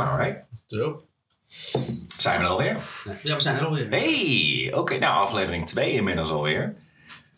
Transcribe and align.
Alright. 0.00 0.44
Zo. 0.66 1.02
Zijn 2.16 2.38
we 2.38 2.44
er 2.44 2.50
alweer? 2.50 2.82
Ja, 3.22 3.34
we 3.34 3.40
zijn 3.40 3.56
er 3.56 3.64
alweer. 3.64 3.88
Hey! 3.90 4.72
Oké, 4.74 4.98
nou 4.98 5.24
aflevering 5.24 5.66
2 5.66 5.92
inmiddels 5.92 6.30
alweer. 6.30 6.76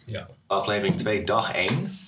Ja. 0.05 0.29
Aflevering 0.47 0.97
2, 0.97 1.25
dag 1.25 1.53
1. 1.55 1.99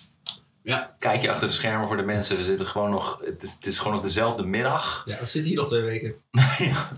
Ja. 0.62 0.95
Kijk 0.99 1.23
je 1.23 1.30
achter 1.30 1.49
de 1.49 1.54
schermen 1.54 1.88
voor 1.88 1.96
de 1.96 2.03
mensen. 2.03 2.37
We 2.37 2.43
zitten 2.43 2.67
gewoon 2.67 2.91
nog... 2.91 3.21
Het 3.25 3.43
is, 3.43 3.53
het 3.54 3.67
is 3.67 3.79
gewoon 3.79 3.93
nog 3.93 4.03
dezelfde 4.03 4.46
middag. 4.46 5.03
Ja, 5.04 5.19
we 5.19 5.27
zitten 5.27 5.51
hier 5.51 5.61
nog 5.61 5.69
twee 5.69 5.83
weken. 5.83 6.15
Ja. 6.58 6.88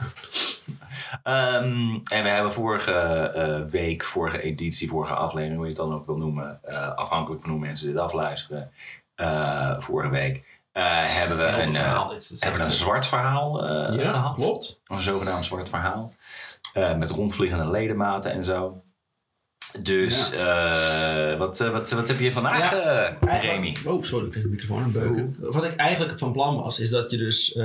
Ehm, 1.23 1.99
en 2.05 2.23
we 2.23 2.29
hebben 2.29 2.53
vorige 2.53 2.93
eh, 2.93 3.65
week, 3.71 4.05
vorige 4.05 4.43
editie, 4.43 4.89
vorige 4.89 5.15
aflevering, 5.15 5.57
hoe 5.57 5.65
je 5.65 5.73
het 5.73 5.81
dan 5.81 5.95
ook 5.95 6.07
wil 6.07 6.17
noemen, 6.17 6.61
eh, 6.63 6.95
afhankelijk 6.95 7.43
van 7.43 7.51
hoe 7.51 7.61
mensen 7.61 7.87
dit 7.87 7.97
afluisteren, 7.97 8.71
eh, 9.15 9.81
vorige 9.81 10.11
week, 10.11 10.54
eh, 10.75 11.01
hebben 11.03 11.37
we 11.37 11.43
een, 11.45 11.77
eh. 11.77 12.09
Het 12.11 12.37
hebben 12.41 12.61
we 12.61 12.67
een 12.67 12.73
zwart 12.73 13.07
verhaal 13.07 13.67
eh, 13.69 13.99
Ja, 13.99 14.11
gehad. 14.11 14.35
klopt. 14.35 14.81
Een 14.87 15.03
zogenaamd 15.03 15.45
zwart 15.45 15.69
verhaal. 15.69 16.15
Met 16.97 17.11
rondvliegende 17.11 17.71
ledematen 17.71 18.33
en 18.33 18.45
zo. 18.45 18.83
Dus 19.83 20.31
wat, 21.39 21.59
wat, 21.59 21.91
wat 21.91 22.09
heb 22.09 22.21
je 22.21 22.33
vandaag, 22.33 22.71
Ja, 22.71 23.17
Remy? 23.21 23.77
Oh, 23.85 24.03
sorry, 24.03 24.27
tegen 24.31 24.43
de 24.43 24.49
microfoon 24.49 24.83
aan 24.83 24.93
beuken. 24.93 25.37
Wat 25.39 25.65
ik 25.65 25.77
eigenlijk 25.77 26.19
van 26.19 26.33
plan 26.33 26.57
was, 26.63 26.79
is 26.79 26.91
dat 26.91 27.11
je 27.11 27.17
dus 27.17 27.59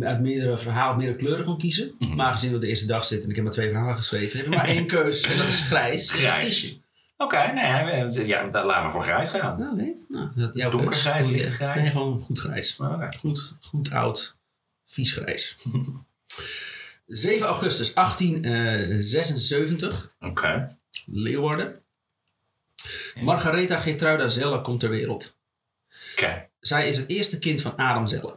uit 0.00 0.20
meerdere 0.20 0.58
verhalen 0.58 0.96
meerdere 0.96 1.18
kleuren 1.18 1.44
kon 1.44 1.58
kiezen. 1.58 1.94
Mhm. 1.98 2.14
Maar 2.14 2.32
gezien 2.32 2.52
dat 2.52 2.60
de 2.60 2.66
eerste 2.66 2.86
dag 2.86 3.04
zit 3.04 3.22
en 3.22 3.28
ik 3.28 3.34
heb 3.34 3.44
maar 3.44 3.52
twee 3.52 3.68
verhalen 3.70 3.96
geschreven, 3.96 4.38
heb 4.38 4.46
ik 4.46 4.54
maar 4.54 4.66
één 4.68 4.86
keus 4.96 5.22
en 5.22 5.38
dat 5.38 5.46
is 5.46 5.60
grijs. 5.60 6.06
Dus 6.06 6.22
dat 6.22 6.30
Grijs. 6.32 6.44
kies 6.46 6.60
je. 6.60 6.84
Oké, 7.18 7.52
nee, 7.52 8.04
we- 8.12 8.26
ja, 8.26 8.48
laten 8.50 8.84
we 8.86 8.90
voor 8.90 9.02
grijs 9.02 9.30
gaan. 9.30 9.58
Nou, 9.58 9.76
nee. 9.76 10.04
Nou, 10.08 10.28
dat 10.34 10.54
jouw 10.54 10.70
Donkergrijs, 10.70 11.28
lichtgrijs? 11.28 11.80
Nee, 11.80 11.90
gewoon 11.90 12.20
goed 12.20 12.38
grijs. 12.38 12.76
Oké. 12.80 13.08
Goed, 13.18 13.56
goed 13.60 13.90
oud, 13.90 14.36
vies 14.86 15.12
grijs. 15.12 15.56
7 17.06 17.46
augustus 17.46 17.94
1876, 17.94 20.14
Oké. 20.20 20.76
Leeuwarden. 21.06 21.80
Margaretha 23.20 23.76
Gertruida 23.78 24.28
Zelle 24.28 24.60
komt 24.60 24.80
ter 24.80 24.90
wereld. 24.90 25.36
Oké. 26.12 26.48
Zij 26.60 26.88
is 26.88 26.96
het 26.96 27.08
eerste 27.08 27.38
kind 27.38 27.60
van 27.60 27.76
Adam 27.76 28.06
Zelle. 28.06 28.34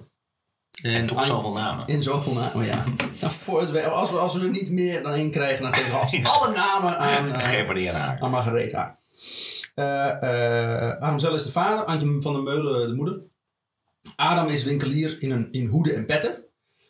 En 0.82 1.06
toch 1.06 1.26
zoveel 1.26 1.54
namen. 1.54 1.88
In 1.88 2.04
zoveel 2.04 2.34
namen, 2.34 2.66
ja. 2.66 2.84
nou, 3.22 3.34
voor 3.34 3.62
het, 3.62 3.86
als, 3.86 4.10
we, 4.12 4.18
als 4.18 4.34
we 4.34 4.40
er 4.40 4.50
niet 4.50 4.72
meer 4.72 5.04
dan 5.04 5.14
één 5.14 5.32
krijgen, 5.32 5.62
dan 5.62 5.74
geven 5.74 5.92
we 5.92 5.98
als- 5.98 6.24
alle 6.34 6.54
namen 6.56 6.98
aan, 7.00 7.32
eh, 7.34 7.48
Geef 7.50 7.92
haar. 7.92 8.18
aan 8.20 8.30
Margaretha. 8.32 8.98
Eh, 9.76 10.08
eh, 10.88 10.98
Adam 11.02 11.20
Zelle 11.20 11.36
is 11.36 11.44
de 11.44 11.52
vader, 11.52 11.86
Antje 11.86 12.18
van 12.20 12.34
der 12.34 12.42
Meulen 12.44 12.88
de 12.88 12.94
moeder. 12.96 13.22
Adam 14.16 14.48
is 14.48 14.64
winkelier 14.64 15.22
in, 15.22 15.32
een, 15.32 15.48
in 15.52 15.68
hoeden 15.68 15.96
en 15.96 16.06
petten. 16.06 16.44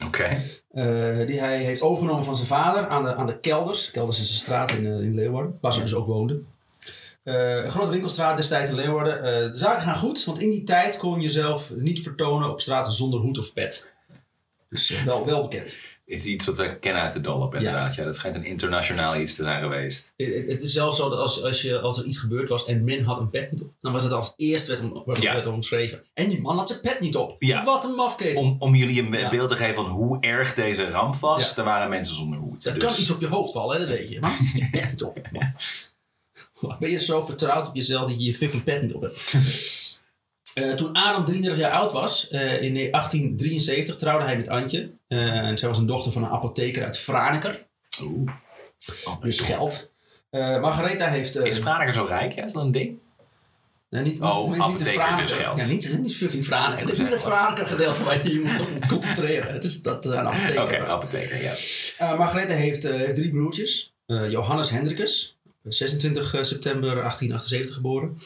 Oké. 0.05 0.23
eh, 0.69 1.25
die 1.25 1.39
hij 1.39 1.57
heeft 1.57 1.81
overgenomen 1.81 2.25
van 2.25 2.35
zijn 2.35 2.47
vader 2.47 2.87
aan 2.87 3.03
de, 3.03 3.15
aan 3.15 3.27
de 3.27 3.39
Kelders. 3.39 3.91
Kelders 3.91 4.19
is 4.19 4.29
een 4.29 4.35
straat 4.35 4.71
in, 4.71 4.85
eh, 4.85 5.01
in 5.01 5.13
Leeuwarden, 5.15 5.57
waar 5.61 5.73
ze 5.73 5.79
dus 5.79 5.93
ook 5.95 6.07
woonden. 6.07 6.47
Eh, 7.29 7.63
een 7.63 7.69
grote 7.71 7.91
winkelstraat 7.91 8.37
destijds 8.37 8.69
in 8.69 8.75
Leeuwarden. 8.75 9.23
Eh, 9.23 9.51
de 9.51 9.57
zaken 9.57 9.83
gaan 9.83 9.95
goed, 9.95 10.23
want 10.25 10.39
in 10.41 10.49
die 10.49 10.63
tijd 10.63 10.97
kon 10.97 11.15
je 11.15 11.21
jezelf 11.21 11.71
niet 11.75 12.01
vertonen 12.01 12.49
op 12.49 12.61
straat 12.61 12.93
zonder 12.93 13.19
hoed 13.19 13.37
of 13.37 13.53
pet. 13.53 13.93
Dus 14.69 14.89
eh, 14.91 15.03
wel, 15.03 15.25
wel 15.25 15.41
bekend. 15.41 15.79
Is 16.05 16.25
iets 16.25 16.45
wat 16.45 16.57
we 16.57 16.79
kennen 16.79 17.01
uit 17.01 17.13
de 17.13 17.21
Dollop, 17.21 17.55
inderdaad. 17.55 17.95
Ja. 17.95 18.03
dat 18.03 18.15
schijnt 18.15 18.35
een 18.35 18.45
internationaal 18.45 19.15
iets 19.15 19.35
te 19.35 19.43
zijn 19.43 19.63
geweest. 19.63 20.13
Het, 20.17 20.61
is 20.61 20.71
zelfs 20.71 20.97
zo 20.97 21.09
dat 21.09 21.19
als, 21.19 21.43
als, 21.43 21.61
je, 21.61 21.79
als 21.79 21.97
er 21.97 22.05
iets 22.05 22.17
gebeurd 22.17 22.49
was 22.49 22.65
en 22.65 22.83
men 22.83 23.03
had 23.03 23.19
een 23.19 23.29
pet 23.29 23.51
niet 23.51 23.61
op, 23.61 23.71
dan 23.81 23.93
was 23.93 24.03
het 24.03 24.11
als 24.11 24.33
eerst 24.35 24.67
werd, 24.67 24.79
om, 24.79 25.03
werd, 25.05 25.21
Ja. 25.21 25.33
werd 25.33 25.47
omschreven. 25.47 26.03
En 26.13 26.29
die 26.29 26.41
man 26.41 26.57
had 26.57 26.67
zijn 26.67 26.81
pet 26.81 26.99
niet 26.99 27.15
op. 27.15 27.35
Ja. 27.39 27.63
Wat 27.63 27.83
een 27.85 27.95
mafkeet. 27.95 28.37
Om, 28.37 28.55
om 28.59 28.75
jullie 28.75 29.01
een 29.01 29.29
beeld 29.29 29.49
te 29.49 29.55
geven 29.55 29.75
van 29.75 29.85
hoe 29.85 30.19
erg 30.19 30.53
deze 30.53 30.89
ramp 30.89 31.15
was, 31.15 31.57
er 31.57 31.63
waren 31.63 31.89
mensen 31.89 32.15
zonder 32.15 32.39
hoed. 32.39 32.65
Er 32.65 32.73
Dus- 32.73 32.83
kan 32.83 32.93
iets 32.99 33.11
op 33.11 33.21
je 33.21 33.27
hoofd 33.27 33.51
vallen, 33.51 33.79
hè, 33.81 33.87
dat 33.87 33.97
weet 33.97 34.09
je. 34.11 34.19
Maar 34.19 34.39
je 34.55 34.67
pet 34.71 34.91
niet 34.91 35.03
op. 35.03 35.17
Ben 36.79 36.89
je 36.89 36.99
zo 36.99 37.21
vertrouwd 37.25 37.67
op 37.67 37.75
jezelf 37.75 38.09
dat 38.09 38.19
je 38.19 38.25
je 38.25 38.35
fucking 38.35 38.63
pet 38.63 38.81
niet 38.81 38.93
op 38.93 39.01
hebt? 39.01 39.17
Eh, 40.53 40.73
toen 40.73 40.93
Adam 40.93 41.25
33 41.25 41.59
jaar 41.59 41.71
oud 41.71 41.91
was, 41.91 42.27
eh, 42.27 42.61
in 42.61 42.73
1873 42.73 43.95
trouwde 43.95 44.25
hij 44.25 44.37
met 44.37 44.47
Antje. 44.47 44.91
Eh, 45.07 45.37
en 45.37 45.57
zij 45.57 45.67
was 45.67 45.77
een 45.77 45.85
dochter 45.85 46.11
van 46.11 46.23
een 46.23 46.29
apotheker 46.29 46.83
uit 46.83 46.97
Franeker. 46.97 47.67
Oeh. 48.03 48.31
Oh, 49.05 49.21
Dus 49.21 49.39
geld. 49.39 49.91
Margaretha 50.31 51.07
heeft... 51.07 51.35
Is 51.37 51.57
Franeker 51.57 51.93
zo 51.93 52.03
rijk? 52.05 52.33
Ja, 52.33 52.45
is 52.45 52.53
dat 52.53 52.63
een 52.63 52.71
ding? 52.71 52.97
nee, 53.89 54.03
niet, 54.03 54.21
Oh, 54.21 54.49
niet, 54.51 54.67
niet 54.79 54.87
Franeker. 54.87 55.25
dus 55.25 55.31
geld. 55.35 55.59
Ja, 55.59 55.65
niet, 55.65 55.97
niet 56.01 56.15
fucking 56.15 56.45
Franeker. 56.45 56.81
Het 56.83 56.91
is 56.91 56.99
niet 56.99 57.09
het 57.09 57.21
Franeker 57.21 57.67
gedeelte 57.67 58.03
waar 58.03 58.27
je 58.27 58.33
je 58.33 58.39
moet 58.39 58.59
op 58.59 58.87
concentreren. 58.87 59.53
Het 59.53 59.63
is 59.63 59.81
dat 59.81 60.05
een 60.05 60.17
apotheker 60.17 60.61
Oké, 60.61 60.87
apotheker, 60.87 61.41
ja. 61.43 62.15
Margaretha 62.15 62.53
heeft, 62.53 62.83
heeft 62.83 63.15
drie 63.15 63.29
broertjes. 63.29 63.93
Johannes 64.05 64.69
Hendrikus, 64.69 65.37
26 65.69 66.27
september 66.41 66.89
1878 66.95 67.75
geboren. 67.75 68.19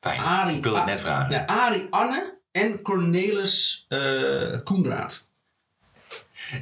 Fijn. 0.00 0.20
Arie, 0.20 0.56
Ik 0.56 0.62
wilde 0.62 0.78
het 0.78 0.86
net 0.86 1.00
vragen. 1.00 1.32
Ja, 1.32 1.44
Arie 1.46 1.86
Anne 1.90 2.38
en 2.52 2.82
Cornelis 2.82 3.84
eh 3.88 4.58
Koenraad. 4.64 5.28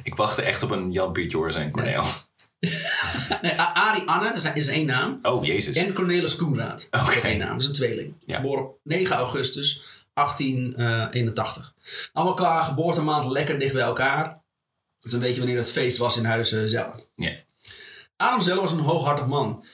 Ik 0.03 0.15
wachtte 0.15 0.41
echt 0.41 0.63
op 0.63 0.71
een 0.71 0.91
Jan 0.91 1.11
Piet 1.11 1.31
Joris 1.31 1.55
en 1.55 1.71
Cornel. 1.71 2.03
Nee, 3.41 3.59
A- 3.59 3.73
Arie 3.73 4.03
Anne, 4.09 4.51
is- 4.53 4.67
één 4.67 4.85
naam. 4.85 5.19
Oh, 5.21 5.45
jezus. 5.45 5.75
En 5.77 5.93
Cornelis 5.93 6.35
Koenraad. 6.35 6.87
Oké. 6.91 7.19
één 7.19 7.37
naam, 7.37 7.49
dat 7.51 7.61
is 7.61 7.67
een 7.67 7.73
tweeling. 7.73 8.13
Ja. 8.25 8.35
Geboren 8.35 8.63
op 8.63 8.79
9 8.83 9.15
augustus 9.15 9.81
1881. 10.13 11.73
Allemaal 12.13 12.33
qua 12.33 12.61
geboortemaand 12.63 13.25
lekker 13.25 13.59
dicht 13.59 13.73
bij 13.73 13.81
elkaar. 13.83 14.23
Dat 14.27 14.33
is 15.05 15.11
een 15.11 15.19
beetje 15.19 15.37
wanneer 15.39 15.57
het 15.57 15.69
feest 15.71 15.97
was 15.97 16.17
in 16.17 16.25
huis 16.25 16.49
zelf. 16.65 16.95
Ja. 17.15 17.31
Adam 18.17 18.41
zelf 18.41 18.59
was 18.59 18.71
een 18.71 18.79
hooghartig 18.79 19.25
man. 19.25 19.65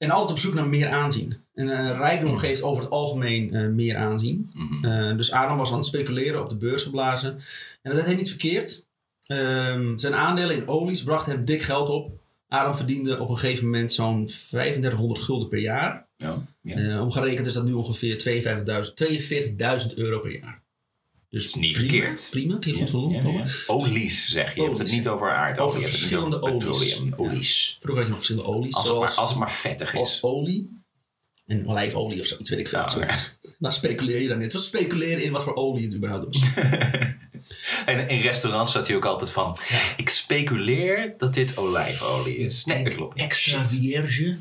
En 0.00 0.10
altijd 0.10 0.30
op 0.30 0.38
zoek 0.38 0.54
naar 0.54 0.68
meer 0.68 0.88
aanzien. 0.88 1.36
En 1.54 1.68
eh, 1.68 1.96
rijkdom 1.96 2.36
geeft 2.36 2.62
over 2.62 2.82
het 2.82 2.92
algemeen 2.92 3.54
eh, 3.54 3.66
meer 3.66 3.96
aanzien. 3.96 4.50
Mhm. 4.54 4.84
Eh, 4.84 5.16
dus 5.16 5.32
Adam 5.32 5.56
was 5.56 5.70
aan 5.70 5.76
het 5.76 5.86
speculeren 5.86 6.42
op 6.42 6.48
de 6.48 6.56
beurs 6.56 6.82
geblazen. 6.82 7.30
En 7.82 7.90
dat 7.90 7.94
deed 7.94 8.04
hij 8.04 8.14
niet 8.14 8.28
verkeerd. 8.28 8.86
Ehm, 9.26 9.98
zijn 9.98 10.14
aandelen 10.14 10.56
in 10.56 10.68
olies 10.68 11.02
brachten 11.02 11.32
hem 11.32 11.46
dik 11.46 11.62
geld 11.62 11.88
op. 11.88 12.12
Adam 12.48 12.74
verdiende 12.74 13.20
op 13.20 13.28
een 13.28 13.38
gegeven 13.38 13.64
moment 13.64 13.92
zo'n 13.92 14.26
3500 14.26 15.22
gulden 15.22 15.48
per 15.48 15.58
jaar. 15.58 16.08
Ja, 16.16 16.46
ja. 16.62 17.02
Omgerekend 17.02 17.46
is 17.46 17.52
dat 17.52 17.64
nu 17.64 17.72
ongeveer 17.72 18.18
52.000 18.18 18.94
42.000 18.94 19.94
euro 19.94 20.18
per 20.18 20.38
jaar. 20.40 20.59
Dus 21.30 21.44
is 21.46 21.54
niet 21.54 21.72
prima, 21.72 21.90
verkeerd. 21.90 22.28
Prima, 22.30 22.56
kun 22.58 22.76
je 22.76 22.78
goed 22.88 23.12
Ja, 23.12 23.22
van 23.22 23.32
ja, 23.32 23.38
ja. 23.38 23.46
Olies, 23.66 24.28
zeg 24.30 24.54
je. 24.54 24.60
Je 24.60 24.66
hebt 24.66 24.78
het 24.78 24.90
niet 24.90 25.08
over 25.08 25.30
aardolie. 25.32 25.70
Over 25.70 25.88
verschillende 25.88 26.42
olies. 26.42 27.00
olies. 27.16 27.76
Vroeger 27.80 28.02
had 28.02 28.04
je 28.04 28.08
nog 28.08 28.26
verschillende 28.26 28.48
olies. 28.58 28.74
Als 28.74 28.88
het, 28.88 28.98
maar, 28.98 29.14
als 29.14 29.28
het 29.30 29.38
maar 29.38 29.52
vettig 29.52 29.94
als 29.94 30.12
is. 30.12 30.22
olie. 30.22 30.82
En 31.46 31.68
olijfolie 31.68 32.20
of 32.20 32.26
zoiets, 32.26 32.50
weet 32.50 32.58
ik 32.58 32.68
veel. 32.68 32.88
Zoiets. 32.88 33.28
Nou 33.58 33.74
speculeer 33.74 34.20
je 34.20 34.28
daar 34.28 34.36
net. 34.36 34.52
Wat 34.52 34.62
speculeren 34.62 35.22
in 35.22 35.32
wat 35.32 35.42
voor 35.42 35.54
olie 35.54 35.84
het 35.84 35.94
überhaupt 35.94 36.38
was. 36.38 36.48
En 37.86 38.08
in 38.08 38.20
restaurants 38.20 38.72
zat 38.72 38.86
hij 38.86 38.96
ook 38.96 39.04
altijd 39.04 39.30
van... 39.30 39.56
Ik 39.96 40.08
speculeer 40.08 41.14
dat 41.16 41.34
dit 41.34 41.56
olijfolie 41.56 42.36
is. 42.36 42.64
Nee, 42.64 42.84
dat 42.84 42.94
klopt. 42.94 43.18
Extra 43.20 43.66
vierge. 43.66 44.36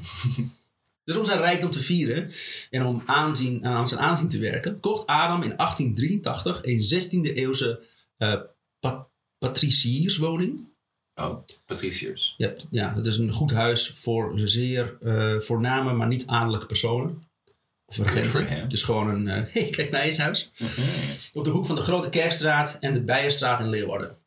Dus 1.09 1.17
om 1.17 1.25
zijn 1.25 1.39
rijkdom 1.39 1.71
te 1.71 1.81
vieren 1.81 2.31
en 2.69 2.85
om 2.85 3.01
aanzien, 3.05 3.65
aan 3.65 3.87
zijn 3.87 3.99
aanzien 3.99 4.29
te 4.29 4.39
werken, 4.39 4.79
kocht 4.79 5.05
Adam 5.05 5.43
in 5.43 5.53
1883 5.55 6.59
een 6.63 6.79
16e 6.79 7.33
eeuwse 7.35 7.79
pa 8.79 9.07
patricierswoning. 9.37 10.67
Oh, 11.15 11.45
patriciërs. 11.65 12.33
Ja, 12.37 12.53
ja, 12.69 12.93
dat 12.93 13.05
is 13.05 13.17
een 13.17 13.31
goed 13.31 13.51
huis 13.51 13.89
voor 13.89 14.31
zeer 14.35 14.97
eh, 15.01 15.39
voorname, 15.39 15.93
maar 15.93 16.07
niet 16.07 16.27
adellijke 16.27 16.65
personen. 16.65 17.23
Of 17.85 17.97
regenten. 17.97 18.61
Het 18.61 18.73
is 18.73 18.83
gewoon 18.83 19.09
een, 19.09 19.27
eh 19.27 19.43
hey, 19.53 19.69
kijk 19.69 19.91
naar 19.91 20.15
huis. 20.17 20.51
Op 21.33 21.43
de 21.43 21.49
hoek 21.49 21.65
van 21.65 21.75
de 21.75 21.81
Grote 21.81 22.09
Kerkstraat 22.09 22.77
en 22.79 22.93
de 22.93 23.01
Bijenstraat 23.01 23.59
in 23.59 23.69
Leeuwarden. 23.69 24.17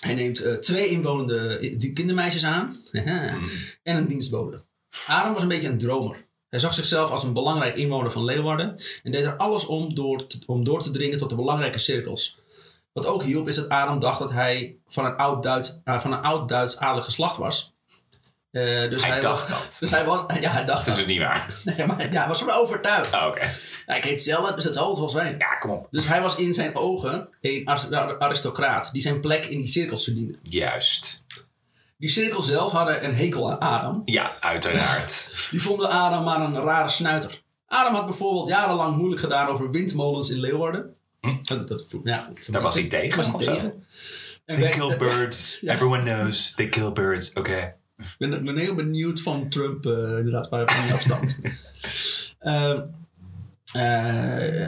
Hij 0.00 0.14
neemt 0.14 0.62
twee 0.62 0.88
inwonende 0.88 1.76
kindermeisjes 1.94 2.44
aan 2.44 2.76
Haha. 2.92 3.38
en 3.82 3.96
een 3.96 4.06
dienstbode. 4.06 4.62
Adam 5.06 5.32
was 5.32 5.42
een 5.42 5.48
beetje 5.48 5.68
een 5.68 5.78
dromer. 5.78 6.26
Hij 6.48 6.58
zag 6.60 6.74
zichzelf 6.74 7.10
als 7.10 7.22
een 7.22 7.32
belangrijk 7.32 7.76
inwoner 7.76 8.10
van 8.10 8.24
Leeuwarden 8.24 8.80
en 9.02 9.10
deed 9.12 9.24
er 9.24 9.36
alles 9.36 9.66
om 9.66 9.94
door 9.94 10.26
te, 10.26 10.38
om 10.46 10.64
door 10.64 10.82
te 10.82 10.90
dringen 10.90 11.18
tot 11.18 11.28
de 11.28 11.34
belangrijke 11.34 11.78
cirkels. 11.78 12.38
Wat 12.92 13.06
ook 13.06 13.22
hielp 13.22 13.48
is 13.48 13.54
dat 13.54 13.68
Adam 13.68 14.00
dacht 14.00 14.18
dat 14.18 14.30
hij 14.32 14.76
van 14.88 15.04
een 15.04 15.16
oud-Duits 15.16 15.80
uh, 15.84 16.00
van 16.00 16.12
een 16.12 16.22
oud-Duits 16.22 16.78
adelijk 16.78 17.04
geslacht 17.04 17.36
was. 17.36 17.72
Uh, 18.50 18.90
dus 18.90 19.04
Hij 19.06 19.20
dacht 19.20 19.50
was, 19.50 19.58
dat. 19.60 19.76
Dus 19.80 19.90
hij 19.90 20.04
was, 20.04 20.20
ja, 20.40 20.50
hij 20.50 20.64
dacht 20.64 20.84
Dat 20.86 20.94
is 20.94 21.00
het 21.00 21.08
niet 21.10 21.18
waar. 21.18 21.54
Nee, 21.64 21.86
maar 21.86 22.12
ja, 22.12 22.18
hij 22.20 22.28
was 22.28 22.38
van 22.38 22.50
overtuigd. 22.50 23.14
Oh, 23.14 23.26
Oké. 23.26 23.50
Ja, 23.86 23.94
ik 23.94 24.04
heet 24.04 24.22
zelf, 24.22 24.52
dus 24.52 24.64
dat 24.64 24.74
zal 24.74 24.88
het 24.88 24.98
wel 24.98 25.08
zijn. 25.08 25.38
Ja, 25.38 25.54
kom 25.58 25.70
op. 25.70 25.86
Dus 25.90 26.06
hij 26.06 26.22
was 26.22 26.36
in 26.36 26.54
zijn 26.54 26.76
ogen 26.76 27.28
een 27.40 27.68
aris- 27.68 27.90
aristocraat 28.18 28.88
die 28.92 29.02
zijn 29.02 29.20
plek 29.20 29.44
in 29.46 29.58
die 29.58 29.66
cirkels 29.68 30.04
verdiende. 30.04 30.38
Juist. 30.42 31.21
Die 32.02 32.10
cirkels 32.10 32.46
zelf 32.46 32.72
hadden 32.72 33.04
een 33.04 33.14
hekel 33.14 33.50
aan 33.50 33.58
Adam. 33.58 34.02
Ja, 34.04 34.32
uiteraard. 34.40 35.34
Die 35.50 35.62
vonden 35.62 35.90
Adam 35.90 36.24
maar 36.24 36.40
een 36.40 36.60
rare 36.60 36.88
snuiter. 36.88 37.42
Adam 37.66 37.94
had 37.94 38.06
bijvoorbeeld 38.06 38.48
jarenlang 38.48 38.96
moeilijk 38.96 39.20
gedaan 39.20 39.46
over 39.48 39.70
windmolens 39.70 40.30
in 40.30 40.40
Leeuwarden. 40.40 40.94
Dat, 41.42 41.68
dat, 41.68 41.86
ja, 42.04 42.30
Daar 42.50 42.62
was 42.62 42.74
hij 42.74 42.88
tegen, 42.88 43.32
Was 43.32 43.32
hij 43.32 43.54
zo? 43.54 43.60
tegen. 43.60 43.84
En 44.44 44.60
They 44.60 44.70
kill 44.70 44.96
birds. 44.96 45.58
Ja. 45.60 45.72
Everyone 45.74 46.02
knows 46.02 46.54
they 46.54 46.68
kill 46.68 46.92
birds. 46.92 47.32
Oké. 47.32 47.74
Ik 47.96 48.14
ben, 48.18 48.44
ben 48.44 48.56
heel 48.56 48.74
benieuwd 48.74 49.20
van 49.20 49.48
Trump, 49.48 49.86
eh, 49.86 49.92
inderdaad, 49.92 50.48
waar 50.48 50.72
van 50.72 50.84
die 50.84 50.92
afstand. 50.92 51.38
Ehm, 52.38 52.80
eh, 53.72 53.82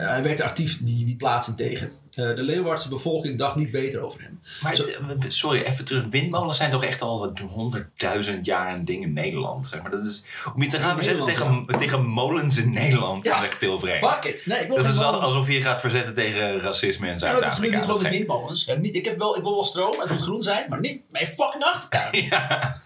hij 0.09 0.19
werkte 0.23 0.43
actief 0.43 0.77
die, 0.83 1.05
die 1.05 1.15
plaatsing 1.15 1.57
tegen. 1.57 1.91
Eh, 2.13 2.35
de 2.35 2.41
Leeuwardse 2.43 2.89
bevolking 2.89 3.37
dacht 3.37 3.55
niet 3.55 3.71
beter 3.71 4.01
over 4.01 4.21
hem. 4.21 4.39
Maar 4.61 4.75
Zo- 4.75 4.83
het- 5.07 5.33
sorry, 5.33 5.61
even 5.61 5.85
terug. 5.85 6.05
Windmolens 6.09 6.57
zijn 6.57 6.71
toch 6.71 6.83
echt 6.83 7.01
al 7.01 7.19
wat 7.19 7.39
honderdduizend 7.39 8.45
jaar 8.45 8.73
een 8.73 8.85
ding 8.85 9.03
in 9.03 9.13
Nederland. 9.13 9.67
Zeg 9.67 9.81
maar. 9.81 9.91
dat 9.91 10.05
is, 10.05 10.25
om 10.55 10.61
je 10.61 10.67
te 10.69 10.79
gaan 10.79 10.95
verzetten 10.95 11.25
tegen, 11.25 11.65
tegen 11.77 12.05
molens 12.05 12.57
in 12.57 12.71
Nederland 12.73 13.25
Ja. 13.25 13.43
is 13.43 13.51
heel 13.59 13.79
vreemd. 13.79 14.05
Fuck 14.05 14.23
it! 14.23 14.45
Nee, 14.45 14.59
ik 14.59 14.67
wil 14.67 14.77
Dat 14.77 14.85
is 14.85 14.93
molens. 14.95 15.23
alsof 15.25 15.47
je 15.47 15.53
je 15.53 15.61
gaat 15.61 15.81
verzetten 15.81 16.13
tegen 16.13 16.59
racisme 16.59 17.07
en 17.07 17.13
Ja, 17.13 17.19
dat 17.19 17.29
Zuid-Afrika. 17.29 17.75
niet 17.75 17.85
gewoon 17.85 18.01
met 18.01 18.11
is 18.11 18.17
windmolens. 18.17 18.65
Ja, 18.65 18.73
niet, 18.75 18.95
ik, 18.95 19.05
heb 19.05 19.17
wel, 19.17 19.35
ik 19.37 19.41
wil 19.41 19.53
wel 19.53 19.63
stroom, 19.63 19.99
het 19.99 20.09
moet 20.09 20.21
groen 20.21 20.43
zijn, 20.43 20.69
maar 20.69 20.79
niet 20.79 21.01
mijn 21.09 21.25
fucking 21.27 21.63
achtertuin. 21.63 22.23
Ja. 22.29 22.81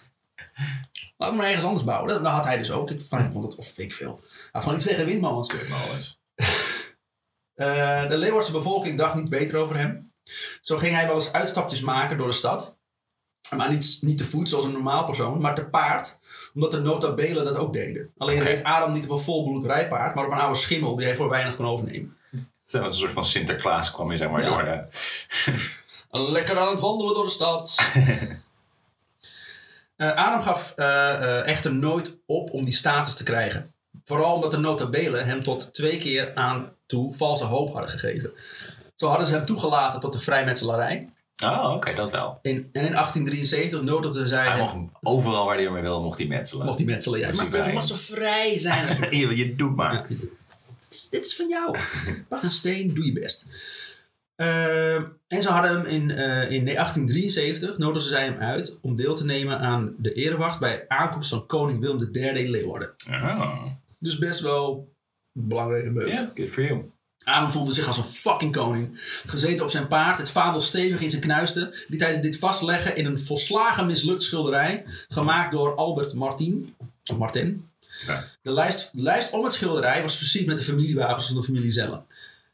Laat 1.19 1.31
me 1.31 1.37
maar 1.37 1.45
ergens 1.45 1.63
anders 1.65 1.83
bouwen. 1.83 2.07
Dat, 2.09 2.23
dat 2.23 2.31
had 2.31 2.45
hij 2.45 2.57
dus 2.57 2.71
ook. 2.71 2.91
Ik, 2.91 3.01
vond 3.01 3.43
het, 3.43 3.55
of 3.55 3.77
ik 3.77 3.93
veel. 3.93 4.19
Hij 4.21 4.49
had 4.51 4.61
gewoon 4.63 4.77
iets 4.77 4.87
tegen 4.87 5.05
windmolens. 5.05 5.49
Eh, 7.55 8.07
de 8.07 8.17
Leeuwardse 8.17 8.51
bevolking 8.51 8.97
dacht 8.97 9.15
niet 9.15 9.29
beter 9.29 9.57
over 9.57 9.77
hem. 9.77 10.11
Zo 10.61 10.77
ging 10.77 10.95
hij 10.95 11.05
wel 11.05 11.15
eens 11.15 11.33
uitstapjes 11.33 11.81
maken 11.81 12.17
door 12.17 12.27
de 12.27 12.33
stad. 12.33 12.77
Maar 13.55 13.71
niet, 13.71 13.97
niet 14.01 14.17
te 14.17 14.25
voet 14.25 14.49
zoals 14.49 14.65
een 14.65 14.71
normaal 14.71 15.03
persoon, 15.03 15.41
maar 15.41 15.55
te 15.55 15.65
paard. 15.65 16.17
Omdat 16.53 16.71
de 16.71 16.79
nota 16.79 17.13
bene 17.13 17.43
dat 17.43 17.55
ook 17.55 17.73
deden. 17.73 18.11
Alleen 18.17 18.39
reed 18.41 18.63
Adam 18.63 18.93
niet 18.93 19.03
op 19.03 19.09
een 19.09 19.23
volbloed 19.23 19.65
rijpaard, 19.65 20.15
maar 20.15 20.25
op 20.25 20.31
een 20.31 20.37
oude 20.37 20.59
schimmel 20.59 20.95
die 20.95 21.05
hij 21.05 21.15
voor 21.15 21.29
weinig 21.29 21.55
kon 21.55 21.65
overnemen. 21.65 22.17
Zo, 22.65 22.83
Een 22.83 22.93
soort 22.93 23.13
van 23.13 23.25
Sinterklaas 23.25 23.91
kwam 23.91 24.11
je 24.11 24.17
zeg 24.17 24.29
maar 24.29 24.41
Ja. 24.41 24.49
door 24.49 24.63
de... 24.63 24.87
Lekker 26.31 26.57
aan 26.59 26.69
het 26.71 26.79
wandelen 26.79 27.13
door 27.13 27.23
de 27.23 27.29
stad. 27.29 27.75
Eh, 29.99 30.11
Adam 30.15 30.41
gaf 30.41 30.73
eh, 30.75 31.13
eh, 31.13 31.47
echter 31.47 31.73
nooit 31.73 32.17
op 32.25 32.51
om 32.51 32.65
die 32.65 32.73
status 32.73 33.13
te 33.13 33.23
krijgen. 33.23 33.73
Vooral 34.03 34.33
omdat 34.33 34.51
de 34.51 34.57
notabelen 34.57 35.25
hem 35.25 35.43
tot 35.43 35.73
twee 35.73 35.97
keer 35.97 36.35
aan 36.35 36.71
toe 36.85 37.13
valse 37.13 37.43
hoop 37.43 37.71
hadden 37.71 37.89
gegeven. 37.89 38.31
Zo 38.95 39.07
hadden 39.07 39.27
ze 39.27 39.33
hem 39.33 39.45
toegelaten 39.45 39.99
tot 39.99 40.13
de 40.13 40.19
vrijmetselarij. 40.19 41.09
Oh, 41.43 41.73
oké, 41.75 41.95
dat 41.95 42.11
wel. 42.11 42.39
In, 42.41 42.55
en 42.55 42.85
in 42.85 42.91
1873 42.91 43.81
nodigden 43.81 44.27
zij 44.27 44.47
Hij 44.47 44.63
hem... 44.63 44.91
overal 45.01 45.45
waar 45.45 45.57
hij 45.57 45.69
mee 45.69 45.81
wil, 45.81 46.03
mocht 46.03 46.17
hij 46.17 46.27
metselen. 46.27 46.65
Mocht 46.65 46.77
hij 46.77 46.87
metselen, 46.87 47.19
ja. 47.19 47.25
Hij 47.25 47.35
Mag, 47.35 47.47
vrij? 47.47 47.73
mag 47.73 47.85
zo 47.85 47.95
vrij 47.95 48.59
zijn. 48.59 48.97
je, 49.19 49.35
je 49.35 49.55
doet 49.55 49.75
maar. 49.75 49.93
Ja. 49.93 50.05
dit, 50.07 50.87
is, 50.89 51.09
dit 51.09 51.25
is 51.25 51.35
van 51.35 51.47
jou. 51.47 51.77
Pak 52.27 52.43
een 52.43 52.49
steen, 52.49 52.93
doe 52.93 53.05
je 53.05 53.13
best. 53.13 53.45
Ehm, 54.39 55.03
en 55.27 55.41
ze 55.41 55.49
hadden 55.49 55.71
hem 55.71 55.85
in, 55.85 56.11
eh, 56.11 56.51
in 56.51 56.63
1873, 56.63 57.77
nodigden 57.77 58.11
zij 58.11 58.25
hem 58.25 58.37
uit 58.37 58.77
om 58.81 58.95
deel 58.95 59.15
te 59.15 59.25
nemen 59.25 59.59
aan 59.59 59.95
de 59.97 60.13
erewacht 60.13 60.59
bij 60.59 60.85
aankomst 60.87 61.29
van 61.29 61.45
koning 61.45 61.79
Willem 61.79 62.09
III 62.11 62.43
in 62.43 62.49
Leeuwarden. 62.49 62.93
Oh. 63.07 63.65
Dus 63.99 64.17
best 64.17 64.39
wel 64.39 64.93
belangrijke 65.31 65.91
beuk. 65.91 66.07
Ja, 66.07 66.31
good 66.35 66.49
for 66.49 66.63
you. 66.63 66.91
Adam 67.23 67.49
voelde 67.49 67.73
zich 67.73 67.87
als 67.87 67.97
een 67.97 68.03
fucking 68.03 68.51
koning. 68.51 68.89
Gezeten 69.25 69.63
op 69.63 69.71
zijn 69.71 69.87
paard, 69.87 70.17
het 70.17 70.29
vaandel 70.29 70.61
stevig 70.61 71.01
in 71.01 71.09
zijn 71.09 71.21
knuisten, 71.21 71.73
liet 71.87 72.01
hij 72.01 72.21
dit 72.21 72.37
vastleggen 72.37 72.95
in 72.95 73.05
een 73.05 73.19
volslagen 73.19 73.85
mislukt 73.85 74.23
schilderij, 74.23 74.83
gemaakt 75.09 75.51
door 75.51 75.75
Albert 75.75 76.13
Martin. 76.13 76.75
Of 77.11 77.17
Martin. 77.17 77.69
Ja. 78.07 78.23
De 78.41 78.51
lijst, 78.51 78.89
de 78.93 79.01
lijst 79.01 79.31
om 79.31 79.43
het 79.43 79.53
schilderij 79.53 80.01
was 80.01 80.17
versierd 80.17 80.45
met 80.45 80.57
de 80.57 80.63
familiewapens 80.63 81.25
van 81.27 81.35
de 81.35 81.43
familie 81.43 81.71
Zelle. 81.71 82.01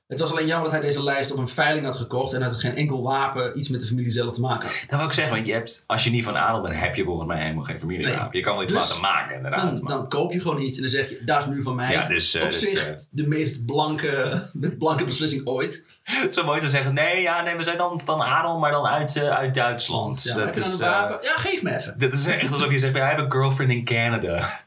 Het 0.08 0.20
was 0.20 0.32
alleen 0.32 0.46
jammer 0.46 0.72
dat 0.72 0.80
hij 0.80 0.88
deze 0.88 1.04
lijst 1.04 1.32
op 1.32 1.38
een 1.38 1.48
veiling 1.48 1.86
had 1.86 1.96
gekocht 1.96 2.34
en 2.34 2.40
dat 2.40 2.60
geen 2.60 2.76
enkel 2.76 3.04
wapen 3.04 3.58
iets 3.58 3.70
met 3.70 3.80
de 3.80 3.86
familie 3.86 4.12
Zelle 4.12 4.32
te 4.32 4.40
maken 4.40 4.68
had. 4.68 4.84
Dat 4.88 5.00
wil 5.00 5.08
ik 5.08 5.14
zeggen, 5.14 5.34
want 5.34 5.48
je 5.48 5.54
hebt, 5.54 5.84
als 5.88 6.04
je 6.04 6.10
niet 6.10 6.24
van 6.24 6.38
adel 6.38 6.62
bent, 6.62 6.80
heb 6.80 6.96
je 6.96 7.04
volgens 7.04 7.28
mij 7.28 7.42
helemaal 7.42 7.64
geen 7.64 7.80
familiewapen. 7.80 8.22
Nee. 8.22 8.30
Je 8.32 8.42
kan 8.42 8.54
wel 8.54 8.64
iets 8.64 8.74
Dus 8.74 8.82
laten 8.82 9.02
maken, 9.02 9.36
inderdaad. 9.36 9.76
Dan, 9.76 9.88
dan 9.88 10.10
koop 10.10 10.32
je 10.32 10.42
gewoon 10.42 10.62
iets 10.62 10.76
en 10.76 10.82
dan 10.82 10.92
zeg 10.92 11.10
je, 11.10 11.22
dat 11.24 11.40
is 11.40 11.46
nu 11.46 11.62
van 11.62 11.76
mij. 11.76 11.92
Ja, 11.92 12.08
dus, 12.08 12.34
eh, 12.34 12.44
Op 12.44 12.50
dit, 12.50 12.60
zich 12.60 12.88
eh, 12.88 12.94
de 13.10 13.28
meest 13.28 13.66
blanke, 13.66 14.42
blanke 14.80 15.06
beslissing 15.06 15.48
ooit. 15.48 15.86
Zo 16.32 16.46
mooi 16.46 16.62
te 16.62 16.70
zeggen, 16.70 16.94
nee, 16.94 17.22
ja, 17.22 17.42
nee, 17.42 17.56
we 17.56 17.64
zijn 17.64 17.78
dan 17.78 18.02
van 18.04 18.22
adel, 18.22 18.60
maar 18.60 18.72
dan 18.72 18.86
uit, 18.86 19.16
eh, 19.16 19.30
uit 19.30 19.56
Duitsland. 19.56 20.24
Ja, 20.24 20.36
dat, 20.36 20.58
is, 20.58 20.74
een 20.74 20.80
wapen? 20.80 21.18
Ja, 21.22 21.34
geef 21.36 21.64
me 21.64 21.76
even. 21.76 21.96
dat 21.98 22.14
is 22.14 22.26
echt 22.26 22.52
alsof 22.52 22.72
je 22.72 22.80
zegt, 22.80 22.96
I 22.96 23.00
have 23.00 23.22
a 23.22 23.30
girlfriend 23.30 23.72
in 23.72 23.84
Canada. 23.86 24.65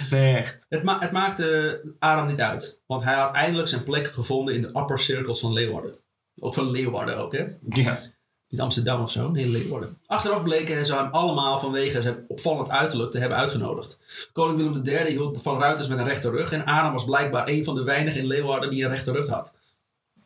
Nee, 0.10 0.36
echt. 0.36 0.66
Het, 0.68 0.82
ma 0.82 0.98
het 1.00 1.12
maakte 1.12 1.80
Adam 1.98 2.26
niet 2.26 2.40
uit. 2.40 2.80
Want 2.86 3.04
hij 3.04 3.14
had 3.14 3.32
eindelijk 3.32 3.68
zijn 3.68 3.82
plek 3.82 4.06
gevonden 4.06 4.54
in 4.54 4.60
de 4.60 4.68
upper 4.68 4.98
circles 4.98 5.40
van 5.40 5.52
Leeuwarden. 5.52 5.94
Ook 6.40 6.54
van 6.54 6.70
Leeuwarden 6.70 7.18
ook, 7.18 7.32
hè? 7.32 7.44
Ja. 7.68 8.00
Niet 8.48 8.60
Amsterdam 8.60 9.02
of 9.02 9.10
zo, 9.10 9.30
nee, 9.30 9.48
Leeuwarden. 9.48 9.98
Achteraf 10.06 10.42
bleken 10.42 10.86
ze 10.86 10.94
hem 10.94 11.10
allemaal 11.10 11.58
vanwege 11.58 12.02
zijn 12.02 12.24
opvallend 12.28 12.70
uiterlijk 12.70 13.10
te 13.10 13.18
hebben 13.18 13.38
uitgenodigd. 13.38 13.98
Koning 14.32 14.58
Willem 14.58 14.86
III 14.86 15.10
hield 15.10 15.42
van 15.42 15.60
ruiters 15.60 15.88
met 15.88 15.98
een 15.98 16.04
rechte 16.04 16.30
rug. 16.30 16.52
En 16.52 16.64
Adam 16.64 16.92
was 16.92 17.04
blijkbaar 17.04 17.48
een 17.48 17.64
van 17.64 17.74
de 17.74 17.82
weinigen 17.82 18.20
in 18.20 18.26
Leeuwarden 18.26 18.70
die 18.70 18.84
een 18.84 18.90
rechte 18.90 19.12
rug 19.12 19.28
had. 19.28 19.52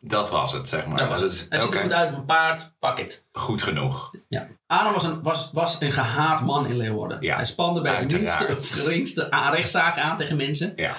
Dat 0.05 0.29
was 0.29 0.51
het, 0.51 0.69
zeg 0.69 0.85
maar. 0.87 0.97
Dat 0.97 1.09
was 1.09 1.21
het. 1.21 1.45
Hij 1.49 1.59
ziet 1.59 1.73
er 1.73 1.81
goed 1.81 1.93
uit 1.93 2.11
op 2.11 2.17
een 2.17 2.25
paard, 2.25 2.75
pak 2.79 2.97
het. 2.99 3.27
goed 3.31 3.63
genoeg. 3.63 4.13
Ja. 4.27 4.47
Adam 4.67 4.93
was 4.93 5.03
een, 5.03 5.21
was, 5.21 5.49
was 5.53 5.81
een 5.81 5.91
gehaat 5.91 6.41
man 6.41 6.67
in 6.67 6.77
Leeuwarden. 6.77 7.17
Ja, 7.21 7.35
hij 7.35 7.45
spande 7.45 7.81
bij 7.81 8.05
de 8.07 8.15
minste 8.17 8.47
of 8.57 8.69
geringste 8.69 9.31
aan- 9.31 9.53
rechtszaak 9.53 9.97
aan 9.97 10.17
tegen 10.17 10.37
mensen. 10.37 10.73
Ja. 10.75 10.95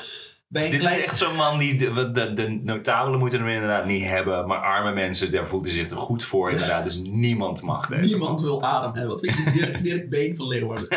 Bij 0.48 0.70
Dit 0.70 0.80
klein... 0.80 0.98
is 0.98 1.04
echt 1.04 1.18
zo'n 1.18 1.36
man 1.36 1.58
die, 1.58 1.76
de, 1.78 2.10
de, 2.12 2.32
de 2.32 2.60
notabelen 2.62 3.18
moeten 3.18 3.38
hem 3.38 3.48
inderdaad 3.48 3.84
niet 3.86 4.04
hebben, 4.04 4.46
maar 4.46 4.58
arme 4.58 4.92
mensen, 4.92 5.30
daar 5.30 5.46
voelt 5.46 5.64
hij 5.64 5.74
zich 5.74 5.90
er 5.90 5.96
goed 5.96 6.24
voor 6.24 6.50
inderdaad. 6.50 6.84
Dus 6.84 6.96
niemand 7.26 7.62
mag 7.62 7.86
deze 7.88 8.08
Niemand 8.16 8.40
wil 8.40 8.62
Adam 8.62 8.94
hebben. 8.94 9.20
Wat 9.20 9.52
Dirk, 9.52 9.82
Dirk 9.84 10.10
Been 10.10 10.36
van 10.36 10.46
Leeuwarden. 10.48 10.88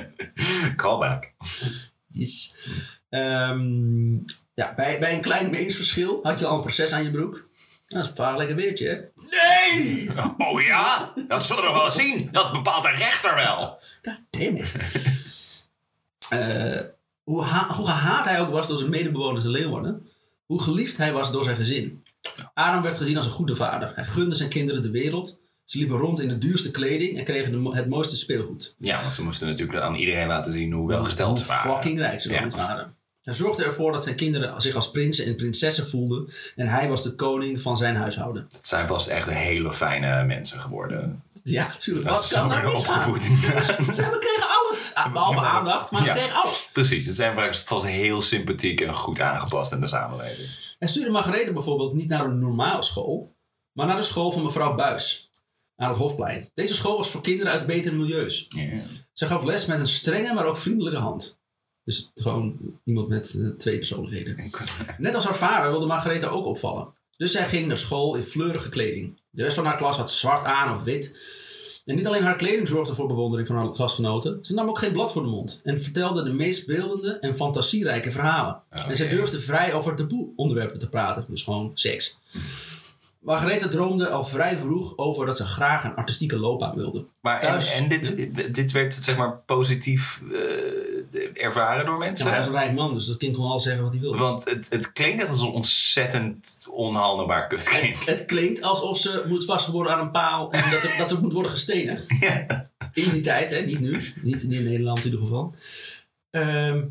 Callback. 0.76 1.32
Yes. 2.08 2.54
Ehm, 3.08 4.18
ja, 4.56 4.72
bij, 4.76 4.98
bij 4.98 5.12
een 5.14 5.20
klein 5.20 5.50
meningsverschil 5.50 6.20
had 6.22 6.38
je 6.38 6.46
al 6.46 6.54
een 6.56 6.60
proces 6.60 6.92
aan 6.92 7.02
je 7.02 7.10
broek. 7.10 7.48
Dat 7.88 8.02
is 8.02 8.08
een 8.08 8.14
vaak 8.16 8.36
lekker 8.36 8.56
weertje, 8.56 8.88
hè? 8.88 8.94
Nee! 9.30 10.10
Oh 10.38 10.60
ja? 10.62 11.12
Dat 11.28 11.44
zullen 11.46 11.62
we 11.64 11.70
wel 11.72 11.90
zien. 11.90 12.28
Dat 12.32 12.52
bepaalt 12.52 12.82
de 12.82 12.90
rechter 12.90 13.34
wel. 13.34 13.78
God 14.02 14.20
damn 14.30 14.56
it. 14.56 14.76
Eh, 16.28 16.80
hoe, 17.24 17.42
ha- 17.42 17.74
hoe 17.74 17.86
gehaat 17.86 18.24
hij 18.24 18.40
ook 18.40 18.50
was 18.50 18.66
door 18.66 18.78
zijn 18.78 18.90
medebewoners 18.90 19.44
in 19.44 19.50
Leeuwarden, 19.50 20.08
hoe 20.46 20.62
geliefd 20.62 20.96
hij 20.96 21.12
was 21.12 21.32
door 21.32 21.44
zijn 21.44 21.56
gezin. 21.56 22.04
Adam 22.54 22.82
werd 22.82 22.96
gezien 22.96 23.16
als 23.16 23.24
een 23.26 23.30
goede 23.32 23.56
vader. 23.56 23.92
Hij 23.94 24.04
gunde 24.04 24.34
zijn 24.34 24.48
kinderen 24.48 24.82
de 24.82 24.90
wereld. 24.90 25.40
Ze 25.64 25.78
liepen 25.78 25.96
rond 25.98 26.20
in 26.20 26.28
de 26.28 26.38
duurste 26.38 26.70
kleding 26.70 27.18
en 27.18 27.24
kregen 27.24 27.52
de 27.64 27.76
het 27.76 27.88
mooiste 27.88 28.16
speelgoed. 28.16 28.74
Ja, 28.78 29.02
want 29.02 29.14
ze 29.14 29.22
moesten 29.24 29.48
natuurlijk 29.48 29.78
aan 29.78 29.94
iedereen 29.94 30.26
laten 30.26 30.52
zien 30.52 30.72
hoe 30.72 30.88
welgesteld 30.88 31.38
ze 31.38 31.46
waren. 31.46 31.72
fucking 31.72 31.98
rijk 31.98 32.20
ze 32.20 32.32
Ja. 32.32 32.48
waren. 32.48 32.96
Hij 33.26 33.34
zorgde 33.34 33.64
ervoor 33.64 33.92
dat 33.92 34.02
zijn 34.02 34.14
kinderen 34.14 34.60
zich 34.60 34.74
als 34.74 34.90
prinsen 34.90 35.26
en 35.26 35.36
prinsessen 35.36 35.88
voelden. 35.88 36.28
En 36.56 36.66
hij 36.68 36.88
was 36.88 37.02
de 37.02 37.14
koning 37.14 37.60
van 37.60 37.76
zijn 37.76 37.96
huishouden. 37.96 38.48
Het 38.52 38.68
zijn 38.68 38.88
vast 38.88 39.08
echt 39.08 39.30
hele 39.30 39.72
fijne 39.72 40.24
mensen 40.24 40.60
geworden. 40.60 41.22
Ja, 41.42 41.66
natuurlijk. 41.66 42.08
Wat 42.08 42.28
kan 42.28 42.48
daar 42.48 42.70
opgevoed. 42.70 43.24
Ze 43.94 44.02
hebben 44.02 44.20
kregen 44.20 44.46
alles. 44.48 44.92
Behalve 45.12 45.40
aandacht, 45.40 45.90
maar 45.90 46.04
ze 46.04 46.10
kregen 46.10 46.34
alles. 46.34 46.68
Precies, 46.72 47.04
ze 47.04 47.14
zijn 47.14 47.54
vast 47.54 47.84
heel 47.84 48.22
sympathiek 48.22 48.80
en 48.80 48.94
goed 48.94 49.20
aangepast 49.20 49.72
in 49.72 49.80
de 49.80 49.86
samenleving. 49.86 50.48
Hij 50.78 50.88
stuurde 50.88 51.10
Margarethe 51.10 51.52
bijvoorbeeld 51.52 51.94
niet 51.94 52.08
naar 52.08 52.24
een 52.24 52.38
normale 52.38 52.82
school, 52.82 53.36
maar 53.72 53.86
naar 53.86 53.96
de 53.96 54.02
school 54.02 54.30
van 54.30 54.42
mevrouw 54.42 54.74
Buis. 54.74 55.30
Aan 55.76 55.88
het 55.88 55.98
Hofplein. 55.98 56.50
Deze 56.54 56.74
school 56.74 56.96
was 56.96 57.10
voor 57.10 57.20
kinderen 57.20 57.52
uit 57.52 57.66
betere 57.66 57.94
milieus. 57.94 58.48
Zij 59.12 59.28
gaf 59.28 59.44
les 59.44 59.66
met 59.66 59.78
een 59.78 59.86
strenge, 59.86 60.34
maar 60.34 60.46
ook 60.46 60.56
vriendelijke 60.56 60.98
hand. 60.98 61.38
Dus 61.86 62.10
gewoon 62.14 62.58
iemand 62.84 63.08
met 63.08 63.34
eh, 63.34 63.48
twee 63.48 63.78
persoonlijkheden. 63.78 64.50
Net 64.98 65.14
als 65.14 65.24
haar 65.24 65.36
vader 65.36 65.70
wilde 65.70 65.86
Margarethe 65.86 66.28
ook 66.28 66.44
opvallen. 66.46 66.88
Dus 67.16 67.32
zij 67.32 67.48
ging 67.48 67.66
naar 67.66 67.78
school 67.78 68.14
in 68.14 68.22
fleurige 68.22 68.68
kleding. 68.68 69.20
De 69.30 69.42
rest 69.42 69.54
van 69.56 69.64
haar 69.64 69.76
klas 69.76 69.96
had 69.96 70.10
zwart 70.10 70.44
aan 70.44 70.76
of 70.76 70.82
wit. 70.82 71.34
En 71.84 71.96
niet 71.96 72.06
alleen 72.06 72.22
haar 72.22 72.36
kleding 72.36 72.68
zorgde 72.68 72.94
voor 72.94 73.06
bewondering 73.08 73.48
van 73.48 73.56
haar 73.56 73.72
klasgenoten. 73.72 74.38
Ze 74.42 74.54
nam 74.54 74.68
ook 74.68 74.78
geen 74.78 74.92
blad 74.92 75.12
voor 75.12 75.22
de 75.22 75.28
mond. 75.28 75.60
En 75.64 75.82
vertelde 75.82 76.22
de 76.22 76.32
meest 76.32 76.66
beeldende 76.66 77.18
en 77.18 77.36
fantasierijke 77.36 78.10
verhalen. 78.10 78.62
En 78.70 78.96
zij 78.96 79.08
durfde 79.08 79.40
vrij 79.40 79.72
over 79.74 79.94
taboe 79.94 80.28
onderwerpen 80.36 80.78
te 80.78 80.88
praten. 80.88 81.24
Dus 81.28 81.42
gewoon 81.42 81.70
seks. 81.74 82.18
Margarethe 83.20 83.68
droomde 83.68 84.08
al 84.08 84.24
vrij 84.24 84.56
vroeg 84.56 84.98
over 84.98 85.26
dat 85.26 85.36
ze 85.36 85.44
graag 85.44 85.84
een 85.84 85.94
artistieke 85.94 86.38
loopbaan 86.38 86.76
wilde. 86.76 87.06
Maar 87.20 87.40
Thuis- 87.40 87.72
en 87.72 87.88
dit, 87.88 88.28
dit 88.54 88.72
werd 88.72 88.94
zeg 88.94 89.16
maar 89.16 89.38
positief 89.38 90.22
eh, 90.32 90.95
ervaren 91.32 91.84
door 91.84 91.94
Ja, 91.94 91.98
mensen? 91.98 92.24
maar 92.26 92.34
hij 92.34 92.42
is 92.44 92.48
een 92.50 92.58
rijk 92.58 92.72
man, 92.72 92.94
dus 92.94 93.06
dat 93.06 93.16
kind 93.16 93.36
kon 93.36 93.48
wel 93.48 93.60
zeggen 93.60 93.82
wat 93.82 93.92
hij 93.92 94.00
wilde. 94.00 94.18
Want 94.18 94.44
het, 94.44 94.70
het 94.70 94.92
klinkt 94.92 95.20
echt 95.20 95.28
als 95.30 95.40
een 95.40 95.48
ontzettend 95.48 96.66
onhandelbaar 96.70 97.46
kutkind. 97.46 98.06
Het 98.06 98.24
klinkt 98.24 98.62
alsof 98.62 98.98
ze 98.98 99.24
moet 99.28 99.44
vastgeboren 99.44 99.92
aan 99.92 100.00
een 100.00 100.10
paal 100.10 100.52
en 100.52 100.70
dat, 100.70 100.82
er, 100.82 100.94
dat 100.98 101.08
ze 101.08 101.20
moet 101.20 101.32
worden 101.32 101.50
gestenigd. 101.50 102.14
Ja. 102.20 102.70
In 102.92 103.10
die 103.10 103.20
tijd, 103.20 103.50
hè? 103.50 103.60
niet 103.60 103.80
nu. 103.80 104.12
Niet, 104.22 104.42
in 104.42 104.48
Nederland 104.64 104.98
in 104.98 105.04
ieder 105.04 105.20
geval. 105.20 105.54
Ehm, 106.30 106.84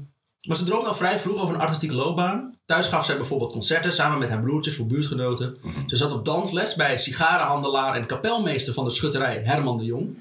maar 0.47 0.57
ze 0.57 0.63
droomde 0.63 0.87
al 0.87 0.95
vrij 0.95 1.19
vroeg 1.19 1.41
over 1.41 1.55
een 1.55 1.61
artistieke 1.61 1.95
loopbaan. 1.95 2.57
Thuis 2.65 2.87
gaf 2.87 3.05
zij 3.05 3.17
bijvoorbeeld 3.17 3.51
concerten 3.51 3.91
samen 3.91 4.19
met 4.19 4.29
haar 4.29 4.41
broertjes 4.41 4.75
voor 4.75 4.85
buurtgenoten. 4.87 5.57
Ze 5.87 5.95
zat 5.95 6.11
op 6.11 6.25
dansles 6.25 6.75
bij 6.75 6.97
sigarenhandelaar 6.97 7.95
en 7.95 8.05
kapelmeester 8.05 8.73
van 8.73 8.83
de 8.85 8.91
schutterij 8.91 9.41
Herman 9.43 9.77
de 9.77 9.83
Jong. 9.83 10.17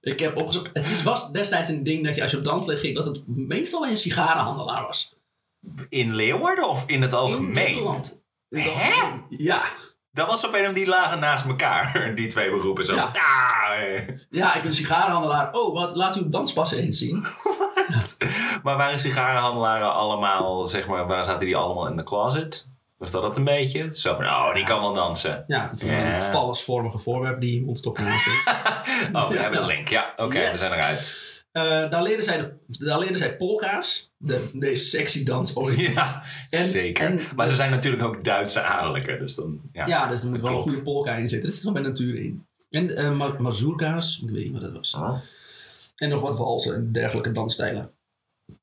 Ik 0.00 0.18
heb 0.20 0.36
opgezocht. 0.36 0.70
Het 0.72 0.90
is, 0.90 1.02
was 1.02 1.30
destijds 1.30 1.68
een 1.68 1.82
ding 1.82 2.04
dat 2.04 2.14
je 2.16 2.22
als 2.22 2.30
je 2.30 2.36
op 2.36 2.44
dansles 2.44 2.80
ging, 2.80 2.94
dat 2.94 3.04
het 3.04 3.22
meestal 3.26 3.86
een 3.86 3.96
sigarenhandelaar 3.96 4.86
was. 4.86 5.14
In 5.88 6.14
Leeuwarden 6.14 6.68
of 6.68 6.84
in 6.86 7.02
het 7.02 7.12
algemeen? 7.12 7.52
Nederland. 7.54 8.20
In 8.48 8.58
het 8.60 8.74
Hè? 8.74 8.92
Ja. 9.28 9.62
Dat 10.12 10.26
was 10.26 10.46
op 10.46 10.54
een 10.54 10.66
of 10.66 10.72
die 10.72 10.86
lagen 10.86 11.18
naast 11.18 11.44
elkaar, 11.46 12.02
die 12.14 12.28
twee 12.28 12.50
beroepen. 12.50 12.84
Zo. 12.86 12.94
Ja. 12.94 13.04
Ah, 13.14 13.82
eh. 13.82 14.08
Ja, 14.30 14.54
ik 14.54 14.62
ben 14.62 14.72
sigarenhandelaar. 14.74 15.52
Oh, 15.52 15.74
wat? 15.74 15.94
Laat 15.96 16.16
u 16.16 16.20
op 16.20 16.32
danspassen 16.32 16.78
eens 16.78 16.98
zien. 16.98 17.26
Maar 18.62 18.76
waren 18.76 19.00
sigarenhandelaren 19.00 19.92
allemaal, 19.94 20.66
zeg 20.66 20.86
maar, 20.86 21.06
waar 21.06 21.24
zaten 21.24 21.46
die 21.46 21.56
allemaal 21.56 21.86
in 21.86 21.96
de 21.96 22.02
closet? 22.02 22.68
Was 22.98 23.10
dat 23.10 23.22
het 23.22 23.36
een 23.36 23.44
beetje? 23.44 23.90
Zo 23.92 24.14
van, 24.14 24.24
oh, 24.24 24.54
die 24.54 24.64
kan 24.64 24.80
wel 24.80 24.94
dansen. 24.94 25.44
Ja, 25.46 25.68
het 25.70 25.82
waren 25.82 26.06
Ja. 26.08 26.18
die 26.18 26.30
vallesvormige 26.30 26.98
voorwerpen 26.98 27.40
die 27.40 27.68
stopt 27.72 27.98
naast 27.98 28.26
Oh, 29.12 29.28
we 29.30 29.38
hebben 29.38 29.60
de 29.60 29.66
link. 29.66 29.88
Ja, 29.88 30.12
oké, 30.16 30.38
Yes. 30.38 30.50
we 30.50 30.56
zijn 30.56 30.72
eruit. 30.72 31.28
Eh, 31.52 31.90
daar, 31.90 32.02
leerden 32.02 32.24
zij 32.24 32.38
de, 32.38 32.52
daar 32.84 33.16
zij 33.16 33.36
polka's. 33.36 34.12
De, 34.16 34.50
deze 34.52 34.84
sexy 34.84 35.24
dans 35.24 35.56
ooit. 35.56 35.80
Ja, 35.80 36.22
En- 36.50 36.68
zeker. 36.68 37.04
en- 37.04 37.20
maar 37.36 37.48
ze 37.48 37.54
zijn 37.54 37.70
natuurlijk 37.70 38.02
ook 38.02 38.24
Duitse 38.24 38.62
adellijken, 38.62 39.18
dus 39.18 39.34
dan... 39.34 39.60
Ja, 39.72 39.86
Ja, 39.86 40.06
dus 40.06 40.22
er 40.22 40.28
moet 40.30 40.40
wel 40.40 40.52
een 40.52 40.58
goede 40.58 40.82
polka 40.82 41.14
in 41.14 41.28
zitten. 41.28 41.48
Er 41.48 41.54
zit 41.54 41.64
wel 41.64 41.72
bij 41.72 41.82
natuur 41.82 42.14
in. 42.14 42.46
En 42.70 43.16
ma 43.16 43.34
mazurka's, 43.38 44.20
ik 44.22 44.30
weet 44.30 44.42
niet 44.44 44.52
wat 44.52 44.60
dat 44.62 44.72
was. 44.72 44.94
Oh. 44.94 45.18
En 45.96 46.08
nog 46.08 46.20
wat 46.20 46.38
walsen 46.38 46.74
en 46.74 46.92
dergelijke 46.92 47.32
dansstijlen. 47.32 47.90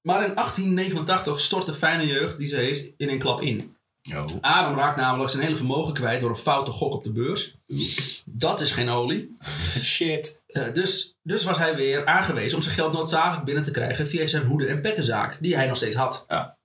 Maar 0.01 0.25
in 0.25 0.35
1889 0.35 1.39
stort 1.41 1.65
de 1.65 1.73
fijne 1.73 2.05
jeugd 2.07 2.37
die 2.37 2.47
ze 2.47 2.55
heeft 2.55 2.89
in 2.97 3.09
een 3.09 3.19
klap 3.19 3.41
in. 3.41 3.76
Oh. 4.15 4.25
Adam 4.41 4.75
raakt 4.75 4.97
namelijk 4.97 5.29
zijn 5.29 5.43
hele 5.43 5.55
vermogen 5.55 5.93
kwijt 5.93 6.21
door 6.21 6.29
een 6.29 6.35
foute 6.35 6.71
gok 6.71 6.93
op 6.93 7.03
de 7.03 7.11
beurs. 7.11 7.55
Dat 8.25 8.61
is 8.61 8.71
geen 8.71 8.89
olie. 8.89 9.37
Shit. 9.81 10.43
Eh, 10.47 10.73
dus, 10.73 11.15
dus 11.23 11.43
was 11.43 11.57
hij 11.57 11.75
weer 11.75 12.05
aangewezen 12.05 12.57
om 12.57 12.63
zijn 12.63 12.75
geld 12.75 12.93
noodzakelijk 12.93 13.45
binnen 13.45 13.63
te 13.63 13.71
krijgen 13.71 14.07
via 14.07 14.27
zijn 14.27 14.45
hoeden- 14.45 14.69
en 14.69 14.81
pettenzaak, 14.81 15.37
die 15.41 15.55
hij 15.55 15.67
nog 15.67 15.77
steeds 15.77 15.95
had. 15.95 16.25
Ja. 16.27 16.57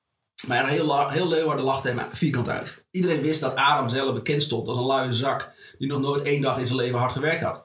Maar 0.47 0.69
heel, 0.69 1.09
heel 1.09 1.29
Leeuwarden 1.29 1.65
lachte 1.65 1.89
hem 1.89 2.01
vierkant 2.13 2.49
uit. 2.49 2.85
Iedereen 2.91 3.23
wist 3.23 3.41
dat 3.41 3.55
Adam 3.55 3.89
zelf 3.89 4.15
bekend 4.15 4.43
stond 4.43 4.69
als 4.69 4.77
een 4.77 4.87
luie 4.87 5.13
zak 5.13 5.51
die 5.79 5.89
nog 5.89 6.01
nooit 6.01 6.23
één 6.23 6.43
dag 6.43 6.59
in 6.59 6.67
zijn 6.67 6.79
leven 6.79 6.99
hard 6.99 7.13
gewerkt 7.13 7.43
had. 7.43 7.63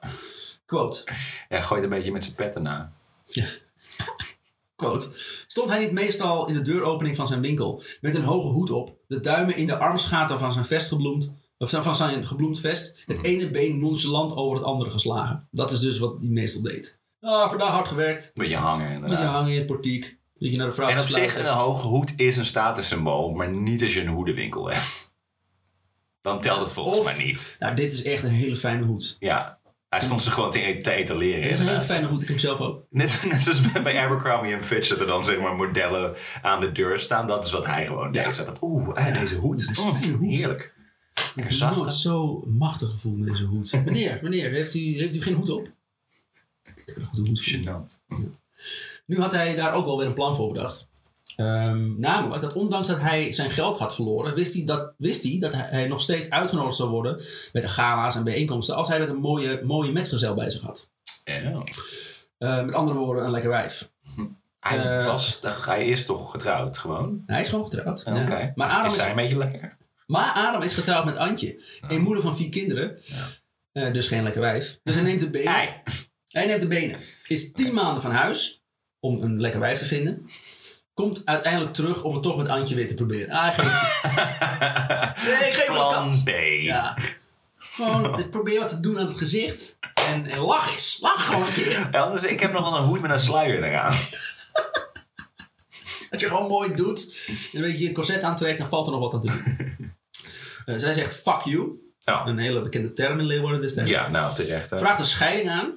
Quote, 0.66 1.04
Ja, 1.48 1.60
gooit 1.60 1.82
een 1.82 1.88
beetje 1.88 2.12
met 2.12 2.24
zijn 2.24 2.36
petten 2.36 2.62
na. 2.62 2.92
Quote. 4.78 5.08
Stond 5.46 5.68
hij 5.68 5.78
niet 5.78 5.92
meestal 5.92 6.48
in 6.48 6.54
de 6.54 6.62
deuropening 6.62 7.16
van 7.16 7.26
zijn 7.26 7.40
winkel 7.40 7.82
met 8.00 8.14
een 8.14 8.22
hoge 8.22 8.48
hoed 8.48 8.70
op, 8.70 8.96
de 9.06 9.20
duimen 9.20 9.56
in 9.56 9.66
de 9.66 9.78
armsgaten 9.78 10.38
van 10.38 10.52
zijn 10.52 10.64
vest 10.64 10.88
gebloemd, 10.88 11.32
of 11.58 11.70
van 11.70 11.94
zijn 11.94 12.26
gebloemd 12.26 12.60
vest, 12.60 13.02
het 13.06 13.24
ene 13.24 13.50
been 13.50 13.80
nonchalant 13.80 14.36
over 14.36 14.56
het 14.56 14.66
andere 14.66 14.90
geslagen. 14.90 15.48
Dat 15.50 15.70
is 15.70 15.80
dus 15.80 15.98
wat 15.98 16.14
hij 16.18 16.28
meestal 16.28 16.62
deed. 16.62 17.00
Ah, 17.20 17.48
vandaag 17.48 17.70
hard 17.70 17.88
gewerkt. 17.88 18.30
Beetje 18.34 18.56
hangen, 18.56 18.90
inderdaad. 18.92 19.34
hangen 19.34 19.50
in 19.52 19.56
het 19.58 19.66
portiek. 19.66 20.18
Dat 20.34 20.50
je 20.50 20.56
naar 20.56 20.66
de 20.66 20.72
vrouw 20.72 20.88
En 20.88 21.00
op 21.00 21.06
zich, 21.06 21.36
een 21.38 21.46
hoge 21.46 21.86
hoed 21.86 22.12
is 22.16 22.36
een 22.36 22.46
statussymbool, 22.46 23.30
maar 23.30 23.48
niet 23.50 23.82
als 23.82 23.94
je 23.94 24.00
een 24.00 24.08
hoedenwinkel 24.08 24.70
hebt. 24.70 25.16
Dan 26.20 26.40
telt 26.40 26.60
het 26.60 26.72
volgens 26.72 26.98
Of- 26.98 27.04
mij 27.04 27.24
niet. 27.24 27.56
Nou, 27.58 27.74
dit 27.74 27.92
is 27.92 28.02
echt 28.02 28.22
een 28.22 28.30
hele 28.30 28.56
fijne 28.56 28.84
hoed. 28.84 29.16
Ja, 29.18 29.57
hij 29.88 30.00
stond 30.00 30.22
ze 30.22 30.30
gewoon 30.30 30.50
te, 30.50 30.78
te 30.82 30.90
etaleren. 30.92 31.42
Dit 31.42 31.50
is 31.50 31.58
een 31.58 31.66
hele 31.66 31.82
fijne 31.82 32.06
hoed. 32.06 32.22
Ik 32.22 32.28
heb 32.28 32.36
hem 32.36 32.46
zelf 32.46 32.60
ook. 32.60 32.82
Net, 32.90 33.22
net 33.30 33.42
zoals 33.42 33.72
bij- 33.72 33.82
bij 33.82 33.98
Abercrombie 33.98 34.52
en 34.54 34.64
Fitch 34.64 34.88
dat 34.88 35.00
er 35.00 35.06
dan 35.06 35.24
zeg 35.24 35.40
maar 35.40 35.54
modellen 35.56 36.14
aan 36.42 36.60
de 36.60 36.72
deur 36.72 37.00
staan. 37.00 37.26
Dat 37.26 37.46
is 37.46 37.52
wat 37.52 37.66
hij 37.66 37.86
gewoon 37.86 38.12
Ja. 38.12 38.24
deed. 38.30 38.52
Oeh, 38.60 39.12
deze 39.20 39.36
hoed. 39.36 39.60
is 39.70 39.80
fijne 39.80 40.16
hoed. 40.16 40.36
Heerlijk. 40.36 40.74
Ik 41.34 41.44
heb 41.60 41.74
nooit 41.76 41.92
zo 41.92 42.44
machtig 42.46 42.90
gevoeld 42.90 43.18
met 43.18 43.28
deze 43.28 43.44
hoed. 43.44 43.72
meneer, 43.84 44.18
meneer, 44.22 44.50
heeft 44.50 44.74
u, 44.74 44.80
heeft 44.98 45.14
u 45.14 45.22
geen 45.22 45.34
hoed 45.34 45.50
op? 45.50 45.66
Ik 46.76 46.82
heb 46.86 46.96
een 46.96 47.04
goede 47.04 47.28
hoed. 47.28 47.50
Gênant. 47.50 48.16
Nu 49.06 49.20
had 49.20 49.32
hij 49.32 49.54
daar 49.54 49.74
ook 49.74 49.84
wel 49.84 49.98
weer 49.98 50.06
een 50.06 50.14
plan 50.14 50.34
voor 50.36 50.52
bedacht. 50.52 50.87
Ehm, 51.36 51.96
namelijk 51.96 52.42
dat 52.42 52.52
ondanks 52.52 52.88
dat 52.88 53.00
hij 53.00 53.32
zijn 53.32 53.50
geld 53.50 53.78
had 53.78 53.94
verloren, 53.94 54.34
wist 54.34 54.54
hij 54.54 54.64
dat, 54.64 54.92
wist 54.98 55.22
hij, 55.22 55.36
dat 55.38 55.52
hij 55.54 55.86
nog 55.86 56.00
steeds 56.00 56.30
uitgenodigd 56.30 56.76
zou 56.76 56.88
worden 56.90 57.22
bij 57.52 57.62
de 57.62 57.68
gala's 57.68 58.14
en 58.16 58.24
bijeenkomsten 58.24 58.74
als 58.76 58.88
hij 58.88 58.98
met 58.98 59.08
een 59.08 59.16
mooie, 59.16 59.60
mooie 59.64 59.92
metgezel 59.92 60.34
bij 60.34 60.50
zich 60.50 60.62
had. 60.62 60.90
Ja. 61.24 61.62
Eh, 62.38 62.64
met 62.64 62.74
andere 62.74 62.98
woorden, 62.98 63.24
een 63.24 63.30
lekker 63.30 63.50
wijf. 63.50 63.90
Hij, 64.60 64.78
Eh, 64.78 65.06
was, 65.06 65.40
hij 65.64 65.86
is 65.88 66.04
toch 66.04 66.30
getrouwd 66.30 66.78
gewoon? 66.78 67.22
Hij 67.26 67.40
is 67.40 67.48
gewoon 67.48 67.64
getrouwd. 67.64 68.04
Oké. 68.06 68.18
Ja. 68.38 68.52
Maar, 68.54 68.66
Is- 68.66 68.72
Adam 68.74 68.86
is 68.86 68.92
is, 68.92 68.98
zij 68.98 69.10
een 69.10 69.16
beetje 69.16 69.38
lekker? 69.38 69.76
maar 70.06 70.32
Adam 70.34 70.62
is 70.62 70.74
getrouwd 70.74 71.04
met 71.04 71.16
Antje, 71.16 71.62
een 71.88 72.00
moeder 72.00 72.22
van 72.22 72.36
vier 72.36 72.48
kinderen. 72.48 72.98
Eh, 73.72 73.92
dus 73.92 74.06
geen 74.06 74.22
lekker 74.22 74.40
wijf. 74.40 74.80
Dus 74.82 74.94
hij 74.94 75.04
neemt 75.04 75.20
de 75.20 75.30
benen. 75.30 75.52
Hij. 75.52 75.82
Hij 76.28 76.46
neemt 76.46 76.60
de 76.60 76.66
benen. 76.66 76.98
Is 77.26 77.52
tien 77.52 77.74
maanden 77.74 78.02
van 78.02 78.10
huis 78.10 78.62
om 79.00 79.22
een 79.22 79.40
lekker 79.40 79.60
wijf 79.60 79.78
te 79.78 79.84
vinden. 79.84 80.26
Komt 80.98 81.22
uiteindelijk 81.24 81.74
terug 81.74 82.02
om 82.02 82.12
het 82.14 82.22
toch 82.22 82.36
met 82.36 82.48
Antje 82.48 82.74
weer 82.74 82.88
te 82.88 82.94
proberen. 82.94 83.30
Ah, 83.34 83.54
geen... 83.58 83.66
Nee, 85.28 85.52
geef 85.52 85.66
Plan 85.66 85.92
kans. 85.92 86.22
B. 86.22 86.28
Ja. 86.60 86.96
Gewoon 87.58 88.22
probeer 88.30 88.58
wat 88.58 88.68
te 88.68 88.80
doen 88.80 88.98
aan 88.98 89.06
het 89.06 89.18
gezicht. 89.18 89.78
En, 90.12 90.26
en 90.26 90.38
lach 90.38 90.72
eens. 90.72 90.98
Lach 91.00 91.26
gewoon 91.26 91.42
een 91.46 91.52
keer. 91.52 91.88
Ja, 91.92 92.10
dus 92.10 92.24
ik 92.24 92.40
heb 92.40 92.52
nog 92.52 92.70
wel 92.70 92.78
een 92.78 92.84
hoed 92.84 93.00
met 93.00 93.10
een 93.10 93.18
sluier 93.20 93.64
eraan. 93.64 93.92
Als 96.10 96.20
je 96.20 96.28
gewoon 96.28 96.48
mooi 96.48 96.74
doet. 96.74 97.26
En 97.52 97.62
een 97.62 97.70
beetje 97.70 97.88
een 97.88 97.94
corset 97.94 98.22
aantrekt, 98.22 98.58
dan 98.58 98.68
valt 98.68 98.86
er 98.86 98.92
nog 98.92 99.00
wat 99.00 99.14
aan 99.14 99.20
te 99.20 99.26
doen. 99.26 99.66
Eh, 100.66 100.74
zij 100.78 100.92
zegt 100.92 101.14
fuck 101.14 101.40
you. 101.40 101.72
Ja, 101.98 102.26
Een 102.26 102.38
hele 102.38 102.60
bekende 102.60 102.92
term 102.92 103.18
in 103.18 103.26
Leeuwarden 103.26 103.60
destijds. 103.60 103.90
ja 103.90 104.08
nou 104.08 104.34
terecht. 104.34 104.70
hè. 104.70 104.78
Vraagt 104.78 104.98
een 104.98 105.04
scheiding 105.06 105.50
aan. 105.50 105.74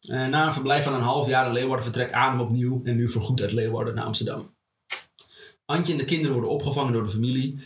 Eh, 0.00 0.26
na 0.26 0.46
een 0.46 0.52
verblijf 0.52 0.84
van 0.84 0.94
een 0.94 1.00
half 1.00 1.26
jaar 1.26 1.46
in 1.46 1.52
Leeuwarden 1.52 1.84
vertrekt 1.84 2.12
Adam 2.12 2.40
opnieuw 2.40 2.80
en 2.84 2.96
nu 2.96 3.10
voorgoed 3.10 3.40
uit 3.40 3.52
Leeuwarden 3.52 3.94
naar 3.94 4.04
Amsterdam. 4.04 4.53
Antje 5.64 5.92
en 5.92 5.98
de 5.98 6.04
kinderen 6.04 6.32
worden 6.32 6.50
opgevangen 6.50 6.92
door 6.92 7.04
de 7.04 7.10
familie 7.10 7.60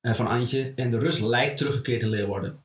eh, 0.00 0.14
van 0.14 0.26
Antje 0.26 0.72
en 0.74 0.90
de 0.90 0.98
Rus 0.98 1.18
lijkt 1.18 1.56
teruggekeerd 1.56 2.02
in 2.02 2.08
Leeuwarden. 2.08 2.64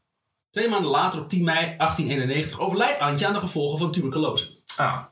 Twee 0.52 0.70
maanden 0.70 0.92
later, 0.92 1.20
op 1.20 1.30
10 1.30 1.44
mei 1.44 1.76
1891, 1.78 2.60
overlijdt 2.60 3.00
Antje 3.00 3.28
aan 3.28 3.34
de 3.34 3.40
gevolgen 3.40 3.78
van 3.78 3.92
tuberculose. 3.92 4.50
Ah, 4.76 5.04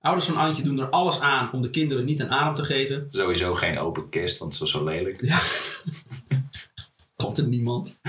Ouders 0.00 0.26
van 0.26 0.36
Antje 0.36 0.62
doen 0.62 0.78
er 0.78 0.90
alles 0.90 1.20
aan 1.20 1.52
om 1.52 1.62
de 1.62 1.70
kinderen 1.70 2.04
niet 2.04 2.22
aan 2.22 2.30
adem 2.30 2.54
te 2.54 2.64
geven. 2.64 3.08
sowieso 3.10 3.54
geen 3.54 3.78
open 3.78 4.08
kist, 4.08 4.38
want 4.38 4.52
het 4.52 4.60
was 4.60 4.70
zo 4.70 4.84
lelijk. 4.84 5.24
Ja. 5.24 5.40
Komt 7.24 7.38
er 7.38 7.46
niemand. 7.46 8.00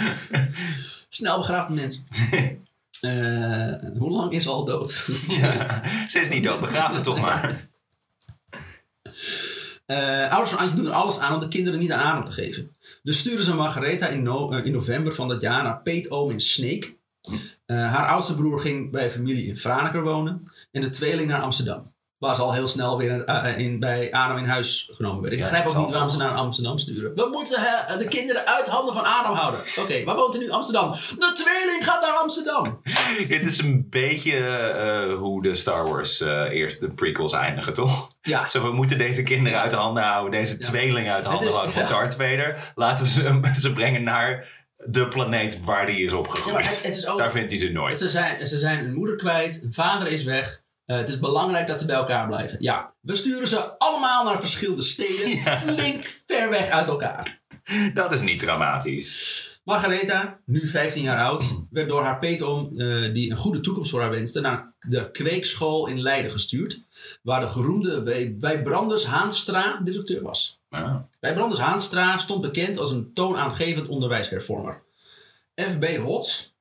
Snel 1.10 1.38
begraafd 1.38 1.70
mens. 1.70 2.04
Eh, 3.02 3.74
hoe 3.98 4.10
lang 4.10 4.32
is 4.32 4.44
ze 4.44 4.50
al 4.50 4.66
dood? 4.66 5.08
Ja. 5.28 5.82
Ze 6.08 6.20
is 6.20 6.30
niet 6.30 6.44
dood, 6.44 6.60
begraaf 6.60 6.94
het 6.94 7.04
toch 7.04 7.20
maar. 7.20 7.70
Eh, 9.88 10.30
ouders 10.32 10.50
van 10.50 10.60
Antje 10.60 10.76
doen 10.76 10.86
er 10.86 10.92
alles 10.92 11.20
aan 11.20 11.34
om 11.34 11.40
de 11.40 11.48
kinderen 11.48 11.80
niet 11.80 11.92
aan 11.92 12.04
adem 12.04 12.26
te 12.26 12.32
geven. 12.32 12.76
Dus 13.04 13.20
sturen 13.20 13.44
ze 13.44 13.56
Margaretha 13.56 14.08
in, 14.08 14.28
eh, 14.28 14.64
november 14.64 15.14
van 15.14 15.28
dat 15.28 15.42
jaar 15.42 15.64
naar 15.64 15.82
Peetoom 15.82 16.32
in 16.32 16.40
Sneek. 16.40 16.98
Eh, 17.66 17.78
haar 17.78 18.08
oudste 18.08 18.36
broer 18.36 18.60
ging 18.60 18.92
bij 18.92 19.12
familie 19.12 19.48
in 19.48 19.58
Franeker 19.58 20.04
wonen. 20.04 20.52
En 20.72 20.82
de 20.82 20.90
tweeling 20.90 21.30
naar 21.30 21.42
Amsterdam. 21.42 21.96
Waar 22.18 22.36
ze 22.36 22.42
al 22.42 22.54
heel 22.54 22.68
snel 22.68 22.98
weer 22.98 23.24
eh, 23.24 23.58
in, 23.58 23.80
bij 23.80 24.12
Adam 24.12 24.38
in 24.38 24.46
huis 24.46 24.90
genomen 24.94 25.22
werden. 25.22 25.40
Ik 25.40 25.46
Ja, 25.46 25.52
begrijp 25.52 25.76
ook 25.76 25.86
niet 25.86 25.94
waarom 25.94 26.10
ze 26.12 26.18
naar 26.18 26.30
Amsterdam 26.36 26.78
sturen. 26.78 27.16
We 27.16 27.28
moeten 27.32 27.58
eh, 27.88 27.98
de 27.98 28.08
kinderen 28.08 28.48
uit 28.48 28.68
handen 28.68 28.94
van 28.94 29.04
Adam 29.04 29.36
houden. 29.36 29.60
Oké, 29.80 30.04
waar 30.04 30.16
woont 30.16 30.34
er 30.34 30.40
nu? 30.40 30.50
Amsterdam. 30.50 30.92
De 30.92 31.32
tweeling 31.44 31.84
gaat 31.84 32.02
naar 32.02 32.12
Amsterdam. 32.16 32.82
Dit 33.28 33.42
is 33.42 33.62
een 33.62 33.88
beetje 33.90 34.38
eh, 34.38 35.16
hoe 35.18 35.42
de 35.42 35.56
Star 35.56 35.90
Wars 35.90 36.22
eh, 36.22 36.42
eerst 36.52 36.80
de 36.80 36.92
prequels 36.94 37.34
eindigen, 37.34 37.74
toch? 37.74 38.12
Ja, 38.22 38.48
Zo, 38.48 38.62
we 38.62 38.72
moeten 38.74 38.98
deze 38.98 39.24
kinderen 39.24 39.60
uit 39.62 39.72
de 39.72 39.78
handen 39.78 40.04
houden, 40.04 40.32
deze 40.40 40.56
Ja. 40.60 40.66
tweeling 40.68 41.10
uit 41.10 41.24
de 41.24 41.30
handen 41.30 41.48
is- 41.48 41.54
houden 41.54 41.74
van 41.74 41.84
ja. 41.84 41.90
Darth 41.90 42.14
Vader. 42.16 42.72
Laten 42.76 43.06
we 43.06 43.12
ze, 43.12 43.42
ze 43.62 43.72
brengen 43.72 44.04
naar 44.04 44.56
de 44.86 45.08
planeet 45.08 45.64
waar 45.64 45.86
die 45.86 46.06
is 46.06 46.14
opgegroeid. 46.14 46.54
maar 46.54 46.64
het- 46.64 46.84
het 46.84 46.96
is 46.96 47.08
ook- 47.08 47.18
Daar 47.18 47.32
vindt 47.32 47.52
hij 47.52 47.60
ze 47.60 47.72
nooit. 47.72 48.00
Ze 48.00 48.10
zijn, 48.10 48.48
ze 48.48 48.60
zijn 48.60 48.80
een 48.86 48.94
moeder 48.94 49.16
kwijt, 49.16 49.60
een 49.64 49.74
vader 49.74 50.08
is 50.08 50.24
weg. 50.24 50.66
Eh, 50.88 50.98
het 50.98 51.10
is 51.10 51.20
belangrijk 51.20 51.68
dat 51.68 51.80
ze 51.80 51.86
bij 51.86 51.96
elkaar 51.96 52.28
blijven. 52.28 52.58
Ja, 52.62 52.94
we 53.02 53.16
sturen 53.16 53.48
ze 53.48 53.78
allemaal 53.80 54.24
naar 54.24 54.40
verschillende 54.40 54.82
steden, 54.82 55.30
Ja. 55.44 55.58
flink 55.58 56.08
ver 56.26 56.50
weg 56.50 56.70
uit 56.70 56.88
elkaar. 56.88 57.42
Dat 57.94 58.12
is 58.12 58.22
niet 58.22 58.40
dramatisch. 58.40 59.46
Margaretha, 59.64 60.40
nu 60.46 60.68
15 60.68 61.04
jaar 61.04 61.24
oud, 61.26 61.44
werd 61.70 61.90
door 61.90 62.04
haar 62.04 62.18
peetoom, 62.18 62.80
eh 62.80 63.14
die 63.14 63.32
een 63.32 63.38
goede 63.38 63.60
toekomst 63.60 63.90
voor 63.90 64.02
haar 64.02 64.10
wenste, 64.10 64.40
naar 64.42 64.74
de 64.80 65.12
kweekschool 65.12 65.88
in 65.88 66.02
Leiden 66.02 66.32
gestuurd. 66.32 66.82
Waar 67.24 67.40
de 67.40 67.48
geroemde 67.48 68.04
Wij- 68.04 68.36
Wijbrandus 68.40 69.06
Haanstra 69.06 69.80
directeur 69.84 70.22
was. 70.22 70.62
Ja. 70.70 71.08
Wijbrandus 71.20 71.60
Haanstra 71.60 72.18
stond 72.18 72.42
bekend 72.42 72.78
als 72.78 72.92
een 72.92 73.14
toonaangevend 73.14 73.88
onderwijshervormer. 73.88 74.84
F.B. 75.62 75.86
Hots, 75.98 76.56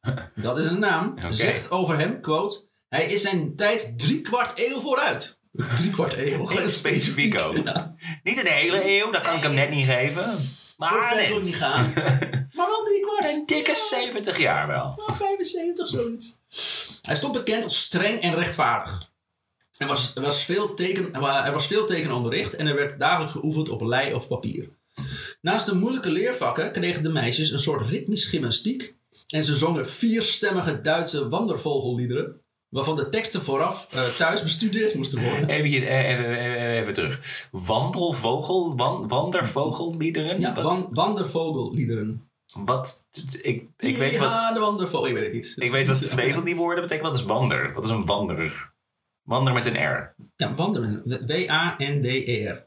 dat 0.36 0.58
is 0.58 0.64
een 0.64 0.78
naam, 0.78 1.14
zegt 1.30 1.70
over 1.70 1.98
hem, 1.98 2.20
quote, 2.20 2.65
hij 2.88 3.04
is 3.04 3.22
zijn 3.22 3.56
tijd 3.56 3.98
driekwart 3.98 4.52
eeuw 4.60 4.80
vooruit. 4.80 5.38
Drie 5.52 5.90
kwart 5.90 6.16
eeuw. 6.16 6.48
Heel 6.48 6.68
specifiek 6.68 7.40
ook. 7.40 7.56
Ja. 7.64 7.94
Niet 8.22 8.38
een 8.38 8.46
hele 8.46 8.84
eeuw, 8.84 9.10
dat 9.10 9.22
kan 9.22 9.36
ik 9.36 9.42
hem 9.42 9.54
net 9.54 9.70
niet 9.70 9.86
geven. 9.86 10.38
Maar 10.76 10.88
ver 10.88 11.16
wil 11.16 11.24
ik 11.24 11.34
net. 11.34 11.42
niet 11.42 11.56
gaan. 11.56 11.92
Maar 12.56 12.66
wel 12.66 12.84
drie 12.84 13.00
kwart. 13.00 13.32
Een 13.32 13.46
dikke 13.46 13.74
70 13.74 14.38
jaar 14.38 14.66
wel. 14.66 15.02
Wel 15.06 15.16
75, 15.16 15.88
zoiets. 15.88 16.38
Hij 17.02 17.16
stond 17.16 17.32
bekend 17.32 17.62
als 17.62 17.80
streng 17.80 18.20
en 18.20 18.34
rechtvaardig. 18.34 19.10
Er 19.78 19.86
was, 19.86 20.14
er, 20.14 20.22
was 20.22 20.44
veel 20.44 20.74
teken, 20.74 21.14
er 21.14 21.52
was 21.52 21.66
veel 21.66 21.86
tekenonderricht 21.86 22.56
en 22.56 22.66
er 22.66 22.74
werd 22.74 22.98
dagelijks 22.98 23.32
geoefend 23.32 23.68
op 23.68 23.80
lei 23.80 24.14
of 24.14 24.28
papier. 24.28 24.68
Naast 25.40 25.66
de 25.66 25.74
moeilijke 25.74 26.10
leervakken 26.10 26.72
kregen 26.72 27.02
de 27.02 27.08
meisjes 27.08 27.50
een 27.50 27.58
soort 27.58 27.88
ritmisch 27.88 28.24
gymnastiek. 28.24 28.94
En 29.26 29.44
ze 29.44 29.56
zongen 29.56 29.88
vierstemmige 29.88 30.80
Duitse 30.80 31.28
wandervogelliederen. 31.28 32.40
Waarvan 32.76 32.96
de 32.96 33.08
teksten 33.08 33.42
vooraf 33.42 33.88
eh, 33.92 34.04
thuis 34.04 34.42
bestudeerd 34.42 34.94
moesten 34.94 35.22
worden. 35.22 35.48
Eh, 35.48 35.56
even, 35.56 35.88
even, 35.88 36.38
even 36.80 36.94
terug. 36.94 37.48
Wandelvogel, 37.50 38.76
wan, 38.76 39.08
wandervogelliederen? 39.08 40.40
Ja, 40.40 40.54
wat, 40.54 40.64
wan, 40.64 40.88
wandervogelliederen. 40.90 42.30
wat, 42.64 43.06
ik, 43.42 43.68
ik, 43.76 43.96
weet 43.96 44.18
wat, 44.18 44.28
Ja, 44.28 44.52
de 44.52 44.60
wandervogel, 44.60 45.06
ik 45.06 45.14
weet 45.14 45.24
het 45.24 45.32
niet. 45.32 45.54
ik 45.56 45.70
weet 45.70 45.86
wat 45.86 46.10
twee 46.10 46.34
van 46.34 46.44
die 46.44 46.56
woorden 46.56 46.82
betekenen. 46.82 47.10
Wat 47.10 47.20
is 47.20 47.26
wander? 47.26 47.72
Wat 47.72 47.84
is 47.84 47.90
een 47.90 48.06
wanderer? 48.06 48.72
Wander 49.22 49.52
met 49.52 49.66
een 49.66 49.76
R. 49.76 50.14
Ja. 50.36 50.54
W-A-N-D-E-R. 50.54 52.48
Een 52.48 52.64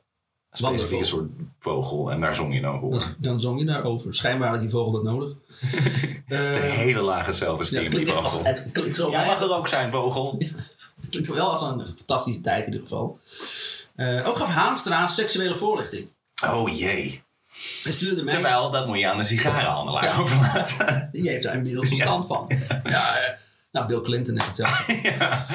specifieke 0.51 1.06
soort 1.06 1.29
vogel. 1.60 2.12
En 2.12 2.20
daar 2.20 2.36
zong 2.36 2.53
je 2.53 2.62
dan 2.62 2.79
voor. 2.79 2.89
Dan, 2.91 3.01
dan 3.20 3.39
zong 3.39 3.60
je 3.60 3.65
daarover. 3.65 4.13
Schijnbaar 4.13 4.50
had 4.50 4.60
die 4.60 4.70
vogel 4.70 4.91
dat 4.91 5.03
nodig. 5.03 5.34
De 6.27 6.36
Eh, 6.36 6.74
hele 6.74 7.01
lage 7.01 7.25
ja, 7.25 7.32
zelfesteem, 7.32 7.84
het 7.84 7.91
die 7.91 8.06
echt, 8.06 8.12
vogel. 8.22 8.44
het 8.44 8.70
klinkt 8.72 8.96
zo 8.96 9.12
Ja, 9.12 9.25
mag 9.25 9.41
er 9.41 9.53
ook 9.56 9.68
zijn, 9.68 9.91
vogel. 9.91 10.38
Het 11.01 11.10
klinkt 11.10 11.27
wel 11.29 11.51
als 11.51 11.62
een 11.62 11.86
fantastische 11.98 12.41
tijd 12.41 12.65
in 12.65 12.72
ieder 12.72 12.88
geval. 12.88 13.20
Eh, 13.96 14.27
ook 14.27 14.38
gaf 14.38 14.48
Haanstra 14.48 15.08
seksuele 15.08 15.56
voorlichting. 15.56 16.08
Oh 16.46 16.77
jee. 16.77 17.24
Terwijl, 17.84 18.72
dat 18.72 18.88
moet 18.88 19.00
je 19.00 19.08
aan 19.08 19.18
de 19.18 19.24
sigarenhandelaar 19.24 20.03
Ja. 20.03 20.18
overlaten. 20.20 21.10
Die 21.12 21.29
heeft 21.29 21.44
daar 21.44 21.56
inmiddels 21.56 21.88
verstand 21.88 22.27
van. 22.27 22.46
Ja, 22.84 23.18
eh, 23.18 23.34
nou, 23.72 23.88
Bill 23.88 24.01
Clinton 24.01 24.34
heeft 24.39 24.58
hetzelfde. 24.58 25.00
ja. 25.20 25.46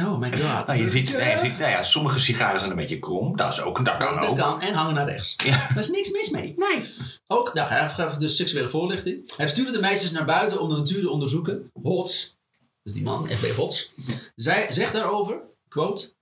Oh 0.00 0.18
my 0.18 0.38
god. 0.38 0.66
Nou, 0.66 0.78
je 0.78 0.88
ziet, 0.90 1.08
Ja. 1.10 1.16
nee, 1.18 1.30
je 1.30 1.38
ziet 1.38 1.58
nou 1.58 1.70
ja, 1.70 1.82
sommige 1.82 2.20
sigaren 2.20 2.58
zijn 2.58 2.70
een 2.72 2.76
beetje 2.76 2.98
krom. 2.98 3.36
Dat 3.36 3.52
is 3.52 3.60
ook, 3.60 3.84
dat 3.84 3.96
kan 3.96 4.14
Dat 4.18 4.28
ook. 4.28 4.36
kan 4.36 4.60
en 4.60 4.74
hangen 4.74 4.94
naar 4.94 5.06
rechts. 5.08 5.34
Ja. 5.44 5.50
Daar 5.68 5.78
is 5.78 5.88
niks 5.88 6.10
mis 6.10 6.30
mee. 6.30 6.54
Nee. 6.56 6.84
Ook, 7.26 7.54
nou, 7.54 7.68
hij 7.68 7.88
gaf 7.88 8.16
dus 8.16 8.36
seksuele 8.36 8.68
voorlichting. 8.68 9.32
Hij 9.36 9.48
stuurde 9.48 9.72
de 9.72 9.80
meisjes 9.80 10.10
naar 10.10 10.24
buiten 10.24 10.60
om 10.60 10.68
de 10.68 10.76
natuur 10.76 11.00
te 11.00 11.10
onderzoeken. 11.10 11.70
Hots, 11.82 12.36
dus 12.82 12.92
die 12.92 13.02
man, 13.02 13.28
F.B. 13.28 13.56
Hots, 13.56 13.92
zij 14.34 14.66
zegt 14.72 14.92
daarover, 14.92 15.40
quote... 15.68 16.12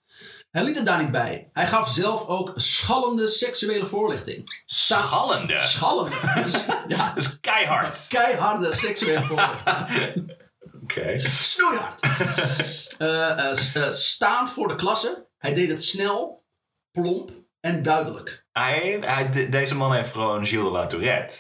Hij 0.50 0.64
liet 0.64 0.76
het 0.76 0.86
daar 0.86 1.02
niet 1.02 1.10
bij. 1.10 1.48
Hij 1.52 1.66
gaf 1.66 1.88
zelf 1.90 2.26
ook 2.26 2.52
schallende 2.56 3.26
seksuele 3.26 3.86
voorlichting. 3.86 4.62
Sta- 4.64 4.98
Schallende. 5.00 5.58
Schallende. 5.58 6.16
Dus, 6.44 6.52
ja, 6.96 7.12
Dat 7.14 7.24
is 7.24 7.40
keihard. 7.40 8.06
keiharde 8.08 8.74
seksuele 8.74 9.24
voorlichting. 9.24 10.32
Oké. 10.90 11.18
Snoeihard. 11.18 12.00
Eh, 13.00 13.30
eh, 13.30 13.74
eh, 13.74 13.92
staand 13.92 14.50
voor 14.52 14.68
de 14.68 14.74
klasse. 14.74 15.26
Hij 15.38 15.54
deed 15.54 15.68
het 15.68 15.84
snel, 15.84 16.44
plomp 16.90 17.30
en 17.60 17.82
duidelijk. 17.82 18.46
Hij, 18.52 18.98
hij, 19.00 19.28
de- 19.30 19.48
deze 19.48 19.74
man 19.74 19.92
heeft 19.94 20.12
gewoon 20.12 20.46
Gilles 20.46 20.64
de 20.64 20.70
la 20.70 20.86
Tourette. 20.86 21.36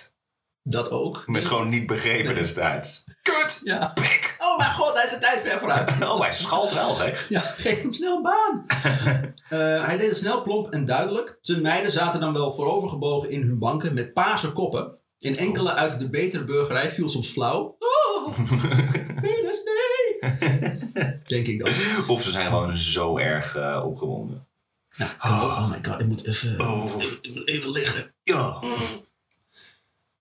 Dat 0.62 0.90
ook. 0.90 1.22
Maar 1.26 1.40
is 1.40 1.46
gewoon 1.46 1.68
niet 1.68 1.86
begrepen 1.86 2.34
destijds. 2.34 3.04
Kut! 3.22 3.60
Ja. 3.64 3.86
Pik! 3.94 4.34
Oh 4.38 4.58
mijn 4.58 4.70
god, 4.72 4.94
hij 4.94 5.04
is 5.04 5.12
een 5.12 5.20
tijd 5.20 5.40
ver 5.40 5.58
vooruit. 5.58 5.96
Oh, 6.02 6.20
hij 6.20 6.32
schalt 6.32 6.72
wel, 6.72 6.94
zeg. 6.94 7.28
Ja, 7.28 7.40
geef 7.40 7.82
hem 7.82 7.92
snel 7.92 8.16
een 8.16 8.22
baan. 8.22 8.64
Hij 9.86 9.96
deed 9.96 10.08
het 10.08 10.18
snel, 10.18 10.40
plomp 10.40 10.70
en 10.70 10.84
duidelijk. 10.84 11.38
Zijn 11.40 11.62
meiden 11.62 11.90
zaten 11.90 12.20
dan 12.20 12.32
wel 12.32 12.52
voorovergebogen 12.52 13.30
in 13.30 13.40
hun 13.42 13.58
banken 13.58 13.94
met 13.94 14.12
paarse 14.12 14.52
koppen. 14.52 14.98
En 15.20 15.36
enkele 15.36 15.74
uit 15.74 15.98
de 15.98 16.08
betere 16.08 16.44
burgerij 16.44 16.90
viel 16.92 17.08
soms 17.08 17.28
flauw. 17.28 17.76
Oh, 17.78 18.38
penis, 19.22 19.62
nee. 19.64 20.38
Denk 21.24 21.46
ik 21.46 21.58
dan. 21.58 21.68
Of 22.08 22.22
ze 22.22 22.30
zijn 22.30 22.46
gewoon 22.46 22.78
zo 22.78 23.18
erg 23.18 23.56
eh, 23.56 23.82
opgewonden. 23.86 24.46
Ja. 24.96 25.16
Oh 25.22 25.70
my 25.70 25.78
god, 25.82 26.00
ik 26.00 26.06
moet 26.06 26.26
even, 26.26 26.60
Oh. 26.60 26.94
even, 27.44 27.70
liggen. 27.70 28.12
Ja. 28.22 28.58
We 28.60 28.66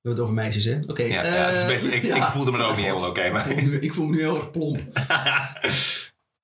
hebben 0.01 0.11
het 0.11 0.19
over 0.19 0.33
meisjes, 0.33 0.63
hè? 0.63 0.79
Oké. 0.87 1.03
Ja, 1.03 1.25
ja, 1.25 1.45
het 1.45 1.55
is 1.55 1.61
een 1.61 1.69
eh, 1.69 1.81
beetje, 1.81 1.95
ik, 1.95 2.03
ja. 2.03 2.15
ik 2.15 2.23
voelde 2.23 2.51
me 2.51 2.57
er 2.57 2.65
ook 2.65 2.75
niet 2.75 2.85
helemaal 2.85 3.09
oké 3.09 3.53
nu, 3.61 3.79
ik 3.79 3.93
voel 3.93 4.05
me 4.05 4.15
nu 4.15 4.19
heel 4.21 4.35
erg 4.35 4.51
plomp. 4.51 4.81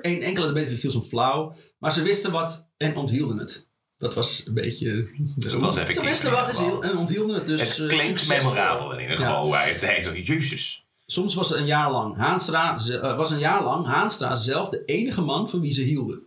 Eén 0.00 0.22
enkele 0.22 0.52
debater 0.52 0.78
viel 0.78 0.90
zo'n 0.90 1.04
flauw. 1.04 1.54
Maar 1.78 1.92
ze 1.92 2.02
wisten 2.02 2.32
wat 2.32 2.70
en 2.76 2.96
onthielden 2.96 3.38
het. 3.38 3.63
Dat 4.04 4.14
was 4.14 4.42
een 4.46 4.54
beetje... 4.54 5.08
dat 5.36 5.52
was 5.52 5.76
effectief 5.76 6.02
Ze 6.02 6.08
wisten 6.08 6.32
wat 6.32 6.50
is 6.50 6.58
heel- 6.58 6.82
en 6.82 6.96
onthielden 6.96 7.34
het 7.36 7.46
dus 7.46 7.60
Het 7.60 7.70
eh, 7.78 7.86
klinkt 7.86 8.04
succesvol. 8.04 8.36
memorabel 8.50 8.92
in 8.92 9.00
ieder 9.00 9.18
Ja. 9.20 9.26
geval. 9.26 9.54
Hij 9.54 9.72
het. 9.72 10.04
Zo, 10.04 10.14
Jezus. 10.16 10.86
Soms 11.06 11.34
was 11.34 11.48
het 11.48 11.58
een 11.58 11.66
jaar 11.66 11.90
lang. 11.90 12.16
Haanstra 12.16 12.78
ze- 12.78 12.98
eh, 12.98 13.16
was 13.16 13.30
een 13.30 13.38
jaar 13.38 13.64
lang 13.64 13.86
Haanstra 13.86 14.36
zelf 14.36 14.68
de 14.68 14.84
enige 14.84 15.20
man 15.20 15.48
van 15.50 15.60
wie 15.60 15.72
ze 15.72 15.82
hielden. 15.82 16.22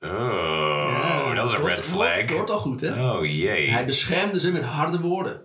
Oh, 0.00 1.34
dat 1.34 1.48
is 1.48 1.54
een 1.56 1.64
red 1.66 1.80
flag. 1.80 2.30
Hoort 2.30 2.50
al 2.50 2.58
goed, 2.58 2.80
hè? 2.80 3.10
Oh 3.10 3.24
jee. 3.24 3.70
Hij 3.70 3.86
beschermde 3.86 4.40
ze 4.40 4.50
met 4.50 4.64
harde 4.64 5.00
woorden. 5.00 5.40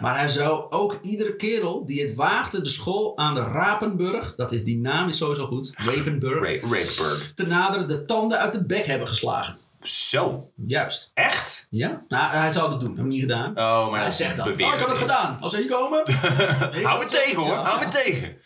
Maar 0.00 0.18
hij 0.18 0.28
zou 0.28 0.70
ook 0.70 0.98
iedere 1.02 1.36
kerel 1.36 1.86
die 1.86 2.02
het 2.02 2.14
waagde 2.14 2.62
de 2.62 2.68
school 2.68 3.18
aan 3.18 3.34
de 3.34 3.40
Rapenburg, 3.40 4.34
dat 4.36 4.52
is 4.52 4.64
die 4.64 4.78
naam 4.80 5.08
is 5.08 5.16
sowieso 5.16 5.46
goed, 5.46 5.72
Rapenburg, 5.76 6.60
Ra- 6.98 7.14
te 7.34 7.46
naderen 7.46 7.88
de 7.88 8.04
tanden 8.04 8.38
uit 8.38 8.52
de 8.52 8.64
bek 8.64 8.86
hebben 8.86 9.08
geslagen. 9.08 9.58
Zo. 9.80 10.50
Juist. 10.66 11.10
Echt? 11.14 11.66
Ja? 11.70 12.04
Nou, 12.08 12.32
hij 12.32 12.50
zou 12.50 12.70
het 12.70 12.80
doen. 12.80 12.96
Heb 12.96 13.04
ik 13.04 13.10
niet 13.10 13.20
gedaan. 13.20 13.50
Oh, 13.50 13.90
maar 13.90 13.96
hij 13.98 14.08
dat 14.08 14.14
zegt 14.14 14.36
dat. 14.36 14.46
Oh, 14.46 14.52
ik 14.52 14.78
heb 14.78 14.88
het 14.88 14.96
gedaan. 14.96 15.40
Als 15.40 15.52
ze 15.52 15.58
hier 15.60 15.70
komen. 15.70 16.02
Hou 16.12 16.82
me 16.82 16.82
had 16.82 17.10
tegen 17.10 17.36
hoor. 17.36 17.48
Ja. 17.48 17.62
Hou 17.62 17.86
me 17.86 17.88
tegen. 17.88 18.36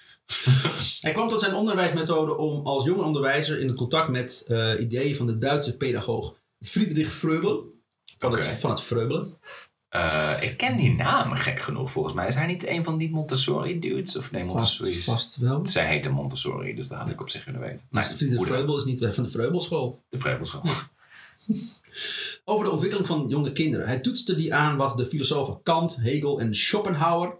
Hij 1.01 1.13
kwam 1.13 1.29
tot 1.29 1.41
zijn 1.41 1.55
onderwijsmethode 1.55 2.37
om 2.37 2.67
als 2.67 2.85
jonge 2.85 3.03
onderwijzer 3.03 3.61
in 3.61 3.67
het 3.67 3.77
contact 3.77 4.09
met 4.09 4.45
eh, 4.47 4.81
ideeën 4.81 5.17
van 5.17 5.27
de 5.27 5.39
Duitse 5.39 5.77
pedagoog 5.77 6.35
Friedrich 6.61 7.13
Freubel. 7.13 7.71
Van, 8.19 8.33
het, 8.33 8.45
van 8.45 8.71
het 8.71 8.81
Freubelen. 8.81 9.39
Eh, 9.89 10.33
ik 10.41 10.57
ken 10.57 10.77
die 10.77 10.95
naam 10.95 11.33
gek 11.33 11.61
genoeg 11.61 11.93
volgens 11.93 12.15
mij. 12.15 12.27
Is 12.27 12.35
hij 12.35 12.47
niet 12.47 12.67
een 12.67 12.85
van 12.85 12.99
die 12.99 13.11
Montessori 13.11 13.79
dudes? 13.79 14.17
Of 14.17 14.31
nee, 14.31 14.45
Montessori. 14.45 15.03
vast 15.03 15.37
wel. 15.37 15.61
Zij 15.67 15.87
heette 15.87 16.11
Montessori, 16.11 16.75
dus 16.75 16.89
dat 16.89 16.99
had 16.99 17.09
ik 17.09 17.21
op 17.21 17.29
zich 17.29 17.45
kunnen 17.45 17.63
weten. 17.63 17.87
Nee, 17.91 18.05
Friedrich? 18.05 18.47
Freubel 18.47 18.77
is 18.77 18.85
niet 18.85 19.07
van 19.15 19.25
de 19.25 19.31
Freubelschool. 19.31 20.05
De 20.09 20.19
Vreubelschool. 20.19 20.63
Over 22.45 22.65
de 22.65 22.71
ontwikkeling 22.71 23.07
van 23.09 23.25
jonge 23.29 23.53
kinderen. 23.53 23.87
Hij 23.87 23.99
toetste 24.01 24.35
die 24.37 24.55
aan 24.55 24.77
wat 24.77 24.97
de 24.97 25.07
filosofen 25.07 25.63
Kant, 25.63 25.97
Hegel 26.01 26.41
en 26.41 26.55
Schopenhauer, 26.55 27.39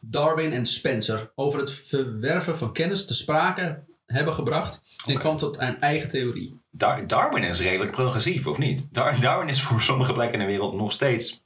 Darwin 0.00 0.52
en 0.52 0.66
Spencer 0.66 1.32
over 1.34 1.58
het 1.60 1.70
verwerven 1.70 2.58
van 2.58 2.72
kennis 2.72 3.04
te 3.04 3.14
sprake 3.14 3.84
hebben 4.06 4.34
gebracht. 4.34 4.80
En 5.06 5.18
kwam 5.18 5.36
tot 5.36 5.58
een 5.58 5.80
eigen 5.80 6.08
theorie. 6.08 6.60
Dar- 6.70 7.06
Darwin 7.06 7.42
is 7.42 7.60
redelijk 7.60 7.90
progressief, 7.90 8.46
of 8.46 8.58
niet? 8.58 8.88
Dar- 8.92 9.20
Darwin 9.20 9.48
is 9.48 9.62
voor 9.62 9.82
sommige 9.82 10.12
plekken 10.12 10.40
in 10.40 10.46
de 10.46 10.52
wereld 10.52 10.74
nog 10.74 10.92
steeds 10.92 11.42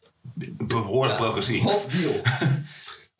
behoorlijk 0.56 1.18
progressief. 1.18 1.62
Hot 1.62 1.88
deal. 1.92 2.20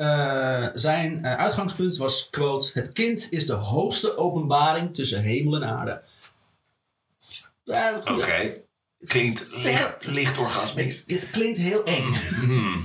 Eh, 0.01 0.66
zijn 0.73 1.25
eh, 1.25 1.35
uitgangspunt 1.35 1.97
was, 1.97 2.31
quote, 2.31 2.71
het 2.75 2.93
kind 2.93 3.27
is 3.31 3.47
de 3.47 3.53
hoogste 3.53 4.16
openbaring 4.16 4.95
tussen 4.95 5.23
hemel 5.23 5.55
en 5.55 5.64
aarde. 5.69 6.03
Oké. 8.05 8.62
Klinkt 8.99 9.49
licht, 9.62 10.07
licht 10.07 10.38
orgasmisch. 10.38 10.85
Het, 11.07 11.11
het 11.20 11.31
klinkt 11.31 11.59
heel 11.59 11.85
eng. 11.85 12.09
Hmm. 12.44 12.85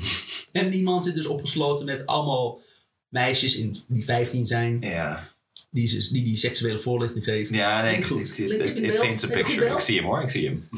En 0.51 0.69
die 0.69 0.83
man 0.83 1.03
zit 1.03 1.15
dus 1.15 1.25
opgesloten 1.25 1.85
met 1.85 2.05
allemaal 2.05 2.61
meisjes 3.09 3.55
in, 3.55 3.75
die 3.87 4.03
15 4.05 4.45
zijn, 4.45 4.81
Ja. 4.81 5.29
die, 5.69 5.87
ze- 5.87 6.13
die 6.13 6.23
die 6.23 6.35
seksuele 6.35 6.79
voorlichting 6.79 7.23
geven. 7.23 7.55
Ja, 7.55 7.81
nee, 7.81 7.95
ik, 7.97 8.01
Klinkt 8.03 8.37
ik, 8.39 8.45
goed. 8.51 8.59
ik, 8.59 8.77
ik, 8.77 8.77
it 8.91 8.97
paints 8.99 9.23
a 9.23 9.27
picture. 9.27 9.73
Ik 9.73 9.79
zie 9.79 9.95
hem 9.95 10.05
hoor, 10.05 10.21
ik 10.21 10.29
zie 10.29 10.45
hem. 10.47 10.69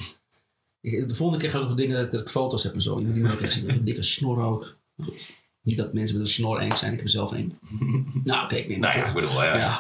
Ik- 0.82 1.08
De 1.08 1.16
volgende 1.16 1.42
keer 1.42 1.52
ga 1.52 1.58
ik 1.60 1.64
nog 1.68 1.74
dingen 1.76 2.10
dat, 2.12 2.22
ik 2.22 2.30
foto's 2.30 2.64
heb 2.64 2.74
en 2.74 2.82
zo. 2.82 2.96
Die 3.14 3.24
moet 3.24 3.32
ook 3.32 3.42
echt 3.42 3.54
zien. 3.54 3.70
Een 3.70 3.84
dikke 3.84 4.04
snor 4.04 4.44
ook. 4.44 4.78
Goed. 5.04 5.30
Niet 5.62 5.78
dat 5.78 5.94
mensen 5.94 6.18
met 6.18 6.26
een 6.28 6.34
snor 6.34 6.60
eng 6.60 6.76
zijn, 6.76 6.92
ik 6.92 6.98
heb 6.98 7.06
er 7.08 7.12
zelf 7.14 7.34
eng. 7.34 7.60
nou, 8.24 8.44
oké, 8.46 8.56
ik 8.56 8.68
neem 8.68 8.82
het 8.84 8.94
Nou 8.94 8.98
ja, 8.98 9.08
ik 9.08 9.14
bedoel, 9.14 9.44
ja. 9.44 9.58
Ja. 9.58 9.80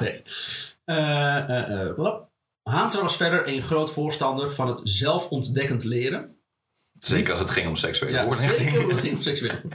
Eh, 0.85 1.49
eh, 1.71 1.87
eh. 1.89 1.97
Haanstra 2.67 3.01
was 3.01 3.15
verder 3.17 3.47
een 3.47 3.61
groot 3.61 3.91
voorstander 3.91 4.53
van 4.53 4.67
het 4.67 4.81
zelfontdekkend 4.83 5.83
leren. 5.83 6.35
Zeker 6.99 7.31
als 7.31 7.39
het 7.39 7.49
ging 7.49 7.67
om 7.67 7.75
seksuele 7.75 8.17
Ja, 8.17 8.49
zeker 8.49 8.81
hoe 8.81 8.91
het 8.91 8.99
ging 8.99 9.51
om. 9.63 9.69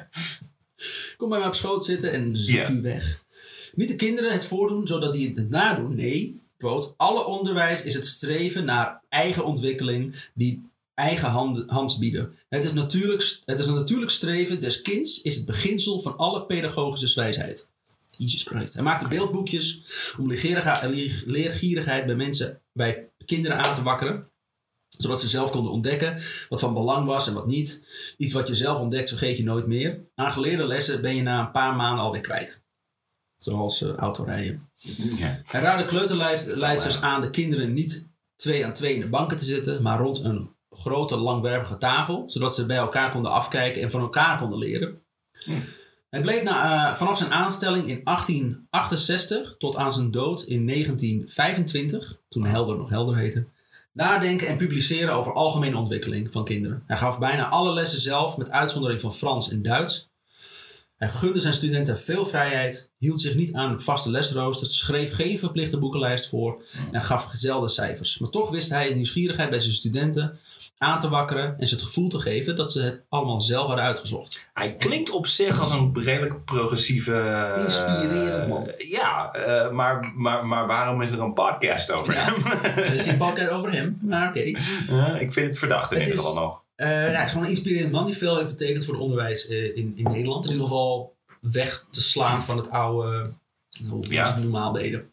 Kom 1.16 1.28
bij 1.28 1.38
mij 1.38 1.48
op 1.48 1.54
schoot 1.54 1.84
zitten 1.84 2.12
en 2.12 2.36
zoek 2.36 2.56
Ja. 2.56 2.70
u 2.70 2.82
weg. 2.82 3.24
Niet 3.74 3.88
de 3.88 3.94
kinderen 3.94 4.32
het 4.32 4.44
voordoen 4.44 4.86
zodat 4.86 5.12
die 5.12 5.32
het 5.34 5.50
nadoen. 5.50 5.94
Nee, 5.94 6.42
quote, 6.58 6.94
alle 6.96 7.24
onderwijs 7.24 7.82
is 7.82 7.94
het 7.94 8.06
streven 8.06 8.64
naar 8.64 9.02
eigen 9.08 9.44
ontwikkeling 9.44 10.16
die 10.34 10.70
eigen 10.94 11.28
hand, 11.28 11.64
hands 11.66 11.98
bieden. 11.98 12.38
Het 12.48 12.64
is, 12.64 12.72
natuurlijk, 12.72 13.40
het 13.44 13.58
is 13.58 13.66
een 13.66 13.74
natuurlijk 13.74 14.10
streven 14.10 14.60
des 14.60 14.82
kinds 14.82 15.22
is 15.22 15.34
het 15.36 15.46
beginsel 15.46 16.00
van 16.00 16.16
alle 16.16 16.46
pedagogische 16.46 17.20
wijsheid. 17.20 17.68
Jesus 18.18 18.42
Christ. 18.42 18.74
Hij 18.74 18.82
maakte 18.82 19.08
beeldboekjes 19.08 19.82
om 20.18 20.28
leergierigheid, 20.28 22.06
bij 22.06 22.14
mensen, 22.14 22.60
bij 22.72 23.10
kinderen 23.24 23.58
aan 23.58 23.74
te 23.74 23.82
wakkeren. 23.82 24.30
Zodat 24.98 25.20
ze 25.20 25.28
zelf 25.28 25.50
konden 25.50 25.72
ontdekken 25.72 26.22
wat 26.48 26.60
van 26.60 26.74
belang 26.74 27.06
was 27.06 27.28
en 27.28 27.34
wat 27.34 27.46
niet. 27.46 27.86
Iets 28.16 28.32
wat 28.32 28.48
je 28.48 28.54
zelf 28.54 28.78
ontdekt, 28.78 29.08
vergeet 29.08 29.36
je 29.36 29.44
nooit 29.44 29.66
meer. 29.66 30.00
Aan 30.14 30.32
geleerde 30.32 30.64
lessen 30.64 31.00
ben 31.00 31.16
je 31.16 31.22
na 31.22 31.40
een 31.40 31.50
paar 31.50 31.76
maanden 31.76 32.04
alweer 32.04 32.20
kwijt. 32.20 32.60
Zoals 33.38 33.82
uh, 33.82 33.92
autorijden. 33.92 34.70
Ja. 35.16 35.40
Hij 35.44 35.60
raadde 35.60 35.84
kleuterleidsters 35.84 37.00
aan 37.00 37.20
de 37.20 37.30
kinderen 37.30 37.72
niet 37.72 38.08
twee 38.36 38.66
aan 38.66 38.72
twee 38.72 38.94
in 38.94 39.00
de 39.00 39.08
banken 39.08 39.36
te 39.36 39.44
zitten, 39.44 39.82
maar 39.82 39.98
rond 39.98 40.24
een 40.24 40.50
grote 40.70 41.16
langwerpige 41.16 41.76
tafel, 41.78 42.24
zodat 42.26 42.54
ze 42.54 42.66
bij 42.66 42.76
elkaar 42.76 43.12
konden 43.12 43.30
afkijken 43.30 43.82
en 43.82 43.90
van 43.90 44.00
elkaar 44.00 44.38
konden 44.38 44.58
leren. 44.58 45.02
Hij 46.12 46.20
bleef 46.20 46.42
na, 46.42 46.90
uh, 46.90 46.96
vanaf 46.96 47.18
zijn 47.18 47.32
aanstelling 47.32 47.88
in 47.88 48.00
1868 48.04 49.54
tot 49.58 49.76
aan 49.76 49.92
zijn 49.92 50.10
dood 50.10 50.42
in 50.42 50.66
1925, 50.66 52.18
toen 52.28 52.46
Helder 52.46 52.76
nog 52.76 52.88
Helder 52.88 53.16
heette, 53.16 53.44
nadenken 53.92 54.46
en 54.46 54.56
publiceren 54.56 55.14
over 55.14 55.32
algemene 55.32 55.76
ontwikkeling 55.76 56.32
van 56.32 56.44
kinderen. 56.44 56.82
Hij 56.86 56.96
gaf 56.96 57.18
bijna 57.18 57.48
alle 57.48 57.72
lessen 57.72 58.00
zelf, 58.00 58.36
met 58.36 58.50
uitzondering 58.50 59.00
van 59.00 59.14
Frans 59.14 59.50
en 59.50 59.62
Duits. 59.62 60.08
Hij 60.96 61.08
gunde 61.08 61.40
zijn 61.40 61.54
studenten 61.54 61.98
veel 61.98 62.26
vrijheid, 62.26 62.90
hield 62.98 63.20
zich 63.20 63.34
niet 63.34 63.52
aan 63.52 63.80
vaste 63.80 64.10
lesroosters, 64.10 64.78
schreef 64.78 65.14
geen 65.14 65.38
verplichte 65.38 65.78
boekenlijst 65.78 66.28
voor 66.28 66.62
en 66.90 67.02
gaf 67.02 67.24
gezelde 67.24 67.68
cijfers. 67.68 68.18
Maar 68.18 68.30
toch 68.30 68.50
wist 68.50 68.70
hij 68.70 68.94
nieuwsgierigheid 68.94 69.50
bij 69.50 69.60
zijn 69.60 69.74
studenten 69.74 70.38
aan 70.82 70.98
te 70.98 71.08
wakkeren 71.08 71.58
en 71.58 71.66
ze 71.66 71.74
het 71.74 71.82
gevoel 71.84 72.08
te 72.08 72.18
geven 72.20 72.56
dat 72.56 72.72
ze 72.72 72.80
het 72.80 73.02
allemaal 73.08 73.40
zelf 73.40 73.66
hadden 73.66 73.84
uitgezocht. 73.84 74.46
Hij 74.54 74.74
klinkt 74.76 75.10
op 75.10 75.26
zich 75.26 75.60
als 75.60 75.70
een 75.72 75.92
redelijk 76.02 76.44
progressieve... 76.44 77.10
uh, 77.56 77.62
Inspirerend 77.64 78.48
man. 78.48 78.70
ja, 78.78 79.36
uh, 79.36 79.70
maar, 79.70 80.12
maar, 80.16 80.46
maar 80.46 80.66
waarom 80.66 81.02
is 81.02 81.12
er 81.12 81.20
een 81.20 81.32
podcast 81.34 81.90
over 81.92 82.14
Ja. 82.14 82.20
hem? 82.24 82.34
Er 82.84 82.94
is 82.94 83.02
geen 83.02 83.16
podcast 83.16 83.48
over 83.50 83.72
hem, 83.72 83.98
maar 84.00 84.28
oké. 84.28 84.40
Uh, 84.90 85.20
ik 85.20 85.32
vind 85.32 85.46
het 85.48 85.58
verdacht 85.58 85.92
in 85.92 85.98
ieder 85.98 86.16
geval 86.16 86.34
nog. 86.34 86.60
Eh, 86.74 86.88
ja, 86.88 86.94
hij 87.16 87.24
is 87.24 87.30
gewoon 87.30 87.44
een 87.44 87.50
inspirerend 87.52 87.92
man 87.92 88.04
die 88.06 88.16
veel 88.16 88.36
heeft 88.36 88.48
betekend 88.48 88.84
voor 88.84 88.94
het 88.94 89.02
onderwijs 89.02 89.48
eh, 89.48 89.76
in, 89.76 89.92
in 89.96 90.04
Nederland. 90.10 90.44
In 90.44 90.50
ieder 90.50 90.66
geval 90.66 91.14
weg 91.40 91.86
te 91.90 92.00
slaan 92.02 92.42
van 92.42 92.56
het 92.56 92.70
oude, 92.70 93.30
hoe 93.88 94.00
we 94.08 94.14
Ja. 94.14 94.26
het 94.34 94.42
normaal 94.42 94.72
deden. 94.72 95.10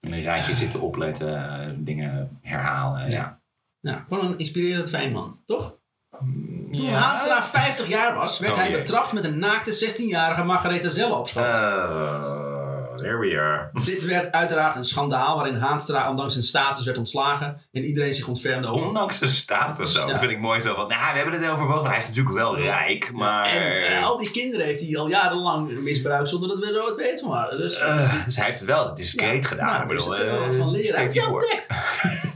In 0.00 0.12
een 0.12 0.22
rijtje 0.22 0.54
zitten 0.54 0.80
opletten, 0.80 1.60
eh, 1.60 1.68
dingen 1.76 2.38
herhalen. 2.42 3.10
Ja. 3.10 3.38
Nou, 3.84 3.98
gewoon 4.06 4.26
een 4.26 4.38
inspirerend 4.38 4.88
fijn 4.88 5.12
man, 5.12 5.40
toch? 5.46 5.76
Toen 6.18 6.68
Ja. 6.82 6.92
Haanstra 6.92 7.42
50 7.42 7.88
jaar 7.88 8.14
was, 8.14 8.38
werd 8.38 8.52
Oh, 8.52 8.58
hij 8.58 8.68
jee. 8.70 8.78
betrapt 8.78 9.12
met 9.12 9.24
een 9.24 9.38
naakte 9.38 9.72
16-jarige 9.84 10.42
Margaretha 10.42 10.88
Zelle 10.88 11.14
op 11.14 11.28
schoot. 11.28 11.44
Uh, 11.56 12.94
there 12.96 13.18
we 13.18 13.38
are. 13.40 13.70
Dit 13.84 14.04
werd 14.04 14.32
uiteraard 14.32 14.74
een 14.74 14.84
schandaal 14.84 15.36
waarin 15.36 15.54
Haanstra 15.56 16.10
ondanks 16.10 16.32
zijn 16.32 16.44
status 16.44 16.84
werd 16.84 16.98
ontslagen 16.98 17.60
en 17.72 17.84
iedereen 17.84 18.12
zich 18.14 18.26
ontfermde 18.28 18.68
over. 18.68 18.86
Ondanks 18.86 19.18
zijn 19.18 19.30
status 19.30 19.92
zo. 19.92 20.00
Ja. 20.00 20.06
Dat 20.10 20.18
vind 20.18 20.30
ik 20.32 20.40
mooi 20.40 20.60
zo 20.60 20.74
van, 20.74 20.88
nou, 20.88 21.12
we 21.12 21.18
hebben 21.18 21.40
het 21.40 21.50
overwogen. 21.50 21.82
Maar 21.82 21.90
hij 21.90 22.00
is 22.00 22.06
natuurlijk 22.06 22.34
wel 22.34 22.58
rijk, 22.58 23.12
maar... 23.12 23.46
En 23.46 23.86
eh, 23.86 24.06
al 24.06 24.18
die 24.18 24.30
kinderen 24.30 24.66
heeft 24.66 24.80
hij 24.88 24.98
al 24.98 25.08
jarenlang 25.08 25.80
misbruikt 25.80 26.28
zonder 26.28 26.48
dat 26.48 26.58
we 26.58 26.66
er 26.66 26.82
ooit 26.84 26.96
weten 26.96 27.18
van 27.18 27.28
waren. 27.28 27.58
Dus, 27.58 27.78
Eh, 27.78 28.24
dus 28.24 28.36
hij 28.36 28.46
heeft 28.46 28.58
het 28.58 28.68
wel 28.68 28.94
discreet 28.94 29.46
gedaan. 29.46 29.66
Nou, 29.72 29.82
ik 29.82 29.88
dus 29.88 30.08
bedoel, 30.08 30.24
eh, 30.24 30.40
wat 30.40 30.54
van 30.54 30.70
leren. 30.70 30.94
Hij 30.94 31.02
heeft 31.02 31.14
het 31.20 31.26
ontdekt. 31.32 31.66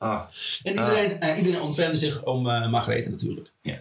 Ah. 0.00 0.20
En 0.62 0.72
iedereen, 0.72 1.20
eh, 1.20 1.36
iedereen 1.38 1.60
ontfermde 1.60 1.96
zich 1.96 2.22
om 2.24 2.48
eh 2.48 2.70
Margarethe 2.70 3.10
natuurlijk. 3.10 3.52
Ja. 3.60 3.74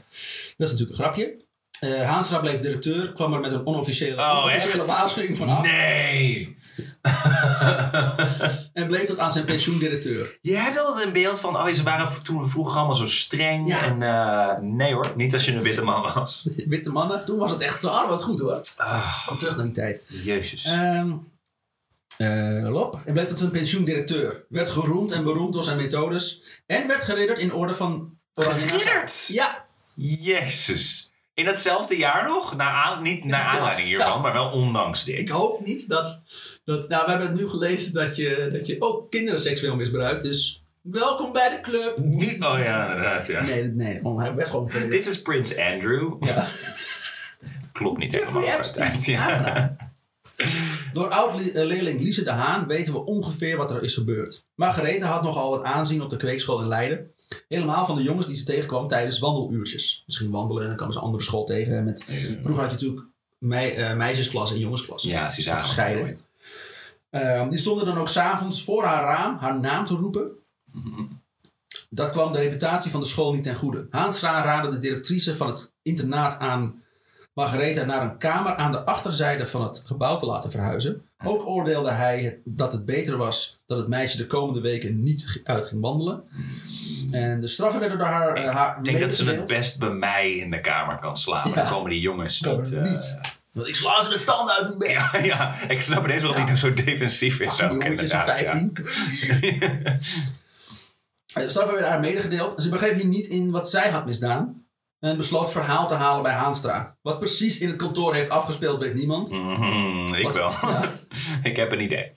Dat 0.57 0.67
is 0.67 0.71
natuurlijk 0.71 0.89
een 0.89 0.95
grapje. 1.03 1.37
Eh 1.79 2.09
Haanstra 2.09 2.37
bleef 2.39 2.61
directeur, 2.61 3.13
kwam 3.13 3.33
er 3.33 3.39
met 3.39 3.51
een 3.51 3.65
onofficiële, 3.65 4.15
Oh, 4.21 4.37
onofficiële 4.43 4.85
waarschuwing 4.85 5.37
vanaf. 5.37 5.61
Nee! 5.61 6.57
En 8.73 8.87
bleef 8.87 9.07
tot 9.07 9.19
aan 9.19 9.31
zijn 9.31 9.45
pensioendirecteur. 9.45 10.37
Je 10.41 10.55
hebt 10.55 10.79
altijd 10.79 11.05
een 11.05 11.13
beeld 11.13 11.39
van, 11.39 11.55
oh, 11.55 11.67
ze 11.67 11.83
waren 11.83 12.23
toen 12.23 12.47
vroeger 12.49 12.77
allemaal 12.77 12.95
zo 12.95 13.07
streng. 13.07 13.67
Ja. 13.67 13.83
En 13.99 14.75
nee 14.75 14.93
hoor, 14.93 15.13
niet 15.15 15.33
als 15.33 15.45
je 15.45 15.51
een 15.51 15.61
witte 15.63 15.81
man 15.81 16.13
was. 16.13 16.47
Witte 16.67 16.89
mannen, 16.91 17.25
toen 17.25 17.37
was 17.37 17.51
het 17.51 17.61
echt 17.61 17.79
zwaar, 17.81 18.07
wat 18.07 18.23
goed 18.23 18.39
hoor. 18.39 18.61
Ah, 18.77 19.27
Kom 19.27 19.37
terug 19.37 19.55
naar 19.55 19.65
die 19.65 19.73
tijd. 19.73 20.03
jezus. 20.23 20.63
Ehm 20.65 21.13
eh, 22.19 22.69
Lop. 22.71 23.01
En 23.05 23.13
bleef 23.13 23.25
tot 23.27 23.37
zijn 23.37 23.51
pensioendirecteur. 23.51 24.45
Werd 24.49 24.69
geroemd 24.69 25.11
en 25.11 25.23
beroemd 25.23 25.53
door 25.53 25.63
zijn 25.63 25.77
methodes. 25.77 26.41
En 26.65 26.87
werd 26.87 27.03
geridderd 27.03 27.39
in 27.39 27.53
orde 27.53 27.73
van 27.73 28.17
Oranje. 28.33 28.67
Geridderd? 28.67 29.25
Ja. 29.27 29.65
Jezus. 29.95 31.11
In 31.33 31.45
datzelfde 31.45 31.97
jaar 31.97 32.27
nog? 32.27 32.55
Naar 32.55 32.71
aan, 32.71 33.03
niet 33.03 33.23
naar 33.23 33.43
aanleiding 33.43 33.87
hiervan, 33.87 34.21
maar 34.21 34.33
wel 34.33 34.49
ondanks 34.51 35.03
dit. 35.03 35.19
Ik 35.19 35.29
hoop 35.29 35.65
niet 35.65 35.89
dat, 35.89 36.23
dat... 36.65 36.89
Nou, 36.89 37.03
we 37.05 37.09
hebben 37.11 37.29
het 37.29 37.39
nu 37.39 37.47
gelezen 37.47 37.93
dat 37.93 38.15
je, 38.15 38.49
dat 38.53 38.67
je 38.67 38.75
ook 38.79 39.11
kinderen 39.11 39.39
seksueel 39.39 39.75
misbruikt. 39.75 40.21
Dus 40.21 40.63
welkom 40.81 41.31
bij 41.31 41.49
de 41.49 41.61
club. 41.61 41.97
Niet- 41.97 42.43
Oh 42.43 42.59
ja, 42.59 42.87
inderdaad. 42.89 43.27
Ja. 43.27 43.41
Nee, 43.43 43.63
nee 43.63 43.95
gewoon, 43.95 44.19
hij 44.21 44.35
werd 44.35 44.49
gewoon. 44.49 44.71
Dit 44.89 45.07
is 45.07 45.21
Prins 45.21 45.57
Andrew. 45.57 46.13
Ja. 46.19 46.45
Klopt 47.71 47.97
niet 47.97 48.11
Jeffrey 48.11 48.41
helemaal. 48.41 48.57
Epstein. 48.57 48.99
Ja. 49.01 49.75
Door 50.93 51.09
oud-leerling 51.09 52.01
Lise 52.01 52.23
de 52.23 52.31
Haan 52.31 52.67
weten 52.67 52.93
we 52.93 53.05
ongeveer 53.05 53.57
wat 53.57 53.71
er 53.71 53.83
is 53.83 53.93
gebeurd. 53.93 54.45
Margarethe 54.55 55.05
had 55.05 55.23
nogal 55.23 55.49
wat 55.49 55.63
aanzien 55.63 56.01
op 56.01 56.09
de 56.09 56.17
kweekschool 56.17 56.61
in 56.61 56.67
Leiden. 56.67 57.11
Helemaal 57.47 57.85
van 57.85 57.95
de 57.95 58.03
jongens 58.03 58.27
die 58.27 58.35
ze 58.35 58.43
tegenkwam 58.43 58.87
tijdens 58.87 59.19
wandeluurtjes. 59.19 60.03
Misschien 60.05 60.31
wandelen 60.31 60.61
en 60.61 60.67
dan 60.67 60.77
kwamen 60.77 60.93
ze 60.93 60.99
een 60.99 61.05
andere 61.05 61.23
school 61.23 61.43
tegen. 61.43 61.83
Met, 61.83 62.03
vroeger 62.41 62.63
had 62.63 62.71
je 62.71 62.77
natuurlijk 62.77 63.07
mei, 63.37 63.71
eh, 63.71 63.95
meisjesklas 63.95 64.51
en 64.51 64.59
jongensklas. 64.59 65.03
Ja, 65.03 65.29
ze 65.29 65.41
zagen 65.41 65.61
Gescheiden. 65.61 66.17
Ehm, 67.09 67.49
die 67.49 67.59
stonden 67.59 67.85
dan 67.85 67.97
ook 67.97 68.07
s'avonds 68.07 68.63
voor 68.63 68.83
haar 68.83 69.03
raam 69.03 69.37
haar 69.39 69.59
naam 69.59 69.85
te 69.85 69.93
roepen. 69.93 70.31
Dat 71.89 72.09
kwam 72.09 72.31
de 72.31 72.37
reputatie 72.37 72.91
van 72.91 72.99
de 72.99 73.05
school 73.05 73.33
niet 73.33 73.43
ten 73.43 73.55
goede. 73.55 73.87
Haanstra 73.89 74.43
raadde 74.43 74.69
de 74.69 74.77
directrice 74.77 75.35
van 75.35 75.47
het 75.47 75.71
internaat 75.81 76.39
aan 76.39 76.83
Margaretha 77.43 77.83
naar 77.83 78.01
een 78.01 78.17
kamer 78.17 78.55
aan 78.55 78.71
de 78.71 78.85
achterzijde 78.85 79.47
van 79.47 79.63
het 79.63 79.83
gebouw 79.85 80.17
te 80.17 80.25
laten 80.25 80.51
verhuizen. 80.51 81.01
Ook 81.23 81.47
oordeelde 81.47 81.91
hij 81.91 82.19
het- 82.21 82.37
dat 82.45 82.71
het 82.71 82.85
beter 82.85 83.17
was 83.17 83.61
dat 83.65 83.77
het 83.77 83.87
meisje 83.87 84.17
de 84.17 84.25
komende 84.25 84.61
weken 84.61 85.03
niet 85.03 85.41
uit 85.43 85.67
ging 85.67 85.81
wandelen. 85.81 86.23
En 87.11 87.41
de 87.41 87.47
straffen 87.47 87.79
werden 87.79 87.97
door 87.97 88.07
haar, 88.07 88.33
eh, 88.35 88.55
haar 88.55 88.77
Ik 88.77 88.83
denk 88.85 88.99
dat 88.99 89.13
ze 89.13 89.25
het 89.25 89.45
best 89.47 89.79
bij 89.79 89.89
mij 89.89 90.31
in 90.35 90.51
de 90.51 90.61
kamer 90.61 90.97
kan 90.99 91.17
slapen. 91.17 91.49
Ja. 91.49 91.55
Dan 91.55 91.67
komen 91.71 91.89
die 91.89 91.99
jongens 91.99 92.41
niet. 92.41 92.73
eh, 92.73 92.81
niet. 92.83 93.19
Want 93.51 93.67
ik 93.67 93.75
sla 93.75 94.03
ze 94.03 94.09
de 94.09 94.23
tanden 94.23 94.55
uit 94.55 94.67
hun 94.67 94.77
bek. 94.77 94.89
Ja, 94.89 95.09
ja, 95.23 95.55
ik 95.69 95.81
snap 95.81 96.03
ineens 96.03 96.21
waarom 96.21 96.39
Ja. 96.41 96.45
die 96.53 96.61
nou 96.63 96.75
zo 96.77 96.83
defensief 96.83 97.39
is. 97.39 97.55
Die 97.55 97.69
Ook, 97.69 97.83
inderdaad, 97.83 98.39
ja. 98.39 98.45
15. 98.45 98.71
De 101.33 101.49
straffen 101.49 101.73
werden 101.73 101.91
haar 101.91 101.99
medegedeeld. 101.99 102.61
Ze 102.63 102.69
begreep 102.69 102.95
hier 102.95 103.05
niet 103.05 103.25
in 103.25 103.51
wat 103.51 103.69
zij 103.69 103.89
had 103.89 104.05
misdaan. 104.05 104.63
En 104.99 105.17
besloot 105.17 105.51
verhaal 105.51 105.87
te 105.87 105.93
halen 105.93 106.23
bij 106.23 106.31
Haanstra. 106.33 106.97
Wat 107.01 107.19
precies 107.19 107.59
in 107.59 107.67
het 107.67 107.77
kantoor 107.77 108.13
heeft 108.13 108.29
afgespeeld, 108.29 108.79
weet 108.79 108.93
niemand. 108.93 109.31
Mhm, 109.31 110.13
ik 110.13 110.23
Wat- 110.23 110.35
wel. 110.35 110.49
Ja. 110.61 110.91
ik 111.49 111.55
heb 111.55 111.71
een 111.71 111.81
idee. 111.81 112.13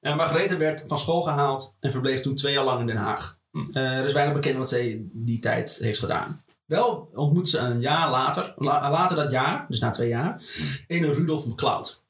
En 0.00 0.16
Margarethe 0.16 0.56
werd 0.56 0.84
van 0.86 0.98
school 0.98 1.20
gehaald 1.22 1.76
en 1.80 1.90
verbleef 1.90 2.20
toen 2.20 2.34
twee 2.34 2.52
jaar 2.52 2.64
lang 2.64 2.80
in 2.80 2.86
Den 2.86 2.96
Haag. 2.96 3.38
Eh, 3.72 3.96
er 3.98 4.04
is 4.04 4.12
weinig 4.12 4.34
bekend 4.34 4.56
wat 4.56 4.68
zij 4.68 5.02
die 5.12 5.38
tijd 5.38 5.78
heeft 5.82 5.98
gedaan. 5.98 6.44
Wel 6.66 7.08
ontmoet 7.14 7.48
ze 7.48 7.58
een 7.58 7.80
jaar 7.80 8.10
later, 8.10 8.54
la- 8.56 8.90
later 8.90 9.16
dat 9.16 9.30
jaar, 9.30 9.64
dus 9.68 9.78
na 9.80 9.90
twee 9.90 10.08
jaar, 10.08 10.42
een 10.86 11.12
Rudolf 11.14 11.46
McCloud. 11.46 12.02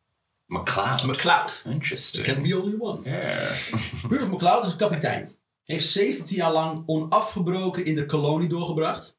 McCloud. 0.47 1.03
McCloud. 1.03 1.63
Interesting. 1.67 2.27
Can 2.27 2.43
be 2.43 2.61
only 2.61 2.75
one. 2.79 3.01
Yeah. 3.05 3.23
Rudolf 4.11 4.31
McCloud 4.31 4.65
is 4.65 4.71
een 4.71 4.77
kapitein. 4.77 5.35
Heeft 5.65 5.87
17 5.89 6.37
jaar 6.37 6.53
lang 6.53 6.83
onafgebroken 6.87 7.85
in 7.85 7.95
de 7.95 8.07
kolonie 8.07 8.49
doorgebracht. 8.49 9.19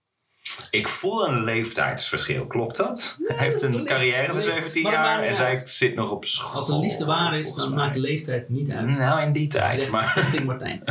Ik 0.70 0.88
voel 0.88 1.28
een 1.28 1.44
leeftijdsverschil. 1.44 2.48
Klopt 2.48 2.78
dat? 2.78 3.18
Hij 3.24 3.48
heeft 3.48 3.62
een 3.62 3.72
licht, 3.72 3.84
carrière 3.84 4.26
van 4.26 4.36
licht. 4.36 4.46
17 4.46 4.84
Maar 4.84 4.92
dat 4.92 5.02
jaar 5.02 5.22
en 5.22 5.36
zij 5.36 5.64
zit 5.66 5.96
nog 5.96 6.12
op 6.12 6.26
school. 6.26 6.60
Als 6.60 6.68
de 6.68 6.80
liefde 6.80 7.06
waar 7.06 7.38
is, 7.38 7.54
dan 7.54 7.74
maakt 7.74 7.96
leeftijd 7.96 8.50
niet 8.50 8.72
uit. 8.72 8.98
Nou, 8.98 9.22
in 9.22 9.34
die 9.34 9.48
tijd. 9.48 9.74
Zegt 9.74 9.92
Maar... 9.92 10.30
Martijn. 10.46 10.84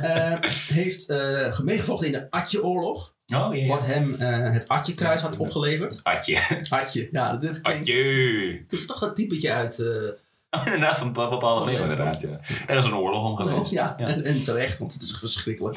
Eh, 0.00 0.32
heeft 0.68 1.08
eh 1.08 1.58
meegevochten 1.58 2.06
in 2.06 2.12
de 2.12 2.26
Atje-oorlog. 2.30 3.14
Oh, 3.34 3.54
ja. 3.54 3.66
Wat 3.66 3.86
hem 3.86 4.14
eh, 4.14 4.52
het 4.52 4.68
Atje-kruis 4.68 5.20
had 5.20 5.36
opgeleverd. 5.36 6.00
Atje. 6.02 6.38
Atje, 6.68 7.08
ja, 7.10 7.36
dit 7.36 7.60
klinkt... 7.60 7.80
Atje. 7.82 8.64
Dit 8.68 8.80
is 8.80 8.86
toch 8.86 8.98
dat 8.98 9.16
typetje 9.16 9.52
uit... 9.52 9.78
eh, 9.78 10.64
inderdaad, 10.64 10.98
van 10.98 11.12
bepaalde 11.12 11.64
manier 11.64 11.80
inderdaad. 11.80 12.22
Ja. 12.22 12.40
Er 12.66 12.76
is 12.76 12.84
een 12.84 12.94
oorlog 12.94 13.24
om 13.24 13.36
geweest. 13.36 13.70
ja, 13.70 13.98
En, 13.98 14.24
en 14.24 14.42
terecht, 14.42 14.78
want 14.78 14.92
het 14.92 15.02
is 15.02 15.14
verschrikkelijk. 15.18 15.76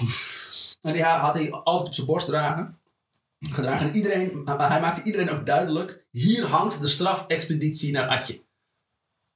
En 0.81 0.93
die 0.93 1.03
had 1.03 1.33
hij 1.33 1.51
altijd 1.51 1.87
op 1.87 1.93
zijn 1.93 2.07
borst 2.07 2.27
dragen. 2.27 2.77
Gedragen. 3.51 3.87
En 3.87 3.95
iedereen, 3.95 4.41
hij 4.45 4.79
maakte 4.79 5.03
iedereen 5.03 5.29
ook 5.29 5.45
duidelijk... 5.45 6.05
Hier 6.11 6.45
hangt 6.45 6.81
de 6.81 6.87
strafexpeditie 6.87 7.91
naar 7.91 8.07
Atje. 8.07 8.41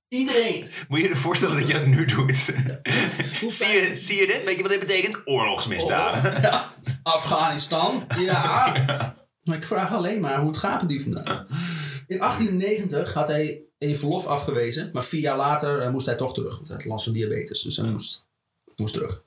Iedereen. 0.07 0.69
Moet 0.87 1.01
je 1.01 1.07
je 1.07 1.15
voorstellen 1.15 1.59
dat 1.59 1.67
je 1.67 1.73
het 1.73 1.87
nu 1.87 2.05
doet? 2.05 2.35
Zie, 3.57 3.67
je, 3.67 3.91
zie 3.95 4.19
je 4.19 4.27
dit? 4.27 4.43
Weet 4.43 4.55
je 4.55 4.61
wat 4.61 4.71
dit 4.71 4.79
betekent? 4.79 5.21
Oorlogsmisdaden. 5.25 6.35
Oh, 6.35 6.41
ja. 6.41 6.73
Afghanistan, 7.03 8.07
ja. 8.19 9.15
Maar 9.43 9.57
ik 9.57 9.65
vraag 9.65 9.93
alleen 9.93 10.19
maar 10.19 10.39
hoe 10.39 10.47
het 10.47 10.57
gaat 10.57 10.79
met 10.79 10.89
die 10.89 11.01
vandaag. 11.01 11.45
In 12.07 12.19
1890 12.19 13.13
had 13.13 13.27
hij 13.27 13.61
een 13.77 13.97
verlof 13.97 14.25
afgewezen, 14.25 14.89
maar 14.93 15.03
vier 15.03 15.21
jaar 15.21 15.37
later 15.37 15.79
eh, 15.79 15.89
moest 15.89 16.05
hij 16.05 16.15
toch 16.15 16.33
terug. 16.33 16.55
Want 16.55 16.67
hij 16.67 16.77
had 16.77 16.85
last 16.85 17.03
van 17.03 17.13
diabetes, 17.13 17.61
dus 17.61 17.77
hij 17.77 17.89
moest, 17.89 18.27
moest 18.75 18.93
terug. 18.93 19.23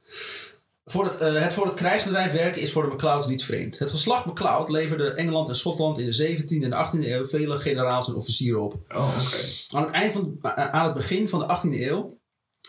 Voor 0.90 1.04
het, 1.04 1.16
eh, 1.16 1.42
het 1.42 1.52
voor 1.54 1.66
het 1.66 1.74
krijgsbedrijf 1.74 2.32
werken 2.32 2.62
is 2.62 2.72
voor 2.72 2.82
de 2.82 2.88
MacLeods 2.88 3.26
niet 3.26 3.44
vreemd. 3.44 3.78
Het 3.78 3.90
geslacht 3.90 4.24
MacLeod 4.24 4.68
leverde 4.68 5.10
Engeland 5.12 5.48
en 5.48 5.54
Schotland 5.54 5.98
in 5.98 6.06
de 6.06 6.12
17e 6.12 6.64
en 6.64 6.72
18e 6.72 7.12
eeuw 7.14 7.26
vele 7.26 7.56
generaals 7.58 8.08
en 8.08 8.14
officieren 8.14 8.62
op. 8.62 8.72
Oh, 8.88 9.16
oké. 9.26 9.36
Aan 9.76 9.82
het, 9.82 9.90
eind 9.92 10.12
van, 10.12 10.38
a- 10.46 10.70
aan 10.70 10.84
het 10.84 10.94
begin 10.94 11.28
van 11.28 11.38
de 11.38 11.46
18e 11.48 11.86
eeuw 11.88 12.18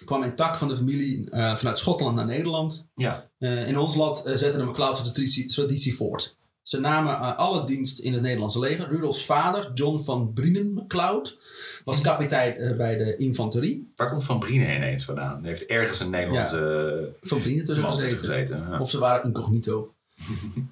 kwam 0.05 0.21
een 0.23 0.36
tak 0.36 0.57
van 0.57 0.67
de 0.67 0.75
familie 0.75 1.29
eh, 1.29 1.55
vanuit 1.55 1.79
Schotland 1.79 2.15
naar 2.15 2.25
Nederland. 2.25 2.88
Ja. 2.93 3.29
Eh, 3.39 3.67
in 3.67 3.77
ons 3.77 3.95
land 3.95 4.23
eh, 4.23 4.36
zetten 4.36 4.60
de 4.60 4.65
MacLeod's 4.65 5.01
traditie, 5.01 5.45
traditie 5.47 5.95
voort. 5.95 6.34
Ze 6.63 6.80
namen 6.80 7.13
eh, 7.13 7.38
alle 7.38 7.65
dienst 7.65 8.00
in 8.00 8.13
het 8.13 8.21
Nederlandse 8.21 8.60
leger. 8.60 8.89
Rudolfs 8.89 9.26
vader, 9.26 9.71
John 9.74 10.02
van 10.02 10.34
Brienen 10.34 10.74
MacLeod, 10.74 11.38
was 11.84 12.02
kapitein 12.02 12.56
eh, 12.56 12.78
bij 12.78 12.97
de 12.97 13.15
infanterie. 13.15 13.91
Waar 13.95 14.10
komt 14.10 14.24
Van 14.24 14.39
Brienen 14.39 14.76
ineens 14.76 15.06
vandaan? 15.06 15.41
Die 15.41 15.50
heeft 15.50 15.65
ergens 15.65 16.00
een 16.00 16.10
Nederlandse 16.10 17.15
Van 17.21 17.39
Brienen 17.39 17.65
tussen 17.65 17.86
gezeten. 17.86 18.19
gezeten. 18.19 18.58
Ja. 18.69 18.80
Of 18.80 18.89
ze 18.89 19.00
waren 19.00 19.24
incognito. 19.24 19.93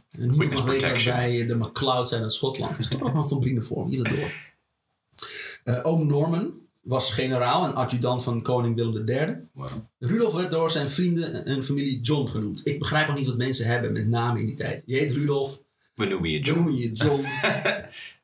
En 0.09 0.29
Niemand 0.29 0.37
Witness 0.37 0.61
mag 0.63 0.71
weten 0.71 0.89
dat 0.89 1.15
wij 1.15 1.45
de 1.45 1.55
MacLeod 1.55 2.07
zijn 2.07 2.21
uit 2.21 2.33
Schotland. 2.33 2.77
Dus 2.77 2.87
toch 2.87 3.01
nog 3.01 3.13
een 3.13 3.29
Van 3.29 3.39
Brienen 3.39 3.63
voor. 3.63 3.87
Hier 3.87 4.03
door. 4.03 4.31
Eh, 5.63 5.79
oom 5.83 6.07
Norman 6.07 6.53
was 6.81 7.11
generaal 7.11 7.65
en 7.65 7.75
adjudant 7.75 8.23
van 8.23 8.41
koning 8.41 8.75
Willem 8.75 9.07
III. 9.07 9.37
Wow. 9.53 9.67
Rudolf 9.99 10.33
werd 10.33 10.51
door 10.51 10.71
zijn 10.71 10.89
vrienden 10.89 11.45
en 11.45 11.63
familie 11.63 12.01
John 12.01 12.27
genoemd. 12.27 12.61
Ik 12.63 12.79
begrijp 12.79 13.09
ook 13.09 13.17
niet 13.17 13.27
wat 13.27 13.37
mensen 13.37 13.65
hebben 13.65 13.91
met 13.91 14.07
namen 14.07 14.41
in 14.41 14.45
die 14.47 14.55
tijd. 14.55 14.83
Je 14.85 14.97
heet 14.97 15.11
Rudolf, 15.11 15.61
We 15.99 16.05
noemen 16.05 16.29
je 16.29 16.39
John. 16.39 16.59
noem 16.59 16.69
je 16.71 16.79
je 16.81 16.91
John. 16.91 17.25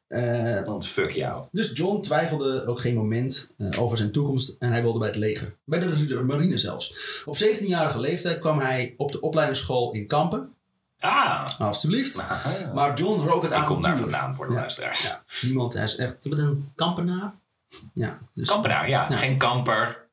Eh, 0.08 0.64
Want 0.64 0.88
fuck 0.88 1.12
jou. 1.12 1.46
dus 1.52 1.72
John 1.74 2.02
twijfelde 2.02 2.66
ook 2.68 2.80
geen 2.80 2.96
moment 2.96 3.50
eh, 3.58 3.82
over 3.82 3.98
zijn 3.98 4.12
toekomst 4.12 4.56
en 4.60 4.72
hij 4.72 4.82
wilde 4.82 5.00
bij 5.00 5.08
het 5.08 5.18
leger. 5.18 5.56
Bij 5.64 5.80
de 5.80 6.22
marine 6.24 6.58
zelfs. 6.58 7.24
Op 7.26 7.38
17-jarige 7.38 8.00
leeftijd 8.00 8.40
kwam 8.40 8.60
hij 8.60 8.94
op 8.98 9.12
de 9.12 9.20
opleidingsschool 9.20 9.92
in 9.94 10.08
Kampen. 10.08 10.54
Ah. 11.00 11.48
Alsjeblieft. 11.60 12.20
Ah. 12.20 12.74
Maar 12.74 12.94
John 12.98 13.28
rook 13.28 13.44
het 13.44 13.52
Ik 13.52 13.64
kom 13.66 13.82
daar 13.82 13.98
vandaan 13.98 14.36
voor 14.36 14.48
de 14.48 14.54
Ja. 14.54 14.60
luisteraars. 14.60 15.04
Ja, 15.04 15.24
niemand, 15.42 15.74
hij 15.74 15.84
is 15.84 15.96
echt... 15.96 16.16
Je 16.24 16.30
bent 16.30 16.42
een 16.42 16.72
kampenaar? 16.76 17.36
Ja, 17.94 18.20
dus 18.34 18.50
Kampenaar, 18.50 18.90
ja. 18.90 19.10
Ja. 19.10 19.18
Geen 19.18 19.38
kamper. 19.38 20.08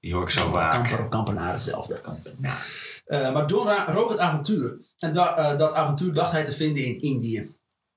Die 0.00 0.14
hoor 0.14 0.22
ik 0.22 0.30
zo 0.30 0.50
vaak. 0.50 0.72
kamper 0.72 1.00
of 1.04 1.08
kampenaar 1.08 1.52
hetzelfde. 1.52 2.00
Kampenaar. 2.00 2.66
Eh, 3.08 3.32
maar 3.32 3.46
John 3.46 3.90
rook 3.92 4.10
het 4.10 4.18
avontuur. 4.18 4.78
En 4.98 5.12
da- 5.12 5.36
eh, 5.36 5.58
dat 5.58 5.72
avontuur 5.72 6.12
dacht 6.12 6.32
hij 6.32 6.44
te 6.44 6.52
vinden 6.52 6.84
in 6.84 7.00
Indië. 7.00 7.50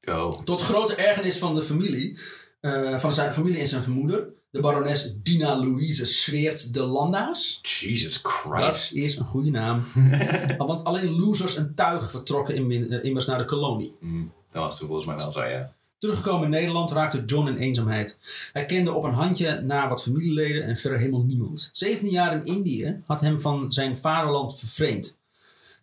Oh. 0.10 0.32
Tot 0.44 0.62
grote 0.62 0.96
ergernis 0.96 1.38
van 1.38 1.56
de 1.56 1.62
familie, 1.62 2.20
eh, 2.62 2.98
van 2.98 3.14
zijn 3.14 3.34
familie 3.34 3.60
en 3.60 3.68
zijn 3.68 3.82
vermoeder, 3.82 4.28
de 4.52 4.60
barones 4.60 5.14
Dina 5.24 5.56
Louise 5.56 6.06
Sweert 6.06 6.74
de 6.74 6.84
Landa's. 6.84 7.60
Jesus 7.62 8.22
Dat 8.22 8.32
Christ. 8.32 8.94
is 8.94 9.16
een 9.18 9.26
goede 9.26 9.50
naam. 9.52 9.84
Want 10.58 10.84
alleen 10.84 11.20
losers 11.20 11.56
en 11.56 11.72
tuig 11.76 12.12
vertrokken 12.12 12.56
in, 12.56 13.04
immers 13.04 13.26
naar 13.26 13.38
de 13.38 13.46
kolonie. 13.46 13.96
Hmm, 14.00 14.34
dat 14.52 14.64
was 14.64 14.78
toen 14.78 14.88
volgens 14.88 15.08
mij 15.08 15.16
wel 15.16 15.32
zo, 15.32 15.44
ja. 15.44 15.74
Teruggekomen 16.02 16.44
in 16.44 16.50
Nederland 16.50 16.92
raakte 16.92 17.26
John 17.26 17.48
in 17.48 17.58
eenzaamheid. 17.58 18.18
Hij 18.52 18.66
kende 18.66 18.92
op 18.92 19.04
een 19.04 19.14
handje 19.14 19.62
na 19.62 19.90
wat 19.90 20.02
familieleden 20.02 20.64
en 20.64 20.78
verder 20.78 21.00
helemaal 21.00 21.24
niemand. 21.24 21.70
17 21.72 22.10
jaar 22.10 22.34
in 22.34 22.46
Indië 22.46 23.02
had 23.06 23.22
hem 23.22 23.40
van 23.40 23.74
zijn 23.74 23.98
vaderland 23.98 24.60
vervreemd. 24.60 25.18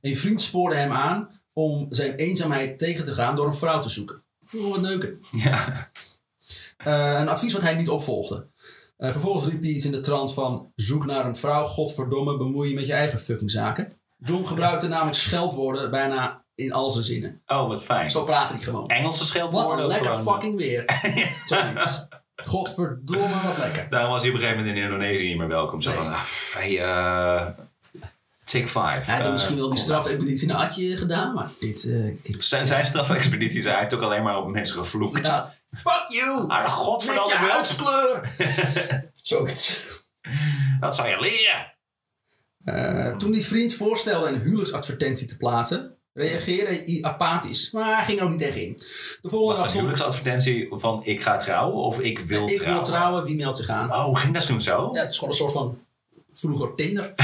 Een 0.00 0.16
vriend 0.16 0.40
spoorde 0.40 0.76
hem 0.76 0.92
aan 0.92 1.28
om 1.52 1.86
zijn 1.90 2.14
eenzaamheid 2.14 2.78
tegen 2.78 3.04
te 3.04 3.14
gaan 3.14 3.36
door 3.36 3.46
een 3.46 3.54
vrouw 3.54 3.80
te 3.80 3.88
zoeken. 3.88 4.22
Oh, 4.54 4.70
wat 4.70 4.80
neuken. 4.80 5.20
Ja. 5.30 5.90
Eh, 6.78 7.18
een 7.18 7.28
advies 7.28 7.52
wat 7.52 7.62
hij 7.62 7.74
niet 7.74 7.88
opvolgde. 7.88 8.46
Eh, 8.96 9.10
vervolgens 9.10 9.50
riep 9.50 9.62
hij 9.62 9.70
iets 9.70 9.84
in 9.84 9.92
de 9.92 10.00
trant 10.00 10.34
van... 10.34 10.72
Zoek 10.74 11.06
naar 11.06 11.26
een 11.26 11.36
vrouw, 11.36 11.64
godverdomme, 11.64 12.36
bemoei 12.36 12.68
je 12.68 12.74
met 12.74 12.86
je 12.86 12.92
eigen 12.92 13.18
fucking 13.18 13.50
zaken. 13.50 13.92
John 14.18 14.46
gebruikte 14.46 14.88
namelijk 14.88 15.16
scheldwoorden 15.16 15.90
bijna 15.90 16.44
in 16.58 16.72
al 16.72 16.90
zijn 16.90 17.04
zinnen. 17.04 17.42
Oh, 17.46 17.68
wat 17.68 17.82
fijn. 17.84 18.10
Zo 18.10 18.24
praatte 18.24 18.52
hij 18.52 18.62
gewoon. 18.62 18.88
Engelse 18.88 19.26
scheldwoorden? 19.26 19.70
Wat 19.70 19.78
een 19.78 19.86
lekker 19.86 20.22
fucking 20.22 20.56
weer. 20.56 20.84
Zoiets. 21.46 22.06
Godverdomme, 22.44 23.42
wat 23.44 23.58
lekker. 23.58 23.86
Daarom 23.90 24.10
was 24.10 24.20
hij 24.20 24.30
op 24.30 24.34
een 24.36 24.40
gegeven 24.42 24.60
moment 24.64 24.76
in 24.78 24.82
Indonesië 24.84 25.28
niet 25.28 25.38
meer 25.38 25.48
welkom. 25.48 25.82
Zo 25.82 25.90
Nee. 25.90 25.98
van, 25.98 26.08
ah, 26.12 26.22
hey, 26.54 26.82
eh, 26.84 27.46
take 28.44 28.66
five. 28.66 28.78
Hij 28.80 29.16
had 29.16 29.26
Eh, 29.26 29.32
misschien 29.32 29.56
wel 29.56 29.70
die 29.70 29.78
strafexpeditie 29.78 30.48
naar 30.48 30.56
Atje 30.56 30.96
gedaan, 30.96 31.34
maar 31.34 31.48
dit... 31.60 31.84
eh, 31.84 32.06
ik- 32.06 32.42
Zijn, 32.42 32.66
zijn 32.66 32.86
strafexpedities, 32.86 33.64
hij 33.64 33.78
heeft 33.78 33.94
ook 33.94 34.02
alleen 34.02 34.22
maar 34.22 34.36
op 34.38 34.48
mensen 34.48 34.76
gevloekt. 34.78 35.26
ja, 35.26 35.54
fuck 35.72 36.04
you! 36.08 36.46
Met 36.46 36.70
godverdomme 36.72 37.38
wel. 37.40 37.48
huidskleur! 37.50 38.30
Zoiets. 39.22 39.86
Dat 40.80 40.94
zou 40.96 41.08
je 41.08 41.20
leren. 41.20 41.76
Toen 43.18 43.32
die 43.32 43.44
vriend 43.46 43.74
voorstelde 43.74 44.26
een 44.28 44.40
huwelijksadvertentie 44.40 45.26
te 45.26 45.36
plaatsen, 45.36 45.97
reageerde 46.18 46.82
hij 46.84 46.98
apathisch. 47.00 47.70
Maar 47.70 47.96
hij 47.96 48.04
ging 48.04 48.18
er 48.18 48.24
ook 48.24 48.30
niet 48.30 48.38
tegen 48.38 48.66
in. 48.66 48.72
De 49.20 49.28
volgende 49.28 49.54
dag 49.54 49.68
stond... 49.68 49.72
huwelijksadvertentie 49.72 50.68
van 50.70 51.00
ik 51.04 51.22
ga 51.22 51.36
trouwen 51.36 51.82
of 51.84 52.00
ik 52.00 52.18
wil 52.18 52.48
Ik 52.48 52.56
trouwen? 52.56 52.82
wil 52.82 52.92
trouwen, 52.92 53.24
wie 53.24 53.36
meldt 53.36 53.56
zich 53.56 53.68
aan? 53.68 53.92
Oh, 53.92 54.18
ging 54.18 54.34
dat 54.34 54.46
toen 54.46 54.62
zo? 54.62 54.90
Ja, 54.92 55.00
het 55.00 55.10
is 55.10 55.18
gewoon 55.18 55.32
een 55.32 55.38
soort 55.38 55.52
van 55.52 55.86
vroeger 56.32 56.74
Tinder. 56.74 57.14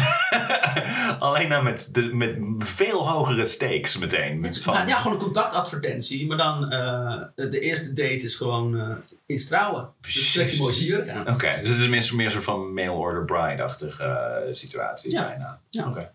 Alleen 1.18 1.48
nou 1.48 1.64
met, 1.64 1.88
de, 1.92 2.02
met 2.02 2.38
veel 2.58 3.08
hogere 3.08 3.46
stakes 3.46 3.98
meteen. 3.98 4.40
Met 4.40 4.60
van, 4.60 4.86
ja, 4.86 4.98
gewoon 4.98 5.16
een 5.16 5.22
contactadvertentie, 5.22 6.26
maar 6.26 6.36
dan 6.36 6.70
eh, 6.70 7.22
de 7.34 7.60
eerste 7.60 7.92
date 7.92 8.22
is 8.22 8.34
gewoon 8.34 8.78
eh 8.78 8.96
is 9.26 9.46
trouwen. 9.46 9.92
Dus 10.00 10.32
trek 10.32 10.48
je 10.50 10.58
mooie 10.58 10.84
jurk 10.84 11.08
aan. 11.08 11.28
Oké, 11.28 11.58
dus 11.60 11.70
het 11.70 11.80
is 11.80 11.88
meer, 11.88 12.10
meer 12.16 12.26
een 12.26 12.32
soort 12.32 12.44
van 12.44 12.74
mail 12.74 12.94
order 12.94 13.24
bride-achtige 13.24 14.04
eh, 14.04 14.54
situatie. 14.54 15.10
Ja. 15.10 15.26
Bijna. 15.26 15.60
Ja. 15.70 15.88
Oké. 15.88 16.12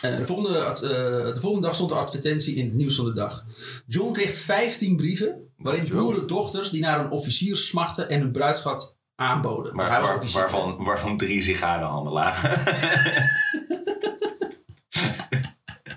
De, 0.00 0.24
volgende, 0.26 0.58
eh, 0.58 0.74
de 1.34 1.40
volgende 1.40 1.66
dag 1.66 1.74
stond 1.74 1.90
de 1.90 1.96
advertentie 1.96 2.54
in 2.54 2.64
het 2.64 2.74
nieuws 2.74 2.96
van 2.96 3.04
de 3.04 3.12
dag. 3.12 3.44
John 3.86 4.12
kreeg 4.12 4.34
15 4.34 4.96
brieven 4.96 5.52
waarin 5.56 5.86
Zo. 5.86 5.98
boerendochters 5.98 6.70
die 6.70 6.80
naar 6.80 7.00
een 7.00 7.10
officier 7.10 7.56
smachten 7.56 8.08
en 8.08 8.20
hun 8.20 8.32
bruidschat 8.32 8.96
aanboden. 9.14 9.74
Maar 9.76 9.88
waar- 10.02 10.30
waarvan, 10.32 10.84
waarvan 10.84 11.16
drie 11.16 11.42
sigarenhanden 11.42 12.12
lagen. 12.12 12.50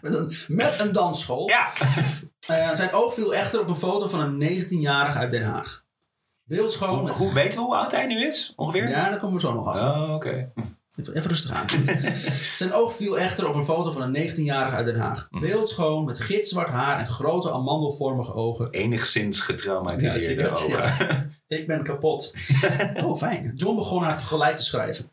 Met 0.01 0.13
een, 0.13 0.31
met 0.47 0.79
een 0.79 0.91
dansschool. 0.91 1.49
ja. 1.49 1.67
Eh, 2.47 2.73
zijn 2.73 2.91
oog 2.91 3.13
viel 3.13 3.33
echter 3.35 3.59
op 3.59 3.69
een 3.69 3.75
foto 3.75 4.07
van 4.07 4.19
een 4.19 4.63
19-jarige 4.63 5.17
uit 5.17 5.31
Den 5.31 5.43
Haag. 5.43 5.83
Beeldschoon. 6.43 6.99
Hoe, 6.99 7.09
hoe 7.09 7.33
weten 7.33 7.59
we 7.59 7.65
hoe 7.65 7.75
oud 7.75 7.91
hij 7.91 8.05
nu 8.05 8.27
is? 8.27 8.53
Ongeveer? 8.55 8.89
Ja, 8.89 9.09
daar 9.09 9.19
komen 9.19 9.35
we 9.35 9.41
zo 9.47 9.53
nog 9.53 9.67
achter. 9.67 9.87
Oh, 9.87 10.13
oké. 10.13 10.51
Even, 10.55 10.79
even 10.95 11.29
rustig 11.29 11.51
aan. 11.51 11.67
Zijn 12.57 12.73
oog 12.73 12.95
viel 12.95 13.19
echter 13.19 13.47
op 13.47 13.55
een 13.55 13.65
foto 13.65 13.91
van 13.91 14.01
een 14.01 14.29
19-jarige 14.29 14.75
uit 14.75 14.85
Den 14.85 14.99
Haag. 14.99 15.27
Hm. 15.29 15.39
Beeldschoon, 15.39 16.05
met 16.05 16.19
gitzwart 16.19 16.69
haar 16.69 16.99
en 16.99 17.07
grote 17.07 17.51
amandelvormige 17.51 18.33
ogen. 18.33 18.71
Enigszins 18.71 19.39
getraumatiseerde 19.41 20.41
Ja, 20.41 20.49
ogen. 20.49 21.35
Ik 21.47 21.67
ben 21.67 21.83
kapot. 21.83 22.35
oh, 23.03 23.17
fijn. 23.17 23.51
John 23.55 23.75
begon 23.75 24.03
haar 24.03 24.17
tegelijk 24.17 24.55
te 24.55 24.63
schrijven. 24.63 25.11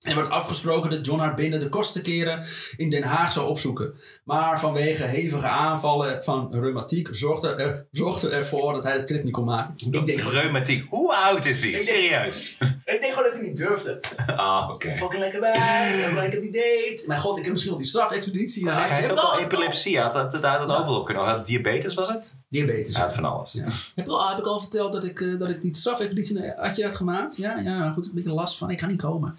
Er 0.00 0.14
werd 0.14 0.30
afgesproken 0.30 0.90
dat 0.90 1.06
John 1.06 1.20
haar 1.20 1.34
binnen 1.34 1.60
de 1.60 1.68
kortste 1.68 2.00
keren 2.00 2.44
in 2.76 2.90
Den 2.90 3.02
Haag 3.02 3.32
zou 3.32 3.48
opzoeken. 3.48 3.94
Maar 4.24 4.60
vanwege 4.60 5.04
hevige 5.04 5.46
aanvallen 5.46 6.22
van 6.22 6.48
reumatiek 6.50 7.08
zorgde, 7.10 7.48
er, 7.54 7.86
zorgde 7.92 8.28
ervoor 8.28 8.72
dat 8.72 8.84
hij 8.84 8.96
de 8.96 9.02
trip 9.02 9.22
niet 9.24 9.32
kon 9.32 9.44
maken. 9.44 9.74
Ik 9.90 10.06
denk, 10.06 10.20
Reumatiek. 10.20 10.86
Hoe 10.90 11.14
oud 11.16 11.46
is 11.46 11.62
hij? 11.62 11.70
denk- 11.72 11.84
Serieus? 11.84 12.58
ik 12.60 13.00
denk 13.00 13.04
gewoon 13.04 13.22
dat 13.24 13.32
hij 13.32 13.42
niet 13.42 13.56
durfde. 13.56 14.00
Ah, 14.26 14.68
oké. 14.74 14.94
Fucking 14.94 15.20
lekker 15.22 15.40
bij, 15.40 16.24
ik 16.26 16.32
heb 16.32 16.40
die 16.40 16.52
date. 16.52 17.04
Mijn 17.06 17.20
god, 17.20 17.36
ik 17.36 17.42
heb 17.42 17.50
misschien 17.52 17.72
wel 17.72 17.80
die 17.80 17.90
strafexpeditie. 17.90 18.70
Hij 18.70 19.02
ik, 19.04 19.10
ook 19.10 19.18
al 19.18 19.32
"Oh, 19.32 19.40
epilepsie. 19.40 19.98
Had 20.00 20.12
dat, 20.12 20.32
dat, 20.32 20.42
dat 20.42 20.68
Ja. 20.68 20.76
overal 20.76 20.98
op 20.98 21.04
kunnen. 21.04 21.24
Hij 21.24 21.32
had 21.34 21.46
diabetes, 21.46 21.94
was 21.94 22.08
het? 22.08 22.34
Diabetes. 22.48 22.94
Hij 22.94 23.04
had 23.04 23.14
van 23.14 23.24
alles. 23.24 23.52
Ja. 23.52 23.64
Heb, 23.94 24.04
ik 24.06 24.10
al, 24.10 24.28
heb 24.28 24.38
ik 24.38 24.46
al 24.46 24.60
verteld 24.60 24.92
dat 24.92 25.04
ik, 25.04 25.20
eh, 25.20 25.38
dat 25.38 25.48
ik 25.48 25.60
die 25.60 25.76
strafexpeditie 25.76 26.54
had 26.56 26.94
gemaakt? 26.94 27.36
Ja, 27.36 27.58
ja, 27.58 27.78
nou 27.78 27.92
goed, 27.92 28.06
een 28.06 28.14
beetje 28.14 28.32
last 28.32 28.56
van. 28.58 28.70
Ik 28.70 28.78
kan 28.78 28.88
niet 28.88 29.00
komen. 29.02 29.34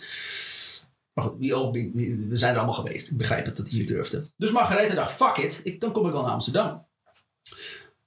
Maar 1.22 1.30
goed, 1.32 1.40
wie 1.40 1.54
over, 1.56 1.72
wie- 1.72 2.26
we 2.30 2.36
zijn 2.38 2.52
er 2.52 2.58
allemaal 2.58 2.76
geweest. 2.84 3.12
Ik 3.12 3.18
begrijp 3.18 3.46
dat 3.46 3.58
het 3.58 3.70
hier 3.70 3.86
durfde. 3.86 4.26
Dus 4.38 4.52
Margaretha 4.52 4.96
dacht, 4.96 5.12
fuck 5.12 5.38
it, 5.38 5.62
ik, 5.64 5.80
dan 5.80 5.92
kom 5.92 6.06
ik 6.06 6.12
wel 6.12 6.22
naar 6.22 6.32
Amsterdam. 6.32 6.86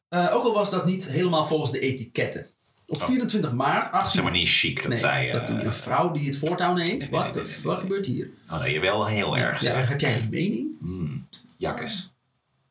Eh, 0.08 0.30
ook 0.34 0.44
al 0.44 0.52
was 0.52 0.70
dat 0.70 0.86
niet 0.86 1.08
helemaal 1.08 1.44
volgens 1.44 1.70
de 1.70 1.80
etiketten. 1.80 2.46
Op 2.86 3.02
24 3.02 3.52
maart... 3.52 3.92
18... 3.92 4.10
Zeg 4.10 4.22
maar 4.22 4.32
niet 4.32 4.48
chic 4.48 4.76
dat 4.82 4.88
nee, 4.90 4.98
zij... 4.98 5.30
dat 5.30 5.48
eh, 5.48 5.58
je. 5.58 5.64
Een 5.64 5.72
vrouw 5.72 6.10
die 6.12 6.26
het 6.26 6.36
voortouw 6.38 6.74
neemt. 6.74 7.00
nee, 7.00 7.10
Wat 7.10 7.34
nee, 7.34 7.44
nee. 7.64 7.76
gebeurt 7.76 8.06
hier? 8.06 8.30
Oh 8.50 8.60
nee, 8.60 8.80
wel 8.80 9.06
heel 9.06 9.36
erg 9.36 9.60
Ja, 9.62 9.74
zeg. 9.74 9.88
heb 9.88 10.00
jij 10.00 10.16
een 10.20 10.28
mening? 10.30 10.68
Mm, 10.80 11.28
jakkes. 11.56 12.12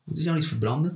Het 0.06 0.16
is 0.16 0.24
jou 0.24 0.36
niet 0.36 0.46
verbranden. 0.46 0.92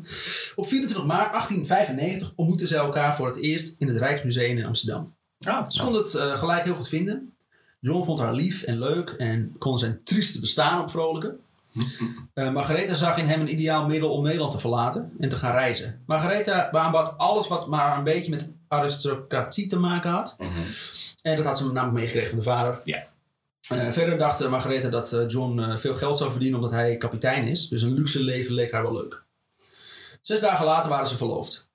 Op 0.54 0.66
24 0.68 1.04
maart 1.06 1.32
1895 1.32 2.32
ontmoetten 2.36 2.66
zij 2.66 2.78
elkaar 2.78 3.16
voor 3.16 3.26
het 3.26 3.36
eerst 3.36 3.74
in 3.78 3.88
het 3.88 3.96
Rijksmuseum 3.96 4.58
in 4.58 4.64
Amsterdam. 4.64 5.16
Ah, 5.46 5.70
Ze 5.70 5.82
kon 5.82 5.94
het 5.94 6.14
eh, 6.14 6.38
gelijk 6.38 6.64
heel 6.64 6.74
goed 6.74 6.88
vinden. 6.88 7.36
John 7.80 8.04
vond 8.04 8.18
haar 8.18 8.34
lief 8.34 8.62
en 8.62 8.78
leuk 8.78 9.10
en 9.10 9.54
kon 9.58 9.78
zijn 9.78 10.00
trieste 10.04 10.40
bestaan 10.40 10.80
opvrolijken. 10.80 11.38
Eh 12.34 12.52
Margaretha 12.52 12.94
zag 12.94 13.18
in 13.18 13.26
hem 13.26 13.40
een 13.40 13.52
ideaal 13.52 13.86
middel 13.86 14.10
om 14.10 14.22
Nederland 14.22 14.50
te 14.50 14.58
verlaten 14.58 15.12
en 15.18 15.28
te 15.28 15.36
gaan 15.36 15.52
reizen. 15.52 16.02
Margaretha 16.06 16.70
aanbad 16.70 17.18
alles 17.18 17.48
wat 17.48 17.66
maar 17.66 17.98
een 17.98 18.04
beetje 18.04 18.30
met 18.30 18.48
aristocratie 18.68 19.66
te 19.66 19.78
maken 19.78 20.10
had. 20.10 20.36
En 21.22 21.36
dat 21.36 21.44
had 21.44 21.56
ze 21.56 21.64
namelijk 21.64 21.92
meegekregen 21.92 22.28
van 22.28 22.38
de 22.38 22.44
vader. 22.44 22.80
Ja. 22.84 23.06
Eh, 23.68 23.90
verder 23.90 24.18
dacht 24.18 24.42
uh, 24.42 24.50
Margaretha 24.50 24.88
dat 24.88 25.12
uh, 25.12 25.24
John 25.26 25.58
uh, 25.58 25.76
veel 25.76 25.94
geld 25.94 26.16
zou 26.16 26.30
verdienen 26.30 26.58
omdat 26.58 26.74
hij 26.74 26.96
kapitein 26.96 27.44
is. 27.44 27.68
Dus 27.68 27.82
een 27.82 27.92
luxe 27.92 28.22
leven 28.22 28.54
leek 28.54 28.72
haar 28.72 28.82
wel 28.82 28.92
leuk. 28.92 29.22
Zes 30.22 30.40
dagen 30.40 30.64
later 30.64 30.90
waren 30.90 31.06
ze 31.06 31.16
verloofd. 31.16 31.67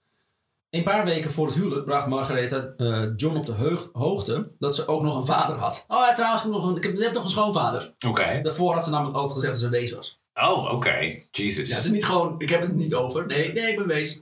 Een 0.74 0.84
paar 0.84 1.06
weken 1.06 1.32
voor 1.32 1.46
het 1.46 1.56
huwelijk 1.56 1.86
bracht 1.86 2.08
Margaretha 2.08 2.74
John 3.16 3.36
op 3.38 3.46
de 3.46 3.88
hoogte 3.94 4.48
dat 4.60 4.76
ze 4.76 4.88
ook 4.88 5.02
nog 5.02 5.18
een 5.18 5.26
vader 5.26 5.56
had. 5.56 5.86
Oh 5.88 6.06
ja, 6.08 6.14
trouwens, 6.14 6.44
ik 6.44 6.52
heb 6.52 6.62
nog 6.62 6.70
een, 6.70 6.78
ik 6.78 6.84
heb, 6.84 6.94
ik 6.94 7.04
heb 7.04 7.14
nog 7.14 7.24
een 7.24 7.30
schoonvader. 7.30 7.94
Oké. 7.96 8.08
Okay. 8.08 8.42
Daarvoor 8.42 8.74
had 8.74 8.84
ze 8.84 8.90
namelijk 8.90 9.16
altijd 9.18 9.34
gezegd 9.40 9.54
dat 9.54 9.62
ze 9.62 9.66
een 9.66 9.82
wees 9.82 9.92
was. 9.92 10.20
Oh, 10.34 10.64
oké. 10.64 10.74
Okay. 10.74 11.28
Jesus. 11.32 11.70
Ja, 11.70 11.76
het 11.76 11.86
is 11.86 11.92
niet 11.92 12.06
gewoon, 12.06 12.36
ik 12.38 12.50
heb 12.50 12.62
het 12.62 12.74
niet 12.74 12.94
over. 12.96 13.26
Nee, 13.26 13.54
nee, 13.54 13.72
ik 13.72 13.78
ben 13.78 13.88
wees. 13.88 14.22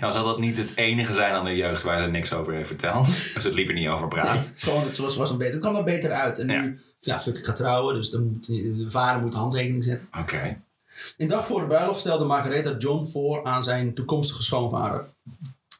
Nou, 0.00 0.12
zal 0.12 0.24
dat 0.24 0.38
niet 0.38 0.56
het 0.56 0.72
enige 0.74 1.14
zijn 1.14 1.34
aan 1.34 1.44
de 1.44 1.56
jeugd 1.56 1.82
waar 1.82 2.00
ze 2.00 2.06
niks 2.06 2.32
over 2.32 2.52
heeft 2.52 2.68
verteld? 2.68 3.06
Als 3.06 3.32
ze 3.32 3.40
het 3.48 3.54
liever 3.54 3.74
niet 3.74 3.88
over 3.88 4.08
praat. 4.08 4.32
Nee, 4.32 4.38
het, 4.38 4.56
is 4.56 4.62
gewoon, 4.62 4.82
het, 4.84 4.98
was, 4.98 5.16
was 5.16 5.30
een 5.30 5.38
beter, 5.38 5.52
het 5.52 5.62
kwam 5.62 5.76
er 5.76 5.84
beter 5.84 6.10
uit. 6.12 6.38
En 6.38 6.48
Ja. 6.48 6.60
nu, 6.60 6.78
ja, 7.00 7.20
fuck, 7.20 7.38
ik 7.38 7.44
ga 7.44 7.52
trouwen. 7.52 7.94
Dus 7.94 8.10
dan 8.10 8.24
moet, 8.24 8.46
de 8.46 8.90
vader 8.90 9.22
moet 9.22 9.34
handtekening 9.34 9.84
zetten. 9.84 10.08
Oké. 10.20 10.60
Een 11.16 11.28
dag 11.28 11.46
voor 11.46 11.60
de 11.60 11.66
bruiloft 11.66 12.00
stelde 12.00 12.24
Margaretha 12.24 12.74
John 12.78 13.04
voor 13.06 13.44
aan 13.44 13.62
zijn 13.62 13.94
toekomstige 13.94 14.42
schoonvader. 14.42 15.04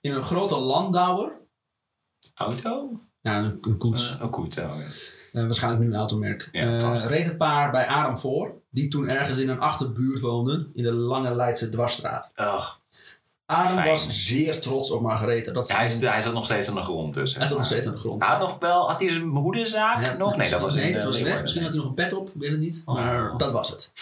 In 0.01 0.13
een 0.13 0.23
grote 0.23 0.57
landauer. 0.59 1.33
Auto? 2.35 3.01
Ja, 3.21 3.39
een, 3.39 3.59
een 3.61 3.77
koets. 3.79 4.15
Uh, 4.21 4.23
oh, 4.27 4.33
goed. 4.33 4.55
zo, 4.55 4.61
ja. 4.61 4.69
Eh, 5.33 5.43
waarschijnlijk 5.43 5.83
nu 5.83 5.89
een 5.89 5.95
automerk. 5.99 6.49
Ja, 6.53 6.63
Eh, 6.95 7.05
reed 7.07 7.25
het 7.25 7.37
paar 7.39 7.71
bij 7.71 7.87
Adam 7.87 8.19
voor. 8.19 8.55
Die 8.71 8.89
toen 8.89 9.09
ergens 9.09 9.39
in 9.39 9.49
een 9.49 9.61
achterbuurt 9.61 10.21
woonde. 10.21 10.69
In 10.73 10.83
de 10.83 10.93
Lange 10.93 11.35
Leidse 11.35 11.69
dwarsstraat. 11.69 12.31
Ugh. 12.37 12.69
Adam 13.47 13.73
Fijn. 13.73 13.89
was 13.89 14.25
zeer 14.27 14.61
trots 14.61 14.91
op 14.91 15.01
Margaretha. 15.01 15.53
Dat 15.53 15.69
Ja, 15.69 15.77
hij, 15.77 15.89
hij 16.01 16.21
zat 16.23 16.33
nog 16.33 16.45
steeds 16.45 16.69
aan 16.69 16.75
de 16.75 16.83
grond 16.83 17.15
dus. 17.15 17.35
hij 17.37 17.47
zat 17.47 17.59
nog 17.59 17.67
steeds 17.67 17.87
aan 17.87 17.93
de 17.93 17.99
grond. 17.99 18.23
Hij 18.23 18.31
had 18.31 18.41
nog 18.41 18.59
wel, 18.59 18.89
had 18.89 19.01
hij 19.01 19.11
zijn 19.11 19.25
hoedenzaak 19.25 20.03
Ja, 20.03 20.13
nog? 20.13 20.37
Nee, 20.37 20.51
dat 20.51 20.61
was 20.61 20.75
nee, 20.75 20.93
dat 20.93 21.03
was 21.05 21.21
weg. 21.21 21.41
Misschien 21.41 21.63
had 21.63 21.73
hij 21.73 21.81
nog 21.81 21.89
een 21.89 21.95
pet 21.95 22.13
op, 22.13 22.29
ik 22.29 22.35
weet 22.35 22.51
het 22.51 22.61
niet. 22.61 22.83
Oh. 22.85 22.95
Maar 22.95 23.37
dat 23.37 23.53
was 23.53 23.69
het. 23.71 23.93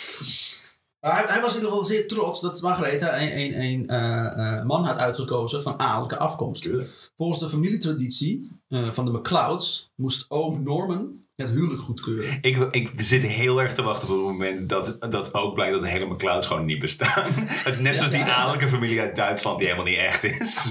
Maar 1.07 1.17
hij, 1.17 1.25
hij 1.33 1.41
was 1.41 1.51
in 1.51 1.57
ieder 1.57 1.71
geval 1.71 1.85
zeer 1.85 2.07
trots 2.07 2.41
dat 2.41 2.63
Margaretha 2.63 3.21
een, 3.21 3.39
een, 3.39 3.61
een 3.63 3.89
eh, 3.89 4.59
eh, 4.59 4.65
man 4.65 4.85
had 4.85 4.97
uitgekozen 4.97 5.63
van 5.63 5.79
adellijke 5.79 6.19
afkomst. 6.19 6.69
Volgens 7.17 7.39
de 7.39 7.49
familietraditie 7.49 8.51
eh, 8.69 8.91
van 8.91 9.05
de 9.05 9.11
McClouds 9.11 9.93
moest 9.95 10.25
oom 10.29 10.63
Norman 10.63 11.26
het 11.37 11.49
huwelijk 11.49 11.81
goedkeuren. 11.81 12.39
Ik, 12.41 12.57
ik 12.71 12.93
zit 12.97 13.23
heel 13.23 13.61
erg 13.61 13.75
te 13.75 13.83
wachten 13.83 14.09
op 14.09 14.15
het 14.15 14.25
moment 14.25 14.69
dat, 14.69 14.97
dat 15.11 15.35
ook 15.35 15.55
blijkt 15.55 15.73
dat 15.73 15.83
de 15.83 15.89
hele 15.89 16.07
McClouds 16.07 16.47
gewoon 16.47 16.65
niet 16.65 16.79
bestaan. 16.79 17.25
Het- 17.67 17.81
Net 17.81 17.97
zoals 17.97 18.11
die 18.11 18.21
Ja. 18.25 18.35
adellijke 18.35 18.69
familie 18.69 19.01
uit 19.01 19.17
Duitsland 19.17 19.59
die 19.59 19.67
helemaal 19.69 19.89
niet 19.91 19.99
echt 19.99 20.25
is. 20.25 20.71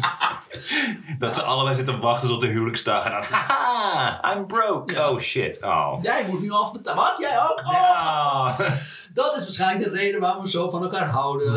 Dat 1.20 1.36
ze 1.36 1.42
allebei 1.42 1.76
zitten 1.76 2.00
wachten 2.00 2.30
tot 2.30 2.42
de 2.42 2.48
huwelijksdag 2.48 3.06
en 3.06 3.12
dan 3.12 3.24
haha, 3.24 4.34
I'm 4.36 4.48
broke. 4.48 4.94
Ja. 4.94 5.10
Oh 5.10 5.20
shit. 5.20 5.64
Oh. 5.64 5.98
Jij 6.02 6.26
moet 6.30 6.42
nu 6.42 6.50
alles 6.52 6.72
betalen. 6.72 7.04
Wat? 7.04 7.20
Jij 7.20 7.40
ook? 7.42 7.60
Oh, 7.66 7.72
Ja. 7.72 8.56
Dat 9.14 9.36
is 9.36 9.44
waarschijnlijk 9.44 9.84
de 9.92 9.98
reden 9.98 10.20
waarom 10.22 10.44
we 10.44 10.50
zo 10.50 10.70
van 10.70 10.84
elkaar 10.84 11.08
houden. 11.10 11.54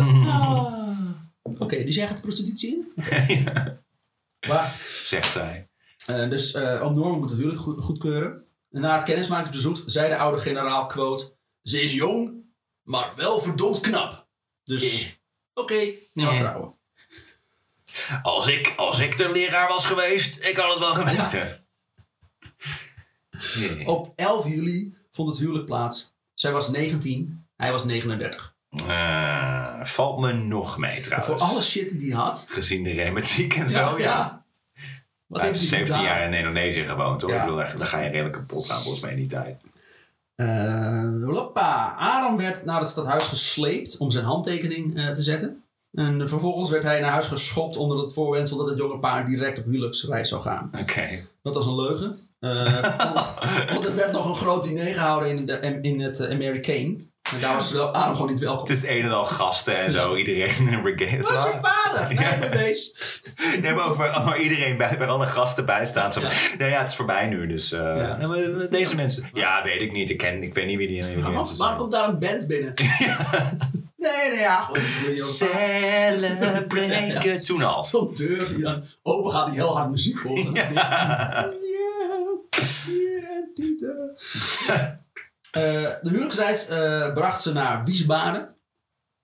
Oké, 1.59 1.85
dus 1.85 1.95
jij 1.95 2.07
gaat 2.07 2.17
de 2.17 2.23
prostitutie 2.23 2.87
in? 2.97 3.49
Maar, 4.49 4.75
Zegt 5.05 5.33
zij. 5.33 5.69
eh, 6.07 6.29
dus 6.31 6.53
eh 6.53 6.83
oom 6.83 6.95
Norman 6.95 7.19
moet 7.19 7.29
het 7.31 7.39
huwelijk 7.39 7.63
goed, 7.63 7.81
goedkeuren. 7.85 8.47
Na 8.71 8.95
het 8.97 9.03
kennismakingsbezoek 9.03 9.83
zei 9.87 10.09
de 10.09 10.17
oude 10.17 10.39
generaal, 10.39 10.87
quote... 10.87 11.37
Ze 11.63 11.83
is 11.83 11.93
jong, 11.93 12.35
maar 12.83 13.13
wel 13.17 13.41
verdomd 13.41 13.81
knap. 13.81 14.27
Dus, 14.65 15.03
Eh. 15.05 15.09
oké, 15.55 15.75
niet 16.13 16.25
gaan 16.27 16.35
Eh. 16.35 16.39
trouwen. 16.41 16.75
Als 18.23 18.47
ik, 18.47 18.75
als 18.77 18.99
ik 18.99 19.17
de 19.17 19.31
leraar 19.31 19.69
was 19.69 19.85
geweest, 19.87 20.45
ik 20.45 20.57
had 20.57 20.71
het 20.71 20.79
wel 20.79 20.95
geweten. 20.95 21.67
Nee. 23.59 23.87
Op 23.87 24.13
11 24.17 24.47
juli 24.49 24.95
vond 25.11 25.29
het 25.29 25.39
huwelijk 25.39 25.65
plaats. 25.67 26.15
Zij 26.35 26.53
was 26.53 26.69
19, 26.69 27.47
hij 27.57 27.73
was 27.73 27.85
39. 27.85 28.57
Eh, 28.87 29.85
valt 29.85 30.19
me 30.19 30.33
nog 30.33 30.79
mee 30.79 31.01
trouwens. 31.01 31.31
Voor 31.43 31.49
alle 31.51 31.63
shit 31.63 31.91
die 31.91 32.13
hij 32.15 32.23
had. 32.23 32.47
Gezien 32.51 32.83
de 32.83 32.93
rematiek 32.93 33.55
en 33.55 33.71
zo. 33.71 33.99
Ja. 33.99 34.45
Wat 35.29 35.41
heeft 35.41 35.59
heeft 35.59 35.71
hij 35.71 35.79
17 35.79 35.97
gedaan? 35.97 36.19
jaar 36.19 36.27
in 36.27 36.39
Indonesië 36.39 36.85
gewoond 36.87 37.23
hoor. 37.23 37.33
Ik 37.33 37.41
bedoel, 37.41 37.57
daar, 37.57 37.75
daar 37.79 37.87
ga 37.87 38.01
je 38.01 38.09
redelijk 38.09 38.35
kapot 38.35 38.67
gaan 38.67 38.81
volgens 38.81 39.03
mij 39.03 39.11
in 39.11 39.17
die 39.17 39.27
tijd. 39.27 39.61
Eh, 40.35 41.25
hoppa. 41.25 41.95
Adam 41.99 42.37
werd 42.37 42.65
naar 42.65 42.81
het 42.81 42.89
stadhuis 42.89 43.27
gesleept 43.27 43.97
om 43.97 44.11
zijn 44.11 44.25
handtekening 44.25 44.97
eh, 44.97 45.11
te 45.11 45.23
zetten. 45.23 45.63
En 45.93 46.29
vervolgens 46.29 46.71
werd 46.71 46.83
hij 46.83 47.01
naar 47.01 47.11
huis 47.11 47.27
geschopt 47.27 47.77
onder 47.77 47.99
het 47.99 48.13
voorwendsel 48.13 48.57
dat 48.57 48.69
het 48.69 48.79
jonge 48.79 48.99
paar 48.99 49.27
direct 49.27 49.59
op 49.59 49.65
huwelijksreis 49.65 50.29
zou 50.29 50.43
gaan. 50.43 50.71
Oké. 50.81 51.09
Dat 51.43 51.55
was 51.55 51.67
een 51.67 51.75
leugen. 51.75 52.19
Eh, 52.41 52.99
want, 52.99 53.39
want 53.71 53.85
er 53.85 53.95
werd 53.95 54.13
nog 54.13 54.25
een 54.29 54.35
groot 54.35 54.63
diner 54.63 54.87
gehouden 54.87 55.29
in, 55.29 55.47
de, 55.47 55.79
in 55.81 56.01
het 56.01 56.21
uh, 56.21 56.31
Americane. 56.31 56.97
En 57.35 57.41
daar 57.41 57.55
was 57.55 57.73
wel- 57.73 57.95
Adam 57.95 58.15
gewoon 58.15 58.31
niet 58.31 58.41
welkom. 58.41 58.67
Het 58.69 58.77
is 58.77 58.83
een 58.87 59.03
en 59.03 59.11
al 59.13 59.25
gasten 59.25 59.77
en 59.79 59.91
zo. 59.91 60.17
Iedereen 60.17 60.51
in 60.59 60.73
een 60.75 60.81
brigade. 60.81 61.23
Waar 61.23 61.33
is 61.49 61.55
je 61.55 61.59
vader? 61.63 62.15
Nee, 62.15 62.49
wees. 62.51 62.93
Nee, 63.63 63.73
maar 63.75 63.87
ook 63.89 63.97
waar, 63.97 64.25
waar 64.25 64.39
iedereen 64.41 64.77
bij, 64.77 64.99
waar 64.99 65.09
alle 65.09 65.27
gasten 65.27 65.67
bij 65.67 65.87
staan. 65.87 66.13
Zo, 66.13 66.21
Ja. 66.21 66.29
Nee, 66.59 66.71
ja, 66.71 66.79
het 66.81 66.91
is 66.91 66.97
voorbij 66.97 67.27
nu. 67.27 67.47
Dus 67.47 67.73
eh, 67.73 67.81
Ja. 67.97 68.19
deze 68.71 68.95
mensen. 68.95 69.31
Ja, 69.33 69.63
weet 69.63 69.81
ik 69.81 69.93
niet. 69.93 70.11
Ik, 70.11 70.19
ken, 70.19 70.43
ik 70.43 70.55
weet 70.55 70.67
niet 70.67 70.77
wie 70.79 70.89
die, 70.89 71.03
wie 71.03 71.15
die 71.15 71.23
Waarom, 71.23 71.45
zijn. 71.47 71.77
komt 71.77 71.93
daar 71.93 72.09
een 72.09 72.19
band 72.19 72.47
binnen? 72.47 72.75
Nee, 73.97 74.29
nee, 74.31 74.39
ja. 74.39 74.69
Dat. 74.73 74.83
Celebrate. 76.35 77.41
Toen 77.45 77.63
al. 77.63 77.85
Zo'n 77.85 78.15
deur 78.15 78.49
die 78.49 78.59
dan 78.63 78.85
open 79.03 79.31
gaat 79.31 79.47
die 79.47 79.55
heel 79.55 79.77
hard 79.77 79.91
muziek 79.91 80.19
hoort. 80.19 80.49
Ja. 80.53 80.69
Ja, 80.73 81.51
hier 82.87 83.25
en 83.31 83.51
tieten. 83.55 84.17
Eh, 85.51 85.63
de 86.03 86.09
huwelijksreis 86.11 86.67
eh, 86.67 87.13
bracht 87.13 87.41
ze 87.41 87.53
naar 87.53 87.85
Wiesbaden. 87.85 88.57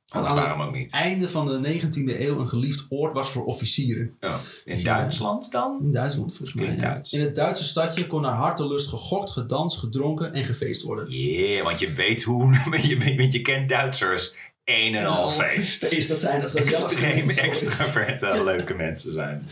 Dat 0.05 0.27
aan 0.27 0.35
waarom 0.35 0.63
ook 0.63 0.75
niet. 0.75 0.93
het 0.93 1.03
einde 1.03 1.29
van 1.29 1.47
de 1.47 1.73
19e 1.73 2.21
eeuw 2.21 2.41
een 2.41 2.49
geliefd 2.49 2.87
oord 2.89 3.13
was 3.13 3.31
voor 3.31 3.45
officieren. 3.45 4.17
Oh, 4.21 4.37
in 4.65 4.85
Duitsland 4.85 5.53
dan? 5.53 5.79
In 5.83 5.93
Duitsland 5.93 6.37
volgens 6.37 6.53
mij. 6.53 6.77
Ja. 6.77 7.01
In 7.11 7.21
het 7.21 7.35
Duitse 7.35 7.65
stadje 7.65 8.07
kon 8.07 8.23
naar 8.23 8.33
hartelust 8.33 8.89
gegokt, 8.89 9.31
gedanst, 9.31 9.79
gedronken 9.79 10.33
en 10.33 10.45
gefeest 10.45 10.83
worden. 10.83 11.11
Yeah, 11.11 11.65
want 11.65 11.79
je 11.79 11.93
weet 11.93 12.23
hoe. 12.23 12.53
je, 12.83 13.31
je 13.31 13.43
kent 13.43 13.69
Duitsers. 13.69 14.35
Een 14.65 14.95
en 14.95 15.07
al 15.07 15.31
feest. 15.31 15.87
Feest, 15.87 16.09
dat 16.09 16.21
zijn 16.21 16.41
het 16.41 16.55
Extreem 16.55 17.29
extraverte, 17.29 18.45
leuke 18.45 18.75
mensen 18.75 19.13
zijn. 19.13 19.49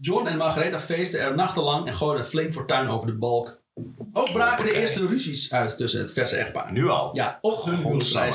John 0.00 0.26
en 0.26 0.36
Margaretha 0.36 0.80
feesten 0.80 1.20
er 1.20 1.34
nachtenlang 1.34 1.86
en 1.86 1.94
gooiden 1.94 2.26
flink 2.26 2.52
fortuin 2.52 2.88
over 2.88 3.06
de 3.06 3.16
balk. 3.16 3.60
Ook 4.12 4.32
braken 4.32 4.64
de 4.64 4.80
eerste 4.80 5.06
ruzies 5.06 5.52
uit 5.52 5.76
tussen 5.76 6.00
het 6.00 6.12
verse 6.12 6.36
echtpaar. 6.36 6.72
Nu 6.72 6.88
al. 6.88 7.08
Ja. 7.16 7.38
Godsamme. 7.42 8.32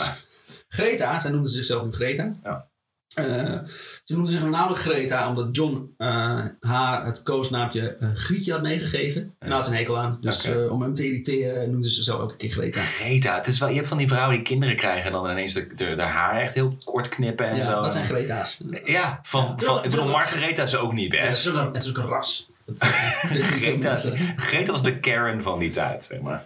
Greta, 0.67 1.19
zij 1.19 1.31
noemde 1.31 1.49
zichzelf 1.49 1.83
nu 1.83 1.91
Greta. 1.91 2.35
Ja. 2.43 2.71
Eh, 3.13 3.59
ze 4.03 4.13
noemde 4.13 4.31
zich 4.31 4.41
namelijk 4.49 4.81
Greta 4.81 5.27
omdat 5.29 5.47
John 5.55 5.93
eh, 5.97 6.39
haar 6.59 7.05
het 7.05 7.23
koosnaampje 7.23 7.95
eh, 7.95 8.09
Grietje 8.13 8.51
had 8.51 8.61
meegegeven. 8.61 9.21
En 9.21 9.33
daar 9.39 9.51
had 9.51 9.65
ze 9.65 9.71
een 9.71 9.77
hekel 9.77 9.97
aan. 9.99 10.17
Dus 10.21 10.47
om 10.69 10.81
hem 10.81 10.93
te 10.93 11.05
irriteren 11.05 11.71
noemde 11.71 11.87
ze 11.87 11.93
zichzelf 11.93 12.21
ook 12.21 12.31
een 12.31 12.37
keer 12.37 12.51
Greta. 12.51 12.81
Greta, 12.81 13.35
het 13.35 13.47
is 13.47 13.59
wel, 13.59 13.69
je 13.69 13.75
hebt 13.75 13.87
van 13.87 13.97
die 13.97 14.07
vrouwen 14.07 14.35
die 14.35 14.43
kinderen 14.43 14.75
krijgen 14.75 15.05
en 15.05 15.11
dan 15.11 15.29
ineens 15.29 15.53
de, 15.53 15.67
de, 15.75 15.95
de 15.95 16.01
haar 16.01 16.41
echt 16.41 16.53
heel 16.53 16.77
kort 16.83 17.09
knippen 17.09 17.45
en 17.47 17.55
Ja, 17.55 17.71
zo. 17.71 17.81
dat 17.81 17.91
zijn 17.91 18.05
Greta's. 18.05 18.57
Ja, 18.85 19.19
van, 19.23 19.53
Ja, 19.57 19.65
van, 19.65 19.83
ik 19.83 19.89
bedoel, 19.89 20.07
Margaretha 20.07 20.63
is 20.63 20.75
ook 20.75 20.93
niet 20.93 21.11
Ja, 21.11 21.27
best. 21.27 21.45
het 21.45 21.75
is 21.83 21.89
ook 21.89 21.97
een 21.97 22.07
ras. 22.07 22.51
Dat, 22.65 22.81
Greta, 24.35 24.71
was 24.71 24.83
de 24.83 24.99
Karen 24.99 25.43
van 25.43 25.59
die 25.59 25.69
tijd, 25.71 26.03
zeg 26.03 26.21
maar. 26.21 26.45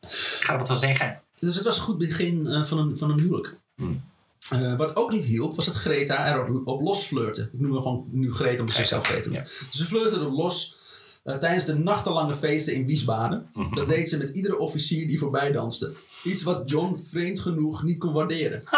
Ik 0.00 0.10
ga 0.44 0.56
dat 0.56 0.68
wel 0.68 0.76
zeggen. 0.76 1.22
Dus 1.38 1.54
het 1.54 1.64
was 1.64 1.76
een 1.76 1.82
goed 1.82 1.98
begin 1.98 2.46
eh, 2.46 2.64
van, 2.64 2.78
een, 2.78 2.98
van 2.98 3.10
een 3.10 3.18
huwelijk. 3.18 3.56
Hmm. 3.76 4.04
Eh, 4.50 4.76
wat 4.76 4.96
ook 4.96 5.10
niet 5.10 5.24
hielp, 5.24 5.56
was 5.56 5.64
dat 5.64 5.74
Greta 5.74 6.32
erop 6.32 6.66
op 6.66 6.80
los 6.80 7.06
flirten. 7.06 7.50
Ik 7.52 7.60
noem 7.60 7.72
haar 7.72 7.82
gewoon 7.82 8.06
nu 8.10 8.32
Greta 8.32 8.58
omdat 8.58 8.70
ze 8.70 8.76
zichzelf 8.76 9.06
Greta 9.06 9.28
noemt. 9.28 9.34
Ja. 9.36 9.42
Dus 9.42 9.68
ze 9.70 9.86
flirte 9.86 10.16
erop 10.18 10.32
los 10.32 10.76
eh, 11.24 11.36
tijdens 11.36 11.64
de 11.64 11.74
nachtenlange 11.74 12.34
feesten 12.34 12.74
in 12.74 12.86
Wiesbaden. 12.86 13.50
Mhm. 13.54 13.74
Dat 13.74 13.88
deed 13.88 14.08
ze 14.08 14.16
met 14.16 14.28
iedere 14.28 14.58
officier 14.58 15.06
die 15.06 15.18
voorbij 15.18 15.52
danste. 15.52 15.92
Iets 16.24 16.42
wat 16.42 16.70
John 16.70 16.96
vreemd 16.96 17.40
genoeg 17.40 17.82
niet 17.82 17.98
kon 17.98 18.12
waarderen. 18.12 18.62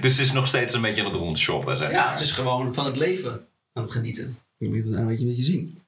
Dus 0.00 0.16
ze 0.16 0.22
is 0.22 0.32
nog 0.32 0.46
steeds 0.48 0.74
een 0.74 0.80
beetje 0.80 1.04
aan 1.04 1.10
het 1.10 1.20
rondshoppen, 1.20 1.76
zeg 1.76 1.90
Ja, 1.90 2.04
maar. 2.04 2.16
ze 2.16 2.22
is 2.22 2.32
gewoon 2.32 2.74
van 2.74 2.84
het 2.84 2.96
leven 2.96 3.46
aan 3.74 3.82
het 3.82 3.92
genieten. 3.92 4.38
Je 4.56 4.68
moet 4.68 4.84
het 4.84 4.92
een 4.92 5.06
beetje, 5.06 5.24
een 5.24 5.30
beetje 5.30 5.44
zien. 5.44 5.82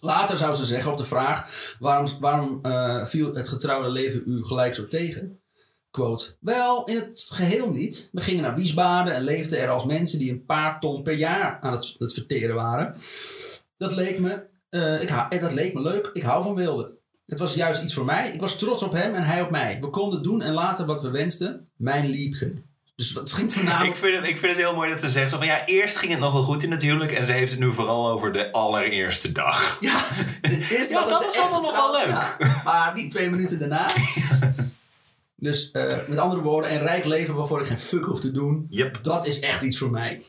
Later 0.00 0.36
zou 0.36 0.54
ze 0.54 0.64
zeggen 0.64 0.90
op 0.90 0.96
de 0.96 1.04
vraag: 1.04 1.76
waarom, 1.78 2.06
waarom 2.20 2.58
eh, 2.62 3.06
viel 3.06 3.34
het 3.34 3.48
getrouwde 3.48 3.88
leven 3.88 4.22
u 4.26 4.44
gelijk 4.44 4.74
zo 4.74 4.88
tegen? 4.88 5.40
Quote: 5.90 6.36
Wel, 6.40 6.84
in 6.84 6.96
het 6.96 7.30
geheel 7.32 7.70
niet. 7.70 8.08
We 8.12 8.20
gingen 8.20 8.42
naar 8.42 8.54
Wiesbaden 8.54 9.14
en 9.14 9.22
leefden 9.22 9.58
er 9.58 9.68
als 9.68 9.84
mensen 9.84 10.18
die 10.18 10.30
een 10.30 10.44
paar 10.44 10.80
ton 10.80 11.02
per 11.02 11.14
jaar 11.14 11.58
aan 11.60 11.72
het, 11.72 11.94
verteren 11.98 12.54
waren. 12.54 12.94
Dat 13.76 13.92
leek, 13.92 14.18
me, 14.18 14.46
eh, 14.68 15.02
ik, 15.02 15.08
eh, 15.08 15.40
dat 15.40 15.52
leek 15.52 15.74
me 15.74 15.82
leuk. 15.82 16.10
Ik 16.12 16.22
hou 16.22 16.42
van 16.42 16.54
wilde. 16.54 17.00
Het 17.26 17.38
was 17.38 17.54
juist 17.54 17.82
iets 17.82 17.94
voor 17.94 18.04
mij. 18.04 18.30
Ik 18.32 18.40
was 18.40 18.58
trots 18.58 18.82
op 18.82 18.92
hem 18.92 19.14
en 19.14 19.22
hij 19.22 19.42
op 19.42 19.50
mij. 19.50 19.78
We 19.80 19.90
konden 19.90 20.22
doen 20.22 20.42
en 20.42 20.52
laten 20.52 20.86
wat 20.86 21.02
we 21.02 21.10
wensten. 21.10 21.68
Mijn 21.76 22.08
liebchen. 22.08 22.71
Dus 22.94 23.14
het 23.14 23.32
ging 23.32 23.48
Ik 23.48 23.54
voornamelijk... 23.54 23.96
vind, 23.96 24.16
het, 24.16 24.26
ik 24.26 24.38
vind 24.38 24.52
het 24.52 24.60
heel 24.60 24.74
mooi 24.74 24.90
dat 24.90 25.00
ze 25.00 25.10
zegt 25.10 25.30
van 25.30 25.46
ja, 25.46 25.66
eerst 25.66 25.96
ging 25.96 26.10
het 26.10 26.20
nog 26.20 26.32
wel 26.32 26.42
goed 26.42 26.62
in 26.62 26.70
het 26.70 26.82
huwelijk 26.82 27.12
en 27.12 27.26
ze 27.26 27.32
heeft 27.32 27.50
het 27.50 27.60
nu 27.60 27.72
vooral 27.72 28.08
over 28.10 28.32
de 28.32 28.52
allereerste 28.52 29.32
dag. 29.32 29.76
Ja, 29.80 30.02
de 30.40 30.66
eerste 30.70 30.92
Ja, 30.94 31.00
dag 31.00 31.08
dat 31.08 31.32
is 31.32 31.38
allemaal 31.40 31.60
nog 31.62 31.72
wel 31.72 31.92
leuk. 31.92 32.06
ja, 32.06 32.36
maar 32.64 32.92
niet 32.94 33.10
twee 33.10 33.30
minuten 33.30 33.58
daarna. 33.58 33.90
dus 35.36 35.70
eh, 35.70 35.96
met 36.06 36.18
andere 36.18 36.42
woorden, 36.42 36.72
een 36.72 36.78
rijk 36.82 37.04
leven 37.04 37.34
waarvoor 37.34 37.60
ik 37.60 37.66
geen 37.66 37.78
fuck 37.78 38.04
hoef 38.04 38.20
te 38.20 38.30
doen. 38.30 38.66
Yep. 38.68 39.02
Dat 39.02 39.26
is 39.26 39.40
echt 39.40 39.62
iets 39.62 39.78
voor 39.78 39.90
mij. 39.90 40.22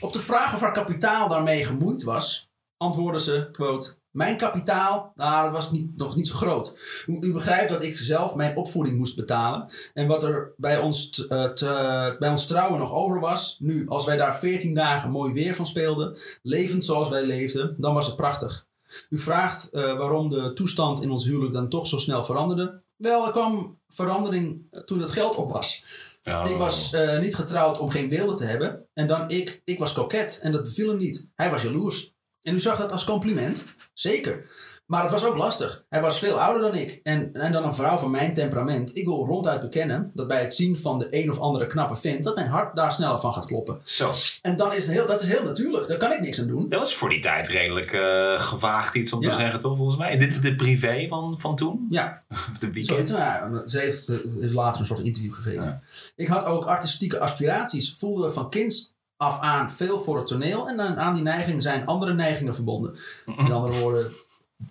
Op 0.00 0.12
de 0.12 0.20
vraag 0.20 0.54
of 0.54 0.60
haar 0.60 0.72
kapitaal 0.72 1.28
daarmee 1.28 1.64
gemoeid 1.64 2.02
was, 2.02 2.50
antwoordde 2.76 3.20
ze, 3.20 3.48
quote... 3.52 3.94
Mijn 4.12 4.36
kapitaal, 4.36 5.12
nou, 5.14 5.44
dat 5.44 5.52
was 5.52 5.70
niet, 5.70 5.96
nog 5.96 6.16
niet 6.16 6.26
zo 6.26 6.34
groot. 6.34 6.72
U, 7.06 7.16
u 7.20 7.32
begrijpt 7.32 7.68
dat 7.70 7.82
ik 7.82 7.96
zelf 7.96 8.34
mijn 8.34 8.56
opvoeding 8.56 8.96
moest 8.98 9.16
betalen. 9.16 9.68
En 9.94 10.06
wat 10.06 10.22
er 10.22 10.52
bij 10.56 10.78
ons, 10.78 11.10
t- 11.10 11.26
eh, 11.26 11.44
t- 11.44 12.18
bij 12.18 12.28
ons 12.30 12.46
trouwen 12.46 12.78
nog 12.78 12.92
over 12.92 13.20
was... 13.20 13.56
Nu, 13.58 13.88
als 13.88 14.04
wij 14.04 14.16
daar 14.16 14.38
14 14.38 14.74
dagen 14.74 15.10
mooi 15.10 15.32
weer 15.32 15.54
van 15.54 15.66
speelden... 15.66 16.18
levend 16.42 16.84
zoals 16.84 17.08
wij 17.08 17.24
leefden, 17.24 17.74
dan 17.78 17.94
was 17.94 18.06
het 18.06 18.16
prachtig. 18.16 18.66
U 19.10 19.18
vraagt 19.18 19.70
eh, 19.70 19.82
waarom 19.82 20.28
de 20.28 20.52
toestand 20.52 21.02
in 21.02 21.10
ons 21.10 21.24
huwelijk 21.24 21.52
dan 21.52 21.68
toch 21.68 21.86
zo 21.86 21.98
snel 21.98 22.24
veranderde. 22.24 22.82
Wel, 22.96 23.26
er 23.26 23.32
kwam 23.32 23.78
verandering 23.88 24.62
eh, 24.70 24.80
toen 24.80 25.00
het 25.00 25.10
geld 25.10 25.34
op 25.34 25.50
was. 25.52 25.84
Oh. 26.24 26.44
Ik 26.50 26.56
was 26.56 26.94
niet 27.20 27.34
getrouwd 27.34 27.78
om 27.78 27.90
geen 27.90 28.08
beelden 28.08 28.36
te 28.36 28.44
hebben. 28.44 28.86
En 28.94 29.06
dan 29.06 29.30
ik, 29.30 29.62
ik 29.64 29.78
was 29.78 29.92
koket 29.92 30.38
en 30.42 30.52
dat 30.52 30.62
beviel 30.62 30.88
hem 30.88 30.96
niet. 30.98 31.28
Hij 31.34 31.50
was 31.50 31.62
jaloers. 31.62 32.14
En 32.42 32.54
u 32.54 32.60
zag 32.60 32.78
dat 32.78 32.92
als 32.92 33.04
compliment. 33.04 33.64
Zeker. 33.94 34.44
Maar 34.86 35.02
het 35.02 35.10
was 35.10 35.24
ook 35.24 35.36
lastig. 35.36 35.84
Hij 35.88 36.00
was 36.00 36.18
veel 36.18 36.40
ouder 36.40 36.62
dan 36.62 36.74
ik. 36.74 37.00
En, 37.02 37.32
en 37.32 37.52
dan 37.52 37.64
een 37.64 37.74
vrouw 37.74 37.96
van 37.96 38.10
mijn 38.10 38.32
temperament. 38.34 38.96
Ik 38.96 39.06
wil 39.06 39.24
ronduit 39.26 39.60
bekennen 39.60 40.10
dat 40.14 40.28
bij 40.28 40.40
het 40.40 40.54
zien 40.54 40.76
van 40.76 40.98
de 40.98 41.06
een 41.10 41.30
of 41.30 41.38
andere 41.38 41.66
knappe 41.66 41.96
vent... 41.96 42.24
dat 42.24 42.34
mijn 42.34 42.48
hart 42.50 42.76
daar 42.76 42.92
sneller 42.92 43.18
van 43.18 43.32
gaat 43.32 43.46
kloppen. 43.46 43.80
Zo, 43.84 44.12
En 44.42 44.56
dan 44.56 44.72
is 44.74 44.86
het 44.86 44.92
heel, 44.94 45.06
dat 45.06 45.20
is 45.22 45.26
heel 45.28 45.44
natuurlijk. 45.44 45.86
Daar 45.88 45.96
kan 45.96 46.12
ik 46.12 46.20
niks 46.20 46.40
aan 46.40 46.46
doen. 46.46 46.68
dat 46.68 46.80
was 46.80 46.94
voor 46.94 47.08
die 47.08 47.20
tijd 47.20 47.48
redelijk 47.48 47.92
eh, 47.92 48.40
gewaagd 48.40 48.94
iets 48.94 49.12
om 49.12 49.22
Ja. 49.22 49.28
te 49.28 49.34
zeggen 49.34 49.60
toch 49.60 49.76
volgens 49.76 49.96
mij. 49.98 50.16
Dit 50.16 50.34
is 50.34 50.40
de 50.40 50.56
privé 50.56 51.06
van, 51.08 51.40
van 51.40 51.56
toen? 51.56 51.86
Ja, 51.88 52.22
Of 52.52 52.58
de 52.58 52.72
weekend? 52.72 53.08
Nou 53.08 53.20
ja, 53.20 53.66
ze 53.66 53.78
heeft 53.78 54.08
eh, 54.08 54.16
later 54.52 54.80
een 54.80 54.86
soort 54.86 55.00
interview 55.06 55.32
gegeven. 55.34 55.82
Ik 56.16 56.28
had 56.28 56.44
ook 56.44 56.64
artistieke 56.64 57.20
aspiraties. 57.20 57.94
Voelde 57.98 58.32
van 58.32 58.50
kinds 58.50 58.91
af 59.22 59.40
aan 59.40 59.70
veel 59.70 59.98
voor 60.00 60.16
het 60.16 60.26
toneel. 60.26 60.68
En 60.68 60.76
dan 60.76 60.98
aan 60.98 61.14
die 61.14 61.22
neiging 61.22 61.62
zijn 61.62 61.86
andere 61.86 62.14
neigingen 62.14 62.54
verbonden. 62.54 62.96
Met 63.26 63.52
andere 63.52 63.78
woorden, 63.80 64.12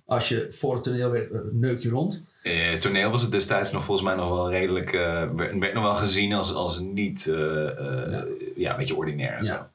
als 0.06 0.30
je 0.30 0.46
voor 0.50 0.74
het 0.74 0.84
toneel 0.84 1.10
werd, 1.12 1.32
eh, 1.32 1.40
neuk 1.52 1.80
je 1.80 1.90
rond. 1.90 2.24
Eh, 2.44 2.74
toneel 2.74 3.12
was 3.12 3.22
het 3.22 3.32
destijds 3.32 3.72
nog 3.72 3.84
volgens 3.84 4.08
mij 4.08 4.16
nog 4.16 4.30
wel 4.30 4.50
redelijk, 4.50 4.94
eh, 4.94 5.30
werd, 5.32 5.58
werd 5.60 5.74
nog 5.74 5.84
wel 5.84 5.96
gezien 5.96 6.34
als, 6.34 6.54
als 6.54 6.80
niet, 6.80 7.28
eh, 7.28 7.68
eh, 8.18 8.24
ja. 8.56 8.72
een 8.72 8.78
beetje 8.78 8.96
ordinair 8.96 9.34
en 9.38 9.46
zo. 9.46 9.52
Ja. 9.54 9.72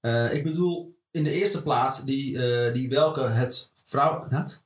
Eh, 0.00 0.32
ik 0.34 0.42
bedoel, 0.42 0.94
in 1.10 1.24
de 1.24 1.30
eerste 1.32 1.62
plaats, 1.62 2.04
die, 2.04 2.46
eh, 2.46 2.72
die 2.74 2.88
welke 2.88 3.20
het 3.20 3.70
vrouw... 3.84 4.26
Wat? 4.30 4.62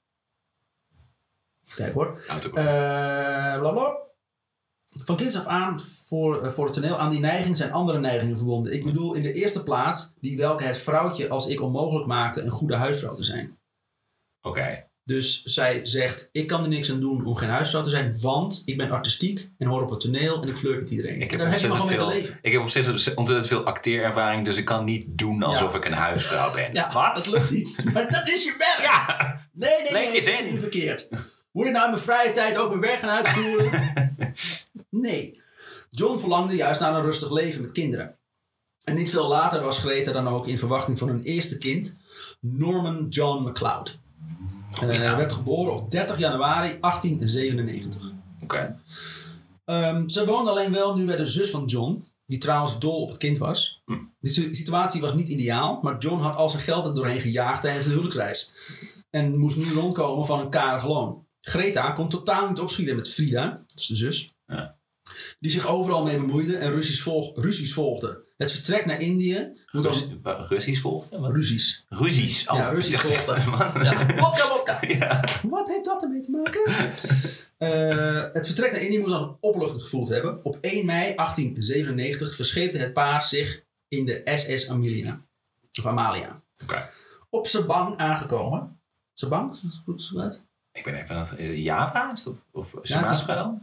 Kijk 1.74 1.92
hoor. 1.94 2.24
Auto- 2.28 2.48
Eh 2.52 3.58
bla 3.58 3.70
bla. 3.70 3.96
Van 5.04 5.16
kinds 5.16 5.36
af 5.36 5.46
aan 5.46 5.80
voor, 6.06 6.42
eh, 6.42 6.50
voor 6.50 6.64
het 6.64 6.74
toneel 6.74 6.96
aan 6.96 7.10
die 7.10 7.20
neiging 7.20 7.56
zijn 7.56 7.72
andere 7.72 7.98
neigingen 7.98 8.36
verbonden. 8.36 8.72
Ik 8.72 8.84
bedoel 8.84 9.14
in 9.14 9.22
de 9.22 9.32
eerste 9.32 9.62
plaats 9.62 10.12
die 10.20 10.36
welke 10.36 10.64
het 10.64 10.76
vrouwtje 10.76 11.28
als 11.28 11.46
ik 11.46 11.60
onmogelijk 11.60 12.06
maakte 12.06 12.42
een 12.42 12.50
goede 12.50 12.74
huisvrouw 12.76 13.14
te 13.14 13.24
zijn. 13.24 13.58
Oké. 14.42 14.84
Dus 15.04 15.42
zij 15.42 15.80
zegt, 15.86 16.28
ik 16.32 16.46
kan 16.46 16.62
er 16.62 16.68
niks 16.68 16.90
aan 16.90 17.00
doen 17.00 17.24
om 17.26 17.34
geen 17.36 17.48
huisvrouw 17.48 17.82
te 17.82 17.88
zijn, 17.88 18.20
want 18.20 18.62
ik 18.64 18.76
ben 18.76 18.90
artistiek 18.90 19.50
en 19.58 19.66
hoor 19.66 19.82
op 19.82 19.90
het 19.90 20.00
toneel 20.00 20.42
en 20.42 20.48
ik 20.48 20.56
flirt 20.56 20.80
met 20.80 20.90
iedereen. 20.90 21.20
Ik 21.20 21.30
heb, 21.30 21.40
daar 21.40 21.50
heb 21.50 21.58
je 21.60 21.68
mee 21.68 21.80
ontzettend 21.80 22.08
te 22.08 22.12
veel, 22.12 22.20
leven. 22.20 22.38
ik 22.42 22.52
heb 22.52 22.60
ontzettend, 22.60 23.14
ontzettend 23.14 23.48
veel 23.48 23.64
acteerervaring, 23.64 24.44
dus 24.44 24.56
ik 24.56 24.64
kan 24.64 24.84
niet 24.84 25.04
doen 25.08 25.42
alsof 25.42 25.74
ik 25.74 25.84
een 25.84 25.92
huisvrouw 25.92 26.54
ben. 26.54 26.70
Ja, 26.72 26.92
Wat? 26.92 27.14
dat 27.14 27.26
lukt 27.26 27.50
niet. 27.50 27.84
Maar 27.92 28.10
dat 28.10 28.28
is 28.28 28.44
je 28.44 28.54
werk. 28.58 28.90
Ja, 28.90 29.44
Nee, 29.52 29.70
nee, 29.82 29.92
nee, 29.92 30.24
dat 30.24 30.40
is 30.40 31.08
Moet 31.56 31.66
ik 31.66 31.72
nou 31.72 31.84
in 31.84 31.90
mijn 31.90 32.02
vrije 32.02 32.32
tijd 32.32 32.56
ook 32.56 32.68
mijn 32.68 32.80
werk 32.80 33.00
gaan 33.00 33.08
uitvoeren? 33.24 33.94
nee. 34.90 35.40
John 35.90 36.18
verlangde 36.18 36.56
juist 36.56 36.80
naar 36.80 36.94
een 36.94 37.02
rustig 37.02 37.30
leven 37.30 37.60
met 37.60 37.72
kinderen. 37.72 38.16
En 38.84 38.94
niet 38.94 39.10
veel 39.10 39.28
later 39.28 39.62
was 39.62 39.78
Greta 39.78 40.12
dan 40.12 40.28
ook 40.28 40.46
in 40.46 40.58
verwachting 40.58 40.98
van 40.98 41.08
hun 41.08 41.22
eerste 41.22 41.58
kind, 41.58 41.96
Norman 42.40 43.06
John 43.08 43.48
McLeod. 43.48 43.98
Eh, 44.70 44.78
Hij 44.80 45.16
werd 45.16 45.32
geboren 45.32 45.74
op 45.74 45.90
30 45.90 46.18
januari 46.18 46.78
1897. 46.80 48.12
oké. 48.42 48.80
Ehm, 49.64 50.08
ze 50.08 50.24
woonde 50.26 50.50
alleen 50.50 50.72
wel 50.72 50.96
nu 50.96 51.04
bij 51.04 51.16
de 51.16 51.26
zus 51.26 51.50
van 51.50 51.64
John, 51.64 52.04
die 52.26 52.38
trouwens 52.38 52.78
dol 52.78 53.02
op 53.02 53.08
het 53.08 53.18
kind 53.18 53.38
was. 53.38 53.82
Hm. 53.84 53.92
Die 54.20 54.32
si- 54.32 54.54
situatie 54.54 55.00
was 55.00 55.14
niet 55.14 55.28
ideaal, 55.28 55.78
maar 55.82 55.98
John 55.98 56.22
had 56.22 56.36
al 56.36 56.48
zijn 56.48 56.62
geld 56.62 56.84
er 56.84 56.94
doorheen 56.94 57.20
gejaagd 57.20 57.62
tijdens 57.62 57.84
de 57.84 57.90
huwelijksreis. 57.90 58.52
En 59.10 59.38
moest 59.38 59.56
nu 59.56 59.72
rondkomen 59.72 60.26
van 60.26 60.40
een 60.40 60.50
karig 60.50 60.84
loon. 60.86 61.25
Greta 61.48 61.90
kon 61.90 62.08
totaal 62.08 62.48
niet 62.48 62.58
opschieten 62.60 62.96
met 62.96 63.08
Frida, 63.08 63.48
dat 63.68 63.78
is 63.80 63.86
de 63.86 63.94
zus, 63.94 64.34
Ja. 64.46 64.76
die 65.40 65.50
zich 65.50 65.66
overal 65.66 66.04
mee 66.04 66.16
bemoeide 66.16 66.56
en 66.56 66.72
ruzies, 66.72 67.02
volg, 67.02 67.40
ruzies 67.42 67.72
volgde. 67.72 68.24
Het 68.36 68.52
vertrek 68.52 68.86
naar 68.86 69.00
Indië 69.00 69.52
moet 69.72 69.86
als... 69.86 70.00
Rus- 70.00 70.08
wa- 70.22 70.46
Russisch 70.48 70.80
volgde? 70.82 71.18
Wat? 71.18 71.30
Ruzies. 71.34 71.84
Ruzies. 71.88 72.48
Oh, 72.48 72.56
Ja, 72.56 72.68
Russisch 72.68 73.00
volgde. 73.00 73.50
wat? 73.50 73.72
Ja, 73.84 74.06
wodka, 74.16 74.48
wodka. 74.48 74.78
Ja. 74.98 75.24
Wat 75.48 75.68
heeft 75.68 75.84
dat 75.84 76.02
ermee 76.02 76.20
te 76.20 76.30
maken? 76.30 76.92
Eh, 77.58 78.32
het 78.32 78.46
vertrek 78.46 78.72
naar 78.72 78.80
Indië 78.80 78.98
moest 78.98 79.10
nog 79.10 79.22
een 79.28 79.36
opluchting 79.40 79.82
gevoeld 79.82 80.08
hebben. 80.08 80.44
Op 80.44 80.58
1 80.60 80.86
mei 80.86 81.14
1897 81.14 82.34
verscheepte 82.34 82.78
het 82.78 82.92
paar 82.92 83.22
zich 83.24 83.62
in 83.88 84.04
de 84.06 84.20
SS 84.24 84.68
Amelia. 84.68 85.24
Of 85.78 85.86
Amalia. 85.86 86.42
Oké. 86.62 86.88
Op 87.30 87.46
Sabang 87.46 87.96
aangekomen. 87.96 88.80
Sabang? 89.14 89.58
Is? 89.96 90.42
Ik 90.76 90.84
ben 90.84 90.94
even 90.94 91.16
aan 91.16 91.20
het... 91.22 91.36
eh, 91.36 91.56
Java? 91.64 92.12
Is 92.12 92.22
dat, 92.22 92.44
of 92.52 92.74
Sumatra 92.82 93.34
dan? 93.34 93.60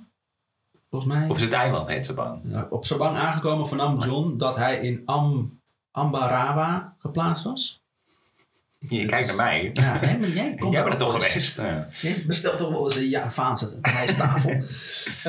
Volgens 0.90 1.14
mij. 1.14 1.30
Of 1.30 1.36
is 1.38 1.44
het 1.44 1.52
eiland, 1.52 1.88
heet 1.88 2.06
ze 2.06 2.14
bang? 2.14 2.40
Ja, 2.44 2.68
op 2.70 2.86
Sabang 2.86 3.18
aangekomen 3.18 3.68
vernam 3.68 4.00
John 4.00 4.38
dat 4.38 4.56
hij 4.56 4.78
in 4.78 5.02
Am, 5.06 5.60
Ambarawa 5.92 6.96
geplaatst 6.98 7.44
was. 7.44 7.82
Je 8.80 9.06
kijkt 9.06 9.20
is- 9.30 9.36
naar 9.36 9.46
mij. 9.46 9.70
Ja, 9.74 9.82
hè, 10.00 10.18
maar 10.18 10.30
jij 10.30 10.56
komt 10.60 10.74
Jij 10.74 10.84
bent 10.84 10.94
er 11.02 11.08
toch 11.08 11.24
geweest? 11.26 11.58
Ja. 11.58 11.88
Bestelt 12.28 12.58
toch 12.58 12.70
wel 12.70 12.86
eens 12.86 12.96
een 12.96 13.08
Javaanse 13.08 13.78
rijsttafel. 13.82 14.62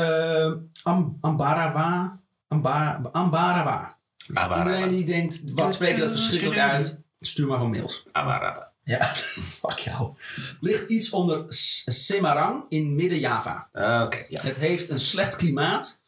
Eh, 0.05 0.53
Am, 0.83 1.19
Ambarawa. 1.21 2.19
Ambara, 2.49 3.01
Ambarawa. 3.13 3.97
Iedereen 4.29 4.91
die 4.91 5.05
denkt, 5.05 5.41
wat 5.55 5.75
spreekt 5.75 5.99
dat 5.99 6.11
verschrikkelijk 6.11 6.59
uit? 6.61 7.01
Stuur 7.19 7.47
maar 7.47 7.57
gewoon 7.57 7.71
mails. 7.73 8.05
Amara. 8.13 8.73
Ja, 8.85 9.07
fuck 9.61 9.79
jou. 9.79 10.13
Ligt 10.61 10.91
iets 10.91 11.11
onder 11.11 11.45
Semarang 11.85 12.65
in 12.69 12.95
Midden-Java. 12.95 13.69
Ah, 13.73 14.03
Oké, 14.03 14.25
ja. 14.29 14.43
Het 14.43 14.57
heeft 14.57 14.89
een 14.89 15.01
slecht 15.01 15.37
klimaat. 15.37 16.03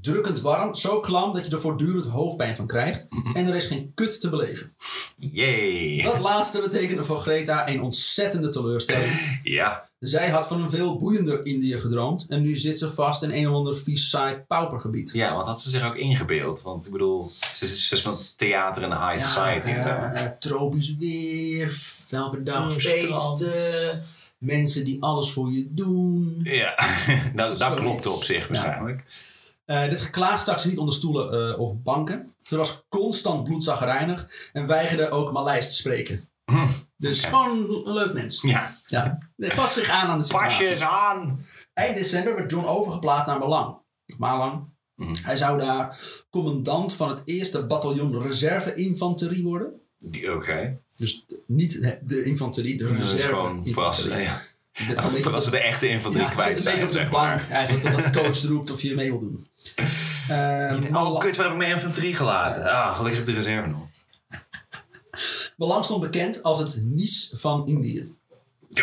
Drukkend 0.00 0.40
warm, 0.40 0.74
zo 0.74 1.00
klam 1.00 1.32
dat 1.32 1.46
je 1.46 1.52
er 1.52 1.60
voortdurend 1.60 2.06
hoofdpijn 2.06 2.56
van 2.56 2.66
krijgt. 2.66 3.06
En 3.34 3.46
er 3.46 3.54
is 3.54 3.64
geen 3.64 3.92
kut 3.94 4.20
te 4.20 4.28
beleven. 4.28 4.74
Yay. 5.16 6.02
Dat 6.02 6.18
laatste 6.18 6.60
betekende 6.60 7.04
voor 7.04 7.18
Greta 7.18 7.68
een 7.68 7.82
ontzettende 7.82 8.48
teleurstelling. 8.48 9.40
Ja. 9.42 9.90
Zij 10.02 10.30
had 10.30 10.46
van 10.46 10.62
een 10.62 10.70
veel 10.70 10.96
boeiender 10.96 11.46
Indië 11.46 11.78
gedroomd. 11.78 12.26
En 12.28 12.42
nu 12.42 12.56
zit 12.56 12.78
ze 12.78 12.90
vast 12.90 13.22
in 13.22 13.30
een 13.30 13.48
of 13.48 13.54
ander 13.56 13.76
vies 13.76 14.08
saai 14.10 14.34
paupergebied. 14.48 15.10
Ja, 15.12 15.34
want 15.34 15.46
had 15.46 15.60
ze 15.62 15.70
zich 15.70 15.84
ook 15.84 15.96
ingebeeld. 15.96 16.62
Want 16.62 16.86
ik 16.86 16.92
bedoel, 16.92 17.32
ze 17.54 17.64
is, 17.64 17.88
ze 17.88 17.94
is 17.94 18.02
van 18.02 18.12
het 18.12 18.32
theater 18.38 18.82
en 18.82 18.90
de 18.90 18.96
high 18.98 19.18
society 19.26 19.68
en 19.68 19.82
zo. 19.82 19.88
eh, 19.88 20.26
tropisch 20.38 20.96
weer, 20.96 21.78
dag 22.42 22.72
feesten, 22.74 24.02
mensen 24.38 24.84
die 24.84 25.02
alles 25.02 25.30
voor 25.32 25.50
je 25.52 25.66
doen. 25.70 26.40
Ja, 26.42 26.74
nou, 27.34 27.48
dat 27.50 27.58
Zoiets. 27.58 27.80
klopt 27.80 28.06
op 28.06 28.22
zich 28.22 28.48
Ja. 28.48 28.54
waarschijnlijk. 28.54 29.04
Eh, 29.64 29.88
dit 29.88 30.00
geklaag 30.00 30.40
stak 30.40 30.58
ze 30.58 30.68
niet 30.68 30.78
onder 30.78 30.94
stoelen 30.94 31.52
eh, 31.52 31.58
of 31.60 31.82
banken. 31.82 32.34
Ze 32.42 32.56
was 32.56 32.82
constant 32.88 33.44
bloedzagrijnig 33.44 34.50
en 34.52 34.66
weigerde 34.66 35.10
ook 35.10 35.32
Maleis 35.32 35.68
te 35.68 35.74
spreken. 35.74 36.28
Dus 37.02 37.24
gewoon 37.24 37.82
een 37.86 37.92
leuk 37.92 38.12
mens. 38.12 38.40
Ja, 38.42 38.76
Ja. 38.86 39.18
Het 39.36 39.54
past 39.54 39.74
zich 39.74 39.88
aan 39.88 40.08
aan 40.08 40.18
de 40.18 40.24
situatie. 40.24 40.56
pas 40.58 40.66
je 40.66 40.72
eens 40.72 40.80
aan. 40.82 41.44
Eind 41.74 41.96
december 41.96 42.34
werd 42.34 42.50
John 42.50 42.66
overgeplaatst 42.66 43.26
naar 43.26 43.38
Malang. 43.38 43.76
Malang. 44.18 44.64
Mhm. 44.96 45.14
Hij 45.22 45.36
zou 45.36 45.58
daar 45.58 45.98
commandant 46.30 46.94
van 46.94 47.08
het 47.08 47.22
eerste 47.24 47.66
bataljon 47.66 48.22
reserve-infanterie 48.22 49.44
worden. 49.44 49.72
Oké. 50.34 50.78
Dus 50.96 51.26
niet 51.46 51.98
de- 52.02 52.24
infanterie, 52.24 52.76
de 52.78 52.84
Dat 52.84 52.92
is 53.04 53.12
reserve 53.12 53.26
gewoon 53.36 53.68
voor 53.72 53.84
als, 53.84 54.04
infanterie. 54.04 54.28
ja, 55.32 55.40
ze 55.40 55.50
de- 55.50 55.58
echte 55.58 55.88
infanterie 55.88 56.26
ja, 56.26 56.32
kwijt 56.32 56.62
zijn, 56.62 56.82
op 56.84 56.90
de 56.90 57.06
bank 57.10 57.40
eigenlijk, 57.50 57.84
totdat 57.84 58.12
de 58.12 58.18
coach 58.20 58.42
roept 58.42 58.70
of 58.70 58.82
je 58.82 58.94
mee 58.94 59.10
wil 59.10 59.20
doen. 59.20 59.46
Eh, 60.28 60.94
Oh, 61.02 61.18
kut, 61.20 61.36
waar 61.36 61.44
heb 61.44 61.52
ik 61.54 61.58
mijn 61.58 61.74
infanterie 61.74 62.14
gelaten? 62.14 62.64
Ah, 62.64 62.96
gelukkig 62.96 63.20
op 63.20 63.26
de 63.26 63.32
reserve 63.32 63.68
nog. 63.68 63.86
Malang 65.56 65.84
stond 65.84 66.00
bekend 66.00 66.42
als 66.42 66.58
het 66.58 66.82
Nice 66.84 67.36
van 67.38 67.66
Indië. 67.66 68.12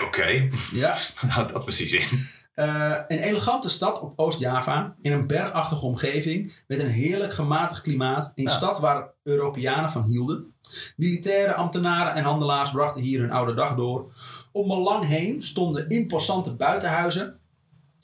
Oké, 0.02 0.50
Ja. 0.74 0.96
houd 1.16 1.50
dat 1.54 1.64
precies 1.64 1.94
in. 1.94 2.28
Eh, 2.54 2.94
een 3.08 3.20
elegante 3.20 3.70
stad 3.70 4.00
op 4.00 4.14
Oost-Java, 4.16 4.96
in 5.02 5.12
een 5.12 5.28
bergachtige 5.28 5.86
omgeving, 5.86 6.54
met 6.68 6.80
een 6.80 6.90
heerlijk 6.90 7.34
gematigd 7.34 7.82
klimaat. 7.82 8.32
Een 8.36 8.44
Ja. 8.44 8.50
stad 8.50 8.80
waar 8.80 9.14
Europeanen 9.24 9.92
van 9.92 10.04
hielden. 10.04 10.54
Militairen, 10.96 11.56
ambtenaren 11.56 12.14
en 12.14 12.24
handelaars 12.24 12.72
brachten 12.72 13.02
hier 13.02 13.20
hun 13.20 13.32
oude 13.32 13.54
dag 13.54 13.76
door. 13.76 14.14
Om 14.52 14.68
Malang 14.68 15.06
heen 15.06 15.44
stonden 15.44 15.88
imposante 15.90 16.54
buitenhuizen. 16.56 17.40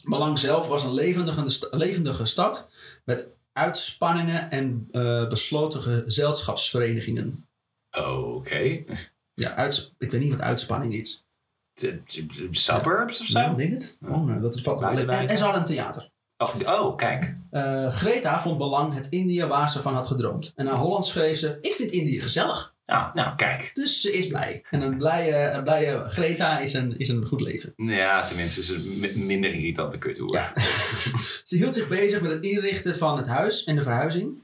Malang 0.04 0.40
zelf 0.40 0.68
was 0.68 0.84
een 0.84 0.94
levendige, 0.94 1.68
levendige 1.72 2.26
stad 2.26 2.70
met 3.06 3.28
uitspanningen 3.54 4.52
en 4.52 4.88
eh, 4.92 5.28
besloten 5.28 5.82
gezelschapsverenigingen. 5.82 7.45
Oké. 7.98 8.84
Ja, 9.34 9.56
uits- 9.56 9.94
ik 9.98 10.12
weet 10.12 10.22
niet 10.22 10.32
wat 10.32 10.42
uitspanning 10.42 10.94
is. 10.94 11.26
De- 11.74 12.02
de- 12.06 12.26
de 12.26 12.48
Suburbs 12.52 13.22
of 13.22 13.28
zo? 13.28 13.40
Ja, 13.40 13.52
ik 13.52 13.58
denk 13.58 13.72
het. 13.74 13.98
Oh, 14.08 14.26
nou, 14.26 14.42
dat 14.42 14.62
valt. 14.62 14.82
En, 14.82 15.10
en 15.10 15.38
ze 15.38 15.44
hadden 15.44 15.62
een 15.62 15.68
theater. 15.68 16.10
Oh, 16.38 16.56
oh, 16.66 16.96
kijk. 16.98 17.34
Eh, 17.52 17.88
Greta 17.88 18.40
vond 18.40 18.58
belang 18.58 18.94
het 18.94 19.08
India 19.10 19.48
waar 19.48 19.70
ze 19.70 19.82
van 19.82 19.94
had 19.94 20.08
gedroomd. 20.08 20.54
En 20.56 20.66
naar 20.66 20.74
Holland 20.76 21.06
schreef 21.06 21.38
ze: 21.38 21.58
Ik 21.62 21.74
vind 21.74 21.92
Indië 21.92 22.22
gezellig. 22.22 22.74
Nou, 22.86 23.10
nou, 23.14 23.36
kijk. 23.36 23.70
Dus 23.74 24.02
ze 24.02 24.12
is 24.12 24.28
blij. 24.28 24.64
En 24.70 24.82
een 24.82 24.98
blije, 24.98 25.50
een 25.50 25.64
blije 25.64 26.04
Greta 26.08 26.60
is 26.60 26.74
een, 26.74 26.98
is 26.98 27.08
een 27.08 27.26
goed 27.26 27.42
leven. 27.42 27.74
Ja, 27.76 28.26
tenminste 28.28 28.60
is 28.62 28.68
het 28.70 28.86
mi- 28.98 29.26
minder 29.26 29.54
irritante 29.54 29.98
kuthoer. 29.98 30.34
Ja. 30.34 30.52
Ze 31.44 31.56
hield 31.56 31.76
zich 31.76 31.88
bezig 31.88 32.22
met 32.22 32.32
het 32.32 32.44
inrichten 32.46 32.96
van 32.98 33.18
het 33.18 33.28
huis 33.28 33.64
en 33.64 33.76
de 33.76 33.84
verhuizing. 33.84 34.44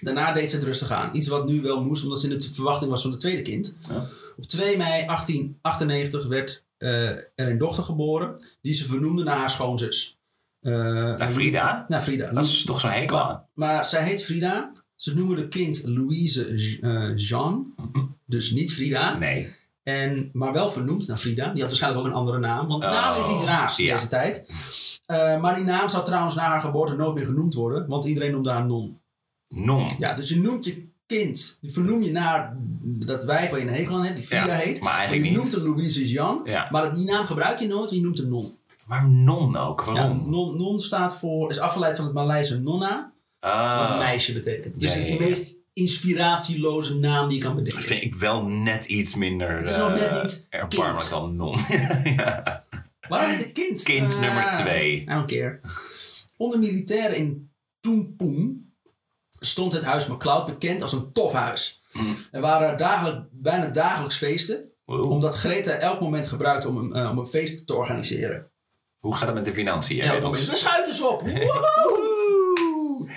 Daarna 0.00 0.32
deed 0.32 0.50
ze 0.50 0.56
het 0.56 0.64
rustig 0.64 0.90
aan. 0.90 1.10
Iets 1.16 1.26
wat 1.26 1.46
nu 1.46 1.60
wel 1.62 1.82
moest, 1.84 2.02
omdat 2.02 2.20
ze 2.20 2.28
in 2.30 2.38
de 2.38 2.52
verwachting 2.52 2.90
was 2.90 3.02
van 3.02 3.10
het 3.10 3.20
tweede 3.20 3.42
kind. 3.42 3.76
Ja. 3.88 4.06
Op 4.36 4.44
2 4.46 4.76
mei 4.76 5.06
1898 5.06 6.26
werd 6.26 6.64
eh, 6.78 7.08
er 7.10 7.24
een 7.34 7.58
dochter 7.58 7.84
geboren, 7.84 8.34
die 8.62 8.74
ze 8.74 8.84
vernoemde 8.84 9.22
naar 9.24 9.36
haar 9.36 9.50
schoonzus. 9.50 10.18
Eh, 10.60 10.72
Nou, 10.72 11.32
Frida, 11.32 11.84
Naar 11.88 12.00
Frida. 12.00 12.30
dat 12.30 12.44
is 12.44 12.64
toch 12.64 12.80
zo'n 12.80 12.90
hekel 12.90 13.20
aan. 13.22 13.28
Maar, 13.54 13.74
maar 13.74 13.86
zij 13.86 14.02
heet 14.04 14.24
Frida. 14.24 14.72
Ze 14.96 15.14
noemen 15.14 15.36
de 15.36 15.48
kind 15.48 15.82
Louise 15.84 16.44
eh, 16.80 17.16
Jean. 17.16 17.74
Dus 18.26 18.50
niet 18.50 18.72
Frida. 18.72 19.18
Nee. 19.18 19.54
En, 19.82 20.30
maar 20.32 20.52
wel 20.52 20.68
vernoemd 20.70 21.06
naar 21.08 21.16
Frida. 21.16 21.44
Die 21.44 21.60
had 21.60 21.70
waarschijnlijk 21.70 22.02
ook 22.04 22.10
een 22.12 22.18
andere 22.18 22.38
naam. 22.38 22.68
Want 22.68 22.84
Oh, 22.84 22.90
naam 22.90 23.20
is 23.20 23.28
iets 23.30 23.42
raars 23.42 23.78
in 23.78 23.84
ja. 23.84 23.94
deze 23.94 24.08
tijd. 24.08 24.46
Maar 25.40 25.54
die 25.54 25.64
naam 25.64 25.88
zou 25.88 26.04
trouwens 26.04 26.34
na 26.34 26.42
haar 26.48 26.60
geboorte 26.60 26.94
nooit 26.94 27.14
meer 27.14 27.26
genoemd 27.26 27.54
worden. 27.54 27.86
Want 27.88 28.04
iedereen 28.04 28.30
noemde 28.32 28.50
haar 28.50 28.66
non. 28.66 29.00
Non. 29.54 29.88
Ja, 29.98 30.14
dus 30.14 30.28
je 30.28 30.36
noemt 30.40 30.64
je 30.64 30.88
kind. 31.06 31.58
Die 31.60 31.70
vernoem 31.72 32.02
je 32.02 32.10
naar 32.10 32.56
dat 32.82 33.24
wijf 33.24 33.50
waar 33.50 33.60
je 33.60 33.66
een 33.66 33.72
hekel 33.74 33.94
aan 33.94 34.04
hebt. 34.04 34.16
Die 34.16 34.24
Frida 34.26 34.46
Ja, 34.46 34.52
heet. 34.54 34.80
maar 34.80 34.98
eigenlijk 34.98 35.30
je 35.30 35.36
noemt 35.36 35.52
hem 35.52 35.62
Louise 35.62 36.08
Jean. 36.08 36.40
Ja. 36.44 36.68
Maar 36.70 36.92
die 36.94 37.04
naam 37.04 37.24
gebruik 37.26 37.58
je 37.58 37.66
nooit. 37.66 37.90
Je 37.90 38.00
noemt 38.00 38.18
hem 38.18 38.28
non. 38.28 38.58
Maar 38.86 39.08
non 39.08 39.56
ook, 39.56 39.82
Ja, 39.86 39.92
waarom? 39.92 40.30
non, 40.30 40.56
non 40.56 40.80
staat 40.80 41.16
voor... 41.16 41.50
Is 41.50 41.58
afgeleid 41.58 41.96
van 41.96 42.04
het 42.04 42.14
Maleise 42.14 42.58
nonna. 42.60 43.12
Wat 43.40 43.50
Ah, 43.52 43.98
meisje 43.98 44.32
betekent. 44.32 44.80
Dus 44.80 44.94
het 44.94 45.02
is 45.08 45.08
de 45.18 45.24
meest 45.24 45.54
inspiratieloze 45.72 46.94
naam 46.94 47.28
die 47.28 47.36
je 47.38 47.42
kan 47.44 47.54
bedenken. 47.54 47.82
vind 47.82 48.02
ik 48.02 48.14
wel 48.14 48.44
net 48.44 48.84
iets 48.84 49.14
minder 49.14 49.56
Het 49.56 49.68
is 49.68 49.76
nog 49.76 49.90
net 49.90 50.06
eh, 50.06 50.22
niet 50.22 50.46
erbarmelijk 50.50 50.98
kind. 50.98 51.10
dan 51.10 51.34
non. 51.34 51.56
ja. 52.16 52.64
Waarom 53.08 53.30
heet 53.30 53.40
het 53.42 53.52
kind? 53.52 53.82
Kind 53.82 54.14
Ah, 54.14 54.20
nummer 54.20 54.52
twee. 54.52 55.00
I 55.00 55.04
don't 55.04 55.26
care. 55.26 55.60
Onder 56.36 56.58
militairen 56.58 57.16
in 57.16 57.50
Toenpoen 57.80 58.69
stond 59.40 59.72
het 59.72 59.82
huis 59.84 60.06
MacLeod 60.06 60.44
bekend 60.44 60.82
als 60.82 60.92
een 60.92 61.12
tof 61.12 61.32
huis. 61.32 61.82
Mm. 61.92 62.16
Er 62.30 62.40
waren 62.40 62.76
dagelijk, 62.76 63.26
bijna 63.30 63.66
dagelijks 63.66 64.16
feesten, 64.16 64.64
Wow. 64.84 65.10
omdat 65.10 65.34
Greta 65.34 65.72
elk 65.72 66.00
moment 66.00 66.26
gebruikte 66.28 66.68
om 66.68 66.76
een, 66.76 66.92
eh, 66.92 67.10
om 67.10 67.18
een 67.18 67.26
feest 67.26 67.66
te 67.66 67.74
organiseren. 67.74 68.50
Hoe 68.98 69.14
gaat 69.14 69.26
het 69.26 69.34
met 69.34 69.44
de 69.44 69.52
financiën? 69.52 70.20
Moment. 70.22 70.46
We 70.46 70.56
schuiten 70.56 70.94
ze 70.94 71.06
op! 71.06 71.22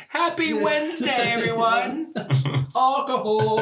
Happy 0.08 0.54
Wednesday, 0.54 1.36
everyone! 1.36 2.08
Alcohol! 2.72 3.60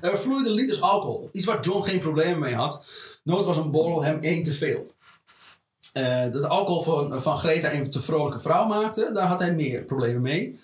Er 0.00 0.18
vloeiden 0.18 0.52
liters 0.52 0.80
alcohol. 0.80 1.28
Iets 1.32 1.44
waar 1.44 1.60
John 1.60 1.82
geen 1.82 1.98
problemen 1.98 2.38
mee 2.38 2.54
had. 2.54 2.82
Nooit 3.24 3.44
was 3.44 3.56
een 3.56 3.70
borrel 3.70 4.02
hem 4.02 4.18
één 4.20 4.42
te 4.42 4.52
veel. 4.52 4.86
Eh, 5.92 6.30
dat 6.30 6.44
alcohol 6.44 6.82
van, 6.82 7.22
van 7.22 7.36
Greta 7.36 7.72
een 7.72 7.90
te 7.90 8.00
vrolijke 8.00 8.38
vrouw 8.40 8.66
maakte, 8.66 9.10
daar 9.12 9.28
had 9.28 9.38
hij 9.38 9.52
meer 9.52 9.84
problemen 9.84 10.22
mee. 10.22 10.58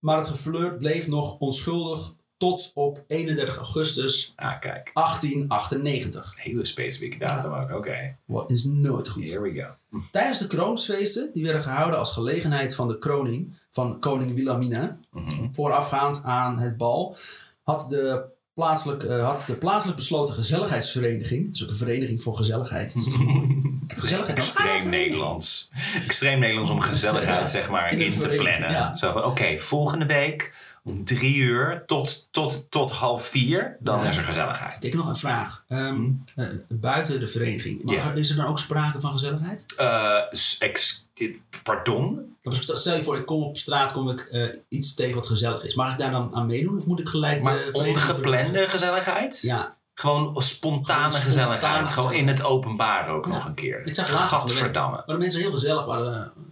Maar 0.00 0.16
het 0.16 0.28
geflirt 0.28 0.78
bleef 0.78 1.06
nog 1.08 1.38
onschuldig 1.38 2.12
tot 2.36 2.70
op 2.74 3.02
31 3.06 3.56
augustus 3.56 4.32
ah, 4.36 4.60
kijk. 4.60 4.90
1898. 4.94 6.34
Hele 6.36 6.64
specifieke 6.64 7.18
datum 7.18 7.52
ook. 7.52 7.70
Oké. 7.70 8.16
Wat 8.24 8.50
is 8.50 8.64
nooit 8.64 9.08
goed. 9.08 9.28
Here 9.28 9.40
we 9.40 9.54
go. 9.90 9.98
Tijdens 10.10 10.38
de 10.38 10.46
kroonsfeesten, 10.46 11.30
die 11.32 11.44
werden 11.44 11.62
gehouden 11.62 11.98
als 11.98 12.10
gelegenheid 12.12 12.74
van 12.74 12.88
de 12.88 12.98
kroning 12.98 13.58
van 13.70 14.00
koning 14.00 14.34
Wilhelmina, 14.34 14.98
Mhm. 15.10 15.46
voorafgaand 15.52 16.22
aan 16.22 16.58
het 16.58 16.76
bal, 16.76 17.16
had 17.62 17.90
de 17.90 18.24
plaatselijk, 18.60 19.02
eh, 19.02 19.24
had 19.24 19.44
de 19.46 19.52
plaatselijk 19.54 19.98
besloten 19.98 20.34
gezelligheidsvereniging, 20.34 21.44
dat 21.46 21.54
is 21.54 21.62
ook 21.62 21.68
een 21.70 21.76
vereniging 21.76 22.22
voor 22.22 22.36
gezelligheid. 22.36 22.92
Het 22.94 23.02
is 23.06 23.14
gezelligheid. 24.00 24.38
Extreem 24.38 24.88
Nederlands. 24.88 25.70
Extreem 26.06 26.38
Nederlands 26.38 26.70
om 26.70 26.80
gezelligheid 26.80 27.50
zeg 27.50 27.68
maar 27.68 27.92
In 27.94 28.18
te 28.18 28.28
plannen. 28.28 28.70
ja. 28.70 28.94
Zo 28.94 29.12
van, 29.12 29.24
oké, 29.24 29.58
volgende 29.58 30.06
week 30.06 30.52
om 30.84 31.04
drie 31.04 31.36
uur 31.36 31.82
tot, 31.86 32.28
tot, 32.30 32.70
tot 32.70 32.90
half 32.90 33.26
vier, 33.26 33.76
dan 33.80 34.02
Ja. 34.02 34.08
is 34.08 34.16
er 34.16 34.24
gezelligheid. 34.24 34.84
Ik 34.84 34.92
heb 34.92 35.00
nog 35.00 35.08
een 35.10 35.16
vraag. 35.16 35.64
Ehm, 35.68 36.08
eh, 36.34 36.46
buiten 36.68 37.20
de 37.20 37.26
vereniging, 37.26 37.82
mag 37.84 37.94
Ja. 37.94 38.10
er- 38.10 38.18
is 38.18 38.30
er 38.30 38.36
dan 38.36 38.46
ook 38.46 38.58
sprake 38.58 39.00
van 39.00 39.12
gezelligheid? 39.12 39.64
Eh, 39.76 40.16
ex, 40.58 41.08
dit- 41.20 41.62
pardon? 41.62 42.36
Stel 42.62 42.94
je 42.96 43.02
voor, 43.02 43.16
ik 43.16 43.26
kom 43.26 43.42
op 43.42 43.56
straat, 43.56 43.92
kom 43.92 44.10
ik 44.10 44.20
eh, 44.20 44.48
iets 44.68 44.94
tegen 44.94 45.14
wat 45.14 45.26
gezellig 45.26 45.64
is. 45.64 45.74
Mag 45.74 45.92
ik 45.92 45.98
daar 45.98 46.10
dan 46.10 46.34
aan 46.34 46.46
meedoen 46.46 46.76
of 46.76 46.86
moet 46.86 47.00
ik 47.00 47.08
gelijk 47.08 47.42
Maar 47.42 47.58
ongeplande 47.72 48.66
gezelligheid? 48.66 49.40
Ja, 49.42 49.76
Gewoon 49.94 50.42
spontane 50.42 51.00
Gewoon 51.12 51.20
gezelligheid. 51.26 51.60
spontane 51.62 51.88
Gewoon 51.88 52.12
in 52.12 52.28
het 52.28 52.42
openbaar 52.44 53.08
ook 53.08 53.26
nog 53.26 53.44
een 53.44 53.54
keer. 53.54 53.86
Ik 53.86 53.94
zag 53.94 54.12
laatst. 54.12 54.28
Gadverdamme. 54.28 54.96
maar 54.96 55.04
de 55.06 55.18
mensen 55.22 55.40
heel 55.40 55.50
gezellig 55.50 55.84
waren 55.84 56.14
eh, 56.14 56.42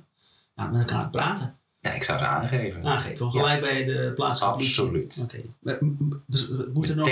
ja, 0.54 0.66
met 0.66 0.78
elkaar 0.80 0.96
aan 0.96 1.02
het 1.02 1.10
praten. 1.10 1.57
Ja, 1.88 1.94
ik 1.94 2.04
zou 2.04 2.18
ze 2.18 2.24
aangeven. 2.26 2.84
Aangeven, 2.86 3.30
gelijk 3.30 3.60
bij 3.60 3.84
de 3.84 4.12
plaatselijke. 4.14 4.56
Absoluut. 4.58 5.20
Oké. 5.22 5.40
M- 5.84 6.22
Dus 6.26 6.50
eh, 6.50 6.56
moet 6.72 6.88
er 6.88 6.96
nog 6.96 7.08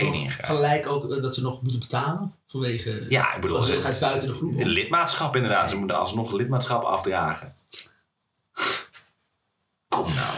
gelijk 0.46 0.86
ook 0.86 1.10
eh, 1.12 1.22
dat 1.22 1.34
ze 1.34 1.42
nog 1.42 1.62
moeten 1.62 1.80
betalen? 1.80 2.32
Vanwege 2.46 3.06
Ja, 3.08 3.34
ik 3.34 3.40
bedoel, 3.40 3.56
gezelligheid 3.60 3.94
het- 3.94 4.02
buiten 4.02 4.28
de 4.28 4.34
groep. 4.34 4.52
Een 4.58 4.68
lidmaatschap 4.68 5.36
inderdaad. 5.36 5.70
Ze 5.70 5.76
moeten 5.78 5.98
alsnog 5.98 6.32
lidmaatschap 6.32 6.82
afdragen. 6.82 7.54
Kom 9.88 10.04
nou. 10.14 10.36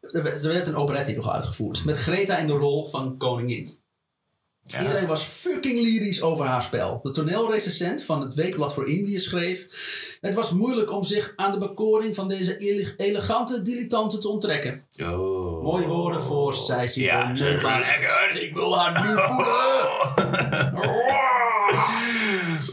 Er 0.00 0.22
werd- 0.22 0.44
er 0.44 0.68
een 0.68 0.76
operette 0.76 1.12
nog 1.12 1.28
uitgevoerd. 1.28 1.84
Met 1.84 1.96
Greta 1.98 2.36
in 2.38 2.46
de 2.46 2.52
rol 2.52 2.86
van 2.86 3.16
koningin. 3.16 3.78
Ja. 4.72 4.80
Iedereen 4.80 5.06
was 5.06 5.24
fucking 5.24 5.80
lyrisch 5.80 6.22
over 6.22 6.44
haar 6.46 6.62
spel. 6.62 7.00
De 7.02 7.10
toneelrecensent 7.10 8.04
van 8.04 8.20
het 8.20 8.34
Weekblad 8.34 8.74
voor 8.74 8.88
Indië 8.88 9.20
schreef... 9.20 9.66
Het 10.20 10.34
was 10.34 10.50
moeilijk 10.50 10.90
om 10.92 11.04
zich 11.04 11.32
aan 11.36 11.52
de 11.52 11.58
bekoring 11.58 12.14
van 12.14 12.28
deze 12.28 12.56
ele- 12.56 12.94
elegante 12.96 13.62
dilettante 13.62 14.18
te 14.18 14.28
onttrekken. 14.28 14.84
Oh. 15.02 15.62
Mooie 15.62 15.86
woorden 15.86 16.22
voor 16.22 16.54
zij 16.54 16.86
ziet 16.86 17.04
Ja, 17.04 17.30
er 17.30 17.38
lekker. 17.38 18.42
Ik 18.42 18.54
wil 18.54 18.78
haar 18.78 19.00
nu 19.02 19.06
voelen. 19.28 20.80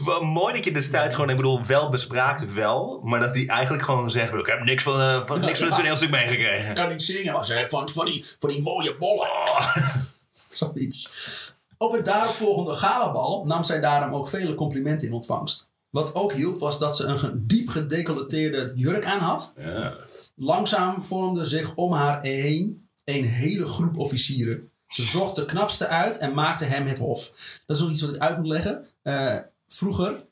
Wat 0.04 0.22
mooi 0.22 0.54
dat 0.54 0.64
je 0.64 0.72
destijds 0.72 1.14
gewoon, 1.14 1.30
ik 1.30 1.36
bedoel, 1.36 1.64
wel 1.66 1.88
bespraakt 1.88 2.54
wel, 2.54 3.00
maar 3.04 3.20
dat 3.20 3.34
hij 3.34 3.46
eigenlijk 3.46 3.82
gewoon 3.82 4.10
zegt, 4.10 4.32
ik 4.34 4.46
heb 4.46 4.64
niks 4.64 4.82
van, 4.82 5.00
eh, 5.00 5.22
van, 5.26 5.40
niks 5.40 5.58
van 5.58 5.68
het 5.68 5.76
toneelstuk 5.80 6.10
meegekregen. 6.10 6.68
Ik 6.68 6.74
kan 6.74 6.88
niet 6.88 7.02
zingen, 7.02 7.32
maar 7.32 7.44
ze 7.44 7.52
heeft 7.52 7.70
van, 7.70 7.88
van, 7.88 8.06
die, 8.06 8.24
van 8.38 8.50
die 8.50 8.62
mooie 8.62 8.96
bollen. 8.96 9.28
Zoiets. 10.48 11.10
Op 11.82 11.92
het 11.92 12.04
daaropvolgende 12.04 12.72
galabal 12.74 13.44
nam 13.46 13.64
zij 13.64 13.80
daarom 13.80 14.14
ook 14.14 14.28
vele 14.28 14.54
complimenten 14.54 15.06
in 15.06 15.14
ontvangst. 15.14 15.68
Wat 15.90 16.14
ook 16.14 16.32
hielp 16.32 16.58
was 16.58 16.78
dat 16.78 16.96
ze 16.96 17.04
een 17.04 17.44
diep 17.46 17.68
gedecolleteerde 17.68 18.72
jurk 18.74 19.04
aan 19.04 19.18
had. 19.18 19.52
Ja. 19.56 19.96
Langzaam 20.34 21.04
vormde 21.04 21.44
zich 21.44 21.74
om 21.74 21.92
haar 21.92 22.22
heen 22.22 22.88
een 23.04 23.24
hele 23.24 23.66
groep 23.66 23.98
officieren. 23.98 24.70
Ze 24.88 25.02
zocht 25.02 25.36
de 25.36 25.44
knapste 25.44 25.86
uit 25.86 26.18
en 26.18 26.34
maakte 26.34 26.64
hem 26.64 26.86
het 26.86 26.98
hof. 26.98 27.32
Dat 27.66 27.76
is 27.76 27.82
nog 27.82 27.90
iets 27.92 28.00
wat 28.00 28.14
ik 28.14 28.20
uit 28.20 28.36
moet 28.36 28.46
leggen. 28.46 28.86
Eh, 29.02 29.36
vroeger, 29.68 30.22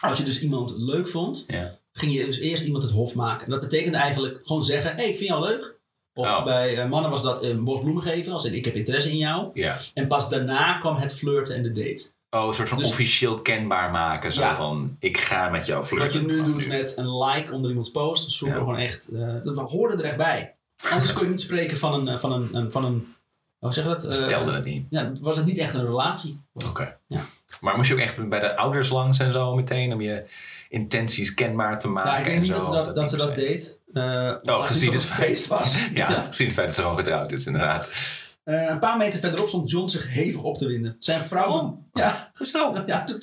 als 0.00 0.18
je 0.18 0.24
dus 0.24 0.40
iemand 0.42 0.74
leuk 0.76 1.08
vond, 1.08 1.44
Ja. 1.46 1.78
ging 1.92 2.12
je 2.14 2.24
dus 2.26 2.38
eerst 2.38 2.64
iemand 2.64 2.82
het 2.82 2.92
hof 2.92 3.14
maken. 3.14 3.44
En 3.44 3.50
dat 3.50 3.60
betekende 3.60 3.98
eigenlijk 3.98 4.40
gewoon 4.42 4.64
zeggen, 4.64 4.90
hé, 4.90 4.96
hey, 4.96 5.08
ik 5.10 5.16
vind 5.16 5.28
jou 5.28 5.42
leuk. 5.46 5.76
Of 6.18 6.36
Oh. 6.36 6.44
bij 6.44 6.78
eh, 6.78 6.88
mannen 6.88 7.10
was 7.10 7.22
dat 7.22 7.42
een 7.42 7.64
bos 7.64 7.80
bloemen 7.80 8.02
geven, 8.02 8.32
als 8.32 8.44
in 8.44 8.54
ik 8.54 8.64
heb 8.64 8.74
interesse 8.74 9.10
in 9.10 9.16
jou. 9.16 9.50
ja. 9.54 9.76
En 9.94 10.06
pas 10.06 10.28
daarna 10.28 10.78
kwam 10.78 10.96
het 10.96 11.14
flirten 11.14 11.54
en 11.54 11.62
de 11.62 11.72
date. 11.72 12.10
Oh, 12.30 12.46
een 12.46 12.54
soort 12.54 12.68
van 12.68 12.78
Dus- 12.78 12.88
officieel 12.90 13.38
kenbaar 13.40 13.90
maken. 13.90 14.32
Zo 14.32 14.40
Ja. 14.40 14.56
van, 14.56 14.96
ik 14.98 15.18
ga 15.18 15.48
met 15.48 15.66
jou 15.66 15.84
flirten. 15.84 16.20
Wat 16.22 16.30
je 16.30 16.34
nu 16.42 16.44
doet 16.52 16.66
met 16.68 16.96
een 16.96 17.18
like 17.24 17.52
onder 17.52 17.68
iemands 17.70 17.90
post, 17.90 18.36
vroeger 18.36 18.58
Ja. 18.58 18.64
gewoon 18.64 18.80
echt, 18.80 19.08
eh, 19.08 19.34
dat 19.44 19.70
hoorde 19.70 19.94
er 19.96 20.04
echt 20.04 20.16
bij. 20.16 20.54
Anders 20.90 21.12
kon 21.12 21.22
je 21.24 21.30
niet 21.30 21.40
spreken 21.40 21.76
van 21.76 21.94
een, 21.94 22.08
eh, 22.08 22.18
van 22.18 22.32
een, 22.32 22.48
een- 22.52 22.72
van 22.72 22.84
een 22.84 23.06
hoe 23.58 23.72
zeg 23.72 23.84
je 23.84 23.90
dat? 23.90 24.06
Stelde 24.16 24.52
het 24.52 24.64
niet. 24.64 24.86
Ja, 24.90 25.12
was 25.20 25.36
het 25.36 25.46
niet 25.46 25.58
echt 25.58 25.74
een 25.74 25.86
relatie. 25.86 26.40
Oké. 26.68 26.98
Ja. 27.06 27.20
Maar 27.60 27.76
moest 27.76 27.88
je 27.88 27.94
ook 27.94 28.00
echt 28.00 28.28
bij 28.28 28.40
de 28.40 28.56
ouders 28.56 28.88
langs 28.88 29.18
en 29.18 29.32
zo 29.32 29.54
meteen 29.54 29.92
om 29.92 30.00
je 30.00 30.24
intenties 30.68 31.34
kenbaar 31.34 31.78
te 31.78 31.88
maken? 31.88 32.10
Ja, 32.10 32.16
ik 32.18 32.24
denk 32.24 32.36
en 32.36 32.42
niet 32.42 32.52
zo, 32.52 32.58
dat 32.58 32.64
ze 32.64 32.70
dat, 32.70 32.94
dat, 32.94 33.10
ze 33.10 33.16
dat 33.16 33.34
deed. 33.36 33.80
Uh, 33.92 34.32
Oh, 34.42 34.64
gezien 34.64 34.92
het 34.92 35.04
feest 35.04 35.46
was. 35.46 35.84
Ja, 35.94 36.26
gezien 36.28 36.46
het 36.46 36.54
feit 36.54 36.66
dat 36.66 36.76
ze 36.76 36.82
gewoon 36.82 36.96
getrouwd 36.96 37.32
is, 37.32 37.46
inderdaad. 37.46 37.96
Uh, 38.44 38.68
een 38.68 38.78
paar 38.78 38.96
meter 38.96 39.20
verderop 39.20 39.48
stond 39.48 39.70
John 39.70 39.88
zich 39.88 40.12
hevig 40.12 40.42
op 40.42 40.56
te 40.56 40.66
winden. 40.66 40.96
Zijn 40.98 41.20
vrouw... 41.20 41.50
Oh. 41.52 41.78
Ja. 41.92 42.30
Hoezo? 42.34 42.74
Ja, 42.86 43.04
chill! 43.06 43.16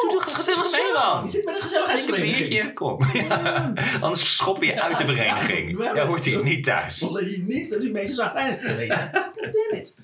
Doe 0.00 0.10
toch 0.12 0.34
gezellig 0.34 0.72
mee 0.72 0.92
dan. 0.92 1.24
Je 1.24 1.30
zit 1.30 1.44
met 1.44 1.54
een 1.54 1.60
Drink 1.60 1.62
een 1.62 1.62
gezelligheidsvereniging. 1.62 2.48
biertje, 2.48 2.72
kom. 2.72 3.04
Ja. 3.12 3.72
Anders 4.00 4.36
schop 4.36 4.62
je 4.62 4.82
uit 4.82 4.98
de 4.98 5.04
vereniging. 5.04 5.82
Ja, 5.82 5.94
Jij 5.94 6.04
hoort 6.04 6.24
hier 6.24 6.42
niet 6.42 6.64
thuis. 6.64 7.00
Willen 7.00 7.24
hier 7.24 7.38
niet 7.44 7.70
dat 7.70 7.82
u 7.82 7.86
een 7.86 7.92
beetje 7.92 8.14
zagrijnig 8.14 8.60
bent 8.60 8.88
damn 9.34 9.72
it. 9.72 9.94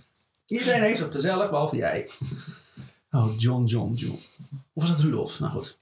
Iedereen 0.47 0.83
heeft 0.83 1.01
het 1.01 1.11
gezellig, 1.15 1.51
behalve 1.51 1.77
jij. 1.77 2.09
Oh, 3.11 3.33
John, 3.37 3.65
John, 3.65 3.93
John. 3.95 4.19
Of 4.73 4.83
was 4.83 4.89
dat 4.91 5.01
Rudolf? 5.01 5.41
Nou 5.41 5.53
goed. 5.53 5.79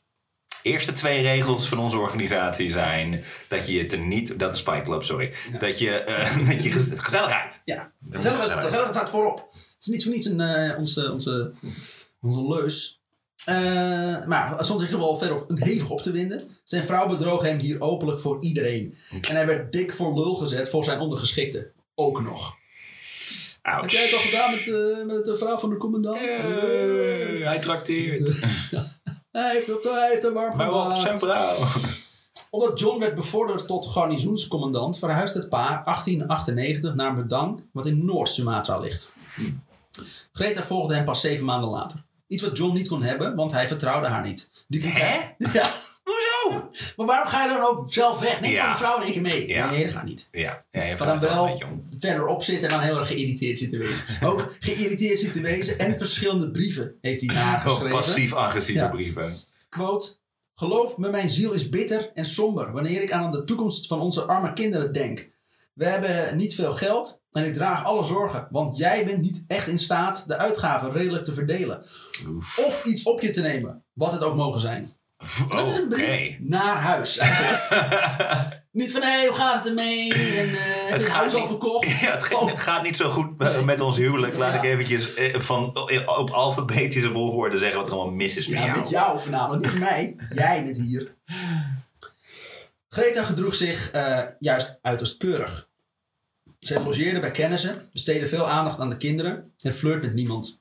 Eerste 0.63 0.93
twee 0.93 1.23
regels 1.23 1.69
van 1.69 1.79
onze 1.79 1.99
organisatie 1.99 2.71
zijn 2.71 3.25
dat 3.49 3.67
je 3.67 3.79
het 3.79 3.93
er 3.93 3.99
niet, 4.07 4.39
dat 4.39 4.55
is 4.55 4.61
Fight 4.61 4.83
Club, 4.85 5.03
sorry, 5.03 5.35
Ja. 5.53 5.59
dat 5.59 5.79
je, 5.79 5.91
eh, 5.91 6.47
dat 6.55 6.63
je 6.63 6.73
gez- 6.73 6.91
gezelligheid. 6.95 7.63
Ja, 7.65 7.93
gezelligheid, 8.03 8.41
gezellig. 8.43 8.65
gezelligheid 8.65 8.95
staat 8.95 9.11
voorop. 9.11 9.37
Het 9.53 9.77
is 9.81 9.87
niet 9.87 10.03
voor 10.03 10.13
niets 10.13 10.27
een, 10.27 10.41
eh, 10.41 10.79
onze, 10.79 11.13
onze, 11.13 11.53
onze 12.21 12.49
leus. 12.49 13.01
Eh, 13.45 14.27
maar 14.27 14.65
stond 14.65 14.81
zich 14.81 14.91
er 14.91 14.99
wel 14.99 15.17
verder 15.17 15.37
op, 15.43 15.51
hevig 15.59 15.91
op 15.91 16.03
te 16.03 16.11
winden. 16.11 16.57
Zijn 16.65 16.83
vrouw 16.85 17.07
bedroog 17.09 17.43
hem 17.43 17.59
hier 17.59 17.81
openlijk 17.81 18.21
voor 18.21 18.43
iedereen. 18.43 18.95
En 19.21 19.35
hij 19.37 19.47
werd 19.47 19.73
dik 19.73 19.93
voor 19.93 20.15
lul 20.15 20.35
gezet 20.35 20.69
voor 20.69 20.85
zijn 20.85 21.01
ondergeschikte. 21.01 21.73
Ook 21.95 22.21
nog. 22.23 22.57
Ouch. 23.73 23.81
Heb 23.81 23.91
jij 23.91 24.03
het 24.05 24.13
al 24.15 24.19
gedaan 24.21 24.51
met, 24.51 24.61
eh, 24.61 25.05
met 25.17 25.25
de 25.25 25.37
vrouw 25.37 25.59
van 25.59 25.71
de 25.71 25.77
commandant? 25.77 26.19
Eh, 26.21 27.47
hij 27.47 27.59
trakteert. 27.61 28.39
Hij 29.31 29.53
heeft, 29.53 29.67
hij 29.85 30.09
heeft 30.11 30.23
hem 30.23 30.33
warm 30.33 30.57
Maar 30.57 30.71
op 30.91 30.97
zijn 30.97 31.19
vrouw. 31.19 31.57
Omdat 32.51 32.79
John 32.81 33.01
werd 33.01 33.15
bevorderd 33.15 33.67
tot 33.67 33.87
garnizoenscommandant, 33.87 34.99
verhuisde 34.99 35.39
het 35.39 35.49
paar 35.49 35.83
1898 35.85 36.95
naar 36.95 37.13
Medang, 37.15 37.65
wat 37.73 37.87
in 37.87 38.05
Noord-Sumatra 38.05 38.79
ligt. 38.79 39.13
Greta 40.33 40.63
volgde 40.63 40.95
hem 40.95 41.05
pas 41.05 41.21
zeven 41.21 41.45
maanden 41.45 41.71
later. 41.71 42.05
Iets 42.27 42.43
wat 42.43 42.57
John 42.57 42.75
niet 42.75 42.89
kon 42.89 43.03
hebben, 43.03 43.35
want 43.37 43.53
hij 43.53 43.69
vertrouwde 43.69 44.07
haar 44.09 44.23
niet. 44.27 44.49
Die 44.69 44.81
liet 44.81 44.99
Hè? 44.99 45.05
hij- 45.05 45.35
Ja, 45.53 45.71
Hoezo? 46.53 46.93
maar 46.97 47.07
waarom 47.07 47.29
ga 47.29 47.43
je 47.43 47.49
dan 47.49 47.61
ook 47.67 47.93
zelf 47.93 48.19
weg? 48.19 48.41
Neem 48.41 48.53
Ja. 48.53 48.71
een 48.71 48.77
vrouw 48.77 48.97
in 48.97 49.03
één 49.03 49.13
keer 49.13 49.23
mee. 49.23 49.49
Ja. 49.49 49.71
Nee, 49.71 49.85
dat 49.85 49.93
gaat 49.93 50.05
niet. 50.05 50.29
Ja, 50.33 50.65
ja 50.71 50.97
Maar 50.99 51.07
dan 51.07 51.21
wel 51.21 51.63
verderop 51.97 52.43
zitten 52.43 52.69
en 52.69 52.75
dan 52.75 52.85
heel 52.85 52.99
erg 52.99 53.09
geïrriteerd 53.09 53.59
zitten 53.59 53.79
wezen. 53.79 54.05
Ook 54.29 54.47
geïrriteerd 54.61 55.19
zitten 55.19 55.43
wezen 55.43 55.79
en 55.79 55.99
verschillende 55.99 56.51
brieven 56.51 56.95
heeft 57.01 57.21
hij 57.27 57.37
Oh, 57.37 57.63
geschreven. 57.63 57.91
passief-agressieve 57.97 58.81
Ja. 58.81 58.89
brieven. 58.89 59.37
Quote. 59.69 60.17
Geloof 60.55 60.97
me, 60.97 61.11
mijn 61.11 61.31
ziel 61.31 61.53
is 61.53 61.69
bitter 61.69 62.11
en 62.15 62.25
somber 62.25 62.73
wanneer 62.73 63.03
ik 63.03 63.13
aan 63.13 63.31
de 63.31 63.45
toekomst 63.45 63.87
van 63.87 64.01
onze 64.01 64.23
arme 64.23 64.53
kinderen 64.53 64.93
denk. 64.93 65.31
We 65.75 65.85
hebben 65.85 66.37
niet 66.37 66.55
veel 66.55 66.73
geld 66.73 67.21
en 67.33 67.45
ik 67.45 67.55
draag 67.55 67.85
alle 67.85 68.05
zorgen, 68.05 68.49
want 68.51 68.77
jij 68.79 69.05
bent 69.05 69.23
niet 69.23 69.45
echt 69.47 69.69
in 69.69 69.79
staat 69.79 70.25
de 70.29 70.37
uitgaven 70.37 70.93
redelijk 70.93 71.25
te 71.25 71.33
verdelen. 71.33 71.79
Of 72.67 72.83
iets 72.85 73.03
op 73.03 73.21
je 73.21 73.31
te 73.31 73.41
nemen, 73.41 73.85
wat 73.93 74.13
het 74.13 74.23
ook 74.23 74.35
mogen 74.35 74.61
zijn. 74.61 74.91
Oh, 75.19 75.57
Dat 75.57 75.69
is 75.69 75.77
een 75.77 75.89
brief 75.89 76.37
naar 76.39 76.77
huis 76.77 77.17
eigenlijk. 77.19 78.63
niet 78.73 78.93
van, 78.93 79.03
hé, 79.03 79.27
hoe 79.27 79.37
gaat 79.37 79.55
het 79.55 79.67
ermee? 79.67 80.13
En 80.15 80.49
eh 80.55 80.91
het 80.93 81.03
gaat 81.05 81.13
huis 81.17 81.35
al 81.35 81.47
verkocht? 81.47 81.87
Ja, 82.01 82.13
het, 82.13 82.35
Oh. 82.35 82.47
het 82.47 82.61
gaat 82.61 82.83
niet 82.83 82.97
zo 82.97 83.11
goed 83.11 83.41
eh, 83.41 83.63
met 83.63 83.81
ons 83.81 83.97
huwelijk. 83.97 84.37
Laat 84.37 84.53
Ja. 84.53 84.59
ik 84.59 84.65
eventjes 84.65 85.15
eh, 85.15 85.41
van, 85.41 85.77
op 86.19 86.31
alfabetische 86.31 87.11
volgorde 87.11 87.59
zeggen 87.59 87.79
wat 87.79 87.89
er 87.89 87.95
allemaal 87.95 88.15
mis 88.15 88.37
is 88.37 88.49
met 88.49 88.59
Ja, 88.59 88.65
jou. 88.67 88.79
met 88.81 88.91
jou 88.91 89.21
voornamelijk, 89.21 89.63
niet 89.73 89.79
mij. 89.81 90.17
Jij 90.31 90.63
bent 90.63 90.77
hier. 90.81 91.15
Greta 92.89 93.23
gedroeg 93.23 93.55
zich 93.55 93.91
eh, 93.91 94.21
juist 94.39 94.79
uiterst 94.83 95.17
keurig. 95.17 95.69
Zij 96.59 96.83
logeerde 96.83 97.21
bij 97.21 97.31
kennissen, 97.31 97.89
besteedde 97.93 98.27
veel 98.27 98.49
aandacht 98.49 98.81
aan 98.81 98.89
de 98.91 98.97
kinderen 98.97 99.53
en 99.63 99.75
flirt 99.75 100.03
met 100.03 100.15
niemand. 100.15 100.61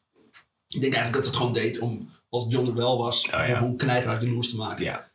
Ik 0.67 0.81
denk 0.81 0.93
eigenlijk 0.93 1.13
dat 1.13 1.23
ze 1.23 1.29
het 1.29 1.37
gewoon 1.39 1.53
deed 1.53 1.79
om, 1.79 2.11
als 2.29 2.45
John 2.49 2.67
er 2.67 2.73
wel 2.73 2.97
was, 2.97 3.25
Oh, 3.25 3.47
ja. 3.47 3.63
om 3.63 3.77
knijterhard 3.77 4.21
jaloers 4.21 4.49
te 4.49 4.55
maken. 4.55 4.83
Ja, 4.83 5.11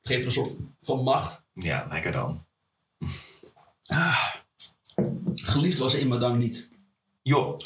Het 0.00 0.06
geeft 0.06 0.20
er 0.20 0.26
een 0.26 0.32
soort 0.32 0.56
van 0.80 1.02
macht. 1.02 1.42
ja, 1.52 1.86
lekker 1.90 2.12
dan. 2.12 2.44
Geliefd 5.34 5.78
was 5.78 5.94
in 5.94 6.08
Madang 6.08 6.38
niet. 6.38 6.68
Joh, 7.22 7.58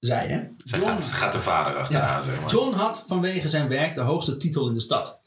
Zij, 0.00 0.26
hè? 0.26 0.48
zij 0.64 0.80
gaat, 0.80 1.02
gaat 1.02 1.32
de 1.32 1.40
vader 1.40 1.76
achteraan, 1.76 2.24
zeg 2.24 2.40
maar. 2.40 2.50
John 2.50 2.74
had 2.74 3.04
vanwege 3.06 3.48
zijn 3.48 3.68
werk 3.68 3.94
de 3.94 4.00
hoogste 4.00 4.36
titel 4.36 4.68
in 4.68 4.74
de 4.74 4.80
stad. 4.80 5.20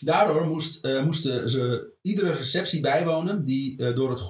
Daardoor 0.00 0.46
moest, 0.46 0.84
eh, 0.84 1.02
moesten 1.02 1.50
ze 1.50 1.92
iedere 2.02 2.32
receptie 2.32 2.80
bijwonen 2.80 3.44
die 3.44 3.76
eh, 3.78 3.94
door 3.94 4.10
het 4.10 4.20
eh, 4.20 4.26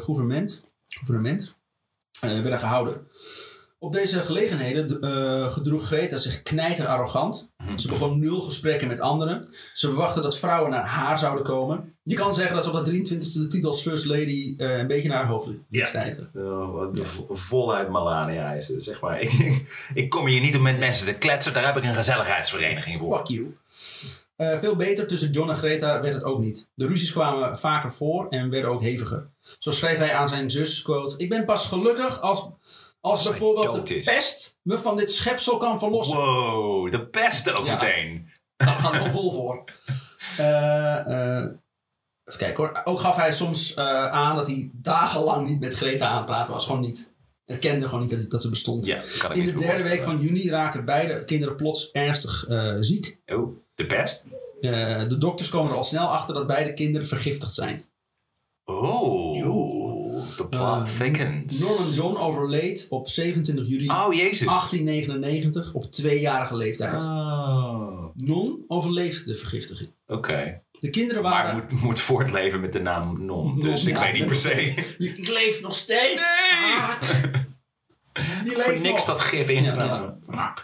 gouvernement, 0.00 0.64
gouvernement 0.86 1.54
werden 2.20 2.58
gehouden. 2.58 3.06
Op 3.84 3.92
deze 3.92 4.22
gelegenheden 4.22 5.00
eh, 5.00 5.50
gedroeg 5.52 5.86
Greta 5.86 6.16
zich 6.16 6.42
knijter 6.42 6.86
arrogant. 6.86 7.52
Ze 7.76 7.88
begon 7.88 8.20
nul 8.20 8.40
gesprekken 8.40 8.88
met 8.88 9.00
anderen. 9.00 9.48
Ze 9.72 9.86
verwachtte 9.88 10.20
dat 10.20 10.38
vrouwen 10.38 10.70
naar 10.70 10.84
haar 10.84 11.18
zouden 11.18 11.44
komen. 11.44 11.94
Je 12.02 12.14
kan 12.14 12.34
zeggen 12.34 12.54
dat 12.54 12.64
ze 12.64 12.70
op 12.70 12.76
dat 12.76 12.88
23e 12.88 13.18
de 13.32 13.46
titel 13.48 13.70
als 13.70 13.82
First 13.82 14.04
Lady 14.04 14.54
eh, 14.58 14.78
een 14.78 14.86
beetje 14.86 15.08
naar 15.08 15.18
haar 15.18 15.26
hoofd 15.28 15.46
liet 15.46 15.58
Ja. 15.68 15.82
Oh, 16.34 16.88
vo- 16.92 17.26
voluit 17.30 17.88
Malania 17.88 18.52
is 18.52 18.68
het, 18.68 18.84
zeg 18.84 19.00
maar. 19.00 19.20
Ik, 19.24 19.62
ik 19.94 20.10
kom 20.10 20.26
hier 20.26 20.40
niet 20.40 20.56
om 20.56 20.62
met 20.62 20.78
mensen 20.78 21.06
te 21.06 21.12
kletsen, 21.14 21.52
daar 21.52 21.64
heb 21.66 21.76
ik 21.76 21.82
een 21.84 21.94
gezelligheidsvereniging 21.94 23.00
voor. 23.02 23.16
Fuck 23.16 23.26
you. 23.28 23.56
Eh, 24.36 24.58
veel 24.58 24.76
beter 24.76 25.06
tussen 25.06 25.30
John 25.30 25.50
en 25.50 25.56
Greta 25.56 26.00
werd 26.00 26.14
het 26.14 26.24
ook 26.24 26.38
niet. 26.38 26.66
De 26.74 26.86
ruzies 26.86 27.12
kwamen 27.12 27.58
vaker 27.58 27.92
voor 27.92 28.26
en 28.28 28.50
werden 28.50 28.70
ook 28.70 28.82
heviger. 28.82 29.26
Zo 29.58 29.70
schreef 29.70 29.98
hij 29.98 30.12
aan 30.14 30.28
zijn 30.28 30.50
zus, 30.50 30.82
quote, 30.82 31.14
Ik 31.16 31.28
ben 31.28 31.44
pas 31.44 31.66
gelukkig 31.66 32.20
als, 32.20 32.46
als 33.04 33.24
bijvoorbeeld 33.24 33.86
de 33.86 33.98
is." 33.98 34.06
pest 34.06 34.58
me 34.62 34.78
van 34.78 34.96
dit 34.96 35.10
schepsel 35.10 35.56
kan 35.56 35.78
verlossen. 35.78 36.16
Wow, 36.16 36.90
de 36.90 37.06
pest 37.06 37.52
ook 37.52 37.66
Ja. 37.66 37.72
meteen. 37.72 38.30
Daar 38.56 38.68
gaan 38.68 39.02
we 39.02 39.10
vol 39.10 39.30
voor. 39.32 39.64
Eh, 40.36 41.38
even 42.24 42.38
kijken 42.38 42.56
hoor. 42.56 42.80
Ook 42.84 43.00
gaf 43.00 43.16
hij 43.16 43.32
soms 43.32 43.74
eh, 43.74 44.06
aan 44.06 44.36
dat 44.36 44.46
hij 44.46 44.70
dagenlang 44.72 45.48
niet 45.48 45.60
met 45.60 45.74
Greta 45.74 46.06
aan 46.08 46.16
het 46.16 46.26
praten 46.26 46.52
was. 46.52 46.64
Gewoon 46.64 46.80
niet. 46.80 47.12
Erkende 47.46 47.84
gewoon 47.84 48.00
niet 48.00 48.10
dat, 48.10 48.30
dat 48.30 48.42
ze 48.42 48.48
bestond. 48.48 48.86
Ja, 48.86 49.00
dat 49.00 49.16
kan 49.16 49.30
ik 49.30 49.36
In 49.36 49.46
de 49.46 49.52
derde 49.52 49.82
week 49.82 50.02
van 50.02 50.18
juni 50.18 50.50
raken 50.50 50.84
beide 50.84 51.24
kinderen 51.24 51.56
plots 51.56 51.90
ernstig 51.90 52.46
ziek. 52.80 53.18
Oh, 53.26 53.56
de 53.74 53.86
pest? 53.86 54.24
De 55.08 55.16
dokters 55.18 55.48
komen 55.48 55.70
er 55.70 55.76
al 55.76 55.84
snel 55.84 56.06
achter 56.06 56.34
dat 56.34 56.46
beide 56.46 56.72
kinderen 56.72 57.06
vergiftigd 57.06 57.54
zijn. 57.54 57.84
Oh, 58.64 59.44
the 60.36 60.46
plot 60.48 60.82
Eh, 60.82 60.96
thickens. 60.98 61.58
Norman 61.58 61.90
John 61.92 62.16
overleed 62.16 62.86
op 62.88 63.08
27 63.08 63.68
juli 63.68 63.88
Oh, 63.90 64.14
jezus. 64.14 64.46
1899 64.46 65.72
op 65.74 65.90
tweejarige 65.90 66.56
leeftijd. 66.56 67.02
Oh, 67.04 68.04
Non 68.14 68.64
overleefde 68.68 69.24
de 69.32 69.36
vergiftiging. 69.38 69.90
oké. 70.06 70.62
De 70.78 70.90
kinderen 70.90 71.22
Maar 71.22 71.32
waren... 71.44 71.54
moet, 71.70 71.82
moet 71.82 72.00
voortleven 72.00 72.60
met 72.60 72.72
de 72.72 72.80
naam 72.80 73.24
Non, 73.24 73.54
dus 73.54 73.64
Non, 73.82 73.88
ik 73.92 73.96
ja, 73.96 74.00
weet 74.00 74.12
niet 74.12 74.26
per 74.26 74.36
se. 74.36 74.60
Ik 75.16 75.28
leef 75.28 75.60
nog 75.62 75.74
steeds. 75.74 76.36
Nee! 76.38 77.30
Die 78.44 78.52
Voor 78.52 78.80
niks 78.80 79.06
dat 79.06 79.20
gif 79.20 79.48
ingenomen. 79.48 80.18
ja. 80.30 80.54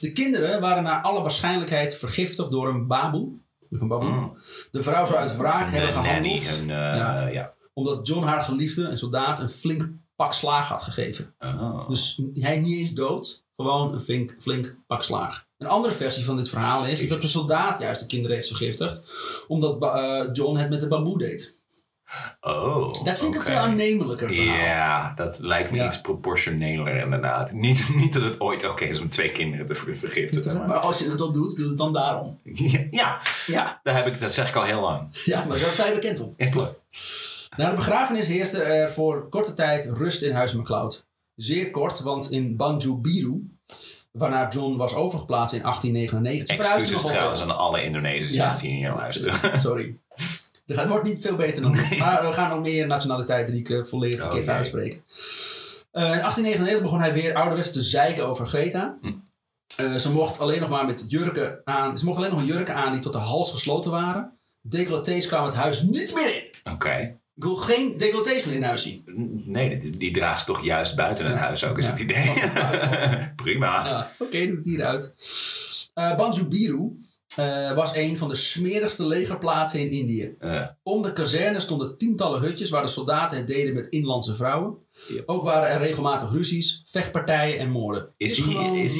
De 0.00 0.12
kinderen 0.12 0.60
waren 0.60 0.82
naar 0.82 1.00
alle 1.02 1.20
waarschijnlijk 1.22 1.92
vergiftigd 1.94 2.50
door 2.50 2.68
een 2.68 2.86
baboe. 2.86 3.32
Een 3.70 3.88
baboe. 3.88 4.10
Mm. 4.10 4.32
De 4.70 4.82
vrouw 4.82 5.06
zou 5.06 5.18
uit 5.18 5.36
wraak 5.36 5.70
hebben 5.70 5.96
Een 5.96 6.02
nanny, 6.02 6.40
gehandeld. 6.40 6.60
een, 6.60 7.26
eh, 7.26 7.32
Ja. 7.32 7.54
Omdat 7.78 8.06
John 8.06 8.26
haar 8.26 8.42
geliefde, 8.42 8.82
een 8.82 8.98
soldaat, 8.98 9.40
een 9.40 9.48
flink 9.48 9.88
pak 10.14 10.32
slaag 10.32 10.68
had 10.68 10.82
gegeven. 10.82 11.34
Oh. 11.38 11.88
Dus 11.88 12.20
hij 12.34 12.58
niet 12.58 12.78
eens 12.78 12.92
dood, 12.92 13.44
gewoon 13.56 13.92
een 13.94 14.00
flink, 14.00 14.36
flink 14.38 14.76
pak 14.86 15.02
slaag. 15.02 15.46
Een 15.58 15.66
andere 15.68 15.94
versie 15.94 16.24
van 16.24 16.36
dit 16.36 16.48
verhaal 16.48 16.86
is, 16.86 17.08
dat 17.08 17.20
de 17.20 17.26
soldaat 17.28 17.78
juist 17.78 18.00
de 18.00 18.06
kinderen 18.06 18.36
heeft 18.36 18.48
vergiftigd. 18.48 19.02
Omdat 19.48 19.82
eh, 19.84 20.22
John 20.32 20.56
het 20.58 20.70
met 20.70 20.80
de 20.80 20.88
bamboe 20.88 21.18
deed. 21.18 21.54
Oh, 22.40 23.04
Dat 23.04 23.18
vind 23.18 23.34
ik 23.34 23.40
een 23.40 23.46
veel 23.46 23.56
aannemelijker 23.58 24.32
verhaal. 24.32 24.56
Ja, 24.66 25.12
dat 25.14 25.38
lijkt 25.38 25.70
me 25.70 25.76
Ja. 25.76 25.86
iets 25.86 26.00
proportioneler 26.00 26.96
inderdaad. 26.96 27.52
Niet, 27.66 27.88
niet 27.94 28.12
dat 28.12 28.22
het 28.22 28.40
ooit 28.40 28.68
oké 28.70 28.84
is 28.84 29.00
om 29.00 29.08
twee 29.08 29.32
kinderen 29.32 29.66
te 29.66 29.74
ver- 29.74 29.96
vergiftigen. 29.98 30.58
Maar 30.58 30.66
Maar... 30.68 30.76
als 30.78 30.98
je 30.98 31.08
het 31.08 31.18
dan 31.18 31.32
doet, 31.32 31.56
doe 31.56 31.68
het 31.68 31.78
dan 31.78 31.92
daarom. 31.92 32.40
Ja, 32.90 33.20
Ja, 33.46 33.80
daar 33.82 33.94
heb 33.96 34.06
ik, 34.06 34.20
dat 34.20 34.32
zeg 34.32 34.48
ik 34.48 34.56
al 34.56 34.62
heel 34.64 34.80
lang. 34.80 35.08
ja 35.24 35.44
maar 35.44 35.58
daar 35.60 35.74
zijn 35.74 35.94
bekend 35.94 36.20
om. 36.20 36.34
Ja, 36.36 36.46
klopt. 36.48 36.80
Na 37.56 37.68
de 37.70 37.74
begrafenis 37.76 38.26
heerste 38.26 38.62
er 38.62 38.90
voor 38.90 39.28
korte 39.28 39.54
tijd 39.54 39.84
rust 39.84 40.22
in 40.22 40.32
Huis 40.34 40.52
McCloud. 40.54 41.04
Zeer 41.36 41.70
kort, 41.70 42.00
want 42.00 42.30
in 42.30 42.56
Banju 42.56 42.94
Biru, 42.96 43.56
waarna 44.12 44.48
John 44.48 44.76
was 44.76 44.94
overgeplaatst 44.94 45.54
in 45.54 45.62
1899... 45.62 46.56
verhuisde 46.56 46.84
Excuses 46.94 47.16
trouwens 47.16 47.42
aan 47.42 47.56
alle 47.56 47.80
Ja. 48.34 48.46
mensen 48.46 48.66
die 48.68 48.76
hier 48.76 48.92
luisteren. 48.94 49.58
Sorry. 49.60 49.98
Het 50.66 50.88
wordt 50.88 51.04
niet 51.04 51.20
veel 51.20 51.36
beter 51.36 51.62
dan 51.62 51.72
dit. 51.72 51.98
Maar 51.98 52.26
we 52.26 52.32
gaan 52.32 52.48
nog 52.50 52.60
meer 52.60 52.86
nationaliteiten 52.86 53.52
die 53.54 53.62
ik 53.62 53.70
eh, 53.70 53.82
volledig 53.84 54.20
verkeerd 54.20 54.42
Oké. 54.42 54.50
ga 54.52 54.56
uitspreken. 54.58 55.02
Eh, 55.90 56.02
in 56.02 56.08
1899 56.08 56.82
begon 56.82 57.00
hij 57.00 57.12
weer 57.12 57.34
ouderwets 57.34 57.70
te 57.72 57.80
zeiken 57.80 58.26
over 58.26 58.46
Greta. 58.46 58.98
Hm. 59.00 59.12
Eh, 59.76 59.94
ze 59.94 60.12
mocht 60.12 60.38
alleen 60.38 60.60
nog 60.60 60.68
maar 60.68 60.86
met 60.86 61.04
jurken 61.08 61.60
aan. 61.64 61.98
Ze 61.98 62.04
mocht 62.04 62.18
alleen 62.18 62.30
nog 62.30 62.44
jurken 62.46 62.74
aan 62.74 62.92
die 62.92 63.00
tot 63.00 63.12
de 63.12 63.18
hals 63.18 63.50
gesloten 63.50 63.90
waren. 63.90 64.38
Decolletés 64.60 65.26
kwamen 65.26 65.48
het 65.48 65.58
huis 65.58 65.82
niet 65.82 66.14
meer 66.14 66.34
in. 66.34 66.72
Oké. 66.72 67.18
Ik 67.36 67.42
wil 67.44 67.56
geen 67.56 67.96
decolletés 67.98 68.46
in 68.46 68.62
huis 68.62 68.82
zien. 68.82 69.42
Nee, 69.46 69.78
die, 69.78 69.96
die 69.96 70.10
draagt 70.12 70.40
ze 70.40 70.46
toch 70.46 70.64
juist 70.64 70.96
buiten 70.96 71.26
het 71.26 71.36
huis 71.36 71.64
ook, 71.64 71.78
is 71.78 71.84
Ja. 71.86 71.90
het 71.92 72.00
idee. 72.00 72.32
Prima. 73.44 73.86
Ja, 73.88 74.10
Oké, 74.18 74.46
doe 74.46 74.56
het 74.56 74.64
hieruit. 74.64 75.14
Eh 75.94 76.16
Banju 76.16 76.44
Biru 76.44 76.90
eh, 77.36 77.72
was 77.72 77.94
een 77.94 78.16
van 78.16 78.28
de 78.28 78.34
smerigste 78.34 79.06
legerplaatsen 79.06 79.80
in 79.80 79.90
Indië. 79.90 80.34
Eh, 80.38 80.66
Om 80.82 81.02
de 81.02 81.12
kazerne 81.12 81.60
stonden 81.60 81.98
tientallen 81.98 82.40
hutjes 82.40 82.70
waar 82.70 82.82
de 82.82 82.88
soldaten 82.88 83.36
het 83.36 83.46
deden 83.46 83.74
met 83.74 83.86
inlandse 83.86 84.34
vrouwen. 84.34 84.76
Ook 85.26 85.42
waren 85.42 85.68
er 85.68 85.78
regelmatig 85.78 86.30
ruzies, 86.30 86.82
vechtpartijen 86.84 87.58
en 87.58 87.70
moorden. 87.70 88.08
is 88.16 88.36
Het 88.36 88.46
hij, 88.46 88.80
is 88.82 88.98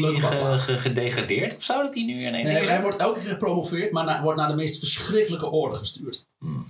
hij 0.66 0.78
gedegradeerd 0.78 1.57
of 1.57 1.62
zo 1.62 1.82
dat 1.82 1.95
hij 1.95 2.05
nu 2.05 2.12
ineens... 2.26 2.51
Nee, 2.51 2.62
is? 2.62 2.68
hij 2.68 2.82
wordt 2.82 2.97
elke 3.01 3.20
keer 3.20 3.28
gepromoveerd, 3.28 3.93
maar 3.93 4.05
na- 4.05 4.22
wordt 4.22 4.39
naar 4.39 4.49
de 4.49 4.55
meest 4.55 4.78
verschrikkelijke 4.78 5.47
orde 5.51 5.76
gestuurd. 5.76 6.26
Hmm. 6.39 6.66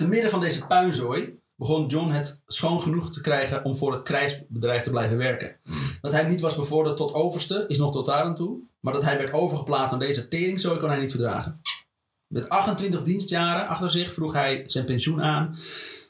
Te 0.00 0.08
midden 0.08 0.30
van 0.30 0.40
deze 0.40 0.66
puinzooi 0.66 1.38
begon 1.56 1.86
John 1.86 2.10
het 2.10 2.42
schoon 2.46 2.80
genoeg 2.82 3.12
te 3.12 3.20
krijgen 3.20 3.64
om 3.64 3.76
voor 3.76 3.92
het 3.92 4.02
krijgsbedrijf 4.02 4.82
te 4.82 4.90
blijven 4.90 5.16
werken. 5.16 5.56
Dat 6.00 6.12
hij 6.12 6.28
niet 6.28 6.40
was 6.40 6.54
bevorderd 6.56 6.96
tot 6.96 7.12
overste 7.14 7.64
is 7.66 7.78
nog 7.78 7.92
tot 7.92 8.06
daar 8.06 8.22
aan 8.22 8.34
toe, 8.34 8.58
maar 8.80 8.92
dat 8.92 9.04
hij 9.04 9.16
werd 9.16 9.32
overgeplaatst 9.32 9.92
aan 9.92 9.98
deze 9.98 10.28
teringzooi 10.28 10.78
kon 10.78 10.88
hij 10.88 10.98
niet 10.98 11.10
verdragen. 11.10 11.60
Met 12.26 12.48
28 12.48 13.02
dienstjaren 13.02 13.66
achter 13.66 13.90
zich 13.90 14.14
vroeg 14.14 14.32
hij 14.32 14.64
zijn 14.66 14.84
pensioen 14.84 15.22
aan. 15.22 15.56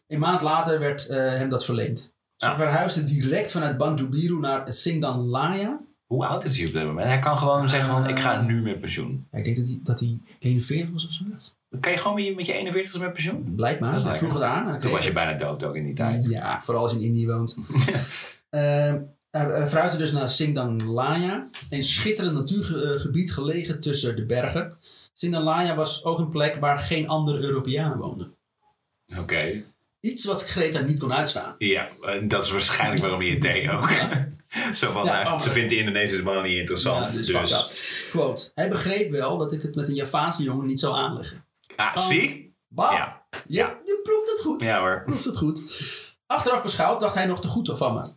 Een 0.07 0.19
maand 0.19 0.41
later 0.41 0.79
werd 0.79 1.07
eh, 1.07 1.17
hem 1.19 1.49
dat 1.49 1.65
verleend. 1.65 1.99
Ze 2.37 2.47
Ja. 2.47 2.57
verhuisde 2.57 3.03
direct 3.03 3.51
vanuit 3.53 3.77
Banjubiru 3.77 4.39
naar 4.39 4.73
Singdanlaya. 4.73 5.81
Hoe 6.07 6.27
oud 6.27 6.45
is 6.45 6.57
hij 6.59 6.67
op 6.67 6.73
dit 6.73 6.85
moment? 6.85 7.07
Hij 7.07 7.19
kan 7.19 7.39
gewoon 7.39 7.69
zeggen 7.69 7.91
van, 7.91 8.09
ik 8.09 8.19
ga 8.19 8.43
nu 8.43 8.63
met 8.63 8.81
pensioen. 8.81 9.27
Ja, 9.31 9.39
ik 9.39 9.45
denk 9.45 9.57
dat 9.57 9.67
hij, 9.67 9.81
dat 9.83 10.01
hij 10.01 10.21
41 10.39 10.91
was 10.93 11.05
of 11.07 11.11
zoiets. 11.13 11.59
Kan 11.81 11.93
je 11.93 11.99
gewoon 11.99 12.15
met 12.15 12.25
je, 12.25 12.35
met 12.35 12.47
je 12.47 12.53
41 12.53 13.01
met 13.01 13.13
pensioen? 13.13 13.53
Blijkbaar. 13.57 14.03
Dat 14.03 14.19
vroeg 14.19 14.33
het 14.33 14.43
aan. 14.43 14.69
en 14.69 14.79
Toen 14.81 14.91
was 14.91 15.05
je 15.05 15.13
bijna 15.13 15.33
dood 15.33 15.65
ook 15.65 15.77
in 15.77 15.85
die 15.85 15.95
tijd. 15.95 16.27
Ja, 16.29 16.61
vooral 16.63 16.83
als 16.83 16.93
je 16.93 16.99
in 16.99 17.05
Indië 17.05 17.27
woont. 17.27 17.57
Hij 19.31 19.45
hij 19.45 19.67
verhuisde 19.69 19.99
dus 19.99 20.13
naar 20.13 20.29
Singdanlaya. 20.31 21.49
Een 21.71 21.85
schitterend 21.85 22.35
natuurgebied 22.35 23.33
gelegen 23.33 23.81
tussen 23.81 24.17
de 24.17 24.27
bergen. 24.27 24.77
Singdanlaya 25.13 25.75
was 25.75 26.05
ook 26.05 26.19
een 26.19 26.29
plek 26.29 26.57
waar 26.57 26.79
geen 26.79 27.09
andere 27.09 27.39
Europeanen 27.39 27.99
woonden. 27.99 28.35
Oké. 29.19 29.65
Iets 30.01 30.25
wat 30.25 30.45
Greta 30.45 30.81
niet 30.81 30.99
kon 30.99 31.13
uitstaan. 31.13 31.55
Ja, 31.59 31.89
en 32.03 32.29
dat 32.29 32.45
is 32.45 32.51
waarschijnlijk 32.51 33.01
waarom 33.01 33.21
hij 33.21 33.31
het 33.31 33.43
deed 33.43 33.69
ook. 33.71 33.91
Zo 34.75 34.93
van, 34.93 35.05
Ja, 35.05 35.23
nou, 35.23 35.35
oh, 35.35 35.41
ze 35.41 35.51
vindt 35.51 35.71
de 35.71 35.77
Indonesische 35.77 36.23
mannen 36.25 36.45
niet 36.45 36.59
interessant. 36.59 37.11
Ja, 37.11 37.17
dus, 37.17 37.51
dus. 37.51 38.07
Quote. 38.11 38.51
Hij 38.55 38.69
begreep 38.69 39.11
wel 39.11 39.39
dat 39.39 39.53
ik 39.53 39.63
het 39.63 39.75
met 39.75 39.89
een 39.89 39.95
Javaanse 39.95 40.43
jongen 40.43 40.67
niet 40.67 40.81
zou 40.81 40.97
aanleggen. 40.97 41.45
Ah, 41.89 41.99
zie? 41.99 42.57
Ja. 42.69 43.27
Ja, 43.47 43.81
je 43.85 44.01
proeft 44.03 44.31
het 44.31 44.41
goed. 44.41 44.63
Ja 44.63 44.81
hoor. 44.81 45.03
proeft 45.07 45.25
het 45.25 45.37
goed. 45.37 45.63
Achteraf 46.27 46.63
beschouwd 46.63 47.01
dacht 47.01 47.15
hij 47.15 47.27
nog 47.27 47.41
te 47.41 47.49
goed 47.49 47.71
van 47.73 47.95
me. 47.95 48.13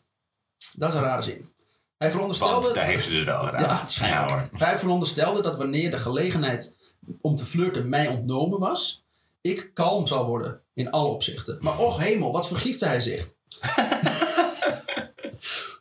Dat 0.74 0.90
is 0.90 0.96
een 0.96 1.04
rare 1.04 1.22
zin. 1.22 1.52
Hij 1.98 2.12
veronderstelde... 2.12 2.62
Want 2.62 2.76
daar 2.76 2.86
heeft 2.86 3.04
ze 3.04 3.12
dus 3.12 3.24
wel 3.24 3.44
gedaan. 3.44 3.62
Ja, 3.62 3.68
waarschijnlijk. 3.68 4.30
Ja, 4.30 4.36
hoor. 4.36 4.50
Hij 4.54 4.80
veronderstelde 4.80 5.42
dat 5.42 5.58
wanneer 5.58 5.92
de 5.92 5.98
gelegenheid 5.98 6.76
om 7.22 7.36
te 7.36 7.46
flirten 7.46 7.90
mij 7.90 8.08
ontnomen 8.08 8.60
was, 8.60 9.06
ik 9.42 9.72
kalm 9.74 10.08
zou 10.08 10.26
worden 10.26 10.62
in 10.74 10.92
alle 10.92 11.10
opzichten. 11.10 11.58
Maar 11.62 11.78
och 11.78 11.98
hemel, 11.98 12.32
wat 12.32 12.48
vergiste 12.48 12.86
hij 12.86 13.00
zich? 13.00 13.28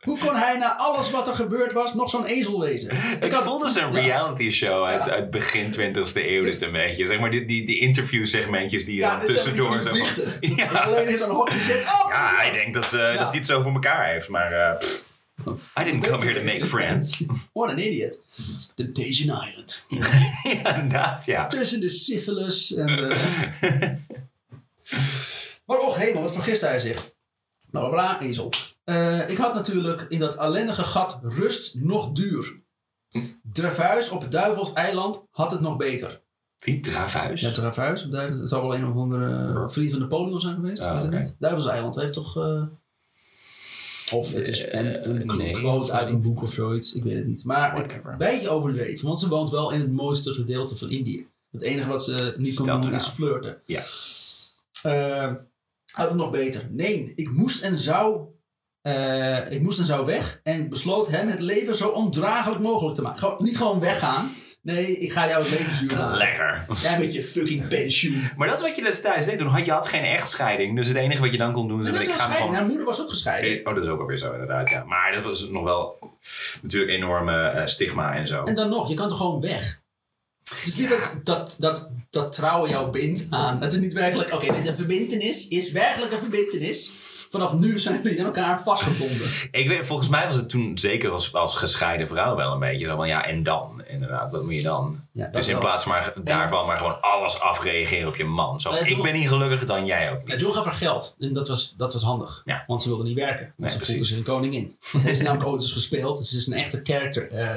Hoe 0.01 0.17
kon 0.17 0.35
hij 0.35 0.57
na 0.57 0.77
alles 0.77 1.11
wat 1.11 1.27
er 1.27 1.35
gebeurd 1.35 1.71
was 1.73 1.93
nog 1.93 2.09
zo'n 2.09 2.25
ezel 2.25 2.59
wezen? 2.61 2.95
Ik 3.21 3.31
had- 3.31 3.43
voelde 3.43 3.69
zo'n 3.69 3.93
Ja. 3.93 3.99
reality 4.01 4.49
show 4.49 4.85
uit, 4.85 5.05
Ja. 5.05 5.11
uit 5.11 5.29
begin 5.31 5.71
20e 5.71 6.29
eeuw 6.35 6.43
dit 6.43 6.61
een 6.61 6.71
beetje. 6.71 7.07
Zeg 7.07 7.19
maar 7.19 7.31
die, 7.31 7.45
die, 7.45 7.65
die 7.65 7.79
interview 7.79 8.25
segmentjes 8.25 8.85
die 8.85 8.93
je 8.95 8.99
Ja, 9.01 9.17
dan 9.17 9.25
tussendoor... 9.27 9.89
biechten. 9.91 10.33
Ja. 10.55 10.71
Dat 10.73 10.81
Alleen 10.81 11.07
in 11.07 11.17
zo'n 11.17 11.29
hokje 11.29 11.59
zit. 11.59 11.81
Oh, 11.81 12.05
Ja, 12.09 12.35
hij 12.35 12.51
denkt 12.57 12.73
dat, 12.73 12.85
eh, 12.93 13.17
dat 13.17 13.27
hij 13.29 13.37
het 13.37 13.45
zo 13.47 13.61
voor 13.61 13.73
elkaar 13.73 14.07
heeft, 14.11 14.29
maar... 14.29 14.51
eh, 14.51 14.77
pff, 15.43 15.71
I 15.79 15.83
didn't 15.83 16.07
come 16.07 16.25
here 16.25 16.39
to 16.39 16.45
make 16.45 16.65
friends. 16.65 17.23
What 17.53 17.69
an 17.69 17.77
idiot. 17.79 18.21
Temptation 18.75 19.27
Island. 19.47 19.85
ja, 20.63 20.75
inderdaad, 20.75 21.25
ja. 21.25 21.47
Tussen 21.47 21.79
de 21.79 21.89
syphilis 21.89 22.73
en 22.75 22.85
de... 22.95 23.15
maar 25.65 25.77
och 25.79 25.95
hemel, 25.97 26.21
wat 26.21 26.33
vergiste 26.33 26.65
hij 26.65 26.79
zich? 26.79 27.11
Bla 27.71 27.89
bla, 27.89 28.19
ezel. 28.21 28.51
Eh, 28.83 29.29
ik 29.29 29.37
had 29.37 29.53
natuurlijk 29.53 30.05
in 30.09 30.19
dat 30.19 30.35
ellendige 30.35 30.83
gat 30.83 31.17
rust 31.21 31.75
nog 31.75 32.11
duur. 32.11 32.61
Dravuis 33.43 34.09
op 34.09 34.21
het 34.21 34.31
Duivels 34.31 34.73
eiland 34.73 35.23
had 35.31 35.51
het 35.51 35.59
nog 35.61 35.77
beter. 35.77 36.21
Wie? 36.59 36.79
Dravuis? 36.79 37.41
Ja, 37.41 37.51
Dravuis 37.51 38.01
het 38.09 38.49
zal 38.49 38.61
wel 38.61 38.75
een 38.75 38.87
of 38.87 38.95
andere 38.95 39.53
eh, 39.59 39.67
vriend 39.69 39.91
van 39.91 39.99
Napoleon 39.99 40.39
zijn 40.39 40.55
geweest. 40.55 40.85
Oké. 40.85 41.17
niet. 41.17 41.35
Duivels 41.39 41.67
eiland 41.67 41.95
heeft 41.95 42.13
toch... 42.13 42.37
eh, 42.37 42.63
of 44.11 44.33
het 44.33 44.47
is 44.47 44.59
een, 44.71 45.09
een 45.09 45.29
Eh, 45.29 45.35
nee, 45.35 45.51
quote 45.53 45.91
uit 45.91 46.09
een 46.09 46.21
boek 46.21 46.41
of 46.41 46.51
zoiets. 46.51 46.93
Ik 46.93 47.03
weet 47.03 47.13
het 47.13 47.25
niet. 47.25 47.43
Maar 47.43 47.73
Whatever. 47.73 48.11
een 48.11 48.17
beetje 48.17 48.49
overdreven. 48.49 49.05
Want 49.05 49.19
ze 49.19 49.27
woont 49.27 49.49
wel 49.49 49.71
in 49.71 49.79
het 49.79 49.91
mooiste 49.91 50.33
gedeelte 50.33 50.75
van 50.75 50.89
Indië. 50.89 51.27
Het 51.51 51.61
enige 51.61 51.87
wat 51.87 52.03
ze 52.03 52.33
niet 52.37 52.55
kon 52.55 52.81
doen 52.81 52.93
is 52.93 53.07
flirten. 53.07 53.61
Ja. 53.65 53.83
Eh, 54.81 55.33
had 55.91 56.07
het 56.09 56.15
nog 56.19 56.29
beter. 56.29 56.67
Nee, 56.69 57.11
ik 57.15 57.31
moest 57.31 57.61
en 57.63 57.77
zou... 57.77 58.21
eh, 58.83 59.51
ik 59.51 59.61
moest 59.61 59.79
en 59.79 59.85
zou 59.85 60.05
weg. 60.05 60.39
En 60.43 60.59
ik 60.59 60.69
besloot 60.69 61.07
hem 61.07 61.27
het 61.27 61.39
leven 61.39 61.75
zo 61.75 61.87
ondraaglijk 61.87 62.61
mogelijk 62.61 62.95
te 62.95 63.01
maken. 63.01 63.19
Gewoon, 63.19 63.43
niet 63.43 63.57
gewoon 63.57 63.79
weggaan. 63.79 64.31
Nee, 64.61 64.97
ik 64.97 65.11
ga 65.11 65.27
jou 65.27 65.43
het 65.43 65.51
leven 65.51 65.75
zuur 65.75 65.97
maken. 65.97 66.17
Lekker. 66.17 66.65
Jij 66.81 66.99
met 66.99 67.13
je 67.13 67.23
fucking 67.23 67.67
pensioen. 67.67 68.29
Maar 68.37 68.47
dat 68.47 68.57
is 68.57 68.63
wat 68.63 68.75
je 68.75 68.83
destijds 68.83 69.25
deed. 69.25 69.37
Toen 69.37 69.47
had 69.47 69.65
je 69.65 69.71
had 69.71 69.87
geen 69.87 70.03
echtscheiding. 70.03 70.75
Dus 70.75 70.87
het 70.87 70.97
enige 70.97 71.21
wat 71.21 71.31
je 71.31 71.37
dan 71.37 71.53
kon 71.53 71.67
doen 71.67 71.81
is... 71.81 71.91
Dat 71.91 72.01
ik 72.01 72.07
was 72.07 72.21
ga 72.21 72.33
gewoon... 72.33 72.53
Haar 72.53 72.65
moeder 72.65 72.85
was 72.85 73.01
ook 73.01 73.09
gescheiden. 73.09 73.67
Oh, 73.67 73.75
dat 73.75 73.83
is 73.83 73.89
ook 73.89 73.99
alweer 73.99 74.17
zo 74.17 74.31
inderdaad, 74.31 74.69
ja. 74.69 74.83
Maar 74.83 75.11
dat 75.11 75.23
was 75.23 75.49
nog 75.49 75.63
wel 75.63 75.99
natuurlijk 76.61 76.91
enorme 76.91 77.47
eh, 77.47 77.65
stigma 77.65 78.15
en 78.15 78.27
zo. 78.27 78.43
En 78.43 78.55
dan 78.55 78.69
nog, 78.69 78.89
je 78.89 78.95
kan 78.95 79.07
toch 79.07 79.17
gewoon 79.17 79.41
weg? 79.41 79.81
Het 80.49 80.67
is 80.67 80.75
niet 80.75 80.89
dat, 80.89 81.19
dat, 81.23 81.55
dat, 81.59 81.91
dat 82.09 82.31
trouwen 82.31 82.69
jou 82.69 82.89
bindt 82.89 83.27
aan. 83.29 83.61
Het 83.61 83.73
is 83.73 83.79
niet 83.79 83.93
werkelijk, 83.93 84.33
oké, 84.33 84.53
dit 84.53 84.67
een 84.67 84.75
verbintenis 84.75 85.47
is 85.47 85.71
werkelijk 85.71 86.11
een 86.11 86.19
verbintenis. 86.19 86.91
Vanaf 87.33 87.53
nu 87.53 87.79
zijn 87.79 87.99
jullie 88.03 88.19
aan 88.19 88.25
elkaar 88.25 88.63
vastgebonden. 88.63 89.27
Ik 89.51 89.67
weet, 89.67 89.85
volgens 89.87 90.09
mij 90.09 90.25
was 90.25 90.35
het 90.35 90.49
toen 90.49 90.77
zeker 90.77 91.11
als, 91.11 91.33
als 91.33 91.55
gescheiden 91.55 92.07
vrouw 92.07 92.35
wel 92.35 92.53
een 92.53 92.59
beetje 92.59 92.85
zo 92.85 92.95
van 92.95 93.07
ja, 93.07 93.25
en 93.25 93.43
dan? 93.43 93.83
Inderdaad, 93.87 94.31
wat 94.31 94.43
moet 94.43 94.53
je 94.55 94.61
dan? 94.61 94.99
Ja, 95.11 95.27
dus 95.27 95.47
in 95.47 95.53
wel. 95.53 95.61
plaats 95.61 95.85
maar 95.85 96.13
daarvan 96.23 96.65
maar 96.67 96.77
gewoon 96.77 97.01
alles 97.01 97.39
afreageren 97.39 98.07
op 98.07 98.15
je 98.15 98.23
man. 98.25 98.61
Zo, 98.61 98.73
ik 98.73 99.01
ben 99.03 99.13
niet 99.13 99.27
gelukkiger 99.27 99.67
dan 99.67 99.85
jij 99.85 100.11
ook 100.11 100.27
niet. 100.27 100.39
John 100.41 100.53
gaf 100.53 100.65
haar 100.65 100.73
geld. 100.73 101.15
En 101.19 101.33
dat 101.33 101.47
was, 101.47 101.73
dat 101.77 101.93
was 101.93 102.03
handig. 102.03 102.41
Ja. 102.45 102.63
Want 102.67 102.81
ze 102.81 102.87
wilde 102.87 103.03
niet 103.03 103.15
werken. 103.17 103.45
Want 103.45 103.53
Nee, 103.57 103.69
ze 103.69 103.75
precies. 103.75 103.93
voelde 103.93 104.07
zich 104.09 104.17
een 104.17 104.23
koningin. 104.33 104.77
Dat 104.91 105.01
heeft 105.01 105.17
ze 105.17 105.23
namelijk 105.23 105.49
ooit 105.49 105.61
eens 105.61 105.71
gespeeld. 105.71 106.17
Dus 106.17 106.29
ze 106.29 106.37
is 106.37 106.47
een 106.47 106.53
echte 106.53 106.79
character. 106.83 107.31
eh, 107.31 107.47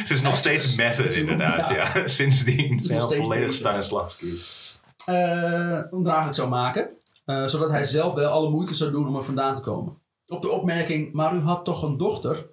Het 0.00 0.10
is 0.10 0.20
nog 0.22 0.36
steeds 0.36 0.76
method 0.76 1.14
inderdaad, 1.14 1.68
ja. 1.68 1.90
ja. 1.94 2.06
Sindsdien 2.20 2.80
steeds 2.84 3.16
volledig. 3.16 3.54
Stanislavski. 3.54 4.32
eh, 5.04 5.78
ondraaglijk 5.90 6.34
zou 6.34 6.48
maken. 6.48 6.88
Eh, 7.24 7.46
zodat 7.46 7.70
hij 7.70 7.84
zelf 7.84 8.12
wel 8.14 8.30
alle 8.30 8.50
moeite 8.50 8.74
zou 8.74 8.90
doen 8.90 9.08
om 9.08 9.16
er 9.16 9.22
vandaan 9.24 9.54
te 9.54 9.60
komen. 9.60 9.94
Op 10.26 10.42
de 10.42 10.50
opmerking, 10.50 11.12
maar 11.12 11.34
u 11.34 11.40
had 11.40 11.64
toch 11.64 11.82
een 11.82 11.96
dochter? 11.96 12.46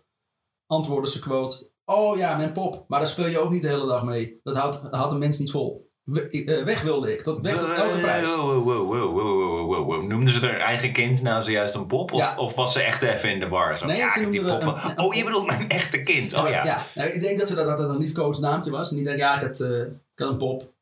Antwoordde 0.67 1.11
ze 1.11 1.19
quote, 1.19 1.69
oh 1.85 2.17
ja, 2.17 2.35
mijn 2.35 2.51
pop, 2.51 2.85
maar 2.87 2.99
daar 2.99 3.07
speel 3.07 3.27
je 3.27 3.39
ook 3.39 3.49
niet 3.49 3.61
de 3.61 3.67
hele 3.67 3.85
dag 3.87 4.03
mee. 4.03 4.39
Dat 4.43 4.55
houdt, 4.57 4.79
houdt 4.91 5.13
een 5.13 5.19
mens 5.19 5.37
niet 5.37 5.51
vol. 5.51 5.85
We- 6.03 6.27
eh, 6.29 6.63
weg 6.63 6.81
wilde 6.81 7.11
ik, 7.13 7.21
tot, 7.21 7.39
weg 7.45 7.57
tot 7.57 7.71
elke 7.71 7.99
prijs. 7.99 8.35
Wow, 8.35 8.63
wow, 8.63 9.85
wow. 9.87 10.03
Noemden 10.03 10.33
ze 10.33 10.39
haar 10.45 10.59
eigen 10.59 10.93
kind 10.93 11.21
nou 11.21 11.43
zojuist 11.43 11.75
een 11.75 11.85
pop? 11.87 12.11
Of, 12.11 12.19
Ja. 12.19 12.37
of 12.37 12.55
was 12.55 12.73
ze 12.73 12.81
echt 12.81 13.01
even 13.01 13.31
in 13.31 13.39
de 13.39 13.47
war? 13.47 13.77
Zo, 13.77 13.85
Nee, 13.85 13.97
ja, 13.97 14.09
ze 14.09 14.29
die 14.29 14.41
wel- 14.43 14.61
een- 14.61 14.67
een 14.67 14.99
oh, 14.99 15.13
je 15.13 15.23
bedoelt 15.23 15.45
mijn 15.45 15.69
echte 15.69 16.03
kind. 16.03 16.33
Oh 16.33 16.49
ja. 16.49 16.63
Ja. 16.63 16.83
Nou, 16.95 17.09
ik 17.09 17.21
denk 17.21 17.37
dat 17.39 17.47
ze 17.47 17.55
dat, 17.55 17.77
dat 17.77 17.89
een 17.89 17.97
liefkoos 17.97 18.39
naamje 18.39 18.71
was. 18.71 18.89
En 18.89 18.95
die 18.95 19.05
denkt, 19.05 19.19
ja, 19.19 19.35
ik 19.41 19.47
had, 19.47 19.59
eh, 19.59 19.79
ik 19.81 19.89
had 20.15 20.29
een 20.29 20.37
pop. 20.37 20.73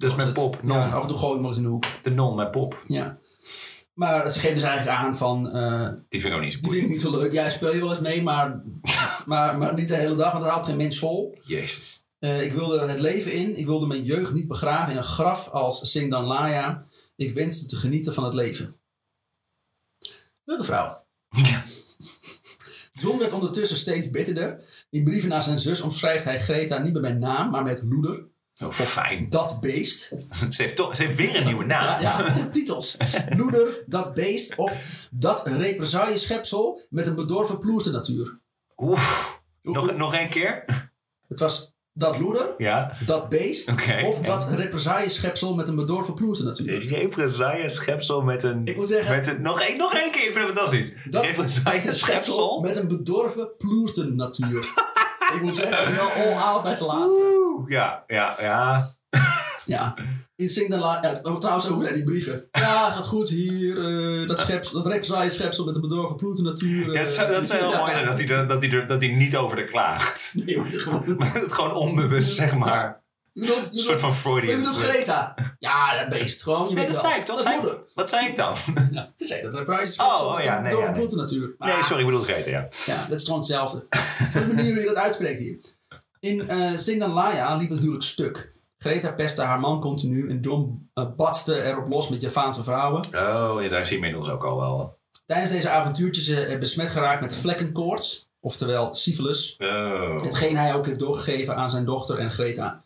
Dus 0.00 0.14
mijn 0.14 0.26
Het- 0.26 0.36
pop. 0.36 0.62
Non. 0.62 0.76
Ja, 0.76 0.90
af 0.90 1.02
en 1.02 1.08
toe 1.08 1.16
gooi 1.16 1.38
ik 1.40 1.46
eens 1.46 1.56
in 1.56 1.62
de 1.62 1.68
hoek. 1.68 1.84
De 2.02 2.10
non, 2.10 2.36
mijn 2.36 2.50
pop. 2.50 2.82
Ja. 2.86 3.18
Maar 3.94 4.30
ze 4.30 4.40
geeft 4.40 4.54
dus 4.54 4.62
eigenlijk 4.62 4.98
aan 4.98 5.16
van, 5.16 5.50
eh, 5.50 5.88
Die 6.08 6.20
vind 6.20 6.32
ik 6.32 6.38
ook 6.38 6.44
niet 6.44 6.52
zo 6.52 6.60
die 6.60 6.70
vind 6.70 6.82
ik 6.82 6.88
niet 6.88 7.00
zo 7.00 7.10
leuk. 7.10 7.32
Ja, 7.32 7.50
speel 7.50 7.72
je 7.74 7.80
wel 7.80 7.90
eens 7.90 7.98
mee, 8.00 8.22
maar, 8.22 8.62
maar, 9.26 9.58
maar 9.58 9.74
niet 9.74 9.88
de 9.88 9.96
hele 9.96 10.14
dag, 10.14 10.30
want 10.32 10.42
dat 10.42 10.52
houdt 10.52 10.66
geen 10.66 10.76
mens 10.76 10.98
vol. 10.98 11.38
Jezus. 11.42 12.04
Eh, 12.18 12.42
ik 12.42 12.52
wilde 12.52 12.80
het 12.86 12.98
leven 12.98 13.32
in. 13.32 13.56
Ik 13.56 13.66
wilde 13.66 13.86
mijn 13.86 14.02
jeugd 14.02 14.32
niet 14.32 14.48
begraven 14.48 14.90
in 14.92 14.96
een 14.96 15.04
graf 15.04 15.48
als 15.48 15.90
Singdanlaya. 15.90 16.84
Ik 17.16 17.34
wenste 17.34 17.66
te 17.66 17.76
genieten 17.76 18.12
van 18.12 18.24
het 18.24 18.34
leven. 18.34 18.76
Leuke 20.44 20.64
vrouw. 20.64 21.04
John 22.92 23.18
werd 23.18 23.32
ondertussen 23.32 23.76
steeds 23.76 24.10
bitterder. 24.10 24.64
In 24.90 25.04
brieven 25.04 25.28
naar 25.28 25.42
zijn 25.42 25.58
zus 25.58 25.80
omschrijft 25.80 26.24
hij 26.24 26.40
Greta 26.40 26.78
niet 26.78 26.92
met 26.92 27.02
mijn 27.02 27.18
naam, 27.18 27.50
maar 27.50 27.62
met 27.62 27.82
Loeder. 27.84 28.28
Fijn. 28.68 29.26
Dat 29.28 29.58
beest. 29.60 30.12
Ze 30.50 30.62
heeft, 30.62 30.76
toch, 30.76 30.96
ze 30.96 31.02
heeft 31.04 31.16
weer 31.16 31.36
een 31.36 31.44
nieuwe 31.44 31.64
naam. 31.64 32.00
Ja, 32.00 32.20
ja 32.34 32.46
titels. 32.46 32.96
Loeder, 33.36 33.82
dat 33.86 34.14
beest. 34.14 34.54
Of 34.54 35.08
dat 35.10 35.46
represaille 35.46 36.16
schepsel 36.16 36.80
met 36.90 37.06
een 37.06 37.14
bedorven 37.14 37.58
ploerte 37.58 37.90
natuur. 37.90 38.38
Oeh. 38.76 39.02
Nog, 39.62 39.96
nog 39.96 40.14
één 40.14 40.28
keer? 40.28 40.64
Het 41.28 41.40
was 41.40 41.74
dat 41.92 42.18
loeder, 42.18 42.54
Ja. 42.58 42.94
dat 43.06 43.28
beest 43.28 43.72
of 44.04 44.20
dat 44.20 44.48
represailleschepsel 44.54 45.54
met 45.54 45.68
een 45.68 45.74
bedorven 45.76 46.14
ploeten 46.14 46.44
natuurlijk. 46.44 46.84
Represaille 46.90 47.68
schepsel 47.68 48.22
met 48.22 48.42
een... 48.42 48.60
Ik 48.64 48.76
moet 48.76 48.88
zeggen- 48.88 49.16
Met 49.16 49.26
een, 49.26 49.42
nog, 49.42 49.60
één, 49.60 49.78
nog 49.78 49.94
één 49.94 50.10
keer, 50.10 50.26
ik 50.26 50.32
vind 50.32 50.46
het 50.48 50.56
fantastisch. 50.58 50.92
Dat 51.10 51.24
Represaille 51.24 51.94
schepsel? 51.94 52.60
met 52.60 52.76
een 52.76 52.88
bedorven 52.88 53.56
ploerten 53.56 54.16
natuur. 54.16 54.64
ik 55.34 55.42
moet 55.42 55.54
zeggen, 55.56 55.94
wel 55.96 56.10
all 56.10 56.32
out 56.42 56.62
bij 56.62 56.76
zijn 56.76 56.88
laatste. 56.88 57.64
Ja, 57.66 58.04
ja, 58.06 58.36
ja. 58.40 58.94
Ja. 59.66 59.94
In 60.36 60.48
Sing 60.48 60.68
the 60.70 60.76
Line. 60.76 61.20
Ja, 61.22 61.38
trouwens, 61.38 61.68
weer 61.78 61.94
die 61.94 62.04
brieven. 62.04 62.48
Ja, 62.52 62.90
gaat 62.90 63.06
goed 63.06 63.28
hier. 63.28 63.84
eh, 64.20 64.28
dat 64.28 64.38
schepsel, 64.38 64.74
dat 64.82 64.86
schepsel 65.30 65.64
met 65.64 65.74
een 65.74 65.80
bedorven 65.80 66.16
ploeten 66.16 66.44
natuur. 66.44 66.92
Ja, 66.92 67.00
dat, 67.02 67.10
is, 67.10 67.16
dat 67.16 67.46
wel 67.46 67.58
heel 67.58 67.70
Ja. 67.70 67.78
mooi 67.78 68.04
dat 68.04 68.18
hij, 68.18 68.46
dat, 68.46 68.62
hij 68.62 68.86
dat 68.86 69.00
hij 69.00 69.10
niet 69.10 69.36
over 69.36 69.56
de 69.56 69.64
klaagt. 69.64 70.32
Nee, 70.44 70.56
maar 70.56 70.66
het 70.66 70.74
gewoon. 70.82 71.04
Maar 71.18 71.32
het 71.34 71.52
gewoon 71.52 71.74
onbewust, 71.74 72.34
zeg 72.34 72.56
maar. 72.56 72.99
Je 73.40 73.46
bedoelt, 73.46 73.72
je 73.72 73.78
Een 73.78 73.84
soort 73.84 74.00
van 74.00 74.10
je 74.10 74.16
Freudian 74.16 74.56
bedoelt 74.56 74.74
slip. 74.74 74.90
Greta. 74.90 75.34
Ja, 75.58 75.98
dat 75.98 76.08
beest. 76.18 76.42
Gewoon, 76.42 76.68
je 76.68 76.74
weet 76.74 76.86
dat 76.88 76.96
zei 76.96 77.14
ik 77.14 77.24
toch? 77.24 77.36
Dat 77.36 77.44
Zei- 77.44 77.56
moeder. 77.60 77.78
Wat 77.94 78.10
zei 78.10 78.26
ik 78.28 78.36
dan? 78.36 78.54
Ja, 78.90 79.12
je 79.16 79.24
zei 79.24 79.42
dat 79.42 79.54
represaille 79.54 79.90
schepsel 79.90 80.26
Oh, 80.26 80.34
oh 80.34 80.42
ja, 80.42 80.60
nee, 80.60 80.76
ja, 80.76 80.82
nee. 80.84 80.92
ploeten 80.92 81.18
natuur. 81.18 81.54
Nee, 81.58 81.82
sorry, 81.82 82.00
ik 82.00 82.06
bedoel 82.06 82.22
Greta, 82.22 82.50
ja. 82.50 82.68
Ja, 82.86 83.06
dat 83.08 83.18
is 83.18 83.24
gewoon 83.24 83.38
hetzelfde. 83.38 83.86
Zo 84.32 84.38
de 84.38 84.46
manier 84.46 84.72
hoe 84.72 84.80
je 84.80 84.86
dat 84.86 84.96
uitspreekt 84.96 85.38
hier. 85.40 85.58
In 86.20 86.48
eh 86.48 86.76
Sindanlaya 86.76 87.56
liep 87.56 87.70
het 87.70 87.78
huwelijk 87.78 88.04
stuk. 88.04 88.52
Greta 88.78 89.12
pestte 89.12 89.42
haar 89.42 89.60
man 89.60 89.80
continu 89.80 90.28
en 90.28 90.40
John 90.40 90.90
uh, 90.94 91.04
batste 91.16 91.62
erop 91.62 91.88
los 91.88 92.08
met 92.08 92.20
Javaanse 92.20 92.62
vrouwen. 92.62 93.04
Oh, 93.04 93.62
ja, 93.62 93.68
daar 93.68 93.86
zie 93.86 93.98
je 93.98 94.04
inmiddels 94.04 94.28
ook 94.32 94.44
al 94.44 94.56
wel. 94.60 94.98
Tijdens 95.26 95.50
deze 95.50 95.68
avontuurtjes 95.70 96.28
is 96.28 96.58
besmet 96.58 96.88
geraakt 96.88 97.20
met 97.20 97.34
vlekkenkoorts, 97.34 98.29
oftewel 98.40 98.94
syphilis. 98.94 99.56
Oh. 99.58 100.16
Hetgeen 100.16 100.56
hij 100.56 100.74
ook 100.74 100.86
heeft 100.86 100.98
doorgegeven 100.98 101.56
aan 101.56 101.70
zijn 101.70 101.84
dochter 101.84 102.18
en 102.18 102.30
Greta. 102.30 102.84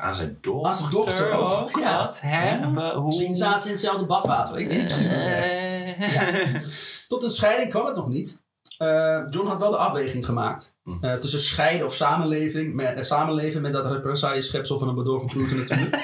Aan 0.00 0.14
zijn 0.14 0.38
dochter? 0.40 0.70
Aan 0.70 0.76
zijn 0.76 0.90
dochter 0.90 1.32
ook, 1.32 1.78
ja. 1.78 1.98
Wat? 1.98 2.20
Hè? 2.20 2.50
Ja. 2.50 2.94
Hoe? 2.94 3.04
Misschien 3.04 3.36
zaten 3.36 3.60
ze 3.60 3.66
in 3.66 3.72
hetzelfde 3.72 4.06
badwater. 4.06 4.58
Ik 4.58 4.68
weet 4.68 4.76
niet 4.76 4.86
precies 4.86 5.06
hoe 5.06 5.14
het 5.14 5.54
werkt. 5.54 5.54
Eh. 5.54 6.62
Tot 7.08 7.22
een 7.22 7.30
scheiding 7.30 7.70
kwam 7.70 7.86
het 7.86 7.96
nog 7.96 8.08
niet. 8.08 8.40
Eh, 8.82 9.20
John 9.30 9.48
had 9.48 9.58
wel 9.58 9.70
de 9.70 9.76
afweging 9.76 10.24
gemaakt. 10.24 10.76
Hm. 10.84 11.04
eh, 11.04 11.14
tussen 11.14 11.40
scheiden 11.40 11.86
of 11.86 11.94
samenleving 11.94 12.74
met, 12.74 12.96
eh, 12.96 13.02
samenleven 13.02 13.62
met 13.62 13.72
dat 13.72 13.86
represaille 13.86 14.42
schepsel 14.42 14.78
van 14.78 14.88
een 14.88 14.94
bedorven 14.94 15.28
ploeten 15.28 15.56
natuurlijk. 15.56 15.96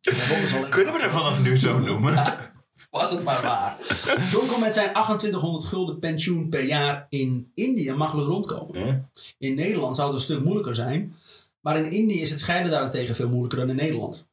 Kunnen 0.70 0.94
we 0.94 1.00
er 1.00 1.10
vanaf 1.10 1.42
nu 1.42 1.58
zo 1.58 1.78
noemen? 1.78 2.24
Was 2.90 3.10
het 3.10 3.24
maar 3.24 3.42
waar. 3.42 3.76
John 4.30 4.46
kon 4.46 4.60
met 4.60 4.72
zijn 4.74 4.92
2800 4.92 5.64
gulden 5.64 5.98
pensioen 5.98 6.48
per 6.48 6.64
jaar 6.64 7.06
in 7.08 7.50
Indië 7.54 7.92
makkelijk 7.92 8.28
rondkomen. 8.28 9.10
In 9.38 9.54
Nederland 9.54 9.94
zou 9.96 10.08
het 10.08 10.16
een 10.16 10.22
stuk 10.24 10.40
moeilijker 10.44 10.74
zijn. 10.74 11.14
Maar 11.60 11.78
in 11.78 11.90
Indië 11.90 12.20
is 12.20 12.30
het 12.30 12.38
scheiden 12.38 12.70
daarentegen 12.70 13.14
veel 13.14 13.28
moeilijker 13.28 13.58
dan 13.58 13.68
in 13.68 13.76
Nederland. 13.76 14.26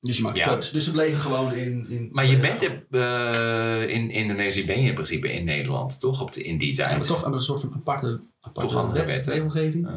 Dus 0.00 0.16
je 0.16 0.22
maakt 0.22 0.36
Ja. 0.36 0.48
keus. 0.54 0.70
Dus 0.70 0.84
ze 0.84 0.90
bleven 0.90 1.20
gewoon 1.20 1.52
in... 1.54 1.86
in 1.90 2.08
Maar 2.12 2.26
je 2.26 2.38
bent 2.38 2.62
eh, 2.90 3.88
in 3.96 4.10
Indonesië 4.10 4.64
ben 4.66 4.80
je 4.82 4.88
in 4.88 4.94
principe 4.94 5.32
in 5.32 5.44
Nederland, 5.44 6.00
toch? 6.00 6.20
Op 6.22 6.32
de, 6.32 6.42
in 6.42 6.58
die 6.58 6.76
Ja, 6.76 6.82
maar 6.82 6.90
tijd. 6.94 7.06
toch 7.06 7.24
een 7.24 7.40
soort 7.40 7.60
van 7.60 7.72
aparte, 7.74 8.20
aparte 8.40 8.90
wet, 8.92 9.06
wetten. 9.10 9.32
regelgeving. 9.32 9.88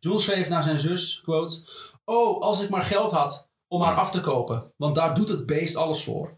John 0.00 0.18
schreef 0.18 0.48
naar 0.48 0.62
zijn 0.62 0.78
zus, 0.78 1.20
quote... 1.22 1.60
Oh, 2.04 2.40
als 2.42 2.62
ik 2.62 2.68
maar 2.70 2.82
geld 2.84 3.10
had 3.10 3.48
om 3.68 3.80
haar 3.82 3.94
af 3.96 4.10
te 4.10 4.20
kopen. 4.20 4.72
Want 4.76 4.94
daar 4.94 5.14
doet 5.14 5.28
het 5.28 5.46
beest 5.46 5.76
alles 5.76 6.04
voor. 6.04 6.36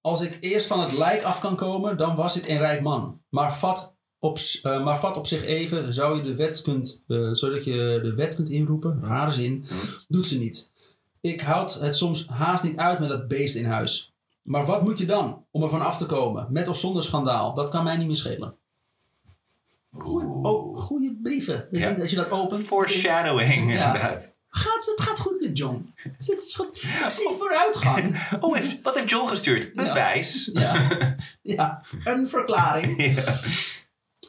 Als 0.00 0.20
ik 0.20 0.38
eerst 0.40 0.66
van 0.66 0.80
het 0.80 0.92
lijk 0.92 1.22
af 1.22 1.40
kan 1.40 1.56
komen, 1.56 1.96
dan 1.96 2.16
was 2.16 2.36
ik 2.36 2.48
een 2.48 2.58
rijk 2.58 2.80
man. 2.82 3.20
Maar 3.28 3.54
vat 3.54 3.94
op, 4.18 4.38
eh, 4.62 4.84
maar 4.84 4.98
vat 4.98 5.16
op 5.16 5.26
zich 5.26 5.44
even, 5.44 5.92
zou 5.94 6.16
je 6.16 6.22
de 6.22 6.34
wet 6.36 6.62
kunt, 6.62 7.02
eh, 7.06 7.28
zodat 7.32 7.64
je 7.64 7.98
de 8.02 8.14
wet 8.14 8.34
kunt 8.34 8.48
inroepen. 8.48 9.00
Rare 9.02 9.32
zin. 9.32 9.64
Doet 10.08 10.26
ze 10.26 10.38
niet. 10.38 10.70
Ik 11.20 11.40
houd 11.40 11.74
het 11.80 11.96
soms 11.96 12.26
haast 12.26 12.64
niet 12.64 12.76
uit 12.76 12.98
met 12.98 13.08
dat 13.08 13.28
beest 13.28 13.54
in 13.54 13.64
huis. 13.64 14.12
Maar 14.42 14.64
wat 14.66 14.82
moet 14.82 14.98
je 14.98 15.06
dan 15.06 15.44
om 15.50 15.62
er 15.62 15.68
van 15.68 15.80
af 15.86 15.96
te 15.98 16.06
komen? 16.06 16.46
Met 16.50 16.68
of 16.68 16.78
zonder 16.78 17.02
schandaal? 17.02 17.54
Dat 17.54 17.70
kan 17.70 17.84
mij 17.84 17.96
niet 17.96 18.06
meer 18.06 18.16
schelen. 18.16 18.56
Goeie, 19.92 20.26
oh, 20.26 20.76
goeie 20.78 21.18
brieven. 21.22 21.68
Ik 21.70 21.78
Ja. 21.78 21.86
denk 21.86 21.98
dat 21.98 22.10
je 22.10 22.16
dat 22.16 22.30
opent. 22.30 22.66
Foreshadowing, 22.66 23.60
inderdaad. 23.70 24.36
Gaat, 24.58 24.84
het 24.96 25.00
gaat 25.00 25.18
goed 25.18 25.40
met 25.40 25.58
John. 25.58 25.94
Het 26.02 26.28
is- 26.28 26.54
goed. 26.54 26.76
Ik 27.02 27.08
zie 27.08 27.34
vooruitgang. 27.38 28.26
Oh, 28.40 28.54
heeft, 28.54 28.82
wat 28.82 28.94
heeft 28.94 29.10
John 29.10 29.28
gestuurd? 29.28 29.72
Bewijs. 29.74 30.50
Ja, 30.52 30.88
ja. 31.42 31.82
een 32.04 32.28
verklaring. 32.28 32.96
Ja. 33.16 33.34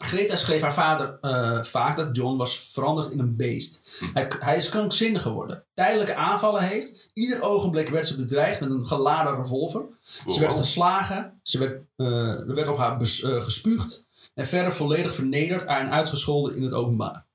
Greta 0.06 0.36
schreef 0.36 0.62
haar 0.62 0.74
vader 0.74 1.18
eh, 1.22 1.64
vaak 1.64 1.98
dat 1.98 2.16
John 2.16 2.38
was 2.38 2.60
veranderd 2.74 3.12
in 3.12 3.20
een 3.20 3.36
beest. 3.36 4.02
Hij, 4.14 4.32
hij 4.40 4.56
is 4.56 4.70
krankzinnig 4.70 5.22
geworden. 5.22 5.64
Tijdelijke 5.74 6.16
aanvallen 6.16 6.62
heeft. 6.64 7.10
Ieder 7.14 7.42
ogenblik 7.42 7.90
werd 7.90 8.08
ze 8.08 8.16
bedreigd 8.16 8.60
met 8.60 8.72
een 8.72 8.86
geladen 8.88 9.36
revolver. 9.42 9.86
Ze 10.28 10.40
werd 10.40 10.54
geslagen. 10.54 11.40
Ze 11.44 11.58
werd, 11.60 11.82
eh, 11.96 12.08
er 12.30 12.56
werd 12.56 12.68
op 12.68 12.78
haar 12.78 12.96
bes- 12.98 13.22
eh, 13.22 13.42
gespuugd. 13.44 14.06
En 14.34 14.48
verder 14.48 14.74
volledig 14.74 15.16
vernederd 15.16 15.66
en 15.66 15.92
uitgescholden 15.92 16.56
in 16.56 16.64
het 16.64 16.74
openbaar. 16.74 17.26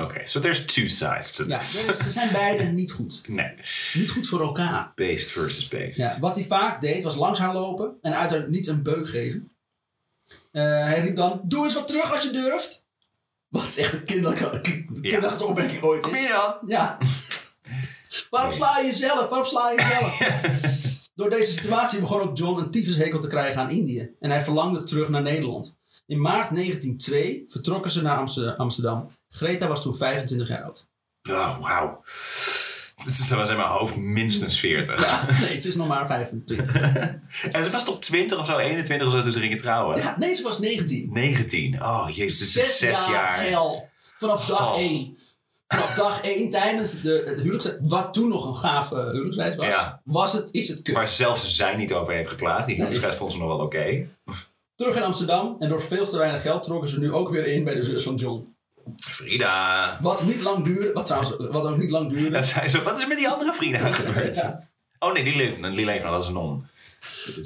Oké, 0.00 0.26
so 0.26 0.40
there's 0.40 0.64
two 0.64 0.86
sides 0.86 1.30
to 1.32 1.44
Ja, 1.46 1.58
this. 1.58 1.86
dus 1.86 1.98
ze 1.98 2.10
zijn 2.10 2.32
beiden 2.32 2.74
niet 2.80 2.92
goed. 2.92 3.22
Nee, 3.28 3.54
Niet 3.94 4.10
goed 4.10 4.26
voor 4.26 4.40
elkaar. 4.40 4.92
based 4.94 5.30
versus 5.30 5.68
based. 5.68 5.96
Ja, 5.96 6.16
wat 6.20 6.36
hij 6.36 6.44
vaak 6.44 6.80
deed 6.80 7.02
was 7.02 7.14
langs 7.14 7.38
haar 7.38 7.52
lopen 7.52 7.94
en 8.02 8.16
uit 8.16 8.30
haar 8.30 8.48
niet 8.50 8.66
een 8.66 8.82
beuk 8.82 9.08
geven. 9.08 9.52
Eh, 10.52 10.62
hij 10.62 11.00
riep 11.00 11.16
dan: 11.16 11.40
Doe 11.44 11.64
eens 11.64 11.74
wat 11.74 11.88
terug 11.88 12.14
als 12.14 12.22
je 12.24 12.30
durft. 12.30 12.84
Wat 13.48 13.74
echt 13.76 13.92
de 13.92 14.02
kinderlijkste 14.02 15.44
opmerking 15.44 15.82
ooit 15.82 16.02
Kom 16.02 16.12
is. 16.14 16.20
hier 16.20 16.28
dan. 16.28 16.54
Ja. 16.64 16.98
Waarom 18.30 18.52
sla 18.52 18.78
je 18.78 18.84
jezelf? 18.86 19.28
Waarom 19.28 19.46
sla 19.46 19.70
je 19.70 19.76
jezelf? 19.76 20.18
Door 21.14 21.30
deze 21.30 21.52
situatie 21.52 22.00
begon 22.00 22.20
ook 22.20 22.36
John 22.36 22.60
een 22.60 22.70
tyfushekel 22.70 23.18
te 23.18 23.26
krijgen 23.26 23.60
aan 23.60 23.70
Indië. 23.70 24.10
En 24.20 24.30
hij 24.30 24.40
verlangde 24.42 24.82
terug 24.82 25.08
naar 25.08 25.22
Nederland. 25.22 25.78
In 26.10 26.20
maart 26.20 26.54
1902 26.54 27.44
vertrokken 27.46 27.90
ze 27.90 28.02
naar 28.02 28.16
Amster- 28.16 28.56
Amsterdam. 28.56 29.10
Greta 29.28 29.66
was 29.68 29.82
toen 29.82 29.94
25 29.96 30.48
jaar 30.48 30.62
oud. 30.62 30.88
Oh, 31.30 31.58
wauw. 31.60 32.02
Dat 33.04 33.28
was 33.28 33.50
in 33.50 33.56
mijn 33.56 33.68
hoofd 33.68 33.96
minstens 33.96 34.58
40. 34.60 35.00
Ja, 35.04 35.40
nee, 35.40 35.60
ze 35.60 35.68
is 35.68 35.74
nog 35.74 35.88
maar 35.88 36.06
25. 36.06 36.66
En 37.52 37.64
ze 37.64 37.70
was 37.70 37.84
toch 37.84 38.00
20 38.00 38.38
of 38.38 38.46
zo, 38.46 38.58
21 38.58 39.06
of 39.06 39.12
zo 39.12 39.22
toen 39.22 39.32
ze 39.32 39.40
gingen 39.40 39.58
trouwen? 39.58 39.96
Ja, 39.96 40.16
nee, 40.18 40.34
ze 40.34 40.42
was 40.42 40.58
19. 40.58 41.08
19. 41.12 41.82
Oh 41.82 42.08
jezus, 42.10 42.52
Zes, 42.52 42.78
zes 42.78 42.90
jaar, 42.90 43.10
jaar. 43.10 43.42
hel. 43.42 43.88
Vanaf 44.18 44.46
dag 44.46 44.72
Oh. 44.74 44.80
1. 44.80 45.18
Vanaf 45.66 45.94
dag 45.94 46.20
1 46.22 46.50
tijdens 46.50 47.00
de 47.00 47.22
het 47.26 47.36
huwelijksreis, 47.40 47.78
wat 47.82 48.14
toen 48.14 48.28
nog 48.28 48.46
een 48.48 48.56
gave 48.56 48.96
huwelijksreis 48.96 49.56
was, 49.56 49.66
Ja. 49.66 50.00
was 50.04 50.32
het, 50.32 50.48
is 50.50 50.68
het 50.68 50.82
kut. 50.82 50.94
Waar 50.94 51.04
ze 51.08 51.14
zelfs 51.14 51.56
zij 51.56 51.76
niet 51.76 51.92
over 51.92 52.14
heeft 52.14 52.28
geklaagd. 52.30 52.66
Die 52.66 52.74
huwelijksreis 52.76 53.14
vond 53.16 53.32
ze 53.32 53.38
nog 53.38 53.48
wel 53.48 53.58
oké. 53.60 54.08
Terug 54.80 54.96
in 54.96 55.02
Amsterdam 55.02 55.56
en 55.58 55.68
door 55.68 55.82
veel 55.82 56.08
te 56.08 56.18
weinig 56.18 56.42
geld 56.42 56.62
trokken 56.62 56.88
ze 56.88 56.98
nu 56.98 57.12
ook 57.12 57.28
weer 57.30 57.46
in 57.46 57.64
bij 57.64 57.74
de 57.74 57.82
zus 57.82 58.02
van 58.02 58.14
John. 58.14 58.54
Frida. 58.96 59.98
Wat 60.00 60.24
niet 60.24 60.40
lang 60.40 60.64
duurde, 60.64 60.92
wat 60.92 61.06
trouwens, 61.06 61.36
wat 61.38 61.66
ook 61.66 61.76
niet 61.76 61.90
lang 61.90 62.10
duurde. 62.12 62.30
Dat 62.30 62.46
zei 62.46 62.68
ze, 62.68 62.82
wat 62.82 62.98
is 62.98 63.06
met 63.06 63.16
die 63.16 63.28
andere 63.28 63.52
Frida 63.52 63.92
gebeurd? 63.92 64.36
Ja, 64.36 64.68
Oh 64.98 65.12
nee, 65.12 65.24
die 65.24 65.36
leeft, 65.36 65.62
die 65.62 65.84
leeft 65.84 66.04
nog, 66.04 66.12
dat 66.12 66.22
is 66.22 66.28
een 66.28 66.34
non. 66.34 66.66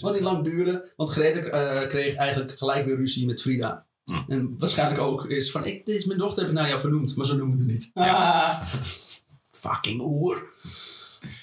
wat 0.01 0.13
niet 0.13 0.23
lang 0.23 0.45
duurde, 0.45 0.93
want 0.97 1.11
Greta 1.11 1.41
eh, 1.41 1.89
kreeg 1.89 2.15
eigenlijk 2.15 2.59
gelijk 2.59 2.85
weer 2.85 2.97
ruzie 2.97 3.27
met 3.27 3.43
Frida. 3.43 3.87
Hm. 4.05 4.23
En 4.29 4.55
waarschijnlijk 4.59 5.01
ook 5.01 5.27
is 5.27 5.51
van, 5.51 5.65
ik, 5.65 5.87
dit 5.87 5.97
is 5.97 6.05
mijn 6.05 6.19
dochter, 6.19 6.43
heb 6.43 6.51
ik 6.51 6.59
naar 6.59 6.69
jou 6.69 6.81
vernoemd, 6.81 7.17
maar 7.17 7.27
ze 7.27 7.37
noemde 7.37 7.57
het 7.57 7.67
niet. 7.67 7.91
Ja. 7.95 8.15
Ah, 8.15 8.67
fucking 9.65 10.01
oer. 10.01 10.47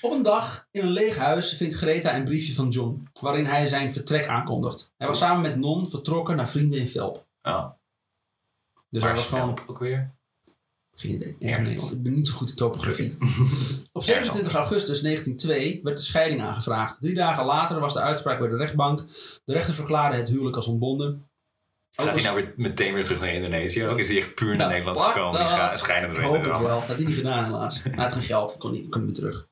Op 0.01 0.11
een 0.11 0.21
dag 0.21 0.67
in 0.71 0.81
een 0.81 0.91
leeg 0.91 1.15
huis 1.15 1.53
vindt 1.53 1.73
Greta 1.75 2.15
een 2.15 2.23
briefje 2.23 2.53
van 2.53 2.69
John, 2.69 3.07
waarin 3.21 3.45
hij 3.45 3.65
zijn 3.65 3.91
vertrek 3.91 4.27
aankondigt. 4.27 4.91
Hij 4.97 5.07
was 5.07 5.17
samen 5.17 5.41
met 5.41 5.55
Non 5.55 5.89
vertrokken 5.89 6.35
naar 6.35 6.49
vrienden 6.49 6.79
in 6.79 6.87
Velp. 6.87 7.25
Oh, 7.43 7.65
Dus 8.89 9.03
hij 9.03 9.15
was 9.15 9.27
gewoon... 9.27 9.59
Ook 9.67 9.79
weer? 9.79 10.13
Geen 10.95 11.13
idee. 11.13 11.35
Ik 11.39 12.03
ben 12.03 12.13
niet 12.13 12.27
zo 12.27 12.33
goed 12.33 12.49
in 12.49 12.55
topografie. 12.55 13.17
Op 13.93 14.03
27 14.03 14.53
augustus 14.53 15.01
1902 15.01 15.79
werd 15.83 15.97
de 15.97 16.03
scheiding 16.03 16.41
aangevraagd. 16.41 17.01
Drie 17.01 17.15
dagen 17.15 17.45
later 17.45 17.79
was 17.79 17.93
de 17.93 17.99
uitspraak 17.99 18.39
bij 18.39 18.47
de 18.47 18.55
rechtbank. 18.57 19.07
De 19.45 19.53
rechter 19.53 19.73
verklaarde 19.73 20.15
het 20.15 20.27
huwelijk 20.27 20.55
als 20.55 20.67
ontbonden. 20.67 21.29
Gaat 21.91 22.13
hij 22.13 22.23
nou 22.23 22.35
weer 22.35 22.53
meteen 22.55 22.93
weer 22.93 23.03
terug 23.03 23.19
naar 23.19 23.33
Indonesië? 23.33 23.85
Ook 23.87 23.99
is 23.99 24.07
hij 24.07 24.17
echt 24.17 24.35
puur 24.35 24.55
naar 24.55 24.67
Ja, 24.67 24.67
Nederland 24.67 24.99
gekomen? 25.01 25.39
Die 25.39 25.47
scha- 25.47 25.73
scheiden 25.73 26.09
Ik 26.09 26.17
hoop 26.17 26.43
het 26.43 26.57
wel. 26.57 26.67
Dat 26.67 26.87
had 26.87 26.95
hij 26.95 27.05
niet 27.05 27.15
gedaan 27.15 27.43
helaas. 27.43 27.81
Hij 27.83 27.93
had 28.03 28.13
geen 28.13 28.21
geld. 28.21 28.55
Kon 28.57 28.71
niet, 28.71 28.89
kon 28.89 29.05
niet 29.05 29.21
meer 29.21 29.31
terug. 29.31 29.47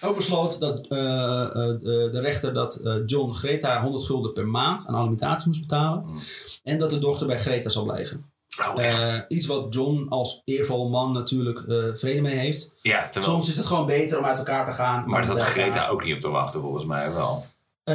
Ook 0.00 0.16
besloot 0.16 0.60
dat, 0.60 0.86
eh, 0.88 0.98
eh, 1.44 1.52
de, 1.52 2.08
de 2.12 2.20
rechter 2.20 2.52
dat 2.52 2.74
eh, 2.74 2.94
John 3.06 3.32
Greta 3.32 3.80
100 3.82 4.04
gulden 4.04 4.32
per 4.32 4.46
maand 4.48 4.86
aan 4.86 4.94
alimentatie 4.96 5.46
moest 5.48 5.60
betalen. 5.60 6.04
Mm. 6.06 6.18
En 6.62 6.78
dat 6.78 6.90
de 6.90 6.98
dochter 6.98 7.26
bij 7.26 7.38
Greta 7.38 7.68
zou 7.68 7.84
blijven. 7.84 8.30
Oh? 8.74 8.84
Eh, 8.84 9.14
iets 9.28 9.46
wat 9.46 9.74
John 9.74 10.06
als 10.08 10.42
eervol 10.44 10.88
man 10.88 11.12
natuurlijk 11.12 11.58
eh, 11.68 11.84
vrede 11.94 12.20
mee 12.20 12.34
heeft. 12.36 12.74
ja, 12.82 13.08
terwijl, 13.08 13.32
Soms 13.32 13.48
is 13.48 13.56
het 13.56 13.66
gewoon 13.66 13.86
beter 13.86 14.18
om 14.18 14.24
uit 14.24 14.38
elkaar 14.38 14.64
te 14.64 14.72
gaan. 14.72 15.04
maar 15.08 15.26
dat 15.26 15.38
had. 15.38 15.48
Greta 15.48 15.86
ook 15.88 16.04
niet 16.04 16.14
op 16.14 16.20
te 16.20 16.28
wachten 16.28 16.60
volgens 16.60 16.84
mij 16.84 17.12
wel. 17.12 17.46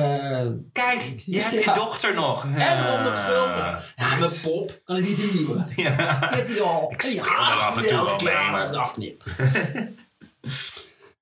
Eh, 0.01 0.41
Eh, 0.41 0.47
Kijk, 0.71 1.13
je 1.25 1.39
hebt 1.41 1.53
Ja. 1.63 1.73
je 1.73 1.79
dochter 1.79 2.13
nog. 2.13 2.45
en 2.55 2.95
100 2.95 3.17
gulden. 3.17 3.55
Ja, 3.57 3.81
Ja, 3.95 4.15
mijn 4.15 4.31
pop. 4.43 4.81
Kan 4.85 4.95
ik 4.97 5.03
niet 5.07 5.19
een 5.23 5.29
nieuwe? 5.33 5.65
Ja. 5.75 6.29
Ik 6.31 6.35
heb 6.35 6.47
die 6.47 6.61
al. 6.61 6.91
Ik 6.91 7.01
speel 7.01 7.23
er 7.23 7.29
af 7.35 7.77
en 7.77 7.87
toe 7.87 7.97
als 7.97 8.21
ik 8.21 8.29
het 8.67 8.75
afknip. 8.75 9.23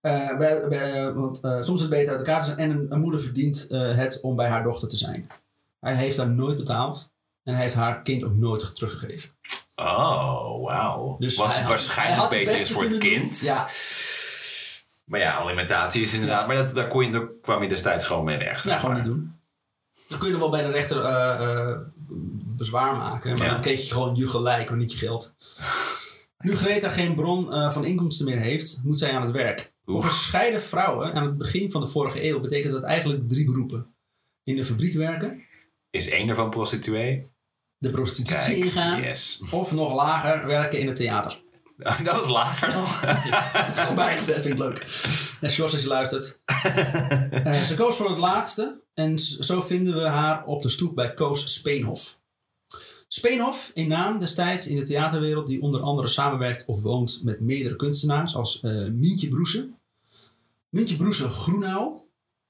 Eh, 0.01 0.37
bij, 0.37 0.67
bij, 0.67 1.13
want, 1.13 1.39
eh, 1.41 1.51
soms 1.61 1.73
is 1.75 1.81
het 1.81 1.89
beter 1.89 2.09
uit 2.09 2.19
elkaar 2.19 2.39
te 2.39 2.45
zijn. 2.45 2.57
En 2.57 2.69
een, 2.69 2.85
een 2.89 2.99
moeder 2.99 3.21
verdient 3.21 3.67
eh, 3.67 3.95
het 3.95 4.21
om 4.21 4.35
bij 4.35 4.47
haar 4.47 4.63
dochter 4.63 4.87
te 4.87 4.97
zijn. 4.97 5.29
Hij 5.79 5.93
heeft 5.95 6.17
haar 6.17 6.29
nooit 6.29 6.57
betaald. 6.57 7.09
En 7.43 7.53
hij 7.53 7.61
heeft 7.61 7.73
haar 7.75 8.01
kind 8.01 8.23
ook 8.23 8.33
nooit 8.35 8.75
teruggegeven. 8.75 9.29
Oh, 9.75 10.63
wauw. 10.63 11.15
Dus 11.19 11.35
Wat 11.35 11.47
hij 11.47 11.57
had- 11.59 11.67
waarschijnlijk 11.69 12.29
beter 12.29 12.53
is 12.53 12.71
voor 12.71 12.81
het 12.81 12.91
doen. 12.91 12.99
kind. 12.99 13.39
Ja. 13.39 13.67
Maar 15.05 15.19
ja, 15.19 15.33
alimentatie 15.35 16.03
is 16.03 16.13
inderdaad... 16.13 16.47
Maar 16.47 16.55
dat, 16.55 16.75
daar, 16.75 16.87
kon 16.87 17.05
je, 17.05 17.11
daar 17.11 17.27
kwam 17.41 17.61
je 17.63 17.69
destijds 17.69 18.05
gewoon 18.05 18.23
mee 18.25 18.37
weg. 18.37 18.63
Ja, 18.63 18.77
gewoon 18.77 18.95
niet 18.95 19.03
doen. 19.05 19.33
Dan 20.09 20.19
kun 20.19 20.29
je 20.29 20.37
wel 20.37 20.49
bij 20.49 20.61
de 20.63 20.71
rechter 20.71 21.01
eh, 21.01 21.69
eh, 21.69 21.77
bezwaar 22.45 22.95
maken. 22.95 23.33
Maar 23.33 23.45
Ja. 23.45 23.51
dan 23.51 23.61
kreeg 23.61 23.87
je 23.87 23.93
gewoon 23.93 24.15
je 24.15 24.27
gelijk, 24.27 24.69
maar 24.69 24.77
niet 24.77 24.91
je 24.91 24.97
geld. 24.97 25.33
Nu 26.37 26.55
Greta 26.55 26.89
geen 26.89 27.15
bron 27.15 27.53
eh, 27.53 27.71
van 27.71 27.85
inkomsten 27.85 28.25
meer 28.25 28.39
heeft, 28.39 28.79
moet 28.83 28.97
zij 28.97 29.11
aan 29.11 29.21
het 29.21 29.31
werk. 29.31 29.73
Voor 29.85 30.03
gescheiden 30.03 30.61
vrouwen 30.61 31.13
aan 31.13 31.23
het 31.25 31.37
begin 31.37 31.71
van 31.71 31.81
de 31.81 31.87
vorige 31.87 32.23
eeuw 32.29 32.39
betekent 32.39 32.73
dat 32.73 32.83
eigenlijk 32.83 33.29
drie 33.29 33.45
beroepen. 33.45 33.95
In 34.43 34.55
de 34.55 34.65
fabriek 34.65 34.93
werken, 34.93 35.41
Is 35.89 36.09
één 36.09 36.29
ervan 36.29 36.49
prostituee? 36.49 37.33
de 37.77 37.89
prostitutie 37.89 38.53
Kijk, 38.53 38.65
ingaan 38.65 39.01
yes. 39.01 39.41
of 39.51 39.71
nog 39.71 39.93
lager 39.95 40.45
werken 40.47 40.79
in 40.79 40.87
het 40.87 40.95
theater. 40.95 41.43
Dat 41.77 42.15
was 42.15 42.27
lager 42.27 42.73
nog. 42.73 42.99
Gewoon 43.75 43.95
bijgezet, 43.95 44.41
vind 44.41 44.53
ik 44.53 44.59
leuk. 44.59 44.77
En 45.41 45.49
Jos, 45.49 45.71
als 45.71 45.81
je 45.81 45.87
luistert. 45.87 46.33
Eh, 47.45 47.61
ze 47.61 47.75
koos 47.75 47.95
voor 47.95 48.09
het 48.09 48.17
laatste. 48.17 48.81
En 48.93 49.19
zo 49.19 49.61
vinden 49.61 49.93
we 49.93 50.01
haar 50.01 50.45
op 50.45 50.61
de 50.61 50.69
stoep 50.69 50.95
bij 50.95 51.13
Koos 51.13 51.53
Speenhof. 51.53 52.19
Speenhof, 53.07 53.71
een 53.73 53.87
naam 53.87 54.19
destijds 54.19 54.67
in 54.67 54.75
de 54.75 54.81
theaterwereld... 54.81 55.47
die 55.47 55.61
onder 55.61 55.81
andere 55.81 56.07
samenwerkt 56.07 56.65
of 56.65 56.81
woont 56.81 57.23
met 57.23 57.41
meerdere 57.41 57.75
kunstenaars... 57.75 58.35
als 58.35 58.59
eh 58.59 58.87
Mientje 58.87 59.27
Broese, 59.27 59.69
Mientje 60.69 60.95
Broese 60.95 61.29
Groenau... 61.29 61.93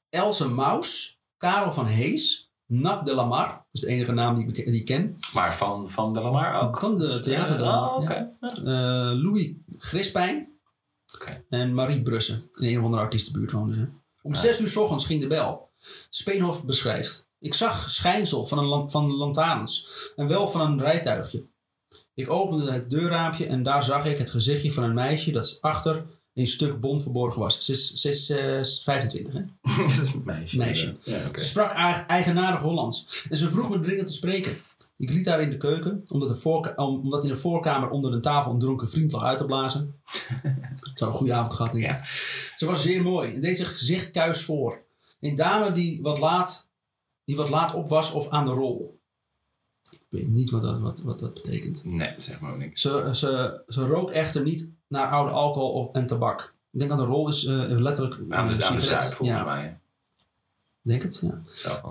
Else 0.10 0.48
Maus, 0.48 1.20
Karel 1.38 1.72
van 1.72 1.86
Hees... 1.86 2.50
Nap 2.68 3.06
de 3.06 3.14
Lamar, 3.14 3.65
dat 3.76 3.84
is 3.84 3.90
de 3.90 3.96
enige 3.96 4.12
naam 4.12 4.34
die 4.34 4.48
ik, 4.48 4.66
die 4.66 4.80
ik 4.80 4.86
ken... 4.86 5.18
Maar 5.34 5.56
van, 5.56 5.92
van 5.92 6.14
de 6.14 6.22
Lamar 6.22 6.62
ook? 6.62 6.80
Van 6.80 6.98
de 6.98 7.20
theater 7.20 7.62
Oh, 7.62 8.04
ja. 8.04 8.32
Ja. 8.42 8.50
Eh, 8.50 9.22
Louis 9.22 9.52
Grispijn... 9.78 10.54
Oké. 11.16 11.44
En 11.50 11.74
Marie 11.74 12.02
Brussen. 12.02 12.50
In 12.52 12.68
een 12.68 12.78
of 12.78 12.84
andere 12.84 13.04
artiestenbuurt 13.04 13.52
woonden 13.52 13.76
ze. 13.76 14.00
Om 14.22 14.36
zes 14.36 14.60
uur 14.60 14.68
s 14.68 14.76
ochtends 14.76 15.06
ging 15.06 15.22
de 15.22 15.28
bel. 15.28 15.70
Speenhof 16.10 16.64
beschrijft. 16.64 17.28
Ik 17.40 17.54
zag 17.54 17.90
schijnsel 17.90 18.46
van, 18.46 18.58
een 18.58 18.90
van 18.90 19.08
de 19.08 19.14
lantaarns. 19.14 19.88
En 20.16 20.28
wel 20.28 20.48
van 20.48 20.62
een 20.62 20.82
rijtuigje. 20.82 21.46
Ik 22.14 22.30
opende 22.30 22.72
het 22.72 22.90
deurraampje 22.90 23.46
en 23.46 23.64
daar 23.64 23.84
zag 23.84 24.06
ik 24.06 24.18
het 24.18 24.30
gezichtje 24.30 24.72
van 24.72 24.84
een 24.84 24.94
meisje 24.94 25.32
dat 25.32 25.58
achter 25.62 26.06
een 26.36 26.48
stuk 26.48 26.80
bont 26.80 27.02
verborgen 27.02 27.42
was. 27.42 27.58
Ze 27.66 27.72
is, 27.72 27.94
ze 27.94 28.10
is 28.10 28.30
eh, 28.30 28.84
25, 28.84 29.34
hè? 29.34 29.42
Dat 29.84 29.92
is 29.92 29.98
een 30.14 30.22
meisje. 30.26 30.58
Meisje. 30.58 30.96
Ja. 31.04 31.30
Ze 31.38 31.46
sprak 31.46 31.72
eigen- 31.72 32.08
eigenaardig 32.08 32.62
Hollands. 32.62 33.26
En 33.30 33.38
ze 33.38 33.50
vroeg 33.50 33.70
me 33.70 33.80
dringend 33.80 34.08
te 34.08 34.14
spreken. 34.14 34.58
Ik 34.98 35.10
liet 35.10 35.26
haar 35.26 35.42
in 35.42 35.50
de 35.50 35.58
keuken, 35.58 36.02
omdat, 36.12 36.30
de 36.30 36.36
voorka- 36.36 36.74
om- 36.76 37.00
omdat 37.00 37.24
in 37.24 37.30
de 37.30 37.36
voorkamer 37.36 37.90
onder 37.90 38.14
een 38.14 38.22
tafel 38.22 38.52
een 38.52 38.60
dronken 38.60 38.90
vriend 38.90 39.12
lag 39.12 39.24
uit 39.24 39.38
te 39.38 39.46
blazen. 39.46 39.96
Het 40.80 40.92
zou 40.94 41.12
een 41.12 41.18
goede 41.18 41.34
avond 41.34 41.54
gehad, 41.54 41.72
denk 41.72 41.84
ik. 41.84 41.90
Ja. 41.90 42.06
Ze 42.56 42.66
was 42.66 42.82
zeer 42.82 43.02
mooi 43.02 43.34
en 43.34 43.42
deed 43.42 43.58
zich 43.58 43.72
gezicht 43.78 44.12
kuis 44.12 44.42
voor. 44.42 44.84
Een 45.20 45.36
dame 45.36 45.72
die 45.72 46.02
wat 46.02 46.20
laat, 46.20 46.68
die 47.26 47.36
wat 47.36 47.50
laat 47.50 47.74
op 47.74 47.88
was 47.90 48.12
of 48.12 48.28
aan 48.30 48.46
de 48.46 48.52
rol. 48.52 49.00
Ik 49.92 50.02
weet 50.10 50.28
niet 50.28 50.50
wat 50.50 50.64
dat, 50.64 50.80
wat, 50.80 51.02
wat 51.02 51.20
dat 51.20 51.34
betekent. 51.34 51.84
Nee, 51.84 52.14
zeg 52.18 52.40
maar 52.40 52.52
ook 52.52 52.58
niks. 52.58 52.82
Ze, 52.82 53.10
ze, 53.14 53.64
ze 53.68 53.86
rook 53.86 54.12
echter 54.12 54.42
niet 54.44 54.70
naar 54.96 55.10
oude 55.10 55.32
alcohol 55.32 55.72
of, 55.72 55.96
en 55.96 56.08
tabak. 56.08 56.54
Ik 56.72 56.80
denk 56.80 56.92
aan 56.92 56.98
de 56.98 57.04
rol 57.04 57.28
is 57.28 57.46
eh, 57.46 57.56
letterlijk 57.68 58.14
Aan 58.14 58.48
de, 58.48 58.66
aan 58.66 58.76
de 58.76 58.82
zuid, 58.82 59.14
volgens 59.14 59.40
ja, 59.40 59.46
mij. 59.46 59.80
denk 60.82 61.02
het, 61.02 61.22
ja. 61.24 61.42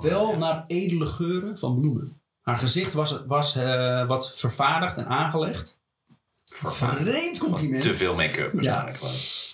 Wel 0.01 0.31
ja. 0.31 0.39
naar 0.39 0.65
edele 0.67 1.07
geuren 1.07 1.59
van 1.59 1.75
bloemen. 1.81 2.21
Haar 2.43 2.59
gezicht 2.59 2.93
was, 2.93 3.23
was 3.27 3.57
eh, 3.57 4.07
wat 4.07 4.37
vervaardigd 4.37 4.97
en 4.97 5.07
aangelegd. 5.07 5.79
Vreemd 6.57 7.39
compliment. 7.39 7.83
Te 7.83 7.95
veel 7.95 8.15
make-up. 8.15 8.53
Ja. 8.61 8.89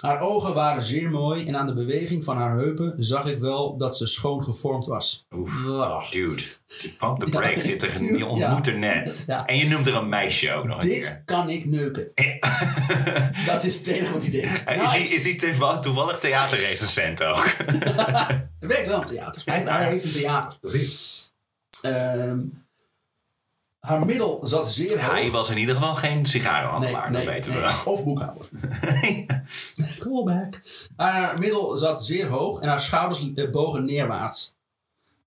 Haar 0.00 0.20
ogen 0.20 0.54
waren 0.54 0.82
zeer 0.82 1.10
mooi 1.10 1.46
en 1.46 1.56
aan 1.56 1.66
de 1.66 1.72
beweging 1.72 2.24
van 2.24 2.36
haar 2.36 2.52
heupen 2.52 2.94
zag 2.98 3.26
ik 3.26 3.38
wel 3.38 3.76
dat 3.76 3.96
ze 3.96 4.06
schoon 4.06 4.44
gevormd 4.44 4.86
was. 4.86 5.26
Oef. 5.36 5.50
Dude, 6.10 6.42
pump 6.98 7.18
the 7.18 7.26
Ja, 7.32 7.38
brakes. 7.38 7.64
Je, 7.64 7.70
hebt 7.70 7.82
er- 7.82 8.16
je 8.16 8.26
ontmoet 8.26 8.66
er 8.66 8.78
net. 8.78 9.24
Ja. 9.26 9.46
En 9.46 9.56
je 9.56 9.68
noemt 9.68 9.86
er 9.86 9.94
een 9.94 10.08
meisje 10.08 10.52
ook 10.52 10.64
nog 10.64 10.82
een 10.82 10.88
Dit 10.88 11.22
kan 11.24 11.48
ik 11.50 11.64
neuken. 11.66 12.10
Dat 13.46 13.64
is 13.64 13.76
het 13.76 13.86
enige 13.86 14.12
wat 14.12 14.22
hij 14.26 14.30
denkt. 14.30 15.00
Is 15.00 15.14
is 15.14 15.24
hij 15.40 15.78
toevallig, 15.80 16.18
theaterrecensent 16.18 17.24
ook? 17.24 17.46
Hij 18.60 18.68
werkt 18.68 18.86
wel 18.88 18.98
in 19.00 19.04
theater. 19.06 19.42
Hij, 19.44 19.62
hij 19.62 19.88
heeft 19.88 20.04
een 20.04 20.10
theater. 20.10 20.58
Ehm, 21.82 22.38
haar 23.80 24.06
middel 24.06 24.40
zat 24.42 24.68
zeer 24.68 25.00
hoog. 25.02 25.10
Hij 25.10 25.30
was 25.30 25.50
in 25.50 25.58
ieder 25.58 25.74
geval 25.74 25.94
geen 25.94 26.26
sigarenhandelaar, 26.26 27.10
nee, 27.10 27.24
dat 27.24 27.34
weten 27.34 27.52
nee. 27.52 27.60
we 27.60 27.66
wel. 27.66 27.92
Of 27.94 28.04
boekhouder. 28.04 28.48
Callback. 29.98 30.60
Haar 30.96 31.38
middel 31.38 31.76
zat 31.76 32.04
zeer 32.04 32.26
hoog 32.28 32.60
en 32.60 32.68
haar 32.68 32.80
schouders 32.80 33.32
eh, 33.34 33.50
bogen 33.50 33.84
neerwaarts. 33.84 34.54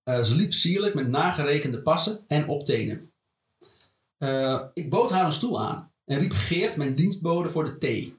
Eh, 0.04 0.20
ze 0.20 0.34
liep 0.34 0.52
sierlijk 0.52 0.94
met 0.94 1.08
nagerekende 1.08 1.82
passen 1.82 2.20
en 2.26 2.48
op 2.48 2.64
tenen. 2.64 3.10
Eh, 4.18 4.60
ik 4.74 4.90
bood 4.90 5.10
haar 5.10 5.24
een 5.24 5.32
stoel 5.32 5.62
aan 5.62 5.90
en 6.04 6.18
riep 6.18 6.32
Geert, 6.32 6.76
mijn 6.76 6.94
dienstbode, 6.94 7.50
voor 7.50 7.64
de 7.64 7.78
thee. 7.78 8.16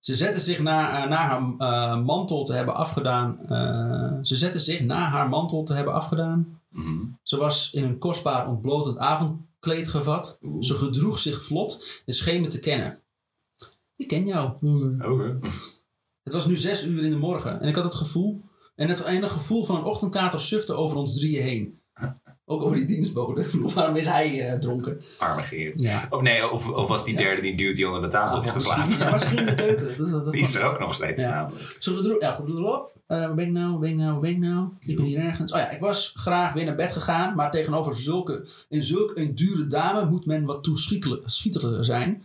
Ze 0.00 0.14
zette 0.14 0.40
zich 0.40 0.58
na, 0.58 1.04
na 1.06 1.16
haar 1.16 1.54
eh, 1.58 2.00
mantel 2.04 2.44
te 2.44 2.52
hebben 2.52 2.74
afgedaan. 2.74 3.38
eh, 3.48 4.18
ze 4.22 4.36
zette 4.36 4.58
zich 4.58 4.80
na 4.80 4.98
haar 5.08 5.28
mantel 5.28 5.62
te 5.62 5.74
hebben 5.74 5.94
afgedaan. 5.94 6.60
Mhm. 6.68 7.04
Ze 7.22 7.36
was 7.36 7.70
in 7.72 7.84
een 7.84 7.98
kostbaar 7.98 8.48
ontblotend 8.48 8.98
avondkleed 9.60 9.88
gevat. 9.88 10.38
Oeh. 10.42 10.62
Ze 10.62 10.74
gedroeg 10.74 11.18
zich 11.18 11.42
vlot 11.42 12.02
en 12.06 12.14
scheen 12.14 12.40
me 12.40 12.46
te 12.46 12.58
kennen. 12.58 13.02
Ik 13.96 14.08
ken 14.08 14.26
jou. 14.26 14.50
Oké. 15.12 15.38
Het 16.22 16.32
was 16.32 16.46
nu 16.46 16.56
zes 16.56 16.84
uur 16.84 17.04
in 17.04 17.10
de 17.10 17.16
morgen 17.16 17.60
en 17.60 17.68
ik 17.68 17.74
had 17.74 17.84
het 17.84 17.94
gevoel... 17.94 18.48
En 18.74 18.88
het 18.88 19.04
ene 19.04 19.28
gevoel 19.28 19.64
van 19.64 19.76
een 19.76 19.84
ochtendkater 19.84 20.40
sufte 20.40 20.72
over 20.72 20.96
ons 20.96 21.16
drieën 21.16 21.42
heen. 21.42 21.79
Ook 22.50 22.62
over 22.62 22.76
die 22.76 22.84
dienstbode. 22.84 23.46
Waarom 23.74 23.96
is 23.96 24.06
hij 24.06 24.48
eh, 24.48 24.58
dronken? 24.58 25.00
Arme 25.18 25.42
Geert. 25.42 25.80
Ja. 25.80 26.06
Of 26.10 26.20
nee, 26.20 26.50
of, 26.50 26.68
of 26.68 26.88
was 26.88 27.04
die 27.04 27.16
derde 27.16 27.42
die 27.42 27.74
die 27.74 27.86
onder 27.86 28.02
de 28.02 28.08
tafel 28.08 28.36
te 28.42 28.50
misschien, 28.54 28.60
slapen? 28.60 28.98
ja, 29.06 29.12
misschien 29.12 29.38
in 29.38 29.46
de 29.46 29.54
keuken. 29.54 29.94
Dat, 29.98 30.10
dat, 30.10 30.24
dat 30.24 30.32
Die 30.32 30.42
is 30.42 30.54
er 30.54 30.64
ook 30.64 30.78
nog 30.78 30.94
steeds 30.94 31.22
Ja. 31.22 31.30
namelijk. 31.30 31.76
Zo 31.78 31.94
gedroeg, 31.94 32.20
ja, 32.20 32.34
goed. 32.34 32.48
Eh, 33.06 33.18
waar 33.18 33.34
ben 33.34 33.46
ik 33.46 33.52
nou, 33.52 33.70
waar 33.70 33.78
ben 33.80 33.90
ik 33.90 33.96
nou, 33.96 34.10
waar 34.12 34.20
ben 34.20 34.30
ik 34.30 34.38
nou? 34.38 34.68
Ik 34.78 34.96
ben 34.96 35.04
hier 35.04 35.18
ergens. 35.18 35.52
Oh 35.52 35.58
ja, 35.58 35.70
ik 35.70 35.80
was 35.80 36.12
graag 36.14 36.52
weer 36.52 36.64
naar 36.64 36.74
bed 36.74 36.92
gegaan, 36.92 37.34
maar 37.34 37.50
tegenover 37.50 37.96
zulke, 37.96 38.46
in 38.68 38.82
zulk 38.82 39.12
een 39.14 39.34
dure 39.34 39.66
dame 39.66 40.04
moet 40.04 40.26
men 40.26 40.44
wat 40.44 40.62
toeschietelijker 40.62 41.84
zijn. 41.84 42.24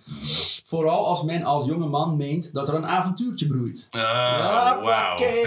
Vooral 0.63 1.05
als 1.07 1.23
men 1.23 1.43
als 1.43 1.65
jonge 1.65 1.87
man 1.87 2.17
meent 2.17 2.53
dat 2.53 2.67
er 2.67 2.73
een 2.75 2.87
avontuurtje 2.87 3.47
broeit. 3.47 3.87
Oh, 3.91 4.01
wauw. 4.01 5.09
Hoppakee, 5.09 5.43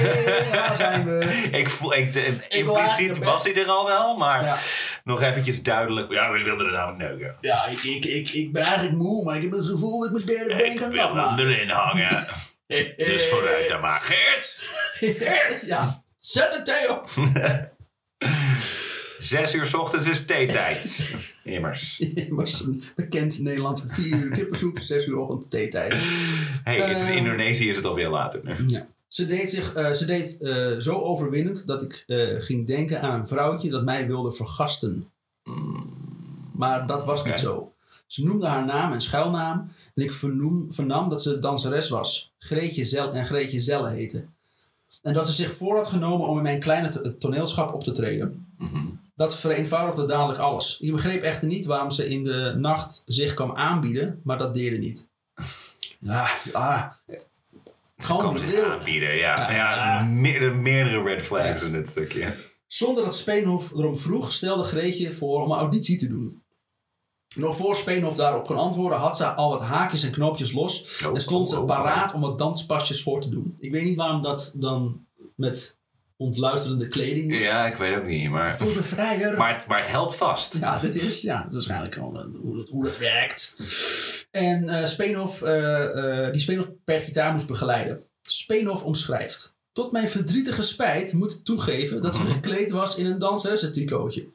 daar 0.52 0.76
zijn 0.76 1.04
we. 1.04 1.26
Ik 1.58 1.70
voel, 1.70 1.94
ik, 1.94 2.12
de, 2.12 2.36
impliciet 2.48 3.18
was 3.18 3.44
hij 3.44 3.54
er 3.54 3.68
al 3.68 3.86
wel, 3.86 4.16
maar 4.16 4.44
Ja. 4.44 4.56
Nog 5.04 5.22
eventjes 5.22 5.62
duidelijk. 5.62 6.12
Ja, 6.12 6.32
we 6.32 6.42
wilden 6.42 6.66
er 6.66 6.72
namelijk 6.72 6.98
neuken. 6.98 7.36
Ja, 7.40 7.66
ik, 7.66 7.82
ik, 7.82 8.04
ik, 8.04 8.30
ik 8.30 8.52
ben 8.52 8.62
eigenlijk 8.62 8.96
moe, 8.96 9.24
maar 9.24 9.36
ik 9.36 9.42
heb 9.42 9.52
het 9.52 9.64
gevoel 9.64 9.98
dat 10.00 10.08
ik 10.08 10.14
mijn 10.26 10.38
derde 10.38 10.56
been 10.56 10.72
Ik 10.72 10.78
kan 10.78 10.90
wil 10.90 10.98
hem 11.08 11.08
afmaken. 11.18 11.48
erin 11.48 11.68
hangen. 11.70 12.26
Dus 12.96 13.24
vooruit 13.30 13.68
dan 13.68 13.80
maar. 13.80 14.00
Geert! 14.00 14.56
Geert! 15.18 15.66
Ja, 15.72 16.02
zet 16.18 16.52
de 16.52 16.62
thee 16.62 16.90
op. 16.90 17.10
Zes 19.18 19.54
uur 19.54 19.66
's 19.66 19.74
ochtends 19.74 20.08
is 20.08 20.24
theetijd. 20.24 20.84
Immers. 21.44 22.02
was 22.28 22.60
een 22.60 22.82
bekend 22.94 23.38
Nederlands 23.38 23.82
vier 23.86 24.16
uur 24.16 24.30
kippensoep, 24.30 24.78
zes 24.80 25.06
uur 25.06 25.16
ochtend 25.16 25.50
theetijd. 25.50 25.94
hey, 26.64 26.80
het 26.80 27.00
is 27.00 27.08
Eh. 27.08 27.14
Indonesië 27.16 27.68
is 27.70 27.76
het 27.76 27.84
alweer 27.84 28.08
later 28.08 28.40
nu. 28.44 28.54
Ja. 28.66 28.86
Ze 29.08 29.26
deed, 29.26 29.48
zich, 29.50 29.72
eh, 29.72 29.92
ze 29.92 30.04
deed 30.04 30.40
eh, 30.40 30.76
zo 30.78 31.00
overwinnend 31.00 31.66
dat 31.66 31.82
ik 31.82 32.04
eh, 32.06 32.18
ging 32.38 32.66
denken 32.66 33.02
aan 33.02 33.18
een 33.18 33.26
vrouwtje 33.26 33.70
dat 33.70 33.84
mij 33.84 34.06
wilde 34.06 34.32
vergasten. 34.32 35.10
Maar 36.52 36.86
dat 36.86 37.04
was 37.04 37.24
niet 37.24 37.38
zo. 37.38 37.72
Ze 38.06 38.24
noemde 38.24 38.46
haar 38.46 38.64
naam 38.66 38.92
en 38.92 39.00
schuilnaam 39.00 39.68
en 39.94 40.02
ik 40.02 40.12
vernoem, 40.12 40.72
vernam 40.72 41.08
dat 41.08 41.22
ze 41.22 41.38
danseres 41.38 41.88
was. 41.88 42.32
Greetje 42.38 42.84
Zel 42.84 43.12
en 43.12 43.26
Greetje 43.26 43.60
Zelle 43.60 43.88
heette. 43.88 44.24
En 45.02 45.12
dat 45.12 45.26
ze 45.26 45.32
zich 45.32 45.52
voor 45.52 45.76
had 45.76 45.86
genomen 45.86 46.28
om 46.28 46.36
in 46.36 46.42
mijn 46.42 46.60
kleine 46.60 46.88
to- 46.88 47.18
toneelschap 47.18 47.74
op 47.74 47.82
te 47.84 47.92
treden. 47.92 48.46
Mhm. 48.58 48.86
Dat 49.14 49.36
vereenvoudigde 49.36 50.04
dadelijk 50.04 50.38
alles. 50.38 50.78
Ik 50.80 50.92
begreep 50.92 51.22
echter 51.22 51.48
niet 51.48 51.64
waarom 51.64 51.90
ze 51.90 52.08
in 52.08 52.24
de 52.24 52.54
nacht 52.56 53.02
zich 53.06 53.34
kwam 53.34 53.52
aanbieden, 53.56 54.20
maar 54.24 54.38
dat 54.38 54.54
deerde 54.54 54.76
niet. 54.76 55.06
Ja, 56.00 56.30
ah. 56.52 56.84
Zich 57.98 58.64
aanbieden, 58.64 59.16
ja. 59.16 59.50
Ja. 59.50 59.52
ja, 59.52 60.04
meerdere, 60.04 60.54
meerdere 60.54 61.02
red 61.02 61.22
flags 61.22 61.62
in 61.62 61.72
dit 61.72 61.90
stukje. 61.90 62.34
Zonder 62.66 63.04
dat 63.04 63.14
Speenhof 63.14 63.70
erom 63.72 63.96
vroeg, 63.96 64.32
stelde 64.32 64.62
Greetje 64.62 65.12
voor 65.12 65.42
om 65.42 65.50
een 65.50 65.58
auditie 65.58 65.98
te 65.98 66.08
doen. 66.08 66.42
Nog 67.34 67.56
voor 67.56 67.76
Speenhof 67.76 68.14
daarop 68.14 68.46
kon 68.46 68.56
antwoorden, 68.56 68.98
had 68.98 69.16
ze 69.16 69.26
al 69.26 69.50
wat 69.50 69.62
haakjes 69.62 70.02
en 70.02 70.10
knoopjes 70.10 70.52
los. 70.52 71.04
Oh, 71.06 71.14
en 71.14 71.20
stond 71.20 71.46
oh, 71.46 71.52
ze 71.52 71.60
oh, 71.60 71.66
paraat 71.66 72.12
om 72.12 72.20
wat 72.20 72.38
danspasjes 72.38 73.02
voor 73.02 73.20
te 73.20 73.28
doen. 73.28 73.56
Ik 73.58 73.72
weet 73.72 73.84
niet 73.84 73.96
waarom 73.96 74.22
dat 74.22 74.52
dan 74.54 75.06
met 75.36 75.78
ontluisterende 76.16 76.88
kleding 76.88 77.30
moest. 77.30 77.44
Ja, 77.44 77.66
ik 77.66 77.76
weet 77.76 77.96
ook 77.96 78.06
niet, 78.06 78.30
maar, 78.30 78.58
Voor 78.58 78.74
de 78.74 78.84
vrijer. 78.84 79.38
maar, 79.38 79.54
het, 79.54 79.66
maar 79.66 79.78
het 79.78 79.90
helpt 79.90 80.16
vast. 80.16 80.56
Ja, 80.60 80.78
dit 80.78 80.94
is 80.94 81.22
ja, 81.22 81.36
dat 81.42 81.46
is 81.46 81.66
waarschijnlijk 81.66 81.94
wel, 81.94 82.20
eh, 82.20 82.40
hoe, 82.40 82.56
dat, 82.56 82.68
hoe 82.68 82.84
dat 82.84 82.98
werkt. 82.98 83.54
En 84.30 84.88
Speenhof, 84.88 85.42
eh, 85.42 86.30
die 86.32 86.40
Speenhof 86.40 86.68
per 86.84 87.00
gitaar 87.00 87.32
moest 87.32 87.46
begeleiden. 87.46 88.02
Speenhof 88.22 88.82
omschrijft. 88.82 89.56
Tot 89.72 89.92
mijn 89.92 90.08
verdrietige 90.08 90.62
spijt 90.62 91.12
moet 91.12 91.32
ik 91.32 91.44
toegeven 91.44 92.02
dat 92.02 92.14
ze 92.14 92.20
gekleed 92.22 92.70
was 92.70 92.94
in 92.96 93.06
een 93.06 93.18
danseressentricootje. 93.18 94.28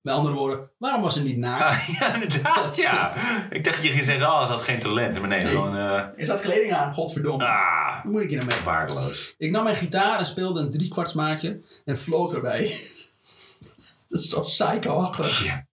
Met 0.00 0.14
andere 0.14 0.34
woorden, 0.34 0.70
waarom 0.78 1.02
was 1.02 1.14
ze 1.14 1.22
niet 1.22 1.36
naakt? 1.36 1.62
Ah, 1.62 1.88
ja, 1.98 2.14
inderdaad, 2.14 2.76
ja. 2.76 3.14
Ik 3.50 3.64
dacht 3.64 3.76
dat 3.76 3.84
je 3.84 3.90
ging 3.92 4.04
zeggen, 4.04 4.26
oh, 4.26 4.46
ze 4.46 4.52
had 4.52 4.62
geen 4.62 4.78
talent. 4.80 5.18
Maar 5.18 5.28
nee, 5.28 5.46
gewoon, 5.46 5.76
eh 5.76 6.04
Is 6.16 6.26
dat 6.26 6.40
kleding 6.40 6.72
aan? 6.72 6.94
Godverdomme. 6.94 7.44
ah, 7.44 8.02
Hoe 8.02 8.12
moet 8.12 8.22
ik 8.22 8.28
hier 8.30 8.38
nou 8.38 8.50
mee? 8.50 8.64
waardeloos. 8.64 9.34
Ik 9.38 9.50
nam 9.50 9.64
mijn 9.64 9.76
gitaar 9.76 10.18
en 10.18 10.26
speelde 10.26 10.60
een 10.60 10.70
driekwartsmaatje 10.70 11.60
en 11.84 11.96
floot 11.96 12.34
erbij. 12.34 12.58
dat 14.08 14.18
is 14.20 14.28
zo 14.28 14.40
psycho-achtig. 14.40 15.44
Ja. 15.44 15.66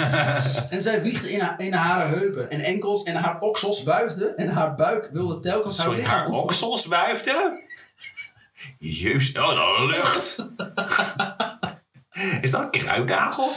En 0.74 0.82
zij 0.82 1.02
wiegde 1.02 1.30
in 1.32 1.40
haar, 1.40 1.60
in 1.60 1.72
haar 1.72 2.08
heupen 2.08 2.50
en 2.50 2.60
enkels 2.60 3.02
en 3.02 3.14
haar 3.14 3.38
oksels 3.40 3.82
wuifde 3.82 4.26
en 4.34 4.48
haar 4.48 4.74
buik 4.74 5.08
wilde 5.12 5.40
telkens 5.40 5.76
haar 5.76 5.86
Sorry, 5.86 6.00
lichaam 6.00 6.18
haar 6.18 6.40
oksels 6.42 6.86
wuifden? 6.86 7.52
Jezus, 8.78 9.36
oh, 9.38 9.48
de 9.80 9.86
lucht. 9.86 10.46
Is 12.44 12.50
dat 12.50 12.70
kruidnagel? 12.70 13.48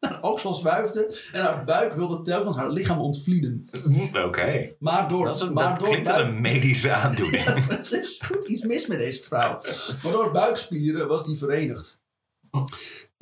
haar 0.00 0.22
oksels 0.22 0.62
wuifde 0.62 1.20
en 1.32 1.42
haar 1.44 1.64
buik 1.64 1.92
wilde 1.92 2.20
telkens 2.20 2.56
haar 2.56 2.70
lichaam 2.70 2.98
ontvlieden. 2.98 3.68
Oké. 4.26 4.74
Maar 4.78 5.08
door, 5.08 5.26
Dat, 5.26 5.36
is 5.36 5.42
een- 5.42 5.52
maar 5.52 5.68
dat 5.68 5.78
door 5.78 5.88
klinkt 5.88 6.08
als 6.08 6.18
een 6.18 6.40
medische 6.40 6.92
aandoening. 7.02 7.44
er 7.70 8.00
is 8.00 8.20
goed 8.26 8.44
iets 8.44 8.62
mis 8.62 8.86
met 8.86 8.98
deze 8.98 9.22
vrouw. 9.22 9.60
Maar 10.02 10.12
door 10.12 10.30
buikspieren 10.30 11.08
was 11.08 11.24
die 11.24 11.38
verenigd. 11.38 12.02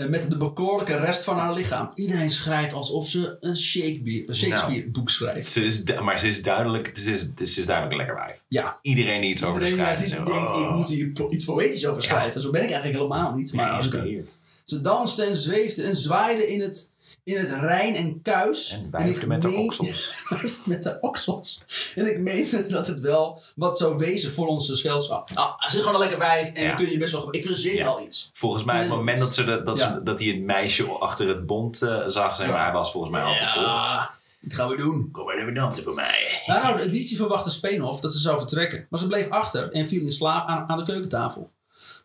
Met 0.08 0.30
de 0.30 0.36
bekoorlijke 0.36 0.96
rest 0.96 1.24
van 1.24 1.38
haar 1.38 1.54
lichaam. 1.54 1.90
Iedereen 1.94 2.30
schrijft 2.30 2.72
alsof 2.72 3.06
ze 3.08 3.36
een 3.40 3.56
Shakespeare, 3.56 4.28
een 4.28 4.34
Shakespeare 4.34 4.90
boek 4.90 5.10
schrijft. 5.10 5.50
Ze 5.50 5.64
is, 5.64 5.82
maar 6.02 6.18
ze 6.18 6.28
is 6.28 6.42
duidelijk, 6.42 6.90
ze 6.94 7.12
is, 7.12 7.52
ze 7.52 7.60
is 7.60 7.66
duidelijk 7.66 7.90
een 7.90 8.06
lekker 8.06 8.24
wijf. 8.24 8.44
Ja, 8.48 8.78
Iedereen 8.82 9.20
die 9.20 9.30
iets 9.30 9.44
over 9.44 9.60
de 9.60 9.68
Iedereen 9.68 9.96
schrijft. 9.96 10.14
die 10.14 10.24
denkt, 10.24 10.30
ik 10.30 10.54
oh, 10.54 10.76
moet 10.76 10.88
hier 10.88 11.12
iets 11.28 11.44
poëtisch 11.44 11.86
over 11.86 12.02
schrijven. 12.02 12.40
Zo 12.40 12.50
ben 12.50 12.62
ik 12.62 12.70
eigenlijk 12.70 12.98
helemaal 12.98 13.34
niet. 13.34 13.52
Maar 13.52 13.70
als 13.70 13.86
ik, 13.86 13.92
geïnspireerd. 13.92 14.34
ze 14.64 14.80
danste 14.80 15.24
en 15.24 15.36
zweefde 15.36 15.82
en 15.82 15.96
zwaaide 15.96 16.46
in 16.46 16.60
het, 16.60 16.91
in 17.24 17.36
het 17.38 17.48
Rijn 17.48 17.94
en 17.94 18.22
Kuis. 18.22 18.72
En 18.72 18.90
wuifde 18.90 19.20
ik 19.20 19.26
met 19.26 19.42
meen- 19.42 19.54
oksels. 19.64 20.22
met 20.64 20.84
haar 20.84 20.98
oksels. 21.00 21.62
En 21.94 22.06
ik 22.06 22.18
meende 22.18 22.66
dat 22.66 22.86
het 22.86 23.00
wel 23.00 23.40
wat 23.56 23.78
zou 23.78 23.98
wezen 23.98 24.32
voor 24.32 24.46
onze 24.46 24.76
schelschap. 24.76 25.30
Ah, 25.34 25.60
ze 25.60 25.66
is 25.76 25.78
gewoon 25.78 25.94
een 25.94 26.00
lekker 26.00 26.18
wijf 26.18 26.52
en 26.52 26.62
Ja. 26.62 26.68
dan 26.68 26.76
kun 26.76 26.90
je 26.90 26.98
best 26.98 27.12
wel... 27.12 27.28
Ik 27.34 27.42
verzin 27.46 27.74
Ja. 27.74 27.84
wel 27.84 28.00
iets. 28.02 28.30
Volgens 28.34 28.64
mij, 28.64 28.78
het 28.78 28.88
Nee, 28.88 28.96
moment 28.96 29.18
dat- 29.18 29.34
ze 29.34 29.44
de, 29.44 29.62
dat, 29.62 29.78
Ja. 29.78 29.94
ze, 29.94 30.02
dat 30.02 30.18
hij 30.18 30.28
het 30.28 30.40
meisje 30.42 30.84
achter 30.88 31.28
het 31.28 31.46
bond 31.46 31.82
eh, 31.82 32.02
zag, 32.06 32.38
maar, 32.38 32.46
Ja. 32.48 32.62
hij 32.64 32.72
was 32.72 32.92
volgens 32.92 33.12
mij 33.12 33.22
al 33.22 33.32
verkocht. 33.34 34.10
Dit 34.40 34.54
gaan 34.54 34.68
we 34.68 34.76
doen. 34.76 35.08
Kom 35.12 35.24
maar 35.24 35.36
even 35.36 35.54
dansen 35.54 35.84
voor 35.84 35.94
mij. 35.94 36.42
Nou, 36.46 36.62
nou, 36.62 36.76
de 36.76 36.82
editie 36.82 37.16
verwachtte 37.16 37.50
Speenhof 37.50 38.00
dat 38.00 38.12
ze 38.12 38.18
zou 38.18 38.38
vertrekken. 38.38 38.86
Maar 38.90 39.00
ze 39.00 39.06
bleef 39.06 39.28
achter 39.28 39.72
en 39.72 39.86
viel 39.86 40.04
in 40.04 40.12
slaap 40.12 40.48
aan, 40.48 40.68
aan 40.68 40.78
de 40.78 40.84
keukentafel. 40.84 41.50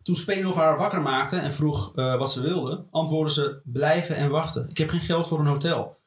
Toen 0.08 0.16
Speenhof 0.16 0.56
haar 0.56 0.78
wakker 0.78 1.02
maakte 1.02 1.36
en 1.36 1.54
vroeg 1.54 1.92
eh, 1.96 2.16
wat 2.16 2.32
ze 2.32 2.42
wilde, 2.42 2.86
antwoordde 2.92 3.34
ze 3.34 3.62
blijven 3.64 4.16
en 4.16 4.30
wachten. 4.30 4.70
Ik 4.70 4.78
heb 4.78 4.90
geen 4.90 5.02
geld 5.02 5.28
voor 5.28 5.40
een 5.40 5.46
hotel. 5.46 5.98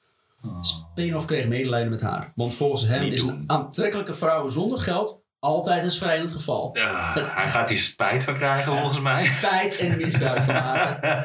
Speenhof 0.61 1.25
kreeg 1.25 1.47
medelijden 1.47 1.91
met 1.91 2.01
haar. 2.01 2.33
Want 2.35 2.55
volgens 2.55 2.87
hem 2.87 3.03
Niet 3.05 3.13
is 3.13 3.21
doen. 3.21 3.31
een 3.31 3.45
aantrekkelijke 3.47 4.15
vrouw 4.15 4.49
zonder 4.49 4.79
geld 4.79 5.23
altijd 5.39 5.85
een 5.85 5.91
schrijnend 5.91 6.33
geval. 6.33 6.71
Ja, 6.73 7.13
hij 7.15 7.51
gaat 7.51 7.69
hier 7.69 7.79
spijt 7.79 8.25
van 8.25 8.35
krijgen, 8.35 8.77
volgens 8.77 9.01
mij. 9.01 9.15
Spijt 9.17 9.77
en 9.79 9.97
misbruik 9.97 10.43
van 10.43 10.55
maken. 10.65 11.25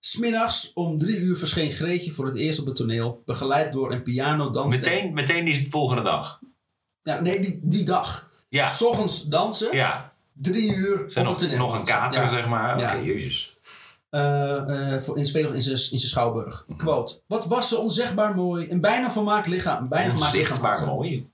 Smiddags 0.00 0.70
om 0.74 0.98
drie 0.98 1.18
uur 1.18 1.36
verscheen 1.36 1.70
Greetje 1.70 2.10
voor 2.10 2.26
het 2.26 2.36
eerst 2.36 2.58
op 2.58 2.66
het 2.66 2.76
toneel, 2.76 3.22
begeleid 3.24 3.72
door 3.72 3.92
een 3.92 4.02
piano 4.02 4.50
dansen. 4.50 4.80
Meteen, 4.80 5.12
meteen 5.14 5.44
die 5.44 5.66
volgende 5.70 6.02
dag. 6.02 6.40
Ja, 7.02 7.20
nee, 7.20 7.40
die, 7.40 7.60
die 7.62 7.84
dag. 7.84 8.30
Ja, 8.48 8.68
S 8.68 8.82
ochtends 8.82 9.24
dansen, 9.24 9.76
ja. 9.76 10.11
Drie 10.34 10.74
uur 10.74 11.04
Zijn 11.08 11.24
nog, 11.24 11.56
nog 11.56 11.74
een 11.74 11.84
kater, 11.84 12.28
zeg 12.28 12.48
maar. 12.48 12.74
Oké, 12.74 12.82
Ja. 12.82 13.00
jezus. 13.02 13.58
Voor 15.04 15.18
in 15.18 15.26
Spelen 15.26 15.54
in 15.54 15.62
zijn 15.62 15.78
schouwburg. 15.98 16.64
Mhm. 16.66 16.78
Quote. 16.78 17.20
Wat 17.26 17.46
was 17.46 17.68
ze 17.68 17.78
onzegbaar 17.78 18.34
mooi. 18.34 18.66
Een 18.70 18.80
bijna 18.80 19.10
volmaakt 19.10 19.46
lichaam. 19.46 19.82
Een 19.82 19.88
bijna 19.88 20.12
Onzichtbaar 20.12 20.86
mooi. 20.86 21.30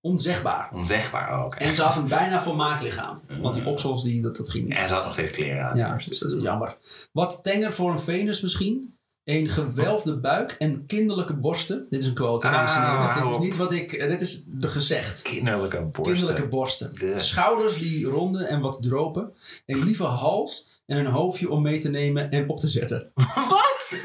Onzegbaar. 0.00 0.70
Onzegbaar, 0.72 1.38
oh, 1.38 1.44
oké. 1.44 1.56
En 1.56 1.74
ze 1.74 1.82
had 1.82 1.96
een 1.96 2.08
bijna 2.08 2.42
volmaakt 2.42 2.82
lichaam. 2.82 3.20
Want 3.40 3.54
die 3.54 3.66
oksels, 3.66 4.02
die, 4.02 4.22
dat, 4.22 4.36
dat 4.36 4.48
ging 4.48 4.68
niet. 4.68 4.78
En 4.78 4.88
ze 4.88 4.94
had 4.94 5.04
nog 5.04 5.12
steeds 5.12 5.30
kleren 5.30 5.64
aan. 5.68 5.76
Ja, 5.76 5.96
dus 6.08 6.18
dat 6.18 6.30
is 6.30 6.42
jammer. 6.42 6.76
Wat 7.12 7.42
tenger 7.42 7.72
voor 7.72 7.90
een 7.90 8.00
Venus 8.00 8.40
misschien. 8.40 8.97
Een 9.28 9.48
gewelfde 9.48 10.16
buik 10.18 10.56
en 10.58 10.86
kinderlijke 10.86 11.34
borsten. 11.36 11.86
Dit 11.90 12.00
is 12.00 12.06
een 12.06 12.14
quote, 12.14 12.46
hè, 12.46 12.52
dames 12.52 12.72
en 12.74 12.80
heren. 12.82 12.98
Ah, 12.98 13.22
Dit 13.22 13.30
is 13.30 13.38
niet 13.38 13.56
wat 13.56 13.72
ik... 13.72 14.08
Dit 14.08 14.22
is 14.22 14.44
de 14.46 14.68
gezegd. 14.68 15.22
Kinderlijke 15.22 15.80
borsten. 15.80 16.02
Kinderlijke 16.14 16.48
borsten. 16.48 16.94
De- 16.98 17.18
Schouders 17.18 17.78
die 17.78 18.06
ronden 18.06 18.48
en 18.48 18.60
wat 18.60 18.78
dropen. 18.82 19.32
Een 19.66 19.84
lieve 19.84 20.04
hals 20.04 20.82
en 20.86 20.96
een 20.96 21.06
hoofdje 21.06 21.50
om 21.50 21.62
mee 21.62 21.78
te 21.78 21.88
nemen 21.88 22.30
en 22.30 22.48
op 22.48 22.58
te 22.58 22.66
zetten. 22.68 23.12
Wat? 23.50 24.00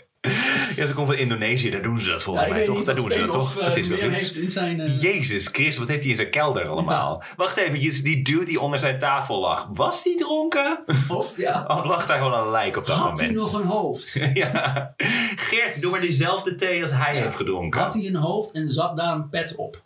ja, 0.76 0.86
ze 0.86 0.92
komt 0.94 1.06
van 1.06 1.16
Indonesië, 1.16 1.70
daar 1.70 1.82
doen 1.82 2.00
ze 2.00 2.10
dat 2.10 2.22
volgens 2.22 2.46
Ja, 2.48 2.52
mij 2.54 2.64
toch? 2.64 2.84
Daar 2.84 2.94
doen 2.94 3.10
ze 3.10 3.18
dat 3.20 3.30
toch? 3.30 3.58
eh, 3.58 3.76
is 3.76 3.88
dat? 3.88 3.98
heeft 3.98 4.36
in 4.36 4.50
zijn... 4.50 4.80
eh, 4.80 5.02
Jezus 5.02 5.46
Christus, 5.46 5.76
wat 5.78 5.88
heeft 5.88 6.00
hij 6.02 6.10
in 6.10 6.16
zijn 6.16 6.30
kelder 6.30 6.68
allemaal? 6.68 7.22
Wacht 7.36 7.56
even, 7.56 8.02
die 8.02 8.22
dude 8.22 8.44
die 8.44 8.60
onder 8.60 8.78
zijn 8.78 8.98
tafel 8.98 9.40
lag, 9.40 9.68
was 9.74 10.02
die 10.02 10.16
dronken? 10.16 10.84
Of 11.08 11.36
ja, 11.36 11.64
Of 11.76 11.84
lag 11.84 12.06
daar 12.06 12.18
gewoon 12.18 12.40
een 12.46 12.50
lijk 12.50 12.76
op 12.76 12.86
dat 12.86 12.96
had 12.96 13.18
hij 13.20 13.28
moment? 13.28 13.52
nog 13.52 13.62
een 13.62 13.68
hoofd? 13.68 14.12
ja. 14.34 14.94
Geert, 15.36 15.80
doe 15.80 15.90
maar 15.90 16.00
diezelfde 16.00 16.54
thee 16.54 16.82
als 16.82 16.92
hij 16.92 17.16
heeft 17.16 17.36
gedronken. 17.36 17.80
Had 17.80 17.94
hij 17.94 18.06
een 18.06 18.14
hoofd 18.16 18.52
en 18.52 18.68
zat 18.70 18.96
daar 18.96 19.14
een 19.14 19.28
pet 19.28 19.54
op? 19.56 19.82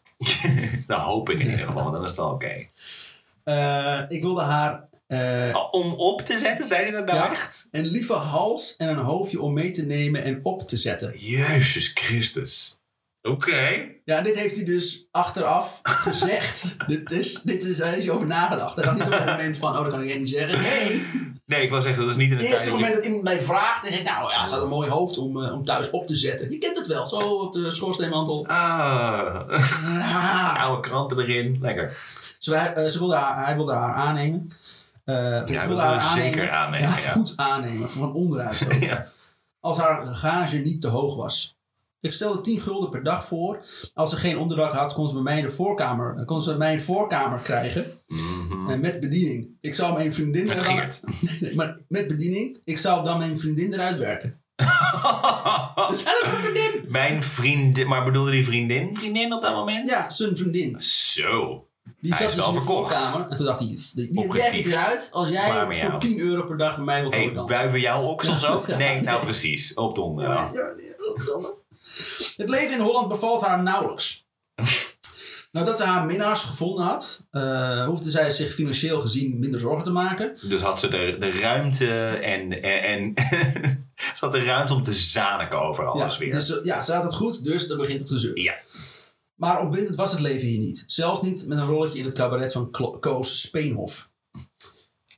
Dat 0.87 1.01
hoop 1.01 1.30
ik 1.30 1.39
in 1.41 1.51
ieder 1.51 1.64
geval, 1.66 1.82
want 1.82 1.95
dan 1.95 2.03
is 2.05 2.11
het 2.11 2.18
wel 2.20 2.28
oké. 2.30 2.66
Eh, 3.45 4.01
ik 4.09 4.22
wilde 4.22 4.43
haar 4.43 4.89
eh, 5.07 5.67
Om 5.71 5.93
op 5.93 6.21
te 6.21 6.39
zetten, 6.39 6.67
zei 6.67 6.83
hij 6.83 6.91
dat 6.91 7.05
nou 7.07 7.19
Ja. 7.19 7.31
echt? 7.31 7.69
een 7.71 7.87
lieve 7.87 8.13
hals 8.13 8.75
en 8.77 8.89
een 8.89 8.97
hoofdje 8.97 9.41
om 9.41 9.53
mee 9.53 9.71
te 9.71 9.83
nemen 9.83 10.23
en 10.25 10.41
op 10.43 10.69
te 10.69 10.77
zetten. 10.77 11.13
Jezus 11.19 11.91
Christus. 11.95 12.79
Oké. 13.23 13.85
Ja, 14.05 14.21
dit 14.21 14.39
heeft 14.39 14.55
hij 14.57 14.65
dus 14.65 15.09
achteraf 15.11 15.81
gezegd. 16.07 16.77
dit 16.87 17.11
is, 17.11 17.41
dit 17.45 17.65
is, 17.65 17.77
daar 17.77 17.97
is 17.97 18.05
hij 18.05 18.15
over 18.15 18.27
nagedacht. 18.27 18.77
Hij 18.77 18.85
dacht 18.85 18.97
niet 18.99 19.07
op 19.07 19.13
het 19.13 19.25
moment 19.27 19.57
van, 19.57 19.73
oh, 19.77 19.83
dat 19.83 19.91
kan 19.91 20.03
ik 20.03 20.09
echt 20.09 20.19
niet 20.19 20.29
zeggen. 20.29 20.63
Nee, 20.63 21.07
Nee, 21.47 21.63
ik 21.63 21.71
wil 21.71 21.83
zeggen, 21.83 22.03
dat 22.03 22.11
is 22.11 22.17
niet 22.19 22.31
in 22.31 22.37
het 22.37 22.47
eerste 22.47 22.71
moment 22.71 22.95
dat 22.95 23.05
iemand 23.05 23.23
mij 23.23 23.41
vraagt, 23.41 23.83
dan 23.83 23.91
denk 23.91 24.03
ik, 24.03 24.09
nou 24.11 24.31
ja, 24.31 24.47
ze 24.47 24.53
had 24.53 24.63
een 24.63 24.69
mooi 24.69 24.89
hoofd 24.89 25.19
om, 25.19 25.43
eh, 25.45 25.53
om 25.53 25.65
thuis 25.65 25.91
op 25.91 26.07
te 26.07 26.15
zetten. 26.17 26.51
Je 26.51 26.59
kent 26.59 26.76
het 26.79 26.87
wel, 26.87 27.07
zo 27.07 27.18
op 27.18 27.53
de 27.53 27.71
schoorsteenmantel. 27.71 28.47
Ah, 28.47 29.49
Ah. 29.49 30.63
oude 30.63 30.89
kranten 30.89 31.18
erin. 31.18 31.59
Lekker. 31.61 31.97
Ze, 32.39 32.55
eh, 32.55 32.89
ze 32.91 32.99
wilde 32.99 33.14
haar, 33.17 33.45
hij 33.45 33.57
wilde 33.57 33.72
haar 33.72 33.95
aannemen. 33.95 34.47
Eh, 35.05 35.39
ik 35.41 35.47
wilde 35.47 35.67
wilde 35.67 35.83
haar 35.83 35.99
aannemen. 35.99 36.25
zeker 36.33 36.51
aannemen, 36.51 36.89
Ja, 36.89 36.97
ja. 36.97 37.11
goed 37.11 37.33
aannemen, 37.37 37.91
van 37.91 38.13
onderuit. 38.14 38.64
ook. 38.64 38.72
Ja. 38.91 39.07
als 39.61 39.79
haar 39.79 40.07
gage 40.07 40.57
niet 40.57 40.81
te 40.81 40.89
hoog 40.89 41.17
was. 41.17 41.59
Ik 42.01 42.13
stelde 42.13 42.41
10 42.41 42.61
gulden 42.61 42.91
per 42.91 43.03
dag 43.03 43.25
voor. 43.26 43.64
Als 43.95 44.11
ze 44.11 44.17
geen 44.17 44.39
onderdak 44.39 44.72
had, 44.72 44.93
kon 44.93 45.09
ze 45.09 45.14
bij 45.14 45.22
mij 45.22 45.37
in 45.39 45.43
de 45.45 45.51
voorkamer, 45.51 46.25
kon 46.25 46.43
ze 46.43 46.49
bij 46.49 46.59
mij 46.59 46.81
voorkamer 46.81 47.39
krijgen. 47.39 47.87
Mhm. 48.07 48.71
En 48.71 48.81
met 48.81 49.01
bediening. 49.01 49.49
Ik 49.61 49.75
zou 49.75 49.95
mijn 49.95 50.13
vriendin... 50.13 50.47
Met 50.47 51.03
maar 51.55 51.79
met 51.89 52.07
bediening. 52.07 52.59
Ik 52.64 52.79
zou 52.79 53.05
dan 53.05 53.18
mijn 53.18 53.39
vriendin 53.39 53.72
eruit 53.72 53.97
werken. 53.97 54.43
Dus 55.89 56.05
een 56.05 56.33
vriendin. 56.43 56.85
Mijn 56.89 57.22
vriendin, 57.22 57.89
maar 57.89 58.05
bedoelde 58.05 58.31
die 58.31 58.45
vriendin? 58.45 58.97
Vriendin 58.97 59.33
op 59.33 59.43
dat 59.43 59.55
moment? 59.55 59.89
Ja, 59.89 60.11
zijn 60.11 60.37
vriendin. 60.37 60.81
Zo. 60.81 61.67
Die 62.01 62.11
Hij 62.15 62.19
zat 62.19 62.29
is 62.29 62.35
dus 62.35 62.45
wel 62.45 62.55
in 62.55 62.59
de 62.59 62.65
verkocht. 62.65 62.93
voorkamer. 63.03 63.29
En 63.31 63.37
toen 63.37 63.47
dacht 63.47 63.59
hij, 63.59 63.69
die, 63.69 64.13
die 64.13 64.25
ik 64.25 64.67
eruit 64.67 65.09
als 65.13 65.29
jij 65.29 65.65
voor 65.65 65.75
jou. 65.75 66.01
10 66.01 66.19
euro 66.19 66.45
per 66.45 66.57
dag 66.57 66.77
bij 66.77 66.85
mij 66.85 67.01
wil 67.01 67.11
komen 67.11 67.27
Hey, 67.27 67.35
dansen. 67.35 67.57
wuiven 67.57 67.81
jouw 67.81 68.03
oksels 68.03 68.47
ook? 68.47 68.67
Nee, 68.77 69.01
nou 69.01 69.21
precies. 69.25 69.75
Op 69.75 69.95
donder. 69.95 70.25
Ja, 70.29 70.51
ja, 70.53 70.73
ja. 70.77 71.53
Het 72.37 72.49
leven 72.49 72.75
in 72.75 72.81
Holland 72.81 73.09
bevalt 73.09 73.41
haar 73.41 73.63
nauwelijks. 73.63 74.27
Nadat 75.53 75.77
ze 75.77 75.85
haar 75.85 76.05
minnaars 76.07 76.41
gevonden 76.41 76.85
had, 76.85 77.25
eh, 77.31 77.85
hoefde 77.87 78.11
zij 78.11 78.31
zich 78.31 78.55
financieel 78.55 79.01
gezien 79.01 79.39
minder 79.39 79.61
zorgen 79.61 79.85
te 79.85 79.91
maken. 79.91 80.39
Dus 80.43 80.63
had 80.63 80.81
ze 80.81 80.89
de, 80.89 81.17
de 81.19 81.31
ruimte 81.31 82.09
en, 82.09 82.63
en, 82.63 82.83
en 82.83 83.15
ze 84.17 84.25
had 84.25 84.33
de 84.33 84.45
ruimte 84.45 84.75
om 84.75 84.83
te 84.83 84.95
zaniken 84.95 85.61
over 85.63 85.87
alles 85.87 86.13
ja, 86.13 86.19
weer. 86.19 86.33
Dus, 86.33 86.59
ja, 86.63 86.83
ze 86.83 86.93
had 86.93 87.05
het 87.05 87.15
goed, 87.15 87.45
dus 87.45 87.67
dan 87.69 87.77
begint 87.79 88.01
het 88.01 88.09
gezeur. 88.11 88.39
Ja. 88.39 88.55
Maar 89.35 89.61
opwindend 89.61 89.97
was 89.97 90.11
het 90.11 90.21
leven 90.21 90.47
hier 90.47 90.59
niet. 90.59 90.85
Zelfs 90.87 91.23
niet 91.23 91.47
met 91.47 91.59
een 91.59 91.67
rolletje 91.67 91.99
in 91.99 92.05
het 92.05 92.15
cabaret 92.15 92.53
van 92.53 92.71
Klo- 92.71 92.99
Koos 92.99 93.41
Speenhof. 93.41 94.11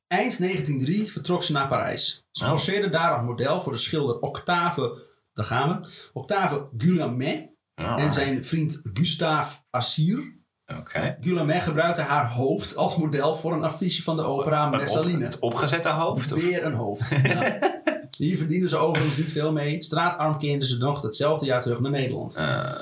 Eind 0.07 0.39
1903 0.39 1.11
vertrok 1.13 1.43
ze 1.43 1.53
naar 1.53 1.67
Parijs. 1.67 2.27
Ze 2.31 2.45
Oh. 2.45 2.51
poseerde 2.51 2.89
daar 2.89 3.17
als 3.17 3.25
model 3.25 3.61
voor 3.63 3.73
de 3.73 3.79
schilder 3.79 4.19
Octave, 4.21 4.99
daar 5.33 5.45
gaan 5.45 5.69
we, 5.81 5.89
Octave 6.13 6.69
Guillaumet 6.77 7.49
en 7.75 8.13
zijn 8.13 8.45
vriend 8.45 8.81
Gustave 8.93 9.57
Assir. 9.71 10.35
Oké. 10.79 11.17
Guillaumet 11.21 11.63
gebruikte 11.63 12.01
haar 12.01 12.31
hoofd 12.33 12.77
als 12.77 12.97
model 12.97 13.35
voor 13.35 13.53
een 13.53 13.63
affiche 13.65 14.03
van 14.03 14.17
de 14.17 14.23
opera 14.23 14.67
op- 14.67 14.77
Messaline. 14.77 15.25
Het 15.25 15.39
opgezette 15.39 15.89
hoofd? 15.89 16.33
Of? 16.33 16.43
Weer 16.43 16.65
een 16.65 16.75
hoofd. 16.75 17.11
Ja. 17.23 17.59
Hier 18.17 18.37
verdiende 18.37 18.69
ze 18.69 18.77
overigens 18.77 19.17
niet 19.17 19.33
veel 19.33 19.53
mee. 19.53 19.83
Straatarm 19.83 20.39
keerde 20.39 20.67
ze 20.67 20.77
nog 20.77 21.01
datzelfde 21.01 21.47
jaar 21.47 21.61
terug 21.63 21.81
naar 21.81 21.91
Nederland. 21.91 22.35
Eh, 22.35 22.73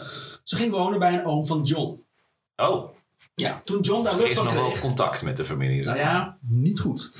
Ze 0.45 0.57
ging 0.57 0.71
wonen 0.73 0.99
bij 0.99 1.13
een 1.13 1.25
oom 1.27 1.47
van 1.47 1.63
John. 1.63 2.05
oh, 2.57 2.89
Ja, 3.35 3.61
toen 3.65 3.81
John 3.81 4.03
daar 4.05 4.13
er 4.13 4.19
lucht 4.19 4.35
van 4.35 4.45
nog 4.45 4.53
wel 4.55 4.69
kreeg. 4.69 4.81
contact 4.81 5.23
met 5.23 5.37
de 5.37 5.45
familie. 5.45 5.85
Nou 5.85 5.99
ja, 5.99 6.39
niet 6.41 6.81
goed. 6.81 7.13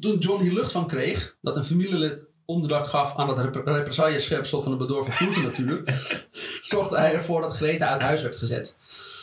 Toen 0.00 0.18
John 0.18 0.42
hier 0.42 0.52
lucht 0.52 0.72
van 0.72 0.86
kreeg 0.86 1.36
dat 1.40 1.56
een 1.56 1.64
familielid 1.64 2.26
onderdak 2.44 2.86
gaf 2.86 3.16
aan 3.16 3.28
het 3.28 3.38
rep 3.38 3.66
represailleschepsel 3.66 4.60
van 4.62 4.70
de 4.72 4.76
bedorven 4.78 5.12
groentenatuur, 5.12 6.06
zorgde 6.62 6.96
hij 6.98 7.12
ervoor 7.14 7.40
dat 7.40 7.52
Greta 7.56 7.88
uit 7.88 8.00
huis 8.00 8.22
werd 8.22 8.36
gezet. 8.36 8.76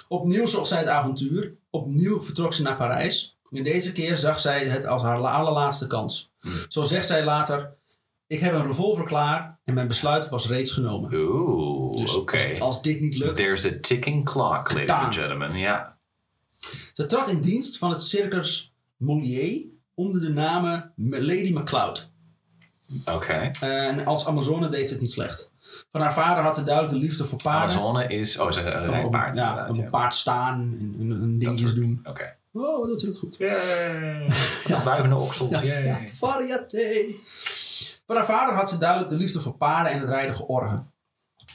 Opnieuw 0.07 0.45
zocht 0.45 0.67
zij 0.67 0.77
het 0.77 0.87
avontuur. 0.87 1.53
Opnieuw 1.69 2.21
vertrok 2.21 2.53
ze 2.53 2.61
naar 2.61 2.75
Parijs. 2.75 3.37
En 3.51 3.63
deze 3.63 3.91
keer 3.91 4.15
zag 4.15 4.39
zij 4.39 4.67
het 4.67 4.85
als 4.85 5.01
haar 5.01 5.19
la- 5.19 5.31
allerlaatste 5.31 5.87
kans. 5.87 6.31
Zo 6.69 6.81
zegt 6.81 7.07
zij 7.07 7.23
later: 7.23 7.73
Ik 8.27 8.39
heb 8.39 8.53
een 8.53 8.65
revolver 8.67 9.03
klaar 9.05 9.59
en 9.63 9.73
mijn 9.73 9.87
besluit 9.87 10.29
was 10.29 10.47
reeds 10.47 10.71
genomen. 10.71 11.13
Oeh, 11.13 11.68
Dus 11.99 12.25
als, 12.25 12.59
als 12.59 12.81
dit 12.81 12.99
niet 12.99 13.15
lukt. 13.15 13.37
There's 13.37 13.65
a 13.65 13.71
ticking 13.81 14.25
clock, 14.25 14.73
ladies 14.73 14.89
and 14.89 15.15
gentlemen. 15.15 15.57
Ja. 15.57 15.97
Ze 16.93 17.05
trad 17.05 17.27
in 17.27 17.41
dienst 17.41 17.77
van 17.77 17.89
het 17.89 18.01
Circus 18.01 18.73
Molière 18.97 19.65
onder 19.95 20.21
de 20.21 20.29
naam 20.29 20.91
Lady 20.95 21.53
MacLeod. 21.53 22.09
Oké. 23.05 23.51
En 23.59 24.05
als 24.05 24.25
Amazone 24.25 24.69
deed 24.69 24.87
ze 24.87 24.93
het 24.93 25.01
niet 25.01 25.11
slecht. 25.11 25.51
Van 25.91 26.01
haar 26.01 26.13
vader 26.13 26.43
had 26.43 26.55
ze 26.55 26.63
duidelijk 26.63 26.93
de 26.93 26.99
liefde 26.99 27.25
voor 27.25 27.41
paarden. 27.41 27.77
Amazone 27.77 28.07
is... 28.07 28.39
Oh, 28.39 28.51
ze 28.51 28.61
een 28.61 28.83
Op- 28.83 28.89
rijpaard 28.89 29.35
ja, 29.35 29.67
op 29.69 29.75
een 29.75 29.83
ja. 29.83 29.89
paard 29.89 30.13
staan 30.13 30.75
en, 30.79 30.95
en, 31.21 31.39
dingetjes 31.39 31.73
doen. 31.73 31.99
Oké. 32.03 32.37
Oh, 32.53 32.87
dat 32.87 32.99
doet 32.99 33.01
het 33.01 33.17
goed. 33.17 33.35
Yay. 33.37 34.29
Wat 34.67 34.83
wuivende 34.83 35.15
oksels. 35.15 35.61
Ja, 35.61 35.77
ja, 35.77 35.99
variété. 36.07 37.05
Van 38.05 38.15
haar 38.15 38.25
vader 38.25 38.55
had 38.55 38.69
ze 38.69 38.77
duidelijk 38.77 39.09
de 39.09 39.17
liefde 39.17 39.39
voor 39.39 39.55
paarden 39.55 39.91
en 39.91 39.99
het 39.99 40.09
rijden 40.09 40.35
georven. 40.35 40.91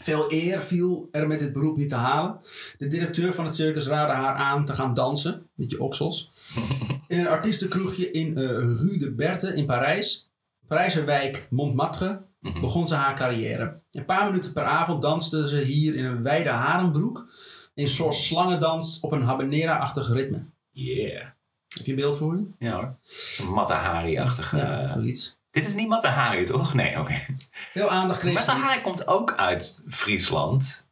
Veel 0.05 0.33
eer 0.33 0.63
viel 0.63 1.09
er 1.11 1.27
met 1.27 1.39
dit 1.39 1.53
beroep 1.53 1.77
niet 1.77 1.89
te 1.89 1.95
halen. 1.95 2.41
De 2.79 2.87
directeur 2.87 3.33
van 3.33 3.45
het 3.45 3.55
circus 3.55 3.87
raadde 3.87 4.13
haar 4.13 4.35
aan 4.35 4.65
te 4.65 4.73
gaan 4.73 4.95
dansen 4.95 5.47
met 5.55 5.71
je 5.71 5.81
oksels. 5.81 6.33
In 7.09 7.19
een 7.19 7.29
artiestenkroegje 7.29 8.11
in 8.11 8.37
eh, 8.37 8.45
Rue 8.57 8.99
de 8.99 9.15
Berthe 9.15 9.55
in 9.55 9.67
Parijs, 9.67 10.31
Parijse 10.67 11.05
wijk 11.05 11.47
Montmartre, 11.51 12.23
begon 12.41 12.87
ze 12.87 12.95
haar 12.95 13.15
carrière. 13.15 13.83
Een 13.91 14.05
paar 14.05 14.27
minuten 14.27 14.53
per 14.53 14.65
avond 14.65 15.03
danste 15.03 15.49
ze 15.49 15.57
hier 15.57 15.95
in 15.95 16.05
een 16.05 16.23
wijde 16.23 16.49
harenbroek. 16.49 17.33
Een 17.75 17.89
soort 17.89 18.15
slangendans 18.15 19.01
op 19.01 19.13
een 19.13 19.23
habanera-achtig 19.23 20.13
ritme. 20.13 20.45
Yeah. 20.71 21.27
Heb 21.69 21.85
je 21.85 21.91
een 21.91 21.97
beeld 21.97 22.17
voor 22.17 22.37
je? 22.37 22.47
Ja 22.59 22.75
hoor. 22.75 22.97
Een 23.39 23.53
Matahari-achtige... 23.53 24.57
Ja, 24.57 24.93
zoiets. 24.93 25.39
Dit 25.55 25.67
is 25.67 25.75
niet 25.75 25.89
Matahari, 25.89 26.45
toch? 26.45 26.75
Nee, 26.75 27.01
oké. 27.01 27.27
Veel 27.51 27.89
aandacht 27.89 28.19
kreeg 28.19 28.43
ze 28.43 28.51
Matahari 28.51 28.81
komt 28.81 29.07
ook 29.07 29.35
uit 29.35 29.83
Friesland. 29.91 30.89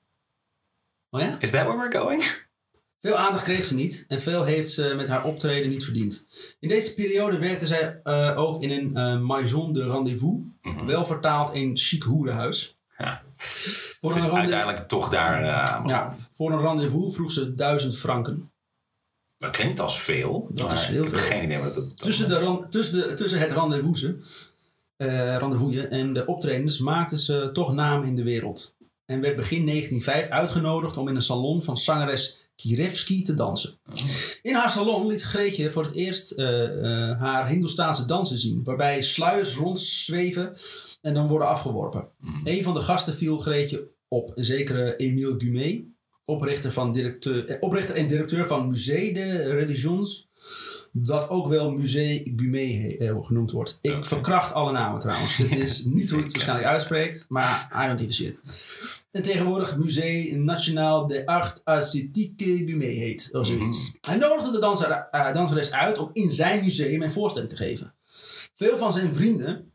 Oh 1.10 1.20
ja? 1.20 1.36
Is 1.40 1.50
that 1.50 1.66
where 1.66 1.76
we're 1.76 1.98
going? 1.98 2.24
Veel 3.00 3.16
aandacht 3.16 3.42
kreeg 3.42 3.64
ze 3.64 3.74
niet 3.74 4.04
en 4.08 4.20
veel 4.20 4.44
heeft 4.44 4.70
ze 4.70 4.92
met 4.96 5.08
haar 5.08 5.24
optreden 5.24 5.70
niet 5.70 5.84
verdiend. 5.84 6.26
In 6.60 6.68
deze 6.68 6.94
periode 6.94 7.38
werkte 7.38 7.66
zij 7.66 8.00
eh, 8.02 8.38
ook 8.38 8.62
in 8.62 8.70
een 8.70 8.96
eh, 8.96 9.20
maison 9.20 9.72
de 9.72 9.90
rendezvous, 9.90 10.40
wel 10.86 11.04
vertaald 11.04 11.54
een 11.54 11.76
chic 11.76 12.02
hoerenhuis. 12.02 12.76
Ja. 12.98 13.22
Voor 14.00 14.16
een, 14.16 14.32
uiteindelijk 14.32 14.88
toch 14.88 15.08
daar 15.08 15.50
aan 15.50 15.88
ja, 15.88 16.14
voor 16.30 16.52
een 16.52 16.60
rendezvous 16.60 17.14
vroeg 17.14 17.32
ze 17.32 17.54
duizend 17.54 17.98
franken. 17.98 18.52
Dat 19.36 19.50
klinkt 19.50 19.80
als 19.80 20.00
veel. 20.00 20.48
Dat 20.52 20.72
is 20.72 20.86
heel 20.86 21.04
ik 21.04 21.10
heb 21.10 21.18
veel. 21.18 21.28
geen 21.28 21.44
idee 21.44 21.58
wat 21.58 21.74
dat 21.74 21.96
Tussen, 21.96 22.28
de, 22.28 22.66
tussen, 22.68 23.08
de, 23.08 23.14
tussen 23.14 23.38
het 23.38 23.52
rendezvousen, 23.52 24.24
eh 25.08 25.36
rendezvousen 25.36 25.90
en 25.90 26.12
de 26.12 26.26
optredens 26.26 26.78
maakte 26.78 27.18
ze 27.18 27.50
toch 27.52 27.74
naam 27.74 28.02
in 28.02 28.14
de 28.14 28.22
wereld. 28.22 28.74
En 29.04 29.20
werd 29.20 29.36
begin 29.36 29.66
1905 29.66 30.28
uitgenodigd 30.28 30.96
om 30.96 31.08
in 31.08 31.16
een 31.16 31.22
salon 31.22 31.62
van 31.62 31.76
zangeres 31.76 32.50
Kirevski 32.56 33.22
te 33.22 33.34
dansen. 33.34 33.78
In 34.42 34.54
haar 34.54 34.70
salon 34.70 35.06
liet 35.06 35.22
Greetje 35.22 35.70
voor 35.70 35.82
het 35.82 35.94
eerst 35.94 36.30
eh, 36.30 36.64
eh, 37.10 37.20
haar 37.20 37.48
Hindoestaanse 37.48 38.04
dansen 38.04 38.38
zien, 38.38 38.64
waarbij 38.64 39.02
sluiers 39.02 39.54
rondzweven 39.54 40.56
en 41.00 41.14
dan 41.14 41.28
worden 41.28 41.48
afgeworpen. 41.48 42.08
Een 42.44 42.62
van 42.62 42.74
de 42.74 42.80
gasten 42.80 43.14
viel 43.14 43.38
Greetje 43.38 43.90
op, 44.08 44.32
een 44.34 44.44
zekere 44.44 44.96
Emile 44.96 45.34
Gumet, 45.38 45.84
oprichter, 46.24 46.72
van 46.72 46.92
directeur, 46.92 47.46
eh, 47.46 47.56
oprichter 47.60 47.94
en 47.94 48.06
directeur 48.06 48.46
van 48.46 48.66
Musée 48.66 49.12
de 49.12 49.42
Religions, 49.42 50.28
dat 50.92 51.28
ook 51.28 51.48
wel 51.48 51.70
Musée 51.70 52.32
Gumet 52.36 52.96
eh, 52.96 53.24
genoemd 53.24 53.50
wordt. 53.50 53.78
Ik 53.80 54.04
verkracht 54.04 54.52
alle 54.52 54.72
namen 54.72 55.00
trouwens. 55.00 55.36
Dit 55.36 55.58
is 55.58 55.84
niet 55.84 56.10
hoe 56.10 56.22
het 56.22 56.32
waarschijnlijk 56.32 56.68
uitspreekt, 56.68 57.24
maar 57.28 57.82
I 57.84 57.86
don't 57.86 58.00
give 58.00 58.10
a 58.10 58.14
shit. 58.14 58.38
En 59.10 59.22
tegenwoordig 59.22 59.76
Musée 59.76 60.36
National 60.36 61.06
des 61.06 61.26
Arts 61.26 61.60
Asiatiques 61.64 62.70
Gumet 62.70 62.88
heet, 62.88 63.28
of 63.32 63.46
zoiets. 63.46 63.92
Hij 64.00 64.16
nodigde 64.16 64.50
de 64.50 64.58
danser, 64.58 64.90
eh, 65.10 65.32
danseres 65.32 65.70
uit 65.70 65.98
om 65.98 66.10
in 66.12 66.30
zijn 66.30 66.64
museum 66.64 67.02
een 67.02 67.12
voorstelling 67.12 67.50
te 67.50 67.56
geven. 67.56 67.94
Veel 68.54 68.76
van 68.76 68.92
zijn 68.92 69.12
vrienden, 69.12 69.71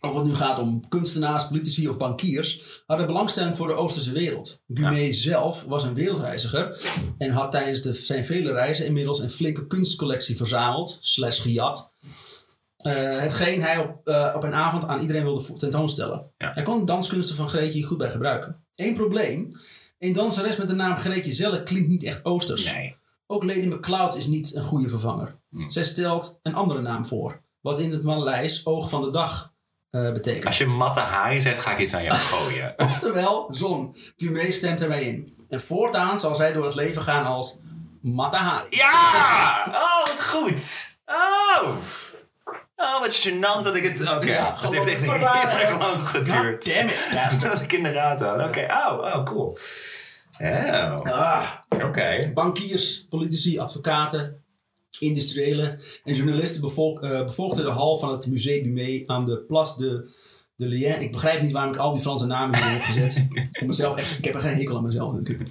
of 0.00 0.14
het 0.14 0.24
nu 0.24 0.34
gaat 0.34 0.58
om 0.58 0.88
kunstenaars, 0.88 1.46
politici 1.46 1.88
of 1.88 1.96
bankiers, 1.96 2.82
hadden 2.86 3.06
belangstelling 3.06 3.56
voor 3.56 3.66
de 3.66 3.74
Oosterse 3.74 4.12
wereld. 4.12 4.62
Gumet 4.74 5.14
zelf 5.14 5.64
was 5.64 5.82
een 5.82 5.94
wereldreiziger 5.94 6.80
en 7.18 7.30
had 7.30 7.50
tijdens 7.50 7.80
de, 7.80 7.92
zijn 7.92 8.24
vele 8.24 8.52
reizen 8.52 8.86
inmiddels 8.86 9.18
een 9.18 9.30
flinke 9.30 9.66
kunstcollectie 9.66 10.36
verzameld, 10.36 10.98
slash 11.00 11.40
gejat. 11.42 11.94
Eh, 12.76 12.92
hetgeen 13.18 13.62
hij 13.62 13.78
op, 13.78 14.08
eh, 14.08 14.32
op 14.34 14.42
een 14.42 14.54
avond 14.54 14.84
aan 14.84 15.00
iedereen 15.00 15.22
wilde 15.22 15.56
tentoonstellen. 15.56 16.32
Ja. 16.38 16.52
Hij 16.52 16.62
kon 16.62 16.78
de 16.78 16.84
danskunsten 16.84 17.36
van 17.36 17.48
Greetje 17.48 17.72
hier 17.72 17.86
goed 17.86 17.98
bij 17.98 18.10
gebruiken. 18.10 18.64
Eén 18.74 18.94
probleem, 18.94 19.52
een 19.98 20.12
danseres 20.12 20.56
met 20.56 20.68
de 20.68 20.74
naam 20.74 20.96
Greetje 20.96 21.32
Zelle 21.32 21.62
klinkt 21.62 21.88
niet 21.88 22.04
echt 22.04 22.24
Oosters. 22.24 22.72
Nee. 22.72 22.96
Ook 23.26 23.44
Lady 23.44 23.66
MacLeod 23.66 24.16
is 24.16 24.26
niet 24.26 24.54
een 24.54 24.62
goede 24.62 24.88
vervanger. 24.88 25.40
Zij 25.66 25.84
stelt 25.84 26.38
een 26.42 26.54
andere 26.54 26.80
naam 26.80 27.06
voor, 27.06 27.42
wat 27.60 27.78
in 27.78 27.90
het 27.90 28.02
Maleis 28.02 28.66
oog 28.66 28.88
van 28.88 29.00
de 29.00 29.10
dag 29.10 29.52
eh, 29.90 30.12
betekent. 30.12 30.46
Als 30.46 30.58
je 30.58 30.66
Matahari 30.66 31.40
zegt, 31.40 31.60
ga 31.60 31.72
ik 31.72 31.78
iets 31.78 31.94
aan 31.94 32.02
jou 32.02 32.16
gooien. 32.18 32.74
Oftewel, 32.86 33.48
zon. 33.52 33.94
Gumet 34.16 34.54
stemt 34.54 34.80
erbij 34.82 35.02
in. 35.02 35.36
En 35.48 35.60
voortaan 35.60 36.20
zal 36.20 36.34
zij 36.34 36.52
door 36.52 36.64
het 36.64 36.74
leven 36.74 37.02
gaan 37.02 37.24
als 37.24 37.56
Matahari. 38.02 38.66
Ja! 38.70 39.64
Oh, 39.66 40.06
wat 40.06 40.24
goed. 40.26 40.96
Oh! 41.06 41.68
Oh, 42.76 43.00
wat 43.00 43.14
gênant 43.28 43.64
dat 43.64 43.74
ik 43.76 43.82
het... 43.82 44.00
Oké, 44.10 44.26
Ja, 44.26 44.56
het 44.60 44.74
heeft 44.74 44.86
echt 44.88 45.00
heel 45.00 45.78
lang 45.78 46.08
geduurd. 46.08 46.64
God 46.64 46.74
damn 46.74 46.88
it, 46.88 47.08
bastard. 47.12 47.52
dat 47.52 47.62
ik 47.62 47.72
in 47.72 47.82
de 47.82 47.92
raad 47.92 48.20
had. 48.20 48.44
Oké, 48.48 48.66
oh, 48.70 48.98
oh, 48.98 49.24
cool. 49.24 49.58
Oh, 50.40 50.94
Ah, 51.04 51.42
oké. 51.84 52.30
bankiers, 52.34 53.06
politici, 53.08 53.58
advocaten, 53.58 54.39
industriëlen 54.98 55.78
en 56.04 56.14
journalisten 56.14 56.60
bevolk, 56.60 57.02
eh, 57.02 57.24
bevolkten 57.24 57.64
de 57.64 57.70
hal 57.70 57.98
van 57.98 58.10
het 58.10 58.26
Musée 58.26 58.62
Gumet 58.62 59.06
aan 59.06 59.24
de 59.24 59.38
Place 59.38 59.76
de, 59.76 60.10
de 60.56 60.66
Lien. 60.66 61.00
Ik 61.00 61.12
begrijp 61.12 61.42
niet 61.42 61.52
waarom 61.52 61.72
ik 61.72 61.78
al 61.78 61.92
die 61.92 62.00
Franse 62.00 62.26
namen 62.26 62.56
hier 62.56 62.70
heb 62.70 62.82
gezet. 62.82 63.26
Om 63.60 63.66
mezelf 63.66 63.96
echt, 63.96 64.18
ik 64.18 64.24
heb 64.24 64.34
er 64.34 64.40
geen 64.40 64.54
hekel 64.54 64.76
aan 64.76 64.82
mezelf 64.82 65.14
natuurlijk. 65.14 65.50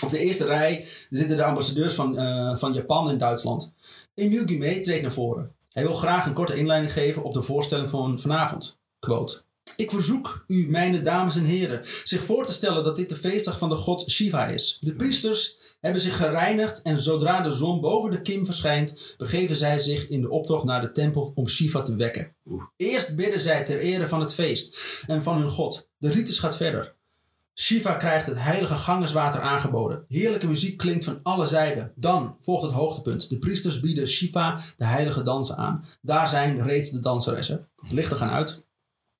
Op 0.00 0.08
de 0.08 0.18
eerste 0.18 0.44
rij 0.44 0.84
zitten 1.10 1.36
de 1.36 1.44
ambassadeurs 1.44 1.94
van, 1.94 2.18
eh, 2.18 2.56
van 2.56 2.72
Japan 2.72 3.10
en 3.10 3.18
Duitsland. 3.18 3.72
Emile 4.14 4.48
Gumet 4.48 4.84
treedt 4.84 5.02
naar 5.02 5.12
voren. 5.12 5.54
Hij 5.72 5.82
wil 5.82 5.94
graag 5.94 6.26
een 6.26 6.32
korte 6.32 6.54
inleiding 6.54 6.92
geven 6.92 7.22
op 7.22 7.32
de 7.32 7.42
voorstelling 7.42 7.90
van 7.90 8.20
vanavond. 8.20 8.78
Quote. 8.98 9.42
Ik 9.80 9.90
verzoek 9.90 10.44
u, 10.46 10.66
mijn 10.68 11.02
dames 11.02 11.36
en 11.36 11.44
heren, 11.44 11.80
zich 12.04 12.24
voor 12.24 12.46
te 12.46 12.52
stellen 12.52 12.84
dat 12.84 12.96
dit 12.96 13.08
de 13.08 13.16
feestdag 13.16 13.58
van 13.58 13.68
de 13.68 13.74
god 13.74 14.10
Shiva 14.10 14.46
is. 14.46 14.76
De 14.80 14.94
priesters 14.94 15.56
hebben 15.80 16.00
zich 16.00 16.16
gereinigd 16.16 16.82
en 16.82 17.00
zodra 17.00 17.40
de 17.40 17.50
zon 17.50 17.80
boven 17.80 18.10
de 18.10 18.20
kim 18.20 18.44
verschijnt, 18.44 19.14
begeven 19.18 19.56
zij 19.56 19.78
zich 19.78 20.08
in 20.08 20.20
de 20.20 20.30
optocht 20.30 20.64
naar 20.64 20.80
de 20.80 20.90
tempel 20.90 21.32
om 21.34 21.48
Shiva 21.48 21.82
te 21.82 21.96
wekken. 21.96 22.34
Eerst 22.76 23.16
bidden 23.16 23.40
zij 23.40 23.64
ter 23.64 23.78
ere 23.78 24.06
van 24.06 24.20
het 24.20 24.34
feest 24.34 25.02
en 25.06 25.22
van 25.22 25.38
hun 25.38 25.48
god. 25.48 25.88
De 25.98 26.10
ritus 26.10 26.38
gaat 26.38 26.56
verder. 26.56 26.94
Shiva 27.54 27.94
krijgt 27.94 28.26
het 28.26 28.40
heilige 28.40 28.74
gangerswater 28.74 29.40
aangeboden. 29.40 30.04
Heerlijke 30.08 30.46
muziek 30.46 30.76
klinkt 30.76 31.04
van 31.04 31.22
alle 31.22 31.46
zijden. 31.46 31.92
Dan 31.94 32.36
volgt 32.38 32.62
het 32.62 32.72
hoogtepunt. 32.72 33.30
De 33.30 33.38
priesters 33.38 33.80
bieden 33.80 34.08
Shiva 34.08 34.60
de 34.76 34.84
heilige 34.84 35.22
dansen 35.22 35.56
aan. 35.56 35.84
Daar 36.02 36.28
zijn 36.28 36.62
reeds 36.62 36.90
de 36.90 37.00
danseressen. 37.00 37.68
Lichten 37.90 38.16
gaan 38.16 38.30
uit. 38.30 38.68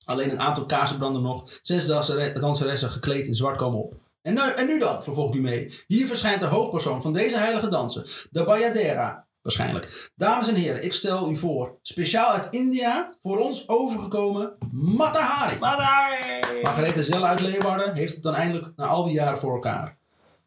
Alleen 0.05 0.31
een 0.31 0.39
aantal 0.39 0.65
kaarsen 0.65 0.97
branden 0.97 1.21
nog. 1.21 1.59
Zes 1.61 1.85
dansere- 1.85 2.39
danseressen 2.39 2.89
gekleed 2.89 3.25
in 3.25 3.35
zwart 3.35 3.57
komen 3.57 3.79
op. 3.79 3.93
En 4.21 4.33
nu, 4.33 4.39
en 4.55 4.67
nu 4.67 4.79
dan, 4.79 5.03
vervolgt 5.03 5.33
Dumé. 5.33 5.69
Hier 5.87 6.07
verschijnt 6.07 6.39
de 6.39 6.45
hoofdpersoon 6.45 7.01
van 7.01 7.13
deze 7.13 7.37
heilige 7.37 7.67
dansen, 7.67 8.03
de 8.31 8.43
Bayadera. 8.43 9.25
Waarschijnlijk. 9.41 10.11
Dames 10.15 10.47
en 10.47 10.55
heren, 10.55 10.83
ik 10.83 10.93
stel 10.93 11.29
u 11.29 11.35
voor, 11.35 11.77
speciaal 11.81 12.29
uit 12.31 12.47
India, 12.49 13.05
voor 13.19 13.37
ons 13.37 13.67
overgekomen 13.67 14.55
Matahari. 14.71 15.59
Matahari! 15.59 16.61
Margarethe 16.61 17.03
Zelle 17.03 17.25
uit 17.25 17.39
Leeuwarden 17.39 17.95
heeft 17.95 18.13
het 18.13 18.23
dan 18.23 18.35
eindelijk 18.35 18.71
na 18.75 18.87
al 18.87 19.03
die 19.03 19.13
jaren 19.13 19.37
voor 19.37 19.53
elkaar. 19.53 19.97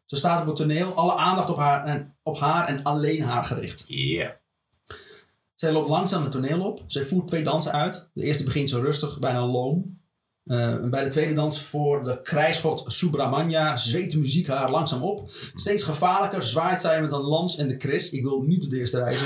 Ze 0.05 0.15
staat 0.15 0.41
op 0.41 0.47
het 0.47 0.55
toneel, 0.55 0.93
alle 0.93 1.15
aandacht 1.15 1.49
op 1.49 1.57
haar 1.57 1.85
en, 1.85 2.17
op 2.23 2.39
haar 2.39 2.67
en 2.67 2.83
alleen 2.83 3.23
haar 3.23 3.45
gericht. 3.45 3.83
Yeah. 3.87 4.31
Zij 5.55 5.71
loopt 5.71 5.89
langzaam 5.89 6.21
het 6.21 6.31
toneel 6.31 6.61
op. 6.61 6.83
Zij 6.87 7.05
voert 7.05 7.27
twee 7.27 7.43
dansen 7.43 7.71
uit. 7.71 8.09
De 8.13 8.23
eerste 8.23 8.43
begint 8.43 8.69
zo 8.69 8.79
rustig, 8.79 9.19
bijna 9.19 9.47
loom. 9.47 10.03
Uh, 10.45 10.67
en 10.67 10.89
bij 10.89 11.03
de 11.03 11.09
tweede 11.09 11.33
dans 11.33 11.61
voor 11.61 12.03
de 12.03 12.21
krijgsgod 12.21 12.83
Subramanya 12.87 13.77
zweet 13.77 14.11
de 14.11 14.17
muziek 14.17 14.47
haar 14.47 14.71
langzaam 14.71 15.03
op. 15.03 15.23
Steeds 15.55 15.83
gevaarlijker 15.83 16.43
zwaait 16.43 16.81
zij 16.81 17.01
met 17.01 17.11
een 17.11 17.21
lans 17.21 17.55
en 17.55 17.67
de 17.67 17.77
kris. 17.77 18.09
Ik 18.09 18.23
wil 18.23 18.41
niet 18.41 18.63
op 18.65 18.69
de 18.69 18.79
eerste 18.79 18.97
reizen. 18.97 19.25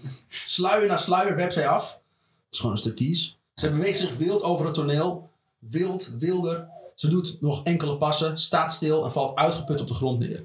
sluier 0.28 0.88
na 0.88 0.96
sluier 0.96 1.36
werpt 1.36 1.52
zij 1.52 1.68
af. 1.68 1.92
Dat 1.92 2.02
is 2.50 2.58
gewoon 2.58 2.72
een 2.72 2.78
striptease. 2.78 3.32
Zij 3.54 3.70
beweegt 3.70 3.98
zich 3.98 4.16
wild 4.16 4.42
over 4.42 4.64
het 4.64 4.74
toneel. 4.74 5.30
Wild, 5.58 6.10
wilder. 6.18 6.68
Ze 6.94 7.08
doet 7.08 7.36
nog 7.40 7.62
enkele 7.62 7.96
passen, 7.96 8.38
staat 8.38 8.72
stil 8.72 9.04
en 9.04 9.12
valt 9.12 9.34
uitgeput 9.34 9.80
op 9.80 9.86
de 9.88 9.94
grond 9.94 10.18
neer. 10.18 10.44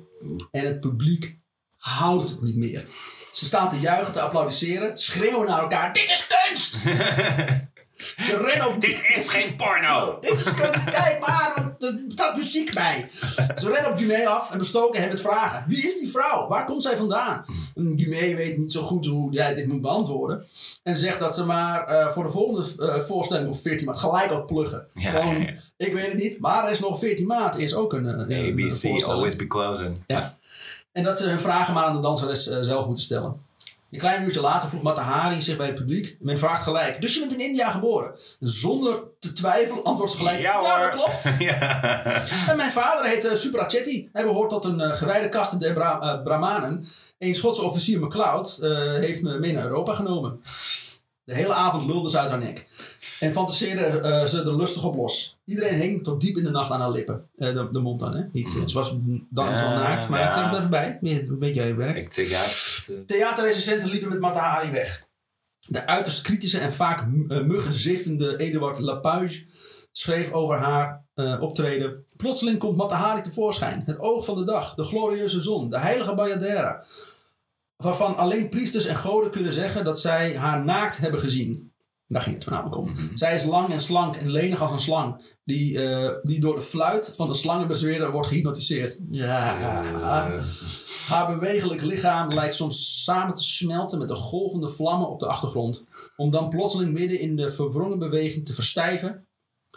En 0.51 0.65
het 0.65 0.79
publiek 0.79 1.37
houdt 1.77 2.29
het 2.29 2.41
niet 2.41 2.55
meer. 2.55 2.85
Ze 3.31 3.45
staan 3.45 3.67
te 3.67 3.79
juichen, 3.79 4.13
te 4.13 4.21
applaudisseren, 4.21 4.97
schreeuwen 4.97 5.47
naar 5.47 5.59
elkaar: 5.59 5.93
Dit 5.93 6.09
is 6.09 6.27
kunst! 6.27 6.77
Ze 8.01 8.37
rennen 8.37 8.67
op. 8.67 8.81
Dit 8.81 9.07
is 9.13 9.27
geen 9.27 9.55
porno! 9.55 10.17
Dit 10.21 10.31
is 10.39 10.53
kunst, 10.53 10.83
kijk 10.83 11.19
maar, 11.19 11.51
want 11.55 11.83
er 11.83 11.99
staat 12.07 12.35
muziek 12.35 12.73
bij. 12.73 13.07
Ze 13.55 13.71
rennen 13.71 13.91
op 13.91 13.97
Dumé 13.97 14.27
af 14.27 14.51
en 14.51 14.57
bestoken 14.57 14.99
hem 14.99 15.09
met 15.09 15.21
vragen. 15.21 15.63
Wie 15.67 15.87
is 15.87 15.99
die 15.99 16.09
vrouw? 16.09 16.47
Waar 16.47 16.65
komt 16.65 16.81
zij 16.81 16.97
vandaan? 16.97 17.45
Dumé 17.73 18.35
weet 18.35 18.57
niet 18.57 18.71
zo 18.71 18.81
goed 18.81 19.05
hoe 19.05 19.31
jij 19.33 19.53
dit 19.53 19.67
moet 19.67 19.81
beantwoorden. 19.81 20.45
En 20.83 20.97
zegt 20.97 21.19
dat 21.19 21.35
ze 21.35 21.45
maar 21.45 21.89
uh, 21.89 22.11
voor 22.11 22.23
de 22.23 22.29
volgende 22.29 22.67
uh, 22.77 22.99
voorstelling 22.99 23.47
op 23.47 23.59
14 23.59 23.85
maart 23.85 23.99
gelijk 23.99 24.31
ook 24.31 24.45
pluggen. 24.45 24.87
Ja, 24.93 25.11
Gewoon, 25.11 25.41
ja, 25.41 25.47
ja. 25.47 25.85
Ik 25.85 25.93
weet 25.93 26.07
het 26.07 26.21
niet, 26.21 26.39
maar 26.39 26.63
er 26.63 26.71
is 26.71 26.79
nog 26.79 26.99
14 26.99 27.27
maart. 27.27 27.57
Is 27.57 27.73
ook 27.73 27.93
een, 27.93 28.05
uh, 28.05 28.11
een 28.27 28.51
ABC, 28.51 29.03
always 29.03 29.35
be 29.35 29.47
closing. 29.47 30.03
Ja. 30.07 30.39
En 30.91 31.03
dat 31.03 31.17
ze 31.17 31.25
hun 31.25 31.39
vragen 31.39 31.73
maar 31.73 31.83
aan 31.83 31.95
de 31.95 32.01
danseres 32.01 32.47
uh, 32.47 32.57
zelf 32.61 32.85
moeten 32.85 33.03
stellen. 33.03 33.49
Een 33.91 33.99
klein 33.99 34.23
uurtje 34.23 34.41
later 34.41 34.69
vroeg 34.69 34.81
Matahari 34.81 35.41
zich 35.41 35.57
bij 35.57 35.65
het 35.65 35.75
publiek. 35.75 36.17
Men 36.19 36.37
vraagt 36.37 36.63
gelijk, 36.63 37.01
dus 37.01 37.13
je 37.13 37.19
bent 37.19 37.33
in 37.33 37.39
India 37.39 37.71
geboren? 37.71 38.11
Zonder 38.39 39.03
te 39.19 39.33
twijfelen 39.33 39.83
antwoordt 39.83 40.11
ze 40.11 40.17
gelijk, 40.17 40.39
ja, 40.39 40.61
Ja, 40.61 40.79
dat 40.79 40.89
klopt. 40.89 41.35
ja. 41.39 41.83
En 42.47 42.57
mijn 42.57 42.71
vader 42.71 43.05
heet 43.05 43.25
uh, 43.25 43.33
Suprachetti. 43.33 44.09
Hij 44.13 44.23
behoort 44.23 44.49
tot 44.49 44.65
een 44.65 44.79
uh, 44.79 44.93
gewijde 44.93 45.29
kaste 45.29 45.57
der 45.57 45.73
Bra 45.73 46.01
uh, 46.03 46.23
Brahmanen. 46.23 46.85
Een 47.17 47.35
Schotse 47.35 47.61
officier 47.61 47.99
McLeod 47.99 48.57
heeft 48.99 49.21
me 49.21 49.39
mee 49.39 49.53
naar 49.53 49.63
Europa 49.63 49.93
genomen. 49.93 50.41
De 51.23 51.33
hele 51.33 51.53
avond 51.53 51.85
lulde 51.85 52.09
ze 52.09 52.19
uit 52.19 52.29
haar 52.29 52.39
nek. 52.39 52.67
En 53.21 53.31
fantaseerde 53.31 54.01
uh, 54.05 54.25
ze 54.25 54.41
er 54.41 54.55
lustig 54.55 54.83
op 54.83 54.95
los. 54.95 55.39
Iedereen 55.45 55.79
hing 55.79 56.03
tot 56.03 56.21
diep 56.21 56.37
in 56.37 56.43
de 56.43 56.49
nacht 56.49 56.71
aan 56.71 56.79
haar 56.79 56.91
lippen. 56.91 57.29
Uh, 57.35 57.53
de, 57.53 57.67
de, 57.71 57.79
mond 57.79 57.99
dan, 57.99 58.15
hè? 58.15 58.23
Niet, 58.31 58.55
uh, 58.55 58.67
ze 58.67 58.73
was 58.73 58.89
dan 59.29 59.53
wel 59.53 59.69
naakt, 59.69 60.09
maar 60.09 60.19
ja. 60.19 60.27
ik 60.27 60.33
zeg 60.33 60.43
het 60.43 60.51
er 60.51 60.57
even 60.57 60.69
bij. 60.69 60.97
Weet, 61.01 61.27
weet 61.39 61.55
jij 61.55 61.67
je 61.67 61.75
werk? 61.75 61.97
Ik 61.97 62.13
ja. 62.13 62.41
het, 62.41 63.07
Theaterrecensenten 63.07 63.89
liepen 63.89 64.09
met 64.09 64.19
Matahari 64.19 64.71
weg. 64.71 65.07
De 65.67 65.85
uiterst 65.85 66.21
kritische 66.21 66.59
en 66.59 66.73
vaak 66.73 67.05
muggenziftende 67.27 68.37
Eduard 68.37 68.79
Lapage 68.79 69.45
schreef 69.91 70.31
over 70.31 70.57
haar 70.57 71.05
uh, 71.15 71.41
optreden. 71.41 72.03
Plotseling 72.17 72.59
komt 72.59 72.77
Matahari 72.77 73.21
tevoorschijn. 73.21 73.83
Het 73.85 73.99
oog 73.99 74.25
van 74.25 74.35
de 74.35 74.43
dag, 74.43 74.73
de 74.73 74.83
glorieuze 74.83 75.41
zon, 75.41 75.69
de 75.69 75.79
heilige 75.79 76.13
Bayadera. 76.13 76.83
Waarvan 77.77 78.17
alleen 78.17 78.49
priesters 78.49 78.85
en 78.85 78.95
goden 78.95 79.31
kunnen 79.31 79.53
zeggen 79.53 79.83
dat 79.83 79.99
zij 79.99 80.37
haar 80.37 80.63
naakt 80.63 80.97
hebben 80.97 81.19
gezien. 81.19 81.70
Daar 82.11 82.21
ging 82.21 82.35
het 82.35 82.43
voornamelijk 82.43 82.77
om. 82.77 82.89
Mm-hmm. 82.89 83.17
Zij 83.17 83.33
is 83.33 83.43
lang 83.43 83.69
en 83.69 83.81
slank 83.81 84.15
en 84.15 84.31
lenig 84.31 84.61
als 84.61 84.71
een 84.71 84.79
slang. 84.79 85.35
Die, 85.43 85.73
uh, 85.73 86.09
die 86.23 86.39
door 86.39 86.55
de 86.55 86.61
fluit 86.61 87.13
van 87.15 87.27
de 87.27 87.33
slangenbezweerder 87.33 88.11
wordt 88.11 88.27
gehypnotiseerd. 88.27 88.99
Ja. 89.09 89.59
Uh. 89.59 90.43
Haar 91.07 91.39
bewegelijk 91.39 91.81
lichaam 91.81 92.33
lijkt 92.33 92.55
soms 92.55 93.03
samen 93.03 93.33
te 93.33 93.43
smelten 93.43 93.99
met 93.99 94.07
de 94.07 94.15
golvende 94.15 94.69
vlammen 94.69 95.09
op 95.09 95.19
de 95.19 95.27
achtergrond. 95.27 95.85
Om 96.15 96.31
dan 96.31 96.49
plotseling 96.49 96.91
midden 96.93 97.19
in 97.19 97.35
de 97.35 97.51
verwrongen 97.51 97.99
beweging 97.99 98.45
te 98.45 98.53
verstijven. 98.53 99.27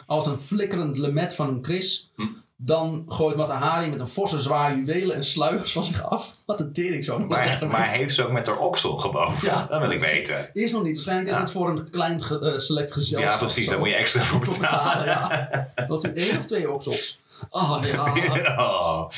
Als 0.07 0.27
een 0.27 0.39
flikkerend 0.39 0.97
lemet 0.97 1.35
van 1.35 1.49
een 1.49 1.61
kris. 1.61 2.13
Hm. 2.15 2.27
Dan 2.57 3.03
gooit 3.07 3.37
Matahari 3.37 3.89
met 3.89 4.01
een 4.01 4.09
forse 4.09 4.39
zwaar 4.39 4.77
juwelen 4.77 5.17
en 5.17 5.25
sluiers 5.25 5.73
van 5.73 5.85
zich 5.85 6.03
af. 6.03 6.31
Wat 6.47 6.61
een 6.61 6.73
tering 6.73 7.05
zo. 7.05 7.19
Maar, 7.19 7.67
maar 7.69 7.91
heeft 7.91 8.15
ze 8.15 8.25
ook 8.25 8.33
met 8.33 8.47
haar 8.47 8.59
oksel 8.59 8.99
gebogen? 8.99 9.49
Ja, 9.49 9.67
dat 9.67 9.81
wil 9.81 9.91
ik 9.91 10.01
weten. 10.01 10.51
Is 10.53 10.73
nog 10.73 10.83
niet. 10.83 10.93
Waarschijnlijk 10.93 11.31
is 11.31 11.37
ja. 11.37 11.43
het 11.43 11.51
voor 11.53 11.71
een 11.71 11.91
klein 11.91 12.23
ge, 12.23 12.41
uh, 12.41 12.59
select 12.59 12.93
gezelschap. 12.93 13.41
Ja, 13.41 13.47
precies. 13.47 13.67
Daar 13.67 13.79
moet 13.79 13.89
je 13.89 13.95
extra 13.95 14.23
voor 14.23 14.41
betalen. 14.41 14.61
betalen 14.61 15.07
ja. 15.07 15.87
Wat 15.89 16.05
u 16.05 16.13
één 16.13 16.39
of 16.39 16.45
twee 16.45 16.73
oksels? 16.73 17.23
Oh 17.51 17.79
ja. 17.83 18.57
oh. 18.65 19.11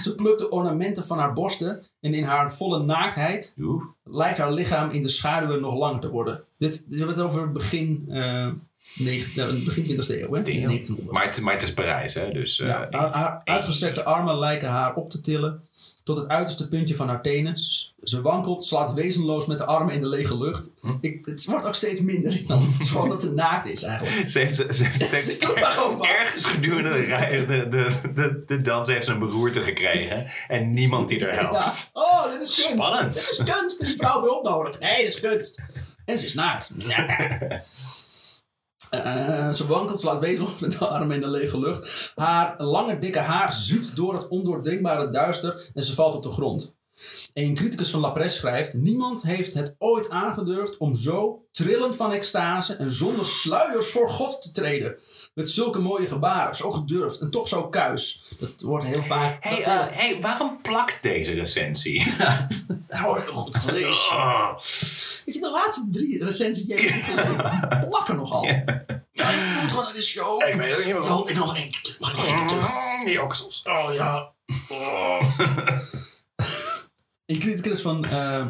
Ze 0.00 0.14
plukte 0.14 0.50
ornamenten 0.50 1.04
van 1.04 1.18
haar 1.18 1.32
borsten. 1.32 1.82
En 2.00 2.14
in 2.14 2.24
haar 2.24 2.54
volle 2.54 2.82
naaktheid 2.82 3.54
Oeh. 3.58 3.84
lijkt 4.04 4.38
haar 4.38 4.52
lichaam 4.52 4.90
in 4.90 5.02
de 5.02 5.08
schaduwen 5.08 5.60
nog 5.60 5.74
langer 5.74 6.00
te 6.00 6.10
worden. 6.10 6.44
Dit, 6.58 6.84
we 6.88 6.96
hebben 6.96 7.14
het 7.14 7.24
over 7.24 7.52
begin... 7.52 8.04
Uh, 8.08 8.48
Negen, 8.94 9.64
begin 9.64 9.84
20e 9.84 10.20
eeuw, 10.20 10.32
hè? 10.32 10.42
Ding. 10.42 11.10
Maar, 11.10 11.24
het, 11.24 11.40
maar 11.40 11.54
het 11.54 11.62
is 11.62 11.74
Parijs, 11.74 12.14
hè? 12.14 12.30
Dus, 12.30 12.58
uh, 12.58 12.66
ja, 12.66 12.88
haar, 12.90 13.12
haar 13.12 13.40
uitgestrekte 13.44 14.04
armen 14.04 14.38
lijken 14.38 14.68
haar 14.68 14.94
op 14.94 15.10
te 15.10 15.20
tillen 15.20 15.62
tot 16.04 16.16
het 16.16 16.28
uiterste 16.28 16.68
puntje 16.68 16.96
van 16.96 17.08
haar 17.08 17.22
tenen. 17.22 17.58
Ze 18.02 18.20
wankelt, 18.22 18.64
slaat 18.64 18.92
wezenloos 18.92 19.46
met 19.46 19.58
de 19.58 19.64
armen 19.64 19.94
in 19.94 20.00
de 20.00 20.08
lege 20.08 20.38
lucht. 20.38 20.70
Hm? 20.80 20.92
Ik, 21.00 21.26
het 21.26 21.44
wordt 21.44 21.66
ook 21.66 21.74
steeds 21.74 22.00
minder. 22.00 22.32
Het 22.32 22.80
is 22.80 22.90
gewoon 22.90 23.08
dat 23.08 23.22
ze 23.22 23.30
naakt 23.30 23.66
is 23.66 23.82
eigenlijk. 23.82 24.28
Ze 24.30 24.38
heeft, 24.38 24.56
ze, 24.56 24.66
ze, 24.70 24.90
ze 24.98 25.16
ze 25.16 25.36
doet 25.38 25.60
maar 25.60 25.70
gewoon 25.70 25.98
wat. 25.98 26.06
ergens 26.06 26.44
gedurende 26.44 27.06
de, 27.70 28.00
de, 28.14 28.42
de, 28.46 28.60
dans 28.60 28.88
heeft 28.88 29.04
ze 29.04 29.12
een 29.12 29.18
beroerte 29.18 29.60
gekregen. 29.62 30.32
En 30.48 30.70
niemand 30.70 31.08
die 31.08 31.26
er 31.26 31.38
helpt. 31.38 31.90
Ja. 31.94 32.00
Oh, 32.02 32.30
dit 32.30 32.42
is 32.42 32.54
kunst. 32.54 32.70
Spannend. 32.70 33.14
Dit 33.14 33.22
is 33.22 33.54
kunst. 33.54 33.86
Die 33.86 33.96
vrouw 33.96 34.20
wil 34.20 34.30
hulp 34.30 34.44
nodig. 34.44 34.78
Nee, 34.78 34.96
dit 34.96 35.14
is 35.14 35.20
kunst. 35.20 35.58
En 36.04 36.18
ze 36.18 36.24
is 36.24 36.34
naakt. 36.34 36.70
Ja. 36.76 37.06
Uh, 38.94 39.52
ze 39.52 39.66
wankelt, 39.66 40.00
slaat 40.00 40.18
wezenloos 40.18 40.58
met 40.58 40.78
de 40.78 40.86
armen 40.86 41.14
in 41.14 41.22
de 41.22 41.30
lege 41.30 41.58
lucht. 41.58 42.12
Haar 42.14 42.62
lange 42.62 42.98
dikke 42.98 43.18
haar 43.18 43.52
zuipt 43.52 43.96
door 43.96 44.14
het 44.14 44.28
ondoordringbare 44.28 45.08
duister 45.08 45.70
en 45.74 45.82
ze 45.82 45.94
valt 45.94 46.14
op 46.14 46.22
de 46.22 46.30
grond. 46.30 46.74
Een 47.34 47.54
criticus 47.54 47.90
van 47.90 48.00
La 48.00 48.10
Presse 48.10 48.38
schrijft: 48.38 48.74
Niemand 48.74 49.22
heeft 49.22 49.54
het 49.54 49.74
ooit 49.78 50.10
aangedurfd 50.10 50.76
om 50.76 50.94
zo 50.94 51.44
trillend 51.52 51.96
van 51.96 52.12
extase 52.12 52.74
en 52.74 52.90
zonder 52.90 53.24
sluiers 53.24 53.86
voor 53.90 54.10
God 54.10 54.42
te 54.42 54.50
treden. 54.50 54.96
Met 55.34 55.48
zulke 55.48 55.78
mooie 55.78 56.06
gebaren, 56.06 56.56
zo 56.56 56.70
gedurfd 56.70 57.20
en 57.20 57.30
toch 57.30 57.48
zo 57.48 57.68
kuis. 57.68 58.22
Dat 58.38 58.60
wordt 58.60 58.84
heel 58.84 59.02
vaak. 59.02 59.36
Hey, 59.44 59.60
uh, 59.60 59.86
hey, 59.90 60.18
waarom 60.20 60.58
plakt 60.62 61.02
deze 61.02 61.32
recensie? 61.32 62.02
Ja, 62.18 62.48
dat 62.88 62.98
hoor 62.98 63.18
ik 63.22 63.24
goed 63.24 63.56
gelezen. 63.56 64.16
Oh. 64.16 64.52
Weet 65.24 65.34
je, 65.34 65.40
de 65.40 65.50
laatste 65.50 65.88
drie 65.90 66.24
recensies 66.24 66.66
die 66.66 66.76
die 66.76 67.02
plakken 67.88 68.16
nogal. 68.16 68.44
Ja, 68.44 69.30
ik 69.30 69.60
moet 69.60 69.70
gewoon 69.70 69.84
naar 69.84 69.92
de 69.94 70.02
show. 70.02 70.42
Ik. 70.42 70.48
Ik 71.28 71.36
nog 71.36 71.56
één 71.56 71.70
keer, 71.70 71.96
mag 71.98 72.10
ik 72.10 72.16
nog 72.16 72.26
één 72.26 72.36
keer 72.36 72.46
terug? 72.46 72.70
Die 73.04 73.22
oksels. 73.22 73.62
Oh 73.64 73.94
ja. 73.94 74.32
Oh. 74.68 75.22
Een 77.26 77.38
criticus 77.38 77.80
van, 77.80 78.04
uh, 78.04 78.46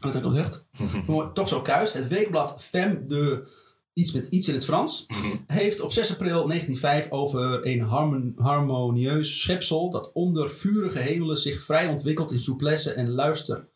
wat 0.00 0.12
heb 0.12 0.22
ik 0.22 0.24
al 0.24 0.30
gezegd? 0.30 0.64
Toch 1.34 1.48
zo 1.48 1.60
kuis. 1.60 1.92
Het 1.92 2.08
weekblad 2.08 2.62
Femme 2.62 3.02
de 3.02 3.48
iets 3.92 4.12
met 4.12 4.26
iets 4.26 4.48
in 4.48 4.54
het 4.54 4.64
Frans, 4.64 5.06
heeft 5.46 5.80
op 5.80 5.92
6 5.92 6.10
april 6.10 6.46
1905 6.46 7.10
over 7.10 7.66
een 7.66 7.80
harmon 7.80 8.32
harmonieus 8.36 9.40
schepsel 9.40 9.90
dat 9.90 10.12
onder 10.12 10.50
vurige 10.50 10.98
hemelen 10.98 11.36
zich 11.36 11.62
vrij 11.62 11.88
ontwikkelt 11.88 12.32
in 12.32 12.40
souplesse 12.40 12.92
en 12.92 13.10
luister. 13.10 13.68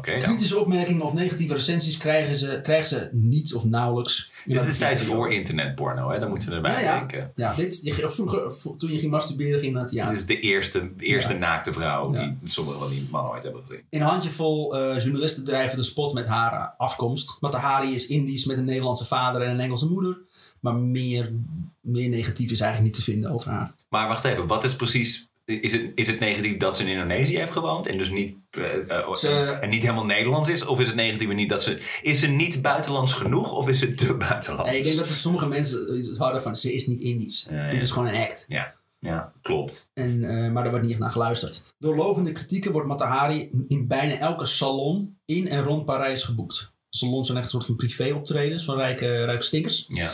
Kritische 0.00 0.58
opmerkingen 0.58 1.02
of 1.02 1.12
negatieve 1.12 1.54
recensies 1.54 1.96
krijgen 1.96 2.34
ze, 2.34 2.60
krijgen 2.62 2.86
ze 2.86 3.08
niet 3.12 3.54
of 3.54 3.64
nauwelijks. 3.64 4.30
Dit 4.44 4.60
is 4.60 4.66
de 4.66 4.76
tijd 4.76 5.00
voor 5.00 5.32
internetporno, 5.32 6.10
hè? 6.10 6.18
Daar 6.18 6.28
moeten 6.28 6.48
we 6.48 6.54
erbij 6.54 6.72
ja, 6.72 6.80
ja. 6.80 6.98
denken. 6.98 7.30
Ja, 7.34 7.54
dit, 7.54 7.94
vroeger, 7.94 8.76
toen 8.76 8.92
je 8.92 8.98
ging 8.98 9.10
masturberen, 9.10 9.60
ging 9.60 9.72
naar 9.72 9.82
het 9.82 9.90
theater. 9.90 10.12
Dit 10.12 10.20
is 10.20 10.26
de 10.26 10.40
eerste, 10.40 10.92
eerste 10.96 11.34
naakte 11.34 11.72
vrouw 11.72 12.10
die 12.10 12.38
sommige 12.44 12.78
van 12.78 12.88
die 12.88 13.08
mannen 13.10 13.32
ooit 13.32 13.42
hebben 13.42 13.62
gezien. 13.66 13.84
Een 13.90 14.00
handjevol 14.00 14.76
eh, 14.76 15.02
journalisten 15.02 15.44
drijven 15.44 15.76
de 15.76 15.82
spot 15.82 16.12
met 16.12 16.26
haar 16.26 16.52
eh, 16.52 16.66
afkomst. 16.76 17.36
Matahari 17.40 17.94
is 17.94 18.06
Indisch 18.06 18.44
met 18.44 18.58
een 18.58 18.64
Nederlandse 18.64 19.04
vader 19.04 19.42
en 19.42 19.50
een 19.50 19.60
Engelse 19.60 19.86
moeder. 19.86 20.18
Maar 20.60 20.74
meer, 20.74 21.32
meer 21.80 22.08
negatief 22.08 22.50
is 22.50 22.60
eigenlijk 22.60 22.92
niet 22.92 23.04
te 23.04 23.10
vinden 23.10 23.30
over 23.30 23.50
haar. 23.50 23.74
Maar 23.88 24.08
wacht 24.08 24.24
even, 24.24 24.46
wat 24.46 24.64
is 24.64 24.76
precies... 24.76 25.29
Is 25.50 25.72
het, 25.72 25.92
is 25.94 26.06
het 26.06 26.20
negatief 26.20 26.56
dat 26.56 26.76
ze 26.76 26.82
in 26.82 26.88
Indonesië 26.88 27.36
heeft 27.38 27.52
gewoond 27.52 27.86
en 27.86 27.98
dus 27.98 28.10
niet, 28.10 28.36
eh, 28.50 28.90
eh, 28.98 29.14
Ze- 29.14 29.58
en 29.60 29.68
niet 29.68 29.82
helemaal 29.82 30.04
Nederlands 30.04 30.48
is? 30.48 30.64
Of 30.64 30.80
is 30.80 30.86
het 30.86 30.96
negatief 30.96 31.28
niet 31.28 31.48
dat 31.48 31.62
ze... 31.62 31.80
Is 32.02 32.20
ze 32.20 32.26
niet 32.28 32.62
buitenlands 32.62 33.12
genoeg 33.12 33.52
of 33.52 33.68
is 33.68 33.78
ze 33.78 33.94
te 33.94 34.14
buitenlands? 34.28 34.70
Nee, 34.70 34.78
ik 34.78 34.84
denk 34.84 34.96
dat 34.96 35.08
sommige 35.08 35.46
mensen 35.46 35.94
het 36.08 36.16
houden 36.16 36.42
van 36.42 36.54
ze 36.54 36.72
is 36.72 36.86
niet 36.86 37.00
Indisch. 37.00 37.46
Ja. 37.50 37.68
Dit 37.70 37.82
is 37.82 37.90
gewoon 37.90 38.08
een 38.08 38.20
act. 38.22 38.44
Ja. 38.48 38.74
Ja, 39.00 39.32
klopt. 39.42 39.90
En, 39.94 40.24
eh, 40.24 40.50
maar 40.52 40.62
daar 40.62 40.68
wordt 40.70 40.82
niet 40.82 40.90
echt 40.90 41.00
naar 41.00 41.10
geluisterd. 41.10 41.62
Door 41.78 41.96
lovende 41.96 42.32
kritieken 42.32 42.72
wordt 42.72 42.88
Matahari 42.88 43.50
in 43.68 43.86
bijna 43.86 44.18
elke 44.18 44.46
salon 44.46 45.16
in 45.24 45.48
en 45.48 45.62
rond 45.62 45.84
Parijs 45.84 46.22
geboekt. 46.22 46.72
Salons 46.88 47.26
zijn 47.26 47.38
echt 47.38 47.46
een 47.46 47.52
soort 47.52 47.64
van 47.66 47.76
privé-optredens 47.76 48.64
van 48.64 48.76
rijke, 48.76 49.24
rijke 49.24 49.42
stinkers. 49.42 49.84
Ja. 49.88 50.12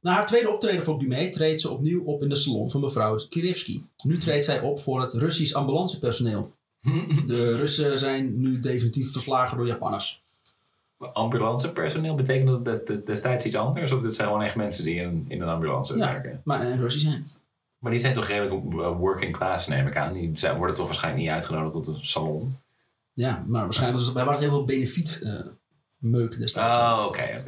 Na 0.00 0.12
haar 0.12 0.26
tweede 0.26 0.50
optreden 0.52 0.84
voor 0.84 0.98
Dumé 0.98 1.28
treedt 1.28 1.60
ze 1.60 1.70
opnieuw 1.70 2.04
op 2.04 2.22
in 2.22 2.28
de 2.28 2.34
salon 2.34 2.70
van 2.70 2.80
mevrouw 2.80 3.16
Kirivski. 3.28 3.84
Nu 4.02 4.18
treedt 4.18 4.44
zij 4.44 4.60
op 4.60 4.78
voor 4.80 5.00
het 5.00 5.12
Russisch 5.12 5.54
ambulancepersoneel. 5.54 6.52
De 7.26 7.56
Russen 7.56 7.98
zijn 7.98 8.40
nu 8.40 8.58
definitief 8.58 9.12
verslagen 9.12 9.56
door 9.56 9.66
Japanners. 9.66 10.22
Ambulancepersoneel, 11.12 12.14
betekent 12.14 12.64
dat 12.64 13.06
destijds 13.06 13.44
iets 13.44 13.56
anders? 13.56 13.92
Of 13.92 14.02
dit 14.02 14.14
zijn 14.14 14.28
gewoon 14.28 14.42
echt 14.42 14.56
mensen 14.56 14.84
die 14.84 14.94
in, 14.94 15.24
in 15.28 15.42
een 15.42 15.48
ambulance 15.48 15.96
Ja, 15.96 16.12
werken? 16.12 16.40
maar 16.44 16.60
en 16.60 16.78
Russisch 16.80 17.06
zijn. 17.06 17.26
Maar 17.78 17.90
die 17.92 18.00
zijn 18.00 18.14
toch 18.14 18.26
redelijk 18.26 18.72
working 18.98 19.36
class, 19.36 19.66
neem 19.66 19.86
ik 19.86 19.96
aan. 19.96 20.12
Die 20.12 20.30
zijn, 20.34 20.56
worden 20.56 20.76
toch 20.76 20.86
waarschijnlijk 20.86 21.24
niet 21.24 21.32
uitgenodigd 21.32 21.72
tot 21.72 21.86
een 21.86 22.06
salon? 22.06 22.56
Ja, 23.12 23.44
maar 23.46 23.62
waarschijnlijk 23.62 23.98
was 23.98 24.08
het, 24.08 24.24
waren 24.24 24.40
heel 24.40 24.50
veel 24.50 24.64
benefiet 24.64 25.20
eh 25.22 25.46
meuk 25.98 26.38
destijds. 26.38 26.76
Oh, 26.76 27.04
oké. 27.06 27.42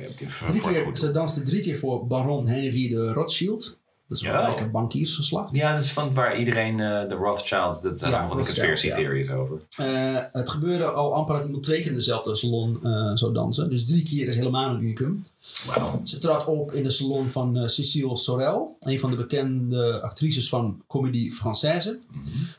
keer, 0.63 0.85
goed. 0.85 0.99
ze 0.99 1.11
danste 1.11 1.43
drie 1.43 1.63
keer 1.63 1.77
voor 1.79 2.07
baron 2.07 2.47
Henry 2.47 2.89
de 2.89 3.13
Rothschild. 3.13 3.79
Dat 4.09 4.19
is 4.19 4.25
wel 4.25 4.33
Ja. 4.59 4.67
bankiersgeslacht. 4.67 5.57
Ja, 5.57 5.73
dat 5.73 5.83
is 5.83 5.93
van 5.93 6.15
waar 6.15 6.39
iedereen, 6.39 6.81
eh, 6.81 7.09
de 7.09 7.15
Rothschilds, 7.15 7.81
dat 7.83 7.99
zijn 8.01 8.11
Ja, 8.13 8.17
allemaal 8.19 8.37
van 8.37 8.37
Rothschilds, 8.47 8.69
conspiracy 8.71 8.87
ja. 8.87 8.95
theories 8.95 9.31
over. 9.31 9.61
Eh, 9.77 10.23
het 10.33 10.51
gebeurde 10.51 10.85
al 10.85 11.15
amper 11.15 11.35
dat 11.37 11.45
iemand 11.45 11.63
twee 11.63 11.79
keer 11.81 11.89
in 11.89 11.95
dezelfde 11.95 12.37
salon 12.37 12.79
eh, 12.85 13.11
zou 13.15 13.33
dansen. 13.33 13.71
Dus 13.71 13.87
drie 13.87 14.03
keer 14.03 14.29
is 14.29 14.37
helemaal 14.37 14.75
een 14.75 14.83
unicum. 14.83 15.25
Wauw. 15.67 16.01
Ze 16.05 16.19
trad 16.19 16.45
op 16.45 16.73
in 16.73 16.83
de 16.83 16.91
salon 16.91 17.29
van 17.29 17.57
eh, 17.59 17.67
Cécile 17.67 18.17
Sorel, 18.17 18.77
een 18.81 19.01
van 19.01 19.11
de 19.11 19.17
bekende 19.17 20.01
actrices 20.03 20.49
van 20.49 20.83
Comédie 20.87 21.33
Française. 21.35 21.91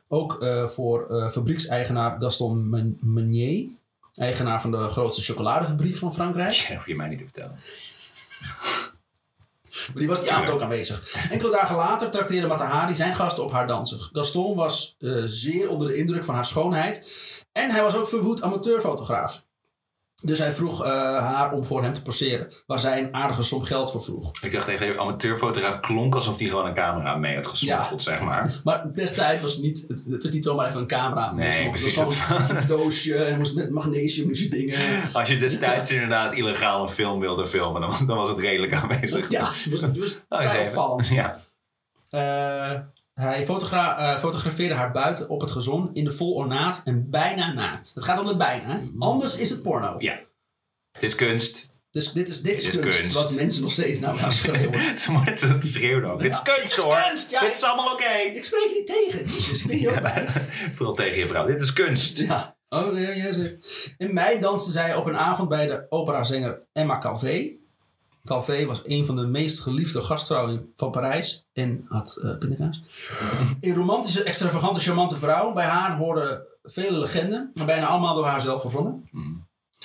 Ook 0.07 0.43
eh, 0.43 0.67
voor 0.67 1.07
eh, 1.09 1.29
fabriekseigenaar 1.29 2.21
Gaston 2.21 2.69
Meunier, 2.99 3.69
eigenaar 4.11 4.61
van 4.61 4.71
de 4.71 4.77
grootste 4.77 5.21
chocoladefabriek 5.21 5.95
van 5.95 6.13
Frankrijk. 6.13 6.65
Dat 6.67 6.75
hoef 6.75 6.87
je 6.87 6.95
mij 6.95 7.07
niet 7.07 7.17
te 7.17 7.23
vertellen. 7.23 7.59
Maar 9.71 9.99
die 9.99 10.07
was 10.07 10.21
die 10.21 10.31
avond 10.31 10.49
ook 10.49 10.61
aanwezig. 10.61 11.27
Enkele 11.29 11.51
dagen 11.51 11.75
later 11.75 12.09
trakteerde 12.09 12.47
Matahari 12.47 12.95
zijn 12.95 13.15
gasten 13.15 13.43
op 13.43 13.51
haar 13.51 13.67
dansen. 13.67 13.99
Gaston 14.11 14.55
was 14.55 14.95
eh, 14.99 15.21
zeer 15.25 15.69
onder 15.69 15.87
de 15.87 15.95
indruk 15.95 16.25
van 16.25 16.35
haar 16.35 16.45
schoonheid. 16.45 17.03
En 17.51 17.71
hij 17.71 17.81
was 17.81 17.95
ook 17.95 18.07
verwoed 18.07 18.41
amateurfotograaf. 18.41 19.43
Dus 20.21 20.37
hij 20.37 20.51
vroeg 20.51 20.85
eh, 20.85 20.91
haar 21.17 21.51
om 21.51 21.63
voor 21.65 21.83
hem 21.83 21.93
te 21.93 22.01
poseren. 22.01 22.47
Waar 22.65 22.79
zij 22.79 22.99
een 22.99 23.13
aardige 23.13 23.41
som 23.41 23.63
geld 23.63 23.91
voor 23.91 24.01
vroeg. 24.01 24.31
Ik 24.41 24.51
dacht 24.51 24.67
echt 24.67 24.81
even, 24.81 24.99
amateurfotograaf 24.99 25.79
klonk 25.79 26.15
alsof 26.15 26.39
hij 26.39 26.47
gewoon 26.47 26.65
een 26.65 26.73
camera 26.73 27.15
mee 27.15 27.35
had 27.35 27.47
gesmokkeld, 27.47 28.03
zeg 28.03 28.21
maar. 28.21 28.59
Maar 28.63 28.93
destijds 28.93 29.41
was 29.41 29.53
het 29.53 29.61
niet, 29.61 29.85
het, 29.87 30.03
het 30.09 30.23
was 30.23 30.31
niet 30.31 30.43
zomaar 30.43 30.67
even 30.67 30.79
een 30.79 30.87
camera. 30.87 31.31
Nee, 31.31 31.61
het 31.61 31.69
precies, 31.69 31.97
was 31.97 32.15
gewoon 32.15 32.57
een 32.57 32.67
doosje 32.67 33.23
en 33.23 33.37
moest 33.37 33.55
met 33.55 33.69
magnesium 33.69 34.29
en 34.29 34.49
dingen. 34.49 34.79
Als 35.13 35.27
je 35.27 35.37
destijds 35.37 35.91
inderdaad 35.91 36.33
illegaal 36.33 36.81
een 36.81 36.89
film 36.89 37.19
wilde 37.19 37.47
filmen, 37.47 37.81
dan 37.81 37.89
was, 37.89 38.05
dan 38.05 38.17
was 38.17 38.29
het 38.29 38.39
redelijk 38.39 38.73
aanwezig. 38.73 39.29
Ja, 39.29 39.49
het 39.69 39.97
was, 39.97 40.11
het 40.11 40.23
Oh, 40.29 40.59
opvallend. 40.65 41.07
Ja. 41.07 41.41
Eh, 42.09 42.79
hij 43.13 43.45
fotogra- 43.45 43.97
eh, 43.97 44.19
fotografeerde 44.19 44.75
haar 44.75 44.91
buiten 44.91 45.29
op 45.29 45.41
het 45.41 45.51
gezon 45.51 45.89
in 45.93 46.03
de 46.03 46.11
vol 46.11 46.33
ornaat 46.33 46.81
en 46.85 47.09
bijna 47.09 47.53
naakt. 47.53 47.91
Het 47.95 48.03
gaat 48.03 48.19
om 48.19 48.27
het 48.27 48.37
bijna. 48.37 48.67
hè? 48.67 48.79
Anders 48.99 49.35
is 49.37 49.49
het 49.49 49.61
porno. 49.61 49.95
ja. 49.99 50.19
Het 50.91 51.03
is 51.03 51.15
kunst. 51.15 51.69
Dus 51.91 52.11
dit 52.13 52.29
is, 52.29 52.41
dit 52.41 52.57
is, 52.57 52.63
Dit 52.63 52.73
is 52.73 52.79
kunst, 52.79 52.99
kunst. 53.01 53.13
Wat 53.17 53.31
mensen 53.33 53.61
nog 53.61 53.71
steeds 53.71 53.99
nou 53.99 54.17
gaan 54.21 54.31
schreeuwen. 54.31 54.97
Ze 54.97 55.57
schreeuwen 55.59 56.11
ook. 56.11 56.19
Dit 56.19 56.31
is 56.31 56.41
kunst 56.41 56.61
Dit 56.61 56.71
is 56.71 56.77
hoor. 56.77 57.03
kunst, 57.07 57.31
ja. 57.31 57.39
Dit 57.39 57.53
is 57.53 57.63
allemaal 57.63 57.93
oké. 57.93 58.13
Ik 58.33 58.43
spreek 58.43 58.63
je 58.63 58.73
niet 58.75 58.87
tegen. 59.11 59.31
Jezus, 59.33 59.65
ik 59.65 59.83
ben 59.89 60.01
bij. 60.01 60.27
Vooral 60.75 60.95
tegen 60.95 61.19
je 61.19 61.27
vrouw. 61.27 61.45
Dit 61.45 61.61
is 61.61 61.73
kunst. 61.73 62.17
Ja. 62.19 62.55
Oh, 62.69 62.99
ja, 62.99 63.09
ja, 63.09 63.31
zeg. 63.31 63.51
In 63.97 64.13
mei 64.13 64.39
danste 64.39 64.71
zij 64.71 64.95
op 64.95 65.05
een 65.05 65.17
avond 65.17 65.49
bij 65.49 65.67
de 65.67 65.85
operazanger 65.89 66.61
Emma 66.73 66.97
Calvé. 66.97 67.51
Calvé 68.23 68.65
was 68.65 68.81
een 68.85 69.05
van 69.05 69.15
de 69.15 69.25
meest 69.25 69.59
geliefde 69.59 70.01
gastvrouwen 70.01 70.71
van 70.75 70.91
Parijs 70.91 71.45
en 71.53 71.81
had 71.87 72.17
eh 72.21 72.37
pindakaas. 72.37 72.81
Een 73.61 73.75
romantische, 73.75 74.23
extravagante, 74.23 74.79
charmante 74.79 75.17
vrouw. 75.17 75.53
Bij 75.53 75.65
haar 75.65 75.97
hoorden 75.97 76.43
vele 76.63 76.97
legenden, 76.97 77.51
en 77.53 77.65
bijna 77.65 77.87
allemaal 77.87 78.15
door 78.15 78.25
haar 78.25 78.41
zelf 78.41 78.61
verzonnen. 78.61 79.09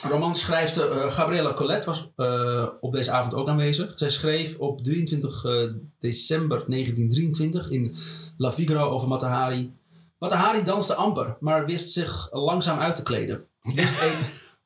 Romanschrijfster 0.03 0.91
eh 0.91 1.13
Gabriella 1.13 1.53
Colette 1.53 1.87
was 1.87 2.11
eh, 2.17 2.67
op 2.81 2.93
deze 2.93 3.11
avond 3.11 3.35
ook 3.35 3.49
aanwezig. 3.49 3.93
Zij 3.97 4.11
schreef 4.11 4.59
op 4.59 4.83
23 4.83 5.45
eh, 5.45 5.53
december 5.99 6.63
1923 6.67 7.71
in 7.71 7.95
La 8.37 8.53
Figaro 8.53 8.89
over 8.89 9.09
Matahari. 9.09 9.75
Matahari 10.19 10.63
danste 10.63 10.95
amper, 10.95 11.37
maar 11.41 11.67
wist 11.67 11.93
zich 11.93 12.29
langzaam 12.31 12.79
uit 12.79 12.95
te 12.95 13.03
kleden. 13.03 13.45
Wist 13.75 14.01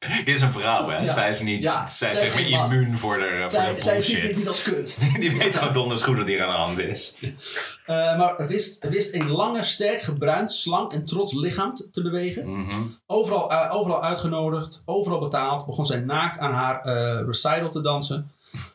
Dit 0.24 0.34
is 0.34 0.40
een 0.40 0.52
vrouw, 0.52 0.88
hè? 0.88 0.96
Ja. 1.04 1.12
Zij 1.12 1.28
is 1.28 1.40
niet, 1.40 1.62
Ja, 1.62 1.86
zij 1.88 2.12
is 2.12 2.18
zeg 2.18 2.34
maar 2.34 2.42
immuun 2.42 2.98
voor 2.98 3.18
de, 3.18 3.36
voor 3.40 3.50
zij, 3.50 3.74
de 3.74 3.80
zij 3.80 4.00
ziet 4.00 4.14
dit 4.14 4.22
bullshit. 4.22 4.36
niet 4.38 4.48
als 4.48 4.62
kunst. 4.62 5.12
Die 5.20 5.38
weet 5.38 5.54
gewoon 5.54 5.72
donders 5.74 6.02
goed 6.02 6.16
wat 6.16 6.26
hier 6.26 6.42
aan 6.42 6.50
de 6.50 6.56
hand 6.56 6.78
is. 6.78 7.14
Eh, 7.86 8.18
maar 8.18 8.46
wist, 8.46 8.88
wist 8.88 9.14
een 9.14 9.30
lange, 9.30 9.62
sterk 9.62 10.02
gebruind, 10.02 10.52
slank 10.52 10.92
en 10.92 11.04
trots 11.04 11.32
lichaam 11.32 11.74
te, 11.74 11.90
te 11.90 12.02
bewegen. 12.02 12.60
Mhm. 12.60 12.82
Overal, 13.06 13.50
eh, 13.50 13.74
overal 13.74 14.02
uitgenodigd, 14.04 14.82
overal 14.84 15.18
betaald. 15.18 15.66
Begon 15.66 15.86
zij 15.86 16.00
naakt 16.00 16.38
aan 16.38 16.52
haar 16.52 16.80
eh, 16.80 17.26
recital 17.26 17.68
te 17.68 17.80
dansen. 17.80 18.30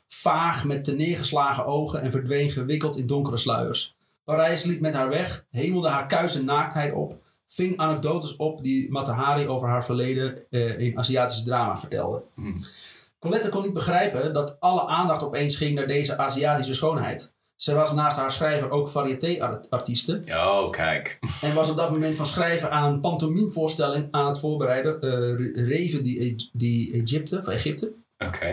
Vaag 0.08 0.66
met 0.66 0.84
te 0.84 0.92
neergeslagen 0.94 1.66
ogen 1.66 2.02
en 2.02 2.12
verdween 2.12 2.52
gewikkeld 2.52 2.98
in 2.98 3.08
donkere 3.08 3.38
sluiers. 3.38 3.96
Parijs 4.24 4.64
liep 4.64 4.82
met 4.82 4.94
haar 4.94 5.10
weg, 5.10 5.44
hemelde 5.52 5.90
haar 5.90 6.08
kuis 6.08 6.36
en 6.36 6.46
naaktheid 6.46 6.94
op. 6.94 7.18
Ving 7.56 7.78
anekdotes 7.78 8.36
op 8.36 8.64
die 8.64 8.92
Matahari 8.92 9.48
over 9.48 9.68
haar 9.68 9.86
verleden 9.86 10.50
eh, 10.50 10.80
in 10.80 10.98
Aziatische 10.98 11.44
drama 11.44 11.78
vertelde. 11.78 12.24
Colette 13.20 13.50
kon 13.50 13.62
niet 13.62 13.74
begrijpen 13.74 14.34
dat 14.34 14.56
alle 14.60 14.86
aandacht 14.88 15.24
opeens 15.24 15.56
ging 15.56 15.76
naar 15.76 15.88
deze 15.88 16.18
Aziatische 16.18 16.74
schoonheid. 16.74 17.34
Ze 17.56 17.74
was 17.74 17.94
naast 17.94 18.18
haar 18.18 18.32
schrijver 18.32 18.70
ook 18.70 18.88
variété-artieste. 18.90 20.20
Oh, 20.30 20.70
kijk. 20.72 21.20
En 21.42 21.54
was 21.54 21.70
op 21.70 21.78
dat 21.78 21.90
moment 21.92 22.16
van 22.16 22.26
schrijven 22.26 22.72
aan 22.72 22.94
een 22.94 23.00
pantomimevoorstelling 23.00 24.08
aan 24.12 24.28
het 24.28 24.40
voorbereiden. 24.40 25.02
eh 25.02 25.68
Reven 25.68 26.04
die, 26.04 26.22
E- 26.26 26.36
die 26.52 26.94
Egypte, 27.02 27.38
of 27.38 27.48
Egypte. 27.48 27.94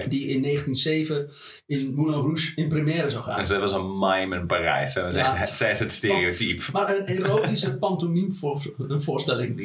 Die 0.08 0.26
in 0.28 0.42
1907 0.42 1.30
in 1.66 1.94
Moulin 1.94 2.20
Rouge 2.20 2.52
in 2.56 2.68
première 2.68 3.10
zou 3.10 3.22
gaan. 3.24 3.38
En 3.38 3.46
zij 3.46 3.58
was 3.58 3.72
een 3.72 3.98
mime 3.98 4.36
in 4.36 4.46
Parijs. 4.46 4.92
Zij, 4.92 5.12
Ja. 5.12 5.42
is 5.42 5.78
het 5.78 5.92
stereotype. 5.92 6.62
Maar 6.72 6.96
een 6.98 7.06
erotische 7.06 7.78
pantomimevoorstelling. 7.82 9.60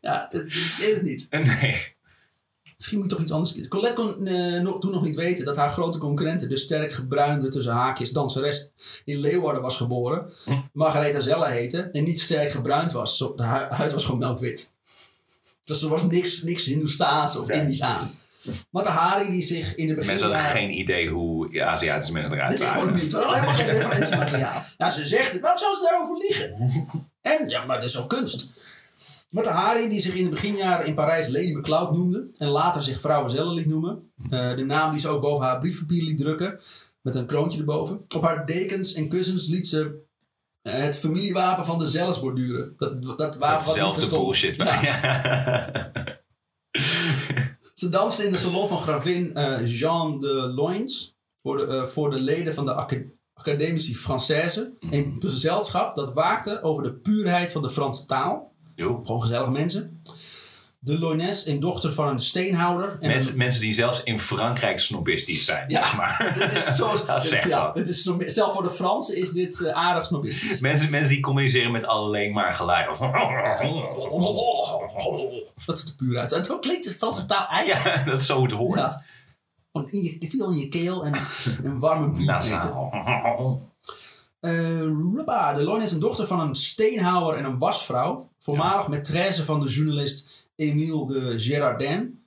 Ja, 0.00 0.32
ik 0.32 0.76
weet 0.78 0.94
het 0.94 1.02
niet. 1.02 1.26
Nee. 1.60 1.76
Misschien 2.76 2.98
moet 2.98 3.10
je 3.10 3.16
toch 3.16 3.22
iets 3.24 3.32
anders 3.34 3.52
kiezen. 3.52 3.70
Colette 3.70 3.94
kon 3.94 4.26
eh, 4.26 4.60
nog, 4.60 4.80
toen 4.80 4.90
nog 4.90 5.02
niet 5.02 5.14
weten 5.14 5.44
dat 5.44 5.56
haar 5.56 5.70
grote 5.70 5.98
concurrente, 5.98 6.46
de 6.46 6.56
sterk 6.56 6.92
gebruinde 6.92 7.48
tussen 7.48 7.72
haakjes 7.72 8.10
danseres 8.10 8.70
in 9.04 9.18
Leeuwarden 9.18 9.62
was 9.62 9.76
geboren. 9.76 10.30
Margaretha 10.72 11.20
Zella 11.20 11.46
heette 11.46 11.78
en 11.82 12.04
niet 12.04 12.20
sterk 12.20 12.50
gebruind 12.50 12.92
was. 12.92 13.16
Zo, 13.16 13.34
de 13.34 13.42
huid 13.42 13.92
was 13.92 14.04
gewoon 14.04 14.20
melkwit. 14.20 14.72
Dus 15.64 15.82
er 15.82 15.88
was 15.88 16.02
niks, 16.02 16.42
niks 16.42 16.64
Hindoestaans 16.64 17.36
of 17.36 17.46
Nee. 17.48 17.60
Indisch 17.60 17.82
aan. 17.82 18.10
Matahari 18.70 19.30
die 19.30 19.42
zich 19.42 19.74
in 19.74 19.86
de 19.88 19.94
begin... 19.94 20.10
Mensen 20.10 20.28
hadden 20.32 20.46
geen 20.50 20.78
idee 20.78 21.08
hoe 21.08 21.62
Aziatische 21.64 22.12
mensen 22.12 22.34
eruit 22.36 22.58
Nee, 22.58 22.68
gewoon 22.68 22.84
zagen. 22.86 23.02
niet. 23.02 23.12
Helemaal 23.12 23.54
geen 23.54 23.66
referentiemateriaal. 23.66 24.62
Ja, 24.76 24.90
ze 24.90 25.06
zegt 25.06 25.32
het. 25.32 25.40
Waarom 25.40 25.58
zou 25.60 25.74
ze 25.76 25.82
daarover 25.90 26.16
liegen? 26.16 26.54
En, 27.20 27.48
ja, 27.48 27.64
maar 27.64 27.78
dat 27.80 27.88
is 27.88 27.98
ook 27.98 28.08
kunst. 28.08 28.46
Matahari, 29.30 29.88
die 29.88 30.00
zich 30.00 30.14
in 30.14 30.24
de 30.24 30.30
beginjaren 30.30 30.86
in 30.86 30.94
Parijs 30.94 31.28
Lady 31.28 31.52
McCloud 31.52 31.92
noemde... 31.92 32.28
en 32.38 32.48
later 32.48 32.82
zich 32.82 33.00
Vrouwen 33.00 33.30
Zelle 33.30 33.52
liet 33.52 33.66
noemen. 33.66 34.12
eh, 34.30 34.54
de 34.54 34.64
naam 34.64 34.90
die 34.90 35.00
ze 35.00 35.08
ook 35.08 35.20
boven 35.20 35.44
haar 35.46 35.58
briefpapier 35.58 36.02
liet 36.02 36.18
drukken... 36.18 36.60
met 37.00 37.14
een 37.14 37.26
kroontje 37.26 37.58
erboven. 37.58 38.04
Op 38.14 38.22
haar 38.22 38.46
dekens 38.46 38.92
en 38.92 39.08
kussens 39.08 39.46
liet 39.46 39.66
ze 39.66 40.02
eh, 40.62 40.74
het 40.74 40.98
familiewapen 40.98 41.64
van 41.64 41.78
de 41.78 41.86
Zelles 41.86 42.20
borduren. 42.20 42.74
Dat, 42.76 43.02
dat 43.02 43.18
wapen 43.18 43.38
wat 43.38 43.48
Datzelfde 43.64 44.00
bestond. 44.00 44.22
bullshit. 44.24 44.56
Ja. 44.56 45.90
Ze 47.74 47.88
danste 47.88 48.24
in 48.24 48.30
de 48.30 48.36
salon 48.36 48.68
van 48.68 48.78
gravin 48.78 49.34
eh, 49.34 49.66
Jean 49.78 50.20
de 50.20 50.52
Loins 50.54 51.16
voor 51.42 51.56
de, 51.56 51.66
eh, 51.66 51.82
voor 51.84 52.10
de 52.10 52.20
leden 52.20 52.54
van 52.54 52.64
de 52.64 52.74
Aca- 52.74 53.02
Académie 53.34 53.96
Française. 53.96 54.60
Een 54.90 55.16
gezelschap 55.20 55.94
dat 55.94 56.12
waakte 56.12 56.62
over 56.62 56.82
de 56.82 56.94
puurheid 56.94 57.52
van 57.52 57.62
de 57.62 57.70
Franse 57.70 58.04
taal. 58.04 58.52
Jo. 58.74 59.00
Gewoon 59.04 59.20
gezellige 59.20 59.50
mensen. 59.50 60.00
De 60.84 60.98
Loines, 60.98 61.46
een 61.46 61.60
dochter 61.60 61.92
van 61.92 62.08
een 62.08 62.20
steenhouder. 62.20 62.96
En 63.00 63.08
Mensen, 63.08 63.32
een- 63.32 63.38
mensen 63.38 63.60
die 63.60 63.74
zelfs 63.74 64.02
in 64.02 64.20
Frankrijk 64.20 64.78
snobistisch 64.80 65.44
zijn. 65.44 65.64
Ja. 65.68 65.82
zeg 65.82 65.96
maar. 65.96 66.34
dit 66.38 66.52
is 66.52 66.64
zoals, 66.76 67.06
Dat 67.06 67.24
zegt 67.24 67.48
ja, 67.48 67.72
dit 67.72 67.88
is, 67.88 68.02
zelf 68.26 68.52
voor 68.52 68.62
de 68.62 68.70
Fransen 68.70 69.16
is 69.16 69.30
dit 69.30 69.60
eh, 69.64 69.72
aardig 69.74 70.06
snobistisch. 70.06 70.60
Mensen, 70.60 70.90
mensen 70.90 71.08
die 71.08 71.20
communiceren 71.20 71.72
met 71.72 71.84
alleen 71.86 72.32
maar 72.32 72.54
geluid. 72.54 72.86
Dat 75.66 75.76
is 75.76 75.84
de 75.84 75.94
puurheid. 75.96 76.32
En 76.32 76.44
zo 76.44 76.58
klinkt 76.58 76.84
de 76.84 76.94
Franse 76.94 77.26
taal 77.26 77.46
eigenlijk. 77.48 77.96
Ja, 77.96 78.04
dat 78.04 78.20
is 78.20 78.26
zo 78.26 78.42
het 78.42 78.52
hoort. 78.52 78.78
Ja. 78.78 79.02
In 79.72 80.02
je, 80.20 80.28
veel 80.30 80.50
in 80.50 80.56
je 80.58 80.68
keel 80.68 81.04
en 81.04 81.14
een 81.62 81.78
warme 81.78 82.10
eten. 82.10 82.24
Nasaal. 82.24 83.70
Eh, 84.40 84.52
hoppa. 85.16 85.52
de 85.52 85.62
Loin 85.62 85.82
is 85.82 85.90
een 85.92 85.98
dochter 86.00 86.26
van 86.26 86.40
een 86.40 86.54
steenhouwer 86.54 87.36
en 87.38 87.44
een 87.44 87.58
wasvrouw. 87.58 88.30
Voormalig 88.38 88.86
maîtresse 88.88 89.44
van 89.44 89.60
de 89.60 89.68
journalist 89.68 90.41
Émile 90.56 91.06
de 91.06 91.40
Girardin. 91.40 92.24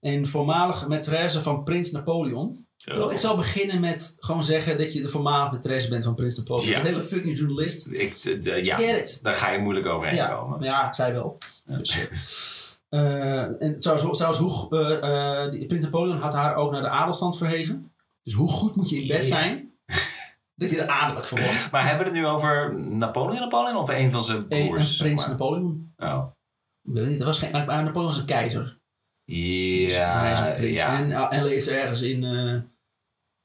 En 0.00 0.26
voormalig 0.28 0.86
maîtresse 0.88 1.40
van 1.42 1.62
prins 1.64 1.90
Napoleon. 1.90 2.66
Ik 3.10 3.18
zal 3.18 3.36
beginnen 3.36 3.80
met 3.80 4.14
gewoon 4.18 4.42
zeggen 4.42 4.78
dat 4.78 4.92
je 4.92 5.02
de 5.02 5.08
voormalig 5.08 5.56
maîtresse 5.56 5.88
bent 5.88 6.04
van 6.04 6.14
prins 6.14 6.36
Napoleon. 6.36 6.68
Ja. 6.68 6.78
Een 6.78 6.86
hele 6.86 7.00
fucking 7.00 7.38
journalist. 7.38 7.86
Ik, 7.90 8.16
ja, 8.64 8.76
daar 9.22 9.34
ga 9.34 9.50
je 9.50 9.58
moeilijk 9.58 9.86
overheen 9.86 10.14
Ja, 10.16 10.26
komen. 10.34 10.58
maar 10.58 10.68
ja, 10.68 10.92
zij 10.92 11.12
wel. 11.12 11.38
Dus, 11.64 11.98
eh, 12.88 13.62
en 13.62 13.80
trouwens, 13.80 14.16
trouwens 14.18 14.38
hoe, 14.38 14.78
eh, 15.00 15.42
eh, 15.44 15.50
die, 15.50 15.66
prins 15.66 15.82
Napoleon 15.84 16.18
had 16.18 16.32
haar 16.32 16.56
ook 16.56 16.70
naar 16.70 16.82
de 16.82 16.88
adelstand 16.88 17.36
verheven. 17.36 17.92
Dus 18.22 18.32
hoe 18.32 18.48
goed 18.48 18.76
moet 18.76 18.90
je 18.90 19.00
in 19.00 19.06
bed 19.08 19.26
zijn 19.26 19.72
dat 20.56 20.70
je 20.70 20.80
er 20.80 20.88
adellijk 20.88 21.26
voor 21.26 21.40
wordt? 21.40 21.70
Maar 21.70 21.86
hebben 21.88 22.06
we 22.06 22.12
het 22.12 22.20
nu 22.22 22.26
over 22.26 22.74
Napoleon 22.80 23.40
Napoleon 23.40 23.76
of 23.76 23.88
een 23.88 24.12
van 24.12 24.24
zijn 24.24 24.38
Een, 24.38 24.46
een 24.48 24.66
broers? 24.68 24.96
prins 24.96 25.20
maar? 25.20 25.28
Napoleon. 25.30 25.92
Oh. 25.96 26.24
Weet. 26.84 27.18
Dat 27.18 27.26
was 27.26 27.38
geen, 27.38 27.50
maar 27.50 27.66
Napoleon 27.66 28.04
was 28.06 28.16
een 28.16 28.24
keizer. 28.24 28.78
Ja, 29.24 30.18
hij 30.20 30.32
is 30.32 30.38
een 30.38 30.54
prins. 30.54 30.80
ja. 30.80 30.98
En, 31.02 31.12
en 31.30 31.44
leeft 31.44 31.68
ergens 31.68 32.00
in. 32.00 32.24
eh 32.24 32.60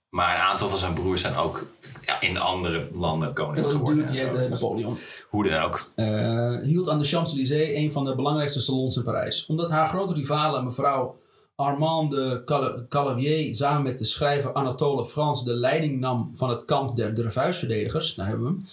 maar 0.10 0.36
een 0.36 0.42
aantal 0.42 0.70
van 0.70 0.78
zijn 0.78 0.94
broers 0.94 1.22
zijn 1.22 1.36
ook 1.36 1.68
ja, 2.06 2.22
in 2.22 2.38
andere 2.38 2.90
landen 2.94 3.34
koning 3.34 3.66
geworden. 3.68 4.06
die 4.06 4.22
eh, 4.22 4.50
Napoleon. 4.50 4.98
Hoe 5.30 5.50
dan 5.50 5.62
ook. 5.64 5.92
Eh, 5.96 6.58
hield 6.62 6.90
aan 6.90 6.98
de 6.98 7.04
Champs-Élysées 7.06 7.76
een 7.76 7.92
van 7.92 8.06
de 8.06 8.16
belangrijkste 8.16 8.60
salons 8.60 8.96
in 8.96 9.04
Parijs. 9.04 9.46
Omdat 9.46 9.70
haar 9.70 9.90
grote 9.90 10.14
rivale, 10.14 10.62
mevrouw 10.64 11.20
Armand 11.56 12.12
de 12.12 12.42
Cala- 12.46 12.86
Calavier, 12.90 13.56
samen 13.56 13.84
met 13.84 13.98
de 13.98 14.06
schrijver 14.06 14.54
Anatole 14.54 15.06
France 15.06 15.44
de 15.44 15.54
leiding 15.54 16.00
nam 16.00 16.30
van 16.36 16.50
het 16.50 16.66
kamp 16.66 16.96
der 16.96 17.14
Dreyfusverdedigers, 17.14 18.16
daar 18.16 18.28
hebben 18.28 18.46
we 18.46 18.52
hem, 18.52 18.66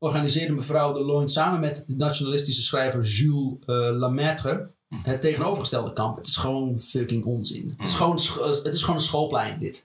organiseerde 0.00 0.52
mevrouw 0.54 0.92
de 0.92 1.00
Loin 1.04 1.28
samen 1.28 1.60
met 1.60 1.84
de 1.86 1.96
nationalistische 1.96 2.62
schrijver 2.62 3.02
Jules 3.02 3.56
Lemaitre 4.00 4.70
het 5.02 5.20
tegenovergestelde 5.20 5.92
kamp. 5.92 6.16
Het 6.16 6.26
is 6.26 6.36
gewoon 6.36 6.78
fucking 6.78 7.24
onzin. 7.24 7.74
Het 7.76 7.86
is 7.86 7.94
gewoon, 7.94 8.18
scho- 8.18 8.48
het 8.62 8.74
is 8.74 8.80
gewoon 8.82 8.96
een 8.96 9.02
schoolplein, 9.02 9.58
dit. 9.58 9.82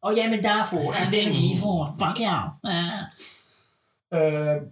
Oh, 0.00 0.16
jij 0.16 0.30
bent 0.30 0.42
daarvoor. 0.42 0.92
En 0.94 1.10
ben 1.10 1.26
ik 1.26 1.32
niet 1.32 1.58
voor. 1.58 1.94
Fuck 1.96 2.16
jou. 2.16 2.50
Eh. 2.60 3.02
Eh, 4.08 4.62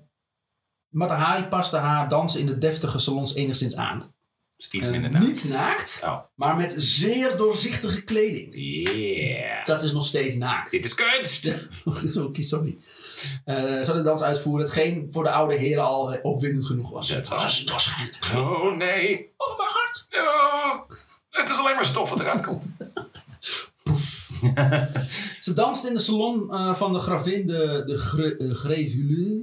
Matahari 0.89 1.45
paste 1.45 1.77
haar 1.77 2.09
dansen 2.09 2.41
in 2.41 2.47
de 2.47 2.59
deftige 2.59 2.99
salons 2.99 3.35
enigszins 3.35 3.77
aan. 3.77 4.15
Dus 4.57 4.69
iets 4.71 4.85
Eh, 4.87 4.91
minder 4.93 5.11
naakt. 5.11 5.27
niet 5.27 5.45
naakt, 5.49 6.01
Oh. 6.05 6.19
maar 6.35 6.57
met 6.57 6.75
zeer 6.77 7.37
doorzichtige 7.37 8.01
kleding. 8.03 8.55
Yeah. 8.55 9.65
Dat 9.65 9.83
is 9.83 9.93
nog 9.93 10.07
steeds 10.07 10.37
naakt. 10.37 10.71
Dit 10.71 10.85
is 10.85 10.95
kunst. 10.95 11.55
Sorry. 12.49 12.79
Eh 13.45 13.55
ze 13.57 13.61
hadden 13.77 13.97
de 13.97 14.03
dans 14.03 14.23
uitvoeren, 14.23 14.65
hetgeen 14.65 15.09
voor 15.11 15.23
de 15.23 15.31
oude 15.31 15.55
heren 15.55 15.85
al 15.85 16.13
eh, 16.13 16.19
opwindend 16.23 16.67
genoeg 16.67 16.91
was. 16.91 17.09
Dat 17.09 17.17
Het 17.17 17.29
was 17.29 17.65
doorschijnend. 17.65 18.19
Oh 18.35 18.77
nee. 18.77 19.33
Oh, 19.37 19.57
mijn 19.57 19.69
hart! 19.73 20.07
Oh, 20.11 20.91
het 21.31 21.51
is 21.51 21.59
alleen 21.59 21.75
maar 21.75 21.85
stof 21.87 22.11
wat 22.11 22.21
eruit 22.21 22.43
komt. 22.47 22.67
Ze 25.41 25.53
danste 25.55 25.89
in 25.89 25.95
de 25.95 26.01
salon 26.01 26.53
eh, 26.53 26.75
van 26.75 26.93
de 26.93 26.99
gravin 26.99 27.47
de, 27.47 27.83
de 27.87 27.99
Gre, 27.99 28.39
uh, 28.39 28.53
Grevuleux. 28.55 29.43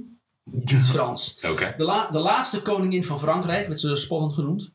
Iets 0.66 0.88
Frans. 0.88 1.38
Oké. 1.50 1.74
De, 1.76 1.84
la- 1.84 2.08
de 2.10 2.18
laatste 2.18 2.62
koningin 2.62 3.04
van 3.04 3.18
Frankrijk, 3.18 3.66
werd 3.66 3.80
ze 3.80 3.96
spottend 3.96 4.32
genoemd. 4.32 4.72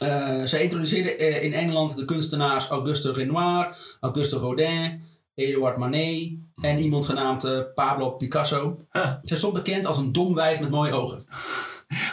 Eh, 0.00 0.40
zij 0.44 0.62
introduceerde 0.62 1.16
eh, 1.16 1.42
in 1.44 1.52
Engeland 1.54 1.96
de 1.96 2.04
kunstenaars 2.04 2.66
Auguste 2.66 3.12
Renoir, 3.12 3.76
Auguste 4.00 4.36
Rodin, 4.36 5.02
Edouard 5.34 5.76
Manet 5.76 6.30
en 6.62 6.78
iemand 6.78 7.04
genaamd 7.04 7.44
eh, 7.44 7.58
Pablo 7.74 8.10
Picasso. 8.10 8.86
Huh. 8.92 9.14
Zij 9.22 9.36
stond 9.36 9.52
bekend 9.54 9.86
als 9.86 9.96
een 9.96 10.12
dom 10.12 10.34
wijf 10.34 10.60
met 10.60 10.70
mooie 10.70 10.92
ogen. 10.92 11.26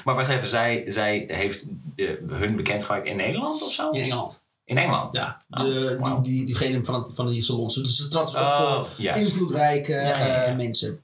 Maar 0.03 0.15
wacht 0.15 0.30
even, 0.30 0.47
zij, 0.47 0.84
zij 0.88 1.23
heeft 1.27 1.68
hun 2.27 2.55
bekendgemaakt 2.55 3.05
in 3.05 3.15
Nederland 3.15 3.64
of 3.64 3.72
zo? 3.72 3.89
In 3.89 4.01
Engeland. 4.01 4.43
In 4.64 4.77
Engeland? 4.77 5.14
Ja, 5.14 5.41
Oh, 5.49 5.64
de, 5.64 5.99
die, 6.03 6.22
die, 6.22 6.45
diegene 6.45 6.84
van, 6.84 7.11
van 7.14 7.27
die 7.27 7.41
salons. 7.41 7.76
Dus 7.76 7.95
ze 7.95 8.07
trad 8.07 8.26
dus 8.26 8.35
ook 8.35 8.47
Oh, 8.47 8.85
voor 8.85 9.05
invloedrijke 9.05 9.91
Ja, 9.91 10.18
ja, 10.26 10.45
ja. 10.47 10.53
mensen. 10.53 11.03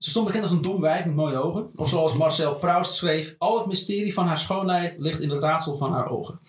Ze 0.00 0.10
stond 0.10 0.26
bekend 0.26 0.42
als 0.42 0.52
een 0.52 0.62
dom 0.62 0.80
wijf 0.80 1.04
met 1.04 1.14
mooie 1.14 1.42
ogen. 1.42 1.70
Of 1.74 1.88
zoals 1.88 2.14
Marcel 2.14 2.54
Proust 2.56 2.92
schreef: 2.94 3.34
Al 3.38 3.58
het 3.58 3.66
mysterie 3.66 4.12
van 4.14 4.26
haar 4.26 4.38
schoonheid 4.38 4.94
ligt 4.98 5.20
in 5.20 5.30
het 5.30 5.42
raadsel 5.42 5.76
van 5.76 5.92
haar 5.92 6.10
ogen. 6.10 6.40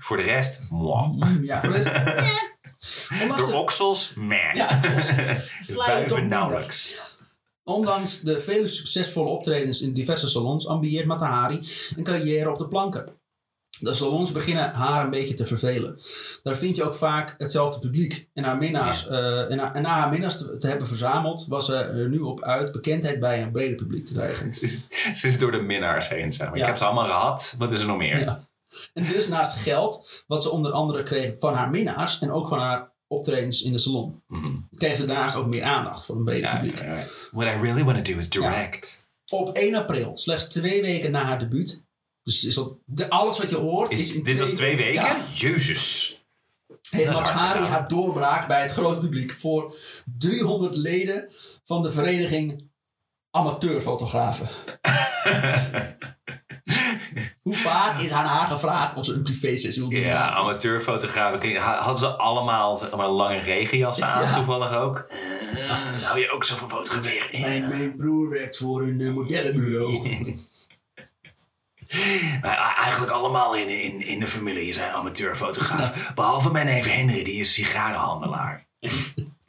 Voor 0.00 0.16
de 0.16 0.22
rest, 0.22 0.70
mwah. 0.70 1.08
Mm, 1.10 1.44
Ja, 1.44 1.60
voor 1.60 1.68
de 1.72 1.74
rest. 1.74 1.90
Ondanks 3.22 3.46
de, 3.46 3.56
oksels, 3.56 4.14
meh. 4.14 4.54
Ja, 4.54 4.80
toch 6.06 6.20
nauwelijks. 6.22 6.96
ondanks 7.64 8.20
de 8.20 8.38
vele 8.40 8.66
succesvolle 8.66 9.28
optredens 9.28 9.80
in 9.80 9.92
diverse 9.92 10.28
salons 10.28 10.66
ambieert 10.66 11.06
Matahari 11.06 11.60
een 11.96 12.04
carrière 12.04 12.50
op 12.50 12.56
de 12.56 12.68
planken. 12.68 13.17
De 13.80 13.94
salons 13.94 14.32
beginnen 14.32 14.72
haar 14.74 15.04
een 15.04 15.10
beetje 15.10 15.34
te 15.34 15.46
vervelen. 15.46 15.98
Daar 16.42 16.56
vind 16.56 16.76
je 16.76 16.84
ook 16.84 16.94
vaak 16.94 17.34
hetzelfde 17.38 17.78
publiek. 17.78 18.28
En, 18.34 18.44
haar 18.44 18.56
minnaars, 18.56 19.06
eh, 19.06 19.50
en, 19.50 19.58
haar- 19.58 19.74
en 19.74 19.82
na 19.82 19.88
haar 19.88 20.08
minnaars 20.10 20.36
te, 20.36 20.56
te 20.58 20.66
hebben 20.66 20.86
verzameld, 20.86 21.44
was 21.48 21.64
ze 21.66 21.74
er 21.76 22.08
nu 22.08 22.18
op 22.18 22.42
uit 22.42 22.72
bekendheid 22.72 23.20
bij 23.20 23.42
een 23.42 23.52
breder 23.52 23.74
publiek 23.76 24.06
te 24.06 24.12
krijgen. 24.12 24.54
Ze 24.54 24.64
is, 24.64 24.86
ze 25.14 25.26
is 25.26 25.38
door 25.38 25.52
de 25.52 25.60
minnaars 25.60 26.08
heen, 26.08 26.32
zeg 26.32 26.46
maar. 26.48 26.56
Ja. 26.56 26.62
Ik 26.62 26.68
heb 26.68 26.76
ze 26.78 26.84
allemaal 26.84 27.04
gehad. 27.06 27.54
Wat 27.58 27.72
is 27.72 27.80
er 27.80 27.86
nog 27.86 27.96
meer? 27.96 28.18
Ja. 28.20 28.46
En 28.94 29.06
dus 29.06 29.28
naast 29.28 29.56
geld, 29.56 30.22
wat 30.26 30.42
ze 30.42 30.50
onder 30.50 30.72
andere 30.72 31.02
kreeg 31.02 31.38
van 31.38 31.54
haar 31.54 31.70
minnaars 31.70 32.18
en 32.18 32.30
ook 32.32 32.48
van 32.48 32.58
haar 32.60 32.92
optredens 33.06 33.62
in 33.62 33.72
de 33.72 33.78
salon, 33.78 34.22
Mhm. 34.26 34.56
kreeg 34.76 34.96
ze 34.96 35.04
daarnaast 35.06 35.36
ook 35.36 35.46
meer 35.46 35.62
aandacht 35.62 36.04
voor 36.04 36.16
een 36.16 36.24
breder 36.24 36.50
publiek. 36.54 36.78
What 37.30 37.46
I 37.46 37.60
really 37.60 37.84
want 37.84 38.04
to 38.04 38.12
do 38.12 38.18
is 38.18 38.30
direct. 38.30 39.06
Op 39.30 39.50
1 39.56 39.74
april, 39.74 40.10
slechts 40.18 40.44
twee 40.48 40.82
weken 40.82 41.10
na 41.10 41.24
haar 41.24 41.38
debuut. 41.38 41.86
Dus 42.28 42.44
is 42.44 42.54
dat 42.54 42.72
de, 42.84 43.10
alles 43.10 43.38
wat 43.38 43.50
je 43.50 43.56
hoort. 43.56 43.92
Is, 43.92 44.00
Is, 44.00 44.16
in 44.16 44.24
dit 44.24 44.38
was 44.38 44.50
twee 44.50 44.76
weken? 44.76 44.92
Ja, 44.92 45.16
Jezus. 45.34 46.18
heeft 46.90 47.10
Matahari 47.12 47.64
haar 47.64 47.88
doorbraak 47.88 48.48
bij 48.48 48.62
het 48.62 48.72
grote 48.72 48.98
publiek 48.98 49.32
voor 49.32 49.74
300 50.18 50.76
leden 50.76 51.30
van 51.64 51.82
de 51.82 51.90
vereniging 51.90 52.70
amateurfotografen. 53.30 54.48
Hoe 57.42 57.56
vaak 57.56 58.00
is 58.00 58.10
aan 58.10 58.24
haar 58.24 58.46
gevraagd 58.46 58.96
of 58.96 59.04
ze 59.04 59.12
een 59.12 59.22
privésessie 59.22 59.82
wil 59.82 59.90
doen? 59.90 60.00
Ja, 60.00 60.30
amateurfotografen. 60.30 61.56
Hadden 61.56 61.98
ze 61.98 62.08
allemaal 62.08 62.88
maar, 62.96 63.08
lange 63.08 63.38
regenjassen 63.38 64.06
aan, 64.06 64.22
Ja. 64.22 64.34
toevallig 64.34 64.72
ook? 64.72 64.96
Eh, 65.08 66.02
hou 66.02 66.20
je 66.20 66.30
ook 66.30 66.44
zo 66.44 66.56
van 66.56 66.70
fotograferen? 66.70 67.40
Mijn, 67.40 67.68
mijn 67.68 67.96
broer 67.96 68.28
werkt 68.30 68.56
voor 68.56 68.82
een 68.82 69.00
eh, 69.00 69.12
modellenbureau. 69.12 70.08
Eigenlijk 72.84 73.12
allemaal 73.12 73.56
in, 73.56 73.68
in, 73.68 74.00
in 74.06 74.20
de 74.20 74.26
familie 74.26 74.74
zijn 74.74 74.92
amateurfotograaf. 74.92 76.12
Behalve 76.14 76.52
mijn 76.52 76.66
neef 76.66 76.86
Henry, 76.94 77.24
die 77.24 77.40
is 77.40 77.52
sigarenhandelaar. 77.54 78.68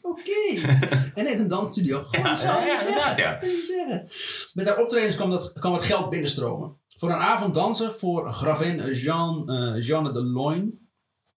Oké. 0.02 0.68
En 1.16 1.26
heeft 1.26 1.40
een 1.40 1.48
dansstudio. 1.48 2.04
Gewoon 2.04 2.26
Ja, 2.26 2.36
zo 2.36 2.46
zou 2.46 2.62
je 2.62 2.68
ja, 2.68 2.82
zeggen. 2.82 3.64
zeggen. 3.64 4.08
Met 4.54 4.68
haar 4.68 4.78
optredens 4.78 5.16
kwam, 5.16 5.30
dat, 5.30 5.54
kwam 5.54 5.74
het 5.74 5.84
geld 5.84 6.10
binnenstromen. 6.10 6.78
Voor 6.98 7.10
een 7.10 7.20
avond 7.20 7.54
dansen 7.54 7.92
voor 7.92 8.34
gravin 8.34 8.94
Jean, 8.94 9.50
eh, 9.50 9.88
Jeanne 9.88 10.12
de 10.12 10.24
Loin 10.24 10.90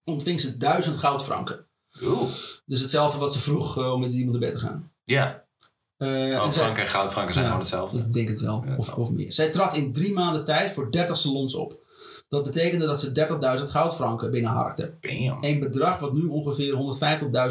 ontving 0.03 0.39
ze 0.39 0.57
duizend 0.57 0.95
goudfranken. 0.95 1.67
Oeh. 2.01 2.29
Dus 2.65 2.81
hetzelfde 2.81 3.17
wat 3.17 3.33
ze 3.33 3.39
vroeg 3.39 3.77
eh, 3.77 3.93
om 3.93 3.99
met 3.99 4.11
iemand 4.11 4.39
naar 4.39 4.49
bed 4.49 4.59
te 4.59 4.65
gaan. 4.65 4.91
Ja, 5.03 5.42
Eh, 6.03 6.77
en 6.79 6.87
goudfranken 6.87 7.33
zijn 7.33 7.45
gewoon 7.45 7.59
hetzelfde. 7.59 7.97
Ik 7.97 8.13
denk 8.13 8.27
het 8.27 8.39
wel, 8.39 8.63
Ja, 8.65 8.75
of, 8.75 8.93
of 8.93 9.11
meer. 9.11 9.33
Zij 9.33 9.49
trad 9.49 9.75
in 9.75 9.91
drie 9.91 10.13
maanden 10.13 10.43
tijd 10.43 10.71
voor 10.71 10.91
30 10.91 11.17
salons 11.17 11.55
op. 11.55 11.81
Dat 12.29 12.43
betekende 12.43 12.85
dat 12.85 12.99
ze 12.99 13.59
30.000 13.59 13.69
goudfranken 13.69 14.31
binnenharkte. 14.31 14.97
Bam. 15.01 15.37
Een 15.41 15.59
bedrag 15.59 15.99
wat 15.99 16.13
nu 16.13 16.25
ongeveer 16.25 16.73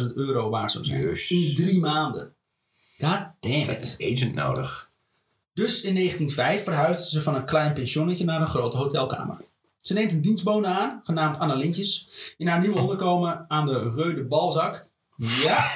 150.000 0.00 0.06
euro 0.14 0.50
waard 0.50 0.72
zou 0.72 0.84
zijn. 0.84 1.16
In 1.28 1.54
drie 1.54 1.80
maanden. 1.80 2.34
God 2.98 3.26
damn 3.40 3.70
it. 3.70 3.96
Agent 3.98 4.34
nodig. 4.34 4.90
Dus 5.54 5.82
in 5.82 5.94
1905 5.94 6.64
verhuisde 6.64 7.10
ze 7.10 7.22
van 7.22 7.34
een 7.34 7.44
klein 7.44 7.72
pensionnetje 7.72 8.24
naar 8.24 8.40
een 8.40 8.46
grote 8.46 8.76
hotelkamer. 8.76 9.36
Ze 9.78 9.92
neemt 9.92 10.12
een 10.12 10.20
dienstbode 10.20 10.66
aan, 10.66 11.00
genaamd 11.02 11.38
Anna 11.38 11.54
Lintjes, 11.54 12.08
in 12.36 12.46
haar 12.46 12.60
nieuwe 12.60 12.78
onderkomen 12.84 13.44
aan 13.48 13.66
de 13.66 13.92
Reu 13.94 14.14
de 14.14 14.24
Balzac. 14.24 14.90
Ja, 15.16 15.72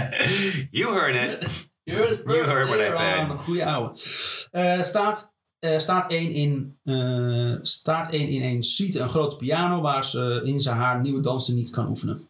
you 0.70 0.92
heard 0.94 1.32
it. 1.32 1.48
hoort 1.96 2.08
het 2.08 2.22
You 2.24 2.44
heard 2.44 2.68
what 2.68 2.80
I 2.80 2.96
said. 2.96 3.30
Een 3.30 3.38
goede 3.38 3.64
ouwe. 3.64 3.90
Eh, 4.50 4.80
staat, 4.82 5.32
eh, 5.58 5.78
staat 5.78 6.10
één 6.10 6.30
in, 6.30 6.78
eh, 6.84 7.54
staat 7.62 8.10
één 8.10 8.28
in 8.28 8.42
een 8.42 8.62
suite, 8.62 8.98
een 8.98 9.08
grote 9.08 9.36
piano, 9.36 9.80
waar 9.80 10.04
ze 10.04 10.40
in 10.44 10.60
ze 10.60 10.70
haar 10.70 11.00
nieuwe 11.00 11.20
danstechniek 11.20 11.72
kan 11.72 11.88
oefenen. 11.88 12.28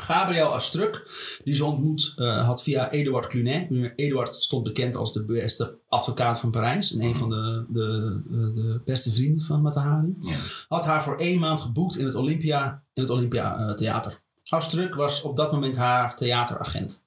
Gabriel 0.00 0.54
Astruc, 0.54 1.02
die 1.44 1.54
ze 1.54 1.64
ontmoet 1.64 2.12
eh, 2.16 2.46
had 2.46 2.62
via 2.62 2.90
Eduard 2.90 3.26
Clunet. 3.26 3.92
Eduard 3.96 4.36
stond 4.36 4.64
bekend 4.64 4.96
als 4.96 5.12
de 5.12 5.24
beste 5.24 5.78
advocaat 5.88 6.40
van 6.40 6.50
Parijs. 6.50 6.92
En 6.92 7.02
een 7.02 7.16
van 7.16 7.30
de, 7.30 7.64
de, 7.68 8.22
de, 8.54 8.80
beste 8.84 9.12
vrienden 9.12 9.44
van 9.44 9.62
Matahari. 9.62 10.16
Ja. 10.20 10.36
Had 10.68 10.84
haar 10.84 11.02
voor 11.02 11.18
één 11.18 11.38
maand 11.38 11.60
geboekt 11.60 11.96
in 11.96 12.04
het 12.04 12.14
Olympia, 12.14 12.82
in 12.94 13.02
het 13.02 13.10
Olympia 13.10 13.58
eh, 13.58 13.74
Theater. 13.74 14.20
Astruc 14.48 14.94
was 14.94 15.22
op 15.22 15.36
dat 15.36 15.52
moment 15.52 15.76
haar 15.76 16.16
theateragent. 16.16 17.02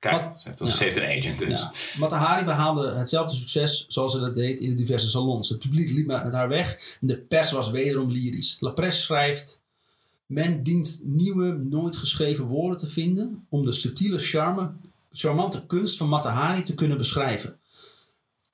Kijk, 0.00 0.22
Wat- 0.22 0.58
ze 0.72 0.84
heeft, 0.84 0.96
een 0.96 1.18
agent 1.18 1.38
dus. 1.38 1.60
Ja. 1.60 1.72
Matahari 1.98 2.44
behaalde 2.44 2.92
hetzelfde 2.92 3.36
succes 3.36 3.84
zoals 3.88 4.12
ze 4.12 4.20
dat 4.20 4.34
deed 4.34 4.60
in 4.60 4.68
de 4.68 4.74
diverse 4.74 5.08
salons. 5.08 5.48
Het 5.48 5.58
publiek 5.58 5.90
liep 5.90 6.06
met 6.06 6.32
haar 6.32 6.48
weg 6.48 6.96
en 7.00 7.06
de 7.06 7.16
pers 7.18 7.50
was 7.50 7.70
wederom 7.70 8.10
lyrisch. 8.10 8.56
La 8.60 8.70
Presse 8.70 9.00
schrijft... 9.00 9.60
Men 10.26 10.62
dient 10.62 11.00
nieuwe, 11.04 11.52
nooit 11.52 11.96
geschreven 11.96 12.44
woorden 12.44 12.78
te 12.78 12.86
vinden 12.86 13.46
om 13.48 13.64
de 13.64 13.72
subtiele 13.72 14.18
charme, 14.18 14.70
charmante 15.12 15.66
kunst 15.66 15.96
van 15.96 16.08
Matahari 16.08 16.62
te 16.62 16.74
kunnen 16.74 16.98
beschrijven. 16.98 17.58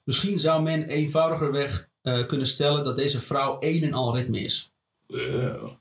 Misschien 0.05 0.39
zou 0.39 0.62
men 0.62 0.89
eenvoudigerweg 0.89 1.89
eh, 2.02 2.27
kunnen 2.27 2.47
stellen 2.47 2.82
dat 2.85 2.97
deze 2.97 3.20
vrouw 3.20 3.56
een 3.60 3.82
en 3.82 3.93
al 3.93 4.16
ritme 4.16 4.39
is. 4.40 4.70
Wow. 5.06 5.73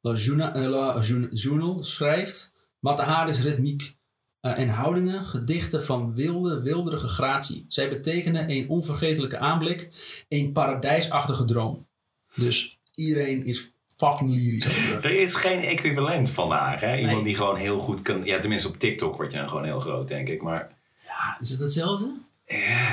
La, 0.00 0.14
Journa- 0.14 0.54
eh, 0.54 0.64
La 0.66 1.00
Journal 1.30 1.82
schrijft... 1.82 2.52
Matahari's 2.78 3.40
ritmiek 3.40 3.96
eh, 4.40 4.58
en 4.58 4.68
houdingen, 4.68 5.24
gedichten 5.24 5.84
van 5.84 6.14
wilde, 6.14 6.62
wilderige 6.62 7.06
gratie. 7.06 7.64
Zij 7.68 7.88
betekenen 7.88 8.50
een 8.50 8.68
onvergetelijke 8.68 9.38
aanblik, 9.38 9.88
een 10.28 10.52
paradijsachtige 10.52 11.44
droom. 11.44 11.86
Dus 12.34 12.78
iedereen 12.94 13.44
is 13.44 13.70
fucking 13.96 14.30
lyrisch 14.30 14.66
over. 14.66 15.04
Er 15.04 15.18
is 15.20 15.34
geen 15.34 15.60
equivalent 15.62 16.30
vandaag. 16.30 16.80
Hè? 16.80 16.96
Iemand 16.96 17.14
Nee. 17.16 17.24
die 17.24 17.34
gewoon 17.34 17.56
heel 17.56 17.78
goed 17.80 18.02
kan... 18.02 18.24
Ja, 18.24 18.38
tenminste 18.40 18.68
op 18.68 18.78
TikTok 18.78 19.16
word 19.16 19.32
je 19.32 19.38
dan 19.38 19.48
gewoon 19.48 19.64
heel 19.64 19.80
groot, 19.80 20.08
denk 20.08 20.28
ik. 20.28 20.42
Maar 20.42 20.78
Ja, 21.04 21.36
is 21.40 21.50
het 21.50 21.60
hetzelfde? 21.60 22.12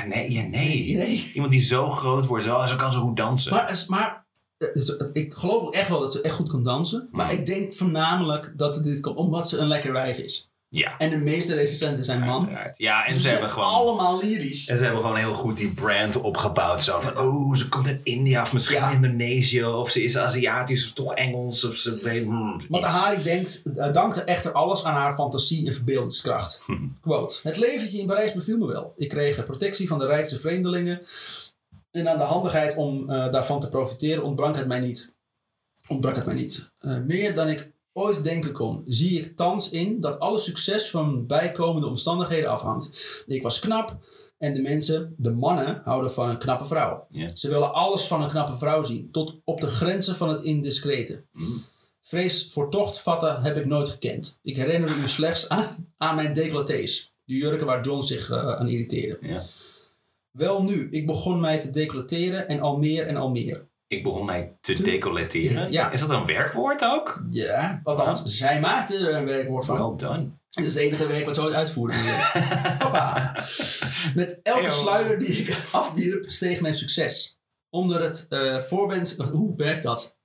nee, 0.08 0.32
ja, 0.32 0.42
nee. 0.42 0.96
Nee. 0.96 1.30
Iemand 1.34 1.52
die 1.52 1.60
zo 1.62 1.90
groot 1.90 2.26
wordt, 2.26 2.44
zo, 2.44 2.66
ze 2.66 2.76
kan 2.76 2.92
zo 2.92 3.00
goed 3.00 3.16
dansen. 3.16 3.52
Maar, 3.52 3.84
maar 3.86 4.24
ik 5.12 5.32
geloof 5.34 5.62
ook 5.62 5.74
echt 5.74 5.88
wel 5.88 6.00
dat 6.00 6.12
ze 6.12 6.20
echt 6.20 6.34
goed 6.34 6.48
kan 6.50 6.64
dansen. 6.64 7.08
Maar 7.10 7.28
Hmm. 7.28 7.38
ik 7.38 7.46
denk 7.46 7.74
voornamelijk 7.74 8.52
dat 8.56 8.74
het 8.74 8.84
dit 8.84 9.00
komt 9.00 9.16
omdat 9.18 9.48
ze 9.48 9.58
een 9.58 9.66
lekker 9.68 9.92
wijf 9.92 10.18
is. 10.18 10.47
Ja, 10.70 10.98
En 10.98 11.10
de 11.10 11.16
meeste 11.16 11.54
recensenten 11.54 12.04
zijn 12.04 12.20
man. 12.20 12.48
Ja, 12.76 13.06
en 13.06 13.14
Dus 13.14 13.22
ze 13.22 13.28
hebben 13.28 13.50
gewoon... 13.50 13.68
allemaal 13.68 14.18
lyrisch. 14.18 14.68
En 14.68 14.76
ze 14.76 14.84
hebben 14.84 15.02
gewoon 15.02 15.16
heel 15.16 15.34
goed 15.34 15.56
die 15.56 15.72
brand 15.72 16.20
opgebouwd. 16.20 16.82
Zo 16.82 17.00
van, 17.00 17.18
oh, 17.18 17.54
ze 17.56 17.68
komt 17.68 17.86
uit 17.86 18.00
India 18.02 18.42
of 18.42 18.52
misschien 18.52 18.76
Ja. 18.76 18.90
Indonesië. 18.90 19.64
Of 19.64 19.90
ze 19.90 20.02
is 20.02 20.18
Aziatisch 20.18 20.84
of 20.84 20.92
toch 20.92 21.14
Engels. 21.14 21.64
Of 21.64 21.76
ze 21.76 22.00
weet... 22.02 22.24
hmm, 22.24 22.54
iets. 22.56 22.68
Matahari 22.68 23.22
denkt, 23.22 23.62
uh, 23.64 23.92
dankte 23.92 24.22
echter 24.22 24.52
alles 24.52 24.84
aan 24.84 24.94
haar 24.94 25.14
fantasie 25.14 25.66
en 25.66 25.74
verbeeldingskracht. 25.74 26.62
Quote, 27.00 27.38
het 27.42 27.56
leventje 27.56 27.98
in 27.98 28.06
Parijs 28.06 28.32
beviel 28.32 28.58
me 28.58 28.66
wel. 28.66 28.92
Ik 28.96 29.08
kreeg 29.08 29.44
protectie 29.44 29.88
van 29.88 29.98
de 29.98 30.06
rijkste 30.06 30.38
vreemdelingen. 30.38 31.00
En 31.90 32.08
aan 32.08 32.18
de 32.18 32.22
handigheid 32.22 32.74
om 32.74 33.10
eh, 33.10 33.32
daarvan 33.32 33.60
te 33.60 33.68
profiteren 33.68 34.22
ontbrak 34.22 34.56
het 34.56 34.66
mij 34.66 34.80
niet. 34.80 35.12
Ontbrak 35.88 36.16
het 36.16 36.26
mij 36.26 36.34
niet. 36.34 36.70
Eh, 36.78 36.98
meer 36.98 37.34
dan 37.34 37.48
ik 37.48 37.70
ooit 37.98 38.24
denken 38.24 38.52
kon, 38.52 38.82
zie 38.84 39.18
ik 39.18 39.36
thans 39.36 39.70
in 39.70 40.00
dat 40.00 40.18
alle 40.18 40.38
succes 40.38 40.90
van 40.90 41.26
bijkomende 41.26 41.86
omstandigheden 41.86 42.50
afhangt. 42.50 43.24
Ik 43.26 43.42
was 43.42 43.58
knap 43.58 43.98
en 44.38 44.52
de 44.52 44.62
mensen, 44.62 45.14
de 45.16 45.30
mannen, 45.30 45.80
houden 45.84 46.12
van 46.12 46.28
een 46.28 46.38
knappe 46.38 46.66
vrouw. 46.66 47.06
Ze 47.34 47.48
willen 47.48 47.72
alles 47.72 48.04
van 48.04 48.22
een 48.22 48.28
knappe 48.28 48.56
vrouw 48.56 48.82
zien, 48.82 49.10
tot 49.10 49.40
op 49.44 49.60
de 49.60 49.68
grenzen 49.68 50.16
van 50.16 50.28
het 50.28 50.42
indiscrete. 50.42 51.24
Vrees 52.00 52.50
voor 52.50 52.70
tocht 52.70 53.00
vatten 53.00 53.42
heb 53.42 53.56
ik 53.56 53.66
nooit 53.66 53.88
gekend. 53.88 54.38
Ik 54.42 54.56
herinner 54.56 54.98
me 54.98 55.08
slechts 55.08 55.48
aan, 55.48 55.92
aan 55.96 56.14
mijn 56.14 56.34
decolletés. 56.34 57.14
De 57.24 57.34
jurken 57.34 57.66
waar 57.66 57.84
John 57.84 58.02
zich 58.02 58.30
eh, 58.30 58.54
aan 58.54 58.68
irriteerde. 58.68 59.42
Wel 60.30 60.62
nu, 60.62 60.88
ik 60.90 61.06
begon 61.06 61.40
mij 61.40 61.58
te 61.58 61.70
decolleteren 61.70 62.48
en 62.48 62.60
al 62.60 62.78
meer 62.78 63.06
en 63.06 63.16
al 63.16 63.30
meer. 63.30 63.67
Ik 63.88 64.02
begon 64.02 64.24
mij 64.24 64.56
te 64.60 64.82
decolleteren. 64.82 65.72
Ja. 65.72 65.90
Is 65.90 66.00
dat 66.00 66.10
een 66.10 66.26
werkwoord 66.26 66.84
ook? 66.84 67.22
Ja, 67.30 67.80
althans, 67.82 68.22
zij 68.24 68.60
maakte 68.60 68.96
er 68.96 69.14
een 69.14 69.24
werkwoord 69.24 69.64
van. 69.64 69.76
Well 69.76 70.08
done. 70.08 70.30
Het 70.50 70.64
is 70.64 70.74
het 70.74 70.82
enige 70.82 71.06
werk 71.06 71.24
wat 71.24 71.34
ze 71.34 71.42
ooit 71.42 71.54
uitvoerde. 71.54 71.96
Hoppa. 72.84 73.32
Met 74.14 74.40
elke 74.42 74.70
sluier 74.70 75.18
die 75.18 75.36
ik 75.36 75.56
afwierp, 75.70 76.30
steeg 76.30 76.60
mijn 76.60 76.74
succes. 76.74 77.38
Onder 77.70 78.02
het 78.02 78.26
eh 78.28 78.56
voorwens... 78.58 79.16
Hoe 79.16 79.56
werkt 79.56 79.82
dat? 79.82 80.16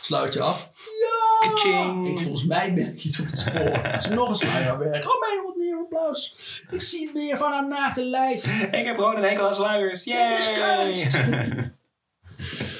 Sluit 0.00 0.32
je 0.32 0.40
af? 0.40 0.70
Ja! 1.00 1.48
Ka-ching. 1.48 2.08
Ik, 2.08 2.18
volgens 2.20 2.44
mij 2.44 2.72
ben 2.74 2.88
ik 2.88 3.04
iets 3.04 3.20
op 3.20 3.26
het 3.26 3.38
spoor. 3.38 3.82
Als 3.94 4.08
nog 4.08 4.28
een 4.28 4.36
sluier 4.36 4.70
aan 4.70 4.78
werkt. 4.78 5.06
Oh 5.14 5.20
mijn, 5.20 5.44
wat 5.44 5.60
een 5.60 5.78
applaus. 5.82 6.64
Ik 6.70 6.80
zie 6.80 7.10
meer 7.14 7.36
van 7.36 7.52
haar 7.52 7.68
naakte 7.68 8.04
lijf. 8.04 8.46
Ik 8.50 8.84
heb 8.84 8.96
gewoon 8.96 9.16
een 9.16 9.24
enkel 9.24 9.48
aan 9.48 9.54
sluiers. 9.54 10.02
Dit 10.02 10.38
is 10.38 10.44
Yay! 10.44 10.84
kunst. 10.84 11.18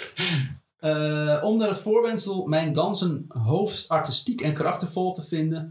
Eh, 0.82 1.38
onder 1.42 1.68
het 1.68 1.78
voorwendsel 1.78 2.46
mijn 2.46 2.72
dansen 2.72 3.24
hoogst 3.28 3.88
artistiek 3.88 4.40
en 4.40 4.52
karaktervol 4.52 5.12
te 5.12 5.22
vinden, 5.22 5.68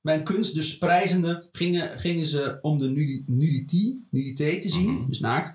mijn 0.00 0.24
kunst 0.24 0.54
dus 0.54 0.78
prijzende, 0.78 1.44
gingen, 1.52 1.98
gingen 1.98 2.26
ze 2.26 2.58
om 2.62 2.78
de 2.78 2.88
nudi- 2.88 3.22
nudity, 3.26 3.94
nudité 4.10 4.58
te 4.58 4.68
zien, 4.70 4.92
Mhm. 4.94 5.08
dus 5.08 5.18
naakt. 5.20 5.52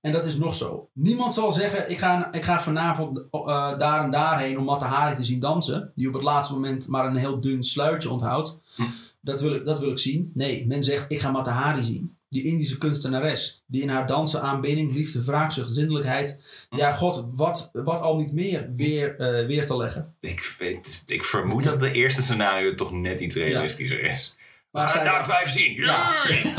En 0.00 0.12
dat 0.12 0.24
is 0.24 0.36
nog 0.36 0.54
zo. 0.54 0.88
Niemand 0.92 1.34
zal 1.34 1.52
zeggen, 1.52 1.90
ik 1.90 1.98
ga, 1.98 2.32
ik 2.32 2.44
ga 2.44 2.60
vanavond 2.60 3.22
eh, 3.30 3.78
daar 3.78 4.04
en 4.04 4.10
daarheen 4.10 4.58
om 4.58 4.64
Matahari 4.64 5.14
te 5.16 5.24
zien 5.24 5.40
dansen, 5.40 5.92
die 5.94 6.08
op 6.08 6.14
het 6.14 6.22
laatste 6.22 6.52
moment 6.54 6.86
maar 6.88 7.06
een 7.06 7.16
heel 7.16 7.40
dun 7.40 7.64
sluitje 7.64 8.10
onthoudt. 8.10 8.58
Hm. 8.76 8.82
Dat, 9.20 9.40
wil 9.40 9.54
ik, 9.54 9.64
dat 9.64 9.78
wil 9.80 9.90
ik 9.90 9.98
zien. 9.98 10.30
Nee, 10.34 10.66
men 10.66 10.84
zegt, 10.84 11.04
ik 11.12 11.20
ga 11.20 11.30
Matahari 11.30 11.82
zien. 11.82 12.16
Die 12.32 12.42
Indische 12.44 12.78
kunstenares, 12.78 13.64
die 13.66 13.82
in 13.82 13.88
haar 13.88 14.06
dansen 14.06 14.42
aanbidding, 14.42 14.94
liefde, 14.94 15.24
wraakzucht, 15.24 15.70
zindelijkheid, 15.70 16.38
ja 16.70 16.92
god, 16.92 17.24
wat, 17.30 17.68
wat 17.72 18.00
al 18.00 18.16
niet 18.16 18.32
meer 18.32 18.68
weer, 18.72 19.16
eh, 19.18 19.46
weer 19.46 19.66
te 19.66 19.76
leggen. 19.76 20.14
ik, 20.20 20.54
weet, 20.58 21.02
ik 21.06 21.24
vermoed 21.24 21.64
dat 21.64 21.80
de 21.80 21.92
eerste 21.92 22.22
scenario 22.22 22.74
toch 22.74 22.92
net 22.92 23.20
iets 23.20 23.36
realistischer 23.36 24.04
is. 24.04 24.36
Maar 24.70 24.82
Ga 24.88 24.92
zij- 24.92 25.02
het 25.02 25.10
naakt 25.12 25.26
wijf 25.26 25.48
zien. 25.50 25.74
Ja. 25.74 26.12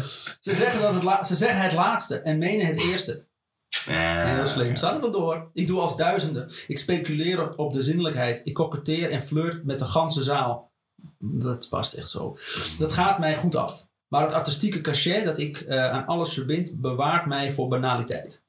Ze 0.40 0.54
zeggen, 0.54 0.80
dat 0.80 0.94
het 0.94 1.02
la- 1.02 1.22
ze 1.22 1.34
zeggen 1.34 1.60
het 1.62 1.72
laatste 1.72 2.18
en 2.18 2.38
menen 2.38 2.66
het 2.66 2.78
eerste. 2.80 3.24
Ja. 3.86 4.34
Heel 4.34 4.46
slim. 4.46 4.74
Er 4.74 5.00
wel 5.00 5.10
door. 5.10 5.50
Ik 5.52 5.66
doe 5.66 5.80
als 5.80 5.96
duizenden. 5.96 6.50
Ik 6.66 6.78
speculeer 6.78 7.42
op, 7.42 7.58
op 7.58 7.72
de 7.72 7.82
zinnelijkheid. 7.82 8.40
Ik 8.44 8.54
koketteer 8.54 9.10
en 9.10 9.22
flirt 9.22 9.64
met 9.64 9.78
de 9.78 9.84
ganse 9.84 10.22
zaal. 10.22 10.69
Dat 11.18 11.66
past 11.68 11.94
echt 11.94 12.08
zo. 12.08 12.36
Dat 12.78 12.92
gaat 12.92 13.18
mij 13.18 13.36
goed 13.36 13.54
af. 13.54 13.86
Maar 14.08 14.22
het 14.22 14.32
artistieke 14.32 14.80
cachet 14.80 15.24
dat 15.24 15.38
ik 15.38 15.56
eh, 15.60 15.90
aan 15.90 16.06
alles 16.06 16.32
verbind, 16.34 16.80
bewaart 16.80 17.26
mij 17.26 17.52
voor 17.52 17.68
banaliteit. 17.68 18.42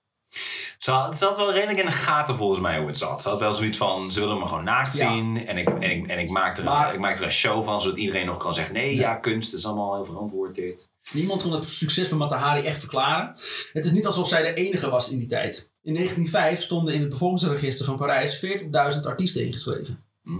Het 0.80 1.18
zat 1.18 1.38
wel 1.38 1.52
redelijk 1.54 1.80
in 1.80 1.86
de 1.86 1.92
gaten 1.92 2.36
volgens 2.36 2.60
mij 2.60 2.78
hoe 2.78 2.88
het 2.88 2.98
zat. 2.98 3.22
Ze 3.22 3.30
had 3.30 3.40
wel 3.40 3.54
zoiets 3.54 3.78
van, 3.78 4.12
ze 4.12 4.20
willen 4.20 4.38
me 4.40 4.48
gewoon 4.48 4.64
naakt 4.64 4.98
Ja. 4.98 5.14
zien. 5.14 5.48
En 5.48 5.58
ik, 5.58 5.68
en, 5.70 5.82
ik, 5.92 6.08
en 6.08 6.20
ik, 6.20 6.30
maak 6.30 6.58
er, 6.58 6.64
Maar- 6.64 6.94
ik 6.94 7.00
maak 7.00 7.18
er 7.18 7.24
een 7.24 7.32
show 7.32 7.64
van, 7.64 7.82
zodat 7.82 7.98
iedereen 7.98 8.26
nog 8.26 8.38
kan 8.38 8.54
zeggen... 8.54 8.74
Nee, 8.74 8.96
Ja. 8.96 9.02
ja, 9.02 9.16
kunst 9.16 9.54
is 9.54 9.66
allemaal 9.66 9.94
heel 9.96 10.06
verantwoord 10.06 10.56
dit. 10.56 10.90
Niemand 11.14 11.42
kon 11.44 11.52
het 11.52 11.70
succes 11.70 12.08
van 12.08 12.18
Matahari 12.18 12.62
echt 12.62 12.80
verklaren. 12.80 13.28
Het 13.74 13.86
is 13.86 13.92
niet 13.92 14.06
alsof 14.06 14.28
zij 14.28 14.42
de 14.42 14.54
enige 14.54 14.90
was 14.90 15.10
in 15.10 15.18
die 15.18 15.28
tijd. 15.28 15.70
In 15.84 15.94
1905 15.94 16.62
stonden 16.62 16.94
in 16.94 17.00
het 17.00 17.10
bevolkingsregister 17.10 17.86
van 17.86 17.96
Parijs 17.96 18.46
40.000 18.94 19.00
artiesten 19.06 19.46
ingeschreven. 19.46 20.04
Hm. 20.24 20.38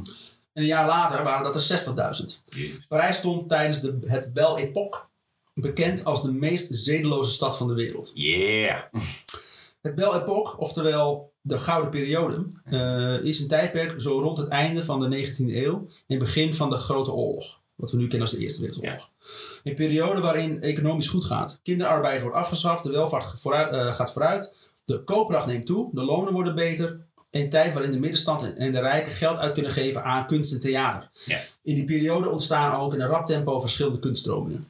En 0.54 0.62
een 0.62 0.68
jaar 0.68 0.88
later 0.88 1.24
waren 1.24 1.44
dat 1.44 1.56
er 1.56 1.80
60.000. 1.80 2.42
Jezus. 2.56 2.86
Parijs 2.88 3.16
stond 3.16 3.50
tijdens 3.50 3.80
de, 3.80 3.98
het 4.06 4.34
Belle 4.34 4.58
Époque 4.58 5.00
bekend 5.54 6.06
als 6.06 6.22
de 6.22 6.32
meest 6.32 6.68
zedeloze 6.70 7.32
stad 7.32 7.58
van 7.58 7.68
de 7.68 7.74
wereld. 7.74 8.12
Yeah. 8.14 8.84
Het 9.82 9.96
Belle 9.96 10.20
Époque, 10.20 10.58
oftewel 10.58 11.34
de 11.42 11.58
Gouden 11.58 11.90
Periode, 11.90 12.48
eh, 12.64 13.24
is 13.24 13.40
een 13.40 13.48
tijdperk 13.48 14.02
zo 14.02 14.20
rond 14.20 14.38
het 14.38 14.48
einde 14.48 14.84
van 14.84 15.00
de 15.00 15.08
19e 15.08 15.66
eeuw 15.66 15.88
en 16.08 16.20
begin 16.20 16.54
van 16.54 16.70
de 16.70 16.78
Grote 16.78 17.12
Oorlog. 17.12 17.60
Wat 17.76 17.92
we 17.92 17.98
nu 17.98 18.08
kennen 18.08 18.28
als 18.28 18.38
de 18.38 18.44
Eerste 18.44 18.62
Wereldoorlog. 18.62 19.10
Een 19.64 19.76
periode 19.76 20.22
waarin 20.22 20.62
economisch 20.62 21.08
goed 21.08 21.26
gaat. 21.26 21.60
Kinderarbeid 21.64 22.22
wordt 22.22 22.36
afgeschaft, 22.36 22.84
de 22.84 22.92
welvaart 22.92 23.40
vooruit, 23.40 23.72
eh, 23.72 23.94
gaat 23.94 24.12
vooruit, 24.12 24.56
de 24.84 25.04
koopkracht 25.04 25.46
neemt 25.46 25.66
toe, 25.66 25.90
de 25.92 26.04
lonen 26.04 26.34
worden 26.34 26.56
beter. 26.56 27.06
Een 27.32 27.50
tijd 27.50 27.74
waarin 27.74 27.92
de 27.92 28.00
middenstand 28.00 28.54
en- 28.54 28.72
de 28.72 28.80
rijken 28.80 29.12
geld 29.12 29.38
uit 29.38 29.54
kunnen 29.54 29.72
geven 29.72 30.04
aan 30.04 30.28
kunst 30.28 30.52
en 30.52 30.60
theater. 30.60 31.10
Ja. 31.26 31.40
In 31.64 31.76
die 31.76 31.84
periode 31.84 32.30
ontstaan 32.30 32.80
ook 32.80 32.94
in 32.94 33.02
een 33.02 33.08
rap 33.08 33.26
tempo 33.26 33.60
verschillende 33.60 34.00
kunststromingen. 34.00 34.68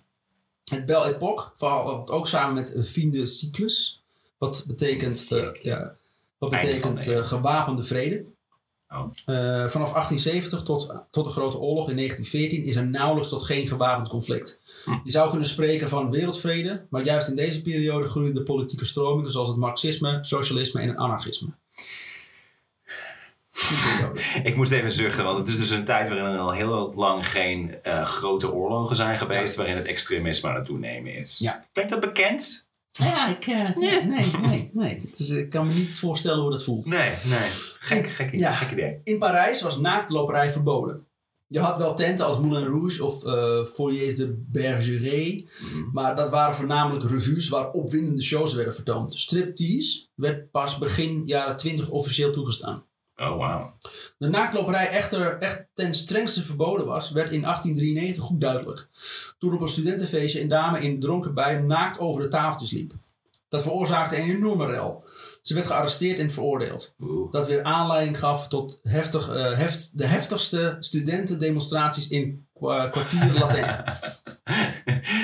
Het 0.66 0.86
Belle 0.86 1.06
Époque 1.06 1.52
valt 1.56 2.12
ook 2.12 2.28
samen 2.28 2.54
met 2.54 2.76
een 2.76 2.84
fin 2.84 3.12
de 3.12 3.26
cyclus. 3.26 4.04
Wat 4.38 4.64
betekent, 4.68 5.32
eh, 5.32 5.48
ja, 5.62 5.96
wat 6.38 6.50
betekent 6.50 7.08
eh, 7.08 7.24
gewapende 7.24 7.84
vrede. 7.84 8.26
Oh. 8.90 9.00
Eh, 9.26 9.68
vanaf 9.68 9.92
1870 9.92 10.62
tot, 10.64 10.94
tot 11.12 11.26
de 11.26 11.32
Grote 11.32 11.58
Oorlog 11.58 11.90
in 11.90 11.96
1914 11.96 12.64
is 12.64 12.76
er 12.76 12.88
nauwelijks 12.88 13.30
tot 13.30 13.44
geen 13.44 13.68
gewapend 13.68 14.08
conflict. 14.08 14.60
Hm. 14.86 14.92
Je 15.04 15.12
zou 15.12 15.30
kunnen 15.30 15.48
spreken 15.48 15.90
van 15.90 16.12
wereldvrede, 16.12 16.86
maar 16.90 17.04
juist 17.04 17.28
in 17.28 17.36
deze 17.36 17.62
periode 17.62 18.08
groeien 18.08 18.34
de 18.34 18.44
politieke 18.44 18.86
stromingen 18.86 19.32
zoals 19.32 19.48
het 19.48 19.58
marxisme, 19.58 20.18
socialisme 20.22 20.82
en 20.82 20.88
het 20.88 20.98
anarchisme. 20.98 21.50
Ik 24.44 24.56
moest 24.56 24.72
even 24.72 24.92
zuchten, 24.92 25.24
want 25.24 25.38
het 25.38 25.48
is 25.48 25.58
dus 25.60 25.70
een 25.70 25.86
tijd 25.86 26.10
waarin 26.10 26.28
er 26.28 26.40
al 26.40 26.52
heel 26.52 26.94
lang 26.96 27.30
geen 27.30 27.82
eh, 27.84 28.06
grote 28.06 28.52
oorlogen 28.54 28.96
zijn 28.96 29.18
geweest, 29.18 29.56
waarin 29.56 29.76
het 29.76 29.86
extremisme 29.86 30.50
aan 30.50 30.56
het 30.56 30.66
toenemen 30.66 31.16
is. 31.16 31.38
Ja. 31.40 31.66
Klinkt 31.74 31.92
dat 31.92 32.00
bekend? 32.00 32.70
Ja, 32.92 33.28
ik, 33.28 33.48
eh, 33.48 33.76
nee, 33.76 34.04
nee, 34.04 34.32
nee. 34.42 34.70
nee. 34.74 34.94
Het 34.94 35.20
is, 35.20 35.30
ik 35.30 35.50
kan 35.50 35.68
me 35.68 35.74
niet 35.74 36.00
voorstellen 36.00 36.42
hoe 36.42 36.52
dat 36.52 36.64
voelt. 36.64 36.86
Nee, 36.86 37.14
nee. 37.24 37.50
Gek, 37.80 38.10
gek, 38.10 38.36
Ja. 38.36 38.52
gek 38.52 38.72
idee. 38.72 39.02
In 39.04 39.20
Parijs 39.20 39.62
was 39.62 39.78
naaktloperij 39.78 40.52
verboden. 40.52 41.06
Je 41.48 41.60
had 41.60 41.78
wel 41.78 41.96
tenten 41.96 42.26
als 42.26 42.38
Moulin 42.38 42.68
Rouge 42.68 43.06
of 43.06 43.24
uh, 43.26 43.66
Foyer 43.66 44.16
de 44.16 44.44
Bergeret. 44.52 45.60
Mhm. 45.62 45.84
Maar 45.92 46.16
dat 46.16 46.30
waren 46.30 46.56
voornamelijk 46.56 47.10
revues 47.10 47.50
waar 47.50 47.72
opwindende 47.72 48.24
shows 48.24 48.54
werden 48.54 48.74
vertoond. 48.76 49.20
Striptease 49.20 50.08
werd 50.16 50.52
pas 50.52 50.78
begin 50.78 51.22
jaren 51.26 51.56
20 51.58 51.90
officieel 51.90 52.32
toegestaan. 52.32 52.84
Oh. 53.22 53.66
De 54.18 54.28
naaktloperij 54.28 54.90
echter 54.90 55.38
echt 55.38 55.66
ten 55.74 55.94
strengste 55.94 56.44
verboden 56.44 56.86
was, 56.86 57.12
werd 57.12 57.30
in 57.30 57.42
1893 57.42 58.24
goed 58.24 58.42
duidelijk. 58.42 58.88
Toen 59.38 59.54
op 59.54 59.62
een 59.62 59.68
studentenfeestje 59.68 60.42
een 60.42 60.48
dame 60.48 60.80
in 60.80 61.00
dronken 61.00 61.34
bui 61.34 61.62
naakt 61.62 62.00
over 62.00 62.22
de 62.22 62.28
tafeltjes 62.28 62.72
liep. 62.72 62.94
Dat 63.50 63.62
veroorzaakte 63.62 64.18
een 64.18 64.30
enorme 64.30 64.66
rel. 64.66 65.06
Ze 65.42 65.54
werd 65.54 65.66
gearresteerd 65.66 66.20
en 66.20 66.32
veroordeeld. 66.32 66.96
Oeh. 67.00 67.32
Dat 67.32 67.48
weer 67.48 67.64
aanleiding 67.64 68.20
gaf 68.20 68.48
tot 68.48 68.80
heftig, 68.84 69.30
eh, 69.30 69.54
heft, 69.58 69.98
de 69.98 70.06
heftigste 70.06 70.76
studentendemonstraties 70.80 72.08
in 72.08 72.48
kwa- 72.54 72.88
kwartier 72.88 73.32
Latijn. 73.40 73.84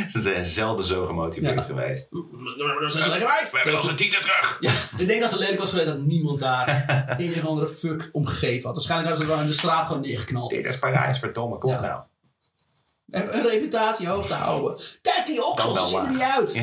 Ze 0.07 0.21
zijn 0.21 0.43
zelden 0.43 0.85
zo 0.85 1.05
gemotiveerd 1.05 1.53
Ja. 1.55 1.61
geweest. 1.61 2.09
Dat 2.11 2.95
is 2.95 3.07
lekker 3.07 3.27
wijf. 3.27 3.51
We 3.51 3.57
hebben 3.57 3.73
onze 3.81 3.93
titel 3.93 4.21
terug! 4.21 4.57
Ja, 4.59 4.71
ik 4.97 5.07
denk 5.07 5.21
als 5.21 5.31
het 5.31 5.39
lelijk 5.39 5.59
was 5.59 5.69
geweest 5.69 5.87
dat 5.87 5.99
niemand 5.99 6.39
daar 6.39 7.15
een 7.17 7.33
of 7.41 7.45
andere 7.45 7.67
fuck 7.67 8.09
om 8.11 8.25
gegeven 8.25 8.63
had. 8.65 8.75
Waarschijnlijk 8.75 9.09
hadden 9.09 9.27
ze 9.27 9.33
wel 9.33 9.41
in 9.43 9.49
de 9.49 9.57
straat 9.57 9.85
gewoon 9.85 10.01
neergeknald. 10.01 10.51
Dit 10.51 10.65
is 10.65 10.79
Parijs, 10.79 11.19
verdomme, 11.19 11.57
kom 11.57 11.69
Ja. 11.71 11.81
nou. 11.81 12.01
Heb 13.07 13.33
een 13.33 13.41
reputatie 13.49 14.07
hoog 14.07 14.27
te 14.27 14.33
houden. 14.33 14.77
Kijk 15.01 15.25
die 15.25 15.45
oksels, 15.45 15.81
ze 15.81 15.87
zien 15.87 15.99
er 16.03 16.09
niet 16.09 16.21
uit. 16.21 16.53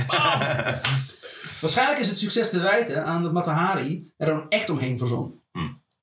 Waarschijnlijk 1.60 1.98
is 1.98 2.08
het 2.08 2.16
succes 2.16 2.50
te 2.50 2.60
wijten 2.60 3.04
aan 3.04 3.22
dat 3.22 3.32
Matahari 3.32 4.12
er 4.16 4.26
dan 4.26 4.48
echt 4.48 4.70
omheen 4.70 4.98
verzon. 4.98 5.43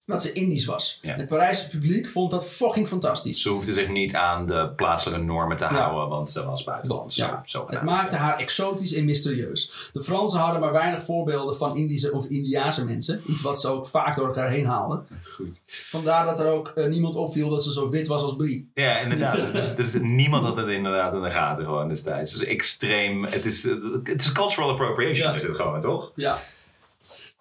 Dat 0.05 0.21
ze 0.21 0.31
Indisch 0.31 0.65
was. 0.65 0.99
Ja. 1.01 1.15
Het 1.15 1.27
Parijse 1.27 1.67
publiek 1.67 2.07
vond 2.07 2.31
dat 2.31 2.45
fucking 2.45 2.87
fantastisch. 2.87 3.41
Ze 3.41 3.49
hoefde 3.49 3.73
zich 3.73 3.89
niet 3.89 4.15
aan 4.15 4.47
de 4.47 4.69
plaatselijke 4.75 5.23
normen 5.23 5.57
te 5.57 5.65
houden, 5.65 6.09
want 6.09 6.29
ze 6.29 6.45
was 6.45 6.63
buitenlands. 6.63 7.15
Ja, 7.15 7.41
zo 7.45 7.65
het 7.67 7.81
maakte 7.81 8.15
haar 8.15 8.37
exotisch 8.37 8.93
en 8.93 9.05
mysterieus. 9.05 9.89
De 9.93 10.03
Fransen 10.03 10.39
hadden 10.39 10.61
maar 10.61 10.71
weinig 10.71 11.03
voorbeelden 11.03 11.55
van 11.55 11.77
Indische 11.77 12.11
of 12.11 12.25
Indiase 12.25 12.83
mensen. 12.83 13.21
Iets 13.27 13.41
wat 13.41 13.61
ze 13.61 13.67
ook 13.67 13.87
vaak 13.87 14.15
door 14.15 14.27
elkaar 14.27 14.49
heen 14.49 14.65
haalden. 14.65 15.05
Goed. 15.33 15.61
Vandaar 15.65 16.25
dat 16.25 16.39
er 16.39 16.45
ook 16.45 16.67
eh, 16.67 16.85
niemand 16.85 17.15
opviel 17.15 17.49
dat 17.49 17.63
ze 17.63 17.71
zo 17.71 17.89
wit 17.89 18.07
was 18.07 18.21
als 18.21 18.35
Brie. 18.35 18.71
Ja, 18.73 18.97
inderdaad. 18.97 19.39
Dus, 19.61 19.75
dus 19.75 19.93
niemand 20.01 20.43
had 20.45 20.57
het 20.57 20.67
inderdaad 20.67 21.13
in 21.13 21.21
de 21.21 21.31
gaten 21.31 21.65
gewoon 21.65 21.87
destijds. 21.89 22.31
Dus 22.31 22.43
extreem. 22.43 23.23
Het 23.23 23.45
is, 23.45 23.67
eh, 23.67 23.75
het 24.03 24.21
is 24.21 24.31
cultural 24.31 24.69
appropriation, 24.69 25.35
is 25.35 25.43
het 25.43 25.55
gewoon, 25.55 25.79
toch? 25.79 26.11
Ja. 26.15 26.37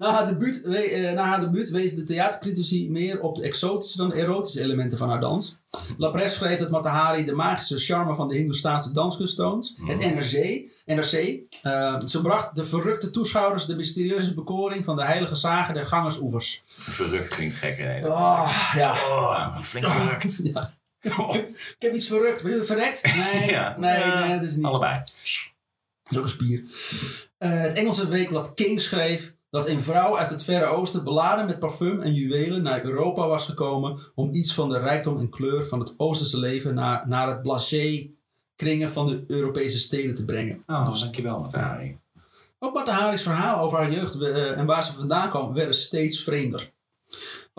Na 0.01 0.13
haar, 0.13 0.27
debuut, 0.27 0.61
we- 0.65 0.79
eh, 0.91 1.13
na 1.13 1.25
haar 1.25 1.41
debuut 1.41 1.71
wezen 1.71 1.97
de 1.97 2.03
theatercritici 2.03 2.91
meer 2.91 3.21
op 3.21 3.37
de 3.37 3.43
exotische 3.43 3.97
dan 3.97 4.13
erotische 4.13 4.61
elementen 4.63 4.99
van 4.99 5.09
haar 5.09 5.21
dans. 5.21 5.59
La 5.99 6.09
Presse 6.09 6.37
schreef 6.37 6.59
dat 6.59 6.71
Matahari 6.71 7.25
de 7.25 7.33
magische 7.33 7.79
charme 7.79 8.15
van 8.15 8.29
de 8.29 8.35
Hindoestaanse 8.35 8.93
danskunst 8.93 9.37
toont. 9.37 9.75
Het 9.85 9.99
NRC, 9.99 10.63
NRC 10.87 11.13
eh, 11.63 12.01
ze 12.05 12.21
bracht 12.23 12.55
de 12.55 12.65
verrukte 12.65 13.11
toeschouwers 13.11 13.67
de 13.67 13.77
mysterieuze 13.77 14.35
bekoring 14.35 14.85
van 14.85 14.97
de 14.97 15.05
heilige 15.05 15.35
zagen 15.35 15.75
der 15.75 15.87
gangersoevers. 15.87 16.63
Verrukt 16.67 17.29
klinkt 17.29 17.55
gek, 17.55 17.77
hè? 17.79 18.07
Oh, 18.07 18.71
ja. 18.77 18.93
Oh, 18.93 19.61
flink 19.61 19.91
verrukt. 19.91 20.41
ja. 20.55 20.73
Ik 21.01 21.77
heb 21.79 21.95
iets 21.95 22.07
verrukt. 22.07 22.43
Ben 22.43 22.57
je 22.57 22.65
verrekt? 22.65 23.03
Nee, 23.17 23.51
Ja. 23.57 23.79
nee, 23.79 24.05
nee, 24.15 24.35
dat 24.35 24.43
is 24.43 24.55
niet. 24.55 24.65
Allebei. 24.65 24.99
Dat 26.03 26.13
is 26.13 26.19
ook 26.19 26.23
een 26.25 26.29
spier. 26.31 26.63
Eh, 27.39 27.61
het 27.61 27.73
Engelse 27.73 28.09
weekblad 28.09 28.55
King 28.55 28.81
schreef 28.81 29.33
dat 29.51 29.67
een 29.67 29.81
vrouw 29.81 30.17
uit 30.19 30.31
het 30.31 30.45
Verre 30.45 30.65
Oosten 30.65 31.05
beladen 31.05 31.47
met 31.47 31.59
parfum 31.59 32.01
en 32.01 32.13
juwelen 32.15 32.63
naar 32.63 32.85
Europa 32.85 33.27
was 33.27 33.47
gekomen 33.47 33.99
om 34.15 34.29
iets 34.35 34.55
van 34.55 34.69
de 34.69 34.79
rijkdom 34.79 35.19
en 35.19 35.29
kleur 35.29 35.67
van 35.67 35.79
het 35.79 35.95
Oosterse 35.97 36.39
leven 36.39 36.75
naar, 36.75 37.09
naar 37.09 37.29
het 37.29 37.43
blasé 37.43 38.11
kringen 38.57 38.91
van 38.91 39.07
de 39.07 39.25
Europese 39.27 39.79
steden 39.79 40.15
te 40.15 40.25
brengen. 40.25 40.63
Oh, 40.67 40.87
Dus 40.87 41.01
dankjewel, 41.01 41.41
Matahari. 41.41 41.99
ook 42.59 42.75
Matahari's 42.75 43.23
verhaal 43.23 43.61
over 43.61 43.79
haar 43.79 43.93
jeugd 43.93 44.21
eh, 44.23 44.59
en 44.59 44.67
waar 44.67 44.85
ze 44.85 44.93
vandaan 44.93 45.31
kwam 45.31 45.55
werden 45.55 45.75
steeds 45.75 46.23
vreemder. 46.23 46.73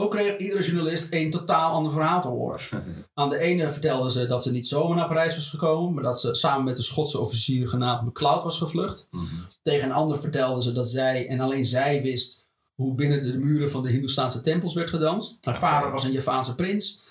Ook 0.02 0.12
kreeg 0.12 0.38
iedere 0.38 0.64
journalist 0.64 1.08
een 1.14 1.32
totaal 1.32 1.72
ander 1.72 1.92
verhaal 1.92 2.22
te 2.22 2.28
horen. 2.28 2.60
Aan 3.14 3.30
de 3.30 3.38
ene 3.38 3.72
vertelde 3.72 4.12
ze 4.12 4.28
dat 4.28 4.44
ze 4.44 4.52
niet 4.52 4.68
zomaar 4.68 4.98
naar 4.98 5.08
Parijs 5.08 5.36
was 5.36 5.50
gekomen, 5.50 5.94
maar 5.94 6.04
dat 6.04 6.20
ze 6.20 6.36
samen 6.36 6.64
met 6.64 6.78
een 6.78 6.84
Schotse 6.84 7.20
officier 7.20 7.70
genaamd 7.70 8.08
McCloud 8.08 8.44
was 8.44 8.58
gevlucht. 8.58 9.08
Mhm. 9.12 9.26
Tegen 9.62 9.90
een 9.90 9.96
ander 9.96 10.20
vertelde 10.20 10.62
ze 10.62 10.72
dat 10.72 10.88
zij 10.88 11.28
en 11.28 11.40
alleen 11.40 11.66
zij 11.66 12.02
wist 12.02 12.50
hoe 12.76 12.96
binnen 12.96 13.24
de 13.24 13.38
muren 13.38 13.70
van 13.70 13.84
de 13.84 13.90
Hindoestaanse 13.90 14.42
tempels 14.42 14.74
werd 14.74 14.90
gedanst. 14.90 15.38
Haar 15.42 15.60
vader 15.60 15.92
was 15.92 16.04
een 16.04 16.12
Javaanse 16.12 16.56
prins 16.56 17.02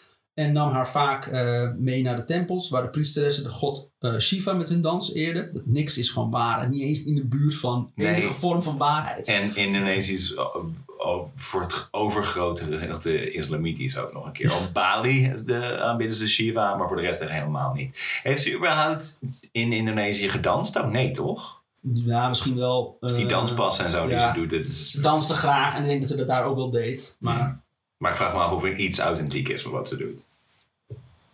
en 0.40 0.52
nam 0.52 0.70
haar 0.72 0.88
vaak 0.88 1.26
eh, 1.26 1.68
mee 1.78 2.02
naar 2.02 2.16
de 2.16 2.24
tempels 2.24 2.68
waar 2.68 2.82
de 2.82 2.88
priesteressen 2.90 3.42
de 3.44 3.50
god 3.50 3.90
eh, 3.98 4.18
Shiva 4.18 4.52
met 4.52 4.68
hun 4.68 4.80
dans 4.80 5.14
eerden. 5.14 5.52
Dat 5.52 5.66
niks 5.66 5.98
is 5.98 6.08
gewoon 6.08 6.30
waar, 6.30 6.68
niet 6.68 6.82
eens 6.82 7.02
in 7.02 7.14
de 7.14 7.24
buurt 7.24 7.54
van 7.54 7.92
Nee. 7.94 8.14
enige 8.14 8.32
vorm 8.32 8.62
van 8.62 8.76
waarheid. 8.78 9.28
En 9.28 9.56
Indonesië 9.56 10.12
is 10.12 10.36
o- 10.36 10.72
o- 10.96 11.32
voor 11.34 11.60
het 11.60 11.88
overgrote 11.90 12.64
gedeelte 12.64 13.32
islamitisch 13.32 13.96
ook 13.98 14.12
nog 14.12 14.26
een 14.26 14.32
keer. 14.32 14.52
Op 14.52 14.70
Bali 14.72 15.32
de, 15.46 15.78
aanbidden 15.80 16.16
ze 16.16 16.28
Shiva, 16.28 16.74
maar 16.74 16.88
voor 16.88 16.96
de 16.96 17.02
rest 17.02 17.20
echt 17.20 17.30
helemaal 17.32 17.72
niet. 17.74 18.20
Heeft 18.22 18.42
ze 18.42 18.54
überhaupt 18.56 19.20
in 19.52 19.72
Indonesië 19.72 20.28
gedanst? 20.28 20.76
Oh 20.76 20.86
nee, 20.90 21.10
toch? 21.10 21.62
Ja, 21.94 22.28
misschien 22.28 22.56
wel. 22.56 22.96
Dus 23.00 23.14
die 23.14 23.24
eh, 23.24 23.30
danspassen 23.30 23.84
en 23.84 23.90
zo 23.92 24.06
die 24.06 24.14
ja. 24.14 24.32
ze 24.34 24.40
doet. 24.40 24.52
Is, 24.52 24.90
Ze 24.90 25.00
danste 25.00 25.34
graag 25.34 25.74
en 25.74 25.82
ik 25.82 25.88
denk 25.88 26.00
dat 26.00 26.10
ze 26.10 26.16
dat 26.16 26.26
daar 26.26 26.44
ook 26.44 26.56
wel 26.56 26.70
deed. 26.70 27.16
Maar 27.18 27.60
maar 27.98 28.10
ik 28.10 28.16
vraag 28.16 28.32
me 28.32 28.38
af 28.38 28.52
of 28.52 28.64
er 28.64 28.76
iets 28.76 28.98
authentiek 28.98 29.48
is 29.48 29.62
van 29.62 29.72
wat 29.72 29.88
ze 29.88 29.96
doet. 29.96 30.22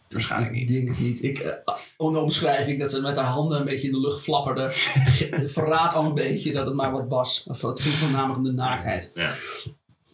Waarschijnlijk 0.08 0.52
ik 0.52 0.58
niet. 0.58 0.68
denk 0.68 0.88
het 0.88 0.98
niet. 0.98 1.22
Ik, 1.22 1.62
onder 1.96 2.22
omschrijving 2.22 2.80
dat 2.80 2.90
ze 2.90 3.00
met 3.00 3.16
haar 3.16 3.24
handen 3.24 3.58
een 3.58 3.64
beetje 3.64 3.86
in 3.86 3.92
de 3.92 4.00
lucht 4.00 4.22
flapperde. 4.22 4.70
verraadt 5.56 5.94
al 5.94 6.04
een 6.04 6.14
beetje 6.14 6.52
dat 6.52 6.66
het 6.66 6.74
maar 6.74 6.92
wat 6.92 7.04
was. 7.08 7.44
Of 7.46 7.62
Het 7.62 7.80
ging 7.80 7.94
voornamelijk 7.94 8.38
om 8.38 8.44
de 8.44 8.52
naaktheid. 8.52 9.10
Ja. 9.14 9.34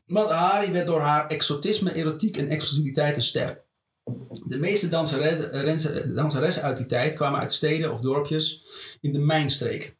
Matahari 0.07 0.73
werd 0.73 0.87
door 0.87 1.01
haar 1.01 1.27
exotisme, 1.27 1.95
erotiek 1.95 2.37
en 2.37 2.49
exclusiviteit 2.49 3.17
een 3.17 3.23
ster. 3.23 3.65
De 4.47 4.59
meeste 4.59 4.89
danseressen, 4.89 6.15
danseressen 6.15 6.63
uit 6.63 6.77
die 6.77 6.87
tijd 6.87 7.15
kwamen 7.15 7.41
uit 7.41 7.53
steden 7.53 7.93
of 7.93 8.01
dorpjes 8.01 8.63
in 9.01 9.13
de 9.13 9.19
mijnstreek. 9.19 9.97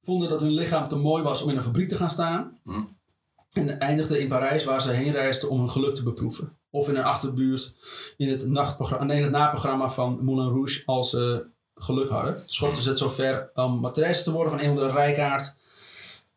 Vonden 0.00 0.28
dat 0.28 0.40
hun 0.40 0.50
lichaam 0.50 0.88
te 0.88 0.96
mooi 0.96 1.22
was 1.22 1.42
om 1.42 1.50
in 1.50 1.56
een 1.56 1.62
fabriek 1.62 1.88
te 1.88 1.96
gaan 1.96 2.10
staan. 2.10 2.58
Hm. 2.64 2.82
En 3.52 3.78
eindigden 3.80 4.20
in 4.20 4.28
Parijs 4.28 4.64
waar 4.64 4.82
ze 4.82 4.90
heen 4.90 5.12
reisden 5.12 5.48
om 5.50 5.58
hun 5.60 5.70
geluk 5.70 5.94
te 5.94 6.02
beproeven. 6.02 6.56
Of 6.70 6.88
in 6.88 6.96
een 6.96 7.02
achterbuurt 7.04 7.72
in 8.16 8.28
het, 8.28 8.46
nachtprogramma, 8.46 9.04
nee, 9.04 9.22
het 9.22 9.30
naprogramma 9.30 9.88
van 9.88 10.18
Moulin 10.24 10.48
Rouge 10.48 10.82
als 10.86 11.10
ze 11.10 11.46
geluk 11.74 12.08
hadden. 12.08 12.42
Schotten 12.46 12.82
ze 12.82 12.88
het 12.88 12.98
zover 12.98 13.50
om 13.54 13.80
matrijs 13.80 14.22
te 14.22 14.32
worden 14.32 14.52
van 14.52 14.60
een 14.60 14.70
of 14.70 14.76
andere 14.78 14.92
rijkaard. 14.98 15.54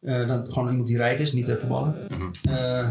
Eh, 0.02 0.28
dan, 0.28 0.52
gewoon 0.52 0.70
iemand 0.70 0.88
die 0.88 0.98
rijk 0.98 1.20
is, 1.20 1.32
niet 1.34 1.48
even 1.48 1.68
ballen. 1.68 2.08
Mhm. 2.10 2.54
Eh, 2.56 2.90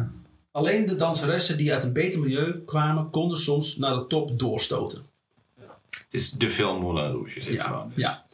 alleen 0.50 0.86
de 0.86 0.94
danseressen 0.94 1.56
die 1.56 1.72
uit 1.72 1.82
een 1.82 1.92
beter 1.92 2.20
milieu 2.20 2.62
kwamen, 2.64 3.10
konden 3.10 3.38
soms 3.38 3.76
naar 3.76 3.94
de 3.94 4.06
top 4.06 4.38
doorstoten. 4.38 5.02
Het 5.90 6.14
is 6.14 6.30
de 6.30 6.50
film 6.50 6.80
Moulin 6.80 7.10
Rouge. 7.12 7.38
Is 7.38 7.46
het 7.46 7.54
Ja, 7.54 7.64
gewoon. 7.64 7.90
ja. 7.94 8.26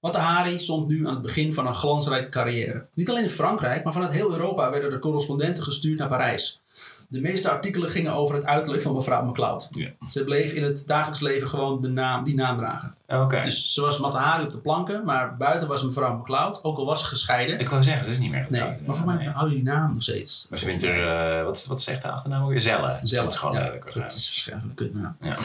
Matahari 0.00 0.58
stond 0.58 0.88
nu 0.88 1.06
aan 1.06 1.12
het 1.12 1.22
begin 1.22 1.54
van 1.54 1.66
een 1.66 1.74
glansrijke 1.74 2.28
carrière. 2.28 2.86
Niet 2.94 3.10
alleen 3.10 3.22
in 3.22 3.30
Frankrijk, 3.30 3.84
maar 3.84 3.92
vanuit 3.92 4.12
heel 4.12 4.32
Europa 4.32 4.70
werden 4.70 4.92
er 4.92 4.98
correspondenten 4.98 5.64
gestuurd 5.64 5.98
naar 5.98 6.08
Parijs. 6.08 6.60
De 7.08 7.20
meeste 7.20 7.50
artikelen 7.50 7.90
gingen 7.90 8.12
over 8.12 8.34
het 8.34 8.44
uiterlijk 8.44 8.82
van 8.82 8.94
mevrouw 8.94 9.24
McLeod. 9.24 9.68
Ja. 9.70 9.90
Ze 10.10 10.24
bleef 10.24 10.52
in 10.52 10.62
het 10.62 10.82
dagelijks 10.86 11.20
leven 11.20 11.48
gewoon 11.48 11.80
de 11.80 11.88
naam, 11.88 12.24
die 12.24 12.34
naam 12.34 12.56
dragen. 12.56 12.94
Oké. 13.08 13.42
Dus 13.42 13.74
ze 13.74 13.80
was 13.80 13.98
Matahari 13.98 14.44
op 14.44 14.50
de 14.52 14.58
planken, 14.58 15.04
maar 15.04 15.36
buiten 15.36 15.68
was 15.68 15.82
mevrouw 15.82 16.16
McLeod, 16.16 16.64
ook 16.64 16.76
al 16.78 16.84
was 16.86 17.00
ze 17.00 17.06
gescheiden. 17.06 17.58
Ik 17.58 17.68
wou 17.68 17.82
zeggen, 17.82 18.04
ze 18.04 18.10
is 18.12 18.18
niet 18.18 18.30
meer 18.30 18.46
Nee, 18.48 18.62
maar 18.86 18.96
voor 18.96 19.06
mij 19.06 19.16
Nee. 19.16 19.28
hou 19.28 19.48
je 19.48 19.54
die 19.54 19.64
naam 19.64 19.92
nog 19.92 20.02
steeds. 20.02 20.46
Maar 20.50 20.58
ze 20.58 20.64
vindt 20.64 20.82
er, 20.82 21.38
eh, 21.38 21.44
wat, 21.44 21.66
wat 21.66 21.82
zegt 21.82 22.02
de 22.02 22.10
achternaam 22.10 22.46
weer? 22.46 22.60
Zelle. 22.60 22.98
Zelf. 23.02 23.22
Dat 23.24 23.32
is 23.32 23.38
gewoon 23.38 23.54
ja, 23.54 23.70
dat 23.70 23.94
is 23.94 23.94
waarschijnlijk 23.94 24.68
een 24.68 24.74
kutnaam. 24.74 25.16
Ja. 25.20 25.36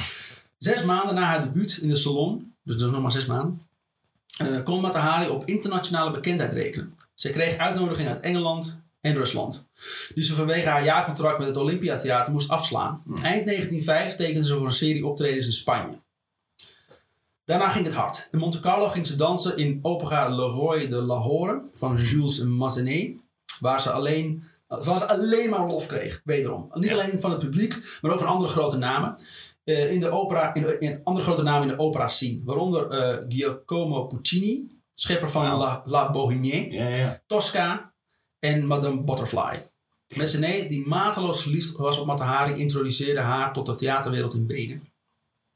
Zes 0.58 0.84
maanden 0.84 1.16
na 1.16 1.22
haar 1.22 1.42
debuut 1.42 1.78
in 1.82 1.90
de 1.90 1.96
salon, 1.96 2.54
dus 2.64 2.82
nog 2.82 3.02
maar 3.02 3.12
zes 3.12 3.26
maanden, 3.26 3.65
eh, 4.38 4.64
kon 4.64 4.82
Matahari 4.82 5.28
op 5.30 5.46
internationale 5.46 6.12
bekendheid 6.12 6.54
rekenen. 6.54 6.94
Ze 7.14 7.30
kreeg 7.30 7.58
uitnodigingen 7.58 8.12
uit 8.12 8.20
Engeland 8.20 8.80
en 9.02 9.14
Rusland, 9.14 9.68
die 10.14 10.24
ze 10.24 10.36
vanwege 10.36 10.70
haar 10.70 10.84
jaarcontract 10.84 11.38
met 11.40 11.48
het 11.48 11.58
Olympiatheater 11.58 12.32
moest 12.32 12.50
afslaan. 12.50 13.04
Eind 13.08 13.46
1905 13.46 14.16
tekende 14.16 14.48
ze 14.48 14.58
voor 14.58 14.66
een 14.66 14.72
serie 14.74 15.06
optredens 15.08 15.46
in 15.46 15.54
Spanje. 15.54 16.00
Daarna 17.46 17.70
ging 17.70 17.86
het 17.86 17.94
hard. 17.96 18.28
In 18.32 18.40
Monte 18.40 18.60
Carlo 18.60 18.88
ging 18.90 19.08
ze 19.08 19.16
dansen 19.16 19.58
in 19.58 19.80
opera 19.82 20.28
Le 20.30 20.42
Roy 20.46 20.88
de 20.88 21.02
Lahore 21.02 21.62
van 21.72 21.96
Jules 21.98 22.40
Massenet, 22.44 23.16
waar 23.60 23.82
ze 23.82 23.92
alleen, 23.92 24.44
waar 24.68 24.98
ze 24.98 25.08
alleen 25.08 25.50
maar 25.50 25.68
lof 25.68 25.86
kreeg, 25.88 26.22
wederom. 26.24 26.72
Niet 26.74 26.86
Ja. 26.90 26.94
alleen 26.94 27.22
van 27.22 27.30
het 27.32 27.40
publiek, 27.40 27.98
maar 28.02 28.12
ook 28.12 28.20
van 28.20 28.28
andere 28.28 28.50
grote 28.52 28.78
namen. 28.78 29.16
Eh, 29.66 29.92
in, 29.92 30.00
de 30.00 30.10
opera, 30.10 30.54
in, 30.54 30.62
de- 30.62 30.78
in 30.80 31.00
andere 31.04 31.26
grote 31.26 31.42
namen 31.44 31.70
in 31.70 31.76
de 31.76 31.84
opera 31.84 32.08
scene, 32.08 32.42
waaronder 32.44 32.88
eh, 32.90 33.26
Giacomo 33.28 34.06
Puccini, 34.06 34.68
schepper 34.94 35.30
van. 35.30 35.58
La, 35.58 35.82
La 35.86 36.10
Bohème, 36.10 36.72
Ja, 36.72 36.88
ja. 36.88 37.22
Tosca 37.28 37.94
en 38.40 38.66
Madame 38.66 39.04
Butterfly. 39.04 39.70
Massenet, 40.16 40.70
die 40.70 40.88
mateloos 40.88 41.42
verliefd 41.42 41.76
was 41.78 41.98
op 41.98 42.06
Matahari, 42.06 42.60
introduceerde 42.60 43.20
haar 43.20 43.54
tot 43.54 43.66
de 43.66 43.76
theaterwereld 43.76 44.34
in 44.34 44.48
Wenen. 44.48 44.94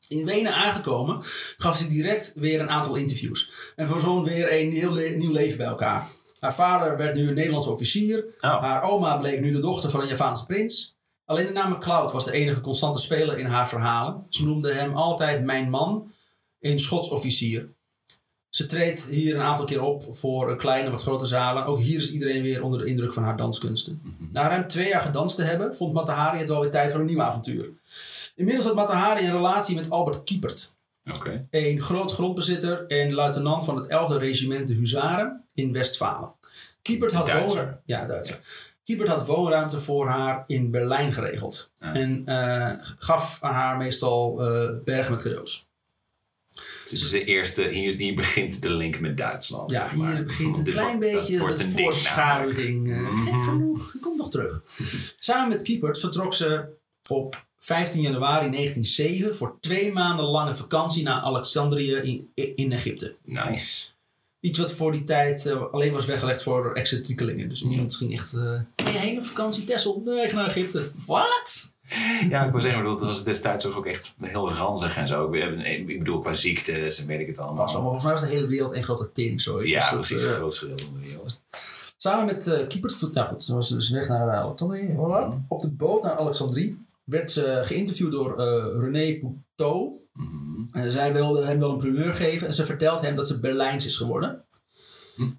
In 0.08 0.26
Wenen 0.26 0.56
aangekomen 0.56 1.18
gaf 1.58 1.78
ze 1.78 1.88
direct 1.88 2.32
weer 2.36 2.60
een 2.60 2.70
aantal 2.70 2.96
interviews. 2.96 3.72
En 3.76 3.88
verzoon 3.88 4.24
weer 4.24 4.60
een 4.60 4.72
heel 4.72 4.94
le- 4.94 5.10
nieuw 5.16 5.32
leven 5.32 5.58
bij 5.58 5.68
elkaar. 5.68 6.08
Haar 6.40 6.56
vader 6.56 6.98
werd 6.98 7.16
nu 7.16 7.28
een 7.28 7.34
Nederlandse 7.34 7.70
officier. 7.70 8.26
Oh. 8.42 8.62
Haar 8.62 8.82
oma 8.84 9.18
bleek 9.18 9.40
nu 9.42 9.52
de 9.52 9.60
dochter 9.60 9.90
van 9.90 10.02
een 10.02 10.08
Javaanse 10.08 10.46
prins. 10.46 10.98
Alleen 11.30 11.46
de 11.46 11.52
naam 11.54 11.80
Cloud 11.80 12.12
was 12.12 12.26
de 12.26 12.32
enige 12.32 12.62
constante 12.62 13.00
speler 13.00 13.38
in 13.38 13.46
haar 13.46 13.70
verhalen. 13.70 14.26
Ze 14.30 14.44
noemde 14.44 14.74
hem 14.74 14.96
altijd 14.96 15.44
mijn 15.44 15.70
man, 15.70 16.12
een 16.60 16.80
Schots 16.80 17.10
officier. 17.10 17.70
Ze 18.50 18.66
treedt 18.66 19.06
hier 19.06 19.36
een 19.36 19.42
aantal 19.42 19.66
keer 19.66 19.82
op 19.82 20.06
voor 20.16 20.52
een 20.52 20.58
kleine, 20.58 20.90
wat 20.90 21.02
grote 21.02 21.26
zalen. 21.26 21.66
Ook 21.66 21.80
hier 21.80 21.98
is 21.98 22.12
iedereen 22.12 22.42
weer 22.42 22.64
onder 22.64 22.80
de 22.80 22.86
indruk 22.86 23.14
van 23.14 23.24
haar 23.24 23.38
danskunsten. 23.38 24.02
Na 24.32 24.48
ruim 24.48 24.68
twee 24.68 24.88
jaar 24.88 25.02
gedanst 25.02 25.36
te 25.36 25.44
hebben, 25.44 25.76
vond 25.76 25.94
Matahari 25.94 26.40
het 26.40 26.50
wel 26.50 26.62
weer 26.62 26.72
tijd 26.72 26.92
voor 26.92 27.00
een 27.00 27.06
nieuw 27.06 27.22
avontuur. 27.22 27.70
Inmiddels 28.36 28.66
had 28.66 28.76
Matahari 28.76 29.26
een 29.26 29.32
relatie 29.36 29.76
met 29.76 29.90
Albert 29.90 30.24
Kiepert. 30.24 30.74
Een 31.50 31.82
groot 31.82 32.12
grondbezitter 32.12 32.88
en 32.88 33.14
luitenant 33.14 33.64
van 33.64 33.76
het 33.76 33.86
11e 33.88 34.18
regiment 34.18 34.68
de 34.68 34.74
Huzaren 34.74 35.44
in 35.54 35.74
Westfalen. 35.74 36.32
Kiepert 36.82 37.12
had, 37.12 37.28
woonru- 37.46 37.78
ja, 37.86 38.06
Duitser. 38.06 38.40
Kiepert 38.90 39.10
had 39.10 39.26
woonruimte 39.26 39.80
voor 39.80 40.08
haar 40.08 40.44
in 40.48 40.72
Berlijn 40.72 41.14
geregeld. 41.14 41.70
Ja. 41.80 41.94
En 41.94 42.22
eh, 42.26 42.72
gaf 42.98 43.38
aan 43.42 43.54
haar 43.54 43.78
meestal 43.78 44.42
eh, 44.42 44.70
bergen 44.84 45.14
met 45.14 45.22
cadeaus. 45.24 45.66
Dus 46.90 47.02
is 47.04 47.10
de 47.10 47.24
eerste, 47.24 47.62
hier, 47.64 47.96
hier 47.96 48.16
begint 48.16 48.62
de 48.62 48.70
link 48.70 49.00
met 49.00 49.18
Duitsland. 49.18 49.72
Ja, 49.72 49.80
zeg 49.90 49.96
maar. 49.96 50.16
hier 50.16 50.24
begint 50.24 50.58
een 50.58 50.64
klein 50.64 50.86
wordt- 51.00 51.12
dat 51.12 51.20
beetje 51.22 51.40
wordt 51.40 51.58
de 51.60 51.70
voorschuiving. 51.70 52.90
eh, 52.92 53.00
Mhm. 53.02 53.24
Gek 53.28 53.44
genoeg, 53.44 53.92
die 53.92 54.02
komt 54.02 54.18
nog 54.18 54.30
terug. 54.30 54.62
Samen 55.20 55.50
met 55.50 55.62
Kiepert 55.62 56.00
vertrok 56.00 56.34
ze 56.34 56.66
op 57.08 57.46
15 57.60 58.02
januari 58.02 58.50
1907 58.52 59.36
voor 59.36 59.58
twee 59.60 59.92
maanden 59.94 60.26
lange 60.26 60.56
vakantie 60.56 61.04
naar 61.04 61.20
Alexandrië 61.22 61.96
in, 61.96 62.32
in 62.56 62.72
Egypte. 62.72 63.16
Nice. 63.24 63.86
Iets 64.40 64.58
wat 64.58 64.72
voor 64.74 64.92
die 64.92 65.04
tijd 65.04 65.46
eh, 65.46 65.64
alleen 65.72 65.94
was 65.94 66.06
weggelegd 66.06 66.44
voor 66.44 66.74
excentriekelingen. 66.74 67.50
Dus 67.50 67.62
niemand 67.62 67.96
ging 67.96 68.14
echt... 68.14 68.34
eh 68.34 68.60
ben 68.76 68.94
je 68.94 69.00
heen 69.00 69.18
op 69.18 69.26
vakantie, 69.26 69.64
Texel? 69.64 70.02
Nee, 70.06 70.24
ik 70.24 70.30
ga 70.30 70.36
naar 70.36 70.48
Egypte. 70.48 70.92
Wat? 71.06 71.78
Ja, 72.30 72.46
ik 72.46 72.52
wil 72.52 72.62
zeggen, 72.62 72.84
dat 72.84 73.00
was 73.02 73.24
destijds 73.24 73.64
toch 73.64 73.76
ook 73.78 73.86
echt 73.86 74.14
heel 74.22 74.52
ranzig 74.54 74.98
en 74.98 75.08
zo. 75.08 75.24
Ik, 75.26 75.32
bedoel- 75.32 75.66
ik 75.66 75.98
bedoel, 76.00 76.20
qua 76.20 76.34
ziektes 76.34 77.00
en 77.02 77.08
weet 77.08 77.20
ik 77.20 77.28
het 77.28 77.38
allemaal. 77.38 77.66
Maar 77.66 77.82
volgens 77.82 78.04
mij 78.04 78.12
was 78.12 78.22
de 78.22 78.28
hele 78.28 78.48
wereld 78.48 78.72
één 78.74 78.84
grote 78.84 79.12
tering 79.12 79.42
zo. 79.42 79.64
Ja, 79.64 79.80
Dus 79.80 79.90
precies. 79.90 80.24
Het 80.24 80.32
eh, 80.32 80.38
grootste 80.38 80.68
deel 80.68 80.78
van 80.78 81.00
de 81.02 81.08
wereld. 81.08 81.42
Samen 81.98 82.26
met 82.26 82.48
eh 82.48 82.68
Kiepert, 82.68 83.08
ja 83.14 83.24
goed, 83.26 83.44
ze 83.44 83.54
was 83.54 83.70
dus 83.70 83.90
weg 83.90 84.08
naar 84.08 84.30
Alexandrië. 84.32 84.88
Voilà. 84.96 85.48
Op 85.48 85.62
de 85.62 85.70
boot 85.72 86.04
naar 86.04 86.18
Alexandrië 86.18 86.78
werd 87.10 87.32
ze 87.32 87.60
geïnterviewd 87.62 88.12
door 88.12 88.40
eh, 88.40 88.66
René 88.82 89.20
Poutot. 89.20 90.00
Mhm. 90.14 90.68
En 90.72 90.92
zij 90.92 91.14
wilde 91.14 91.46
hem 91.46 91.60
wel 91.60 91.70
een 91.70 91.78
primeur 91.78 92.14
geven 92.14 92.48
en 92.48 92.54
ze 92.54 92.66
vertelt 92.66 93.02
hem 93.02 93.16
dat 93.16 93.28
ze 93.28 93.40
Berlijns 93.40 93.86
is 93.86 93.98
geworden. 93.98 94.46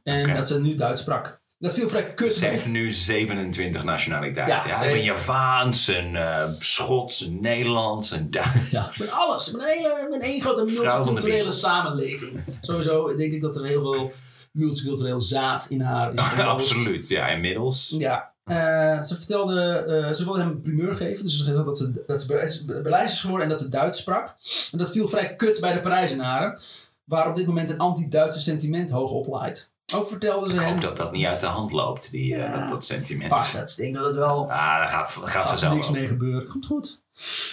En 0.02 0.24
oké. 0.24 0.34
dat 0.34 0.46
ze 0.46 0.60
nu 0.60 0.74
Duits 0.74 1.00
sprak. 1.00 1.40
Dat 1.58 1.74
viel 1.74 1.88
vrij 1.88 2.14
kut 2.14 2.34
Ze 2.34 2.46
heeft 2.46 2.66
nu 2.66 2.92
27 2.92 3.84
nationaliteiten. 3.84 4.56
Ja, 4.56 4.66
Ja, 4.66 4.82
ze 4.82 4.88
ik 4.88 4.94
ben 4.94 5.04
Javaans, 5.04 5.88
een 5.88 6.16
eh, 6.16 6.48
Schots, 6.58 7.20
een 7.20 7.40
Nederlands, 7.40 8.10
een 8.10 8.30
Duits. 8.30 8.70
Ja, 8.70 8.92
met 8.98 9.10
alles. 9.10 9.50
Met 9.50 9.60
een 9.60 9.68
hele 9.68 10.06
met 10.10 10.22
één 10.22 10.40
grote 10.40 10.64
multiculturele 10.64 11.50
samenleving. 11.50 12.40
Sowieso 12.60 13.16
denk 13.16 13.32
ik 13.32 13.40
dat 13.40 13.56
er 13.56 13.64
heel 13.64 13.80
veel 13.80 14.12
multicultureel 14.52 15.20
zaad 15.20 15.66
in 15.68 15.80
haar 15.80 16.14
is. 16.14 16.20
Absoluut, 16.38 17.08
ja, 17.08 17.28
inmiddels. 17.28 17.94
Ja. 17.98 18.34
Eh, 18.50 19.02
ze 19.02 19.16
vertelde, 19.16 19.72
eh, 19.72 20.12
ze 20.12 20.24
wilde 20.24 20.38
hem 20.40 20.48
een 20.48 20.60
primeur 20.60 20.94
geven. 20.94 21.24
Dus 21.24 21.38
ze 21.38 21.44
zei 21.44 21.64
dat 21.64 21.76
ze, 21.76 22.04
dat 22.06 22.20
ze 22.20 22.26
Berlijns- 22.66 23.12
is 23.12 23.20
geworden 23.20 23.42
en 23.44 23.48
dat 23.52 23.58
ze 23.60 23.68
Duits 23.68 23.98
sprak. 23.98 24.34
En 24.72 24.78
dat 24.78 24.90
viel 24.90 25.08
vrij 25.08 25.34
kut 25.34 25.60
bij 25.60 25.72
de 25.72 25.80
Parijzenaren. 25.80 26.58
Waar 27.04 27.28
op 27.28 27.34
dit 27.34 27.46
moment 27.46 27.70
een 27.70 27.78
anti-Duitse 27.78 28.40
sentiment 28.40 28.90
hoog 28.90 29.10
oplaait. 29.10 29.70
Ook 29.94 30.08
vertelde 30.08 30.46
ze 30.48 30.54
Ik 30.54 30.60
hem... 30.60 30.68
hoop 30.70 30.80
dat 30.80 30.96
dat 30.96 31.12
niet 31.12 31.26
uit 31.26 31.40
de 31.40 31.46
hand 31.46 31.72
loopt, 31.72 32.10
die, 32.10 32.34
eh, 32.34 32.40
Ja. 32.40 32.60
dat, 32.60 32.68
dat 32.70 32.84
sentiment. 32.84 33.28
Pas, 33.30 33.52
dat, 33.52 33.74
denk 33.76 33.94
dat 33.94 34.06
het 34.06 34.14
wel... 34.14 34.42
Ah, 34.42 34.48
daar 34.48 34.88
gaat, 34.88 35.08
gaat 35.08 35.30
gaat 35.30 35.48
vanzelf 35.48 35.74
niks 35.74 35.86
over. 35.88 35.98
mee 36.00 36.08
gebeuren. 36.08 36.48
Komt 36.48 36.66
goed. 36.66 37.00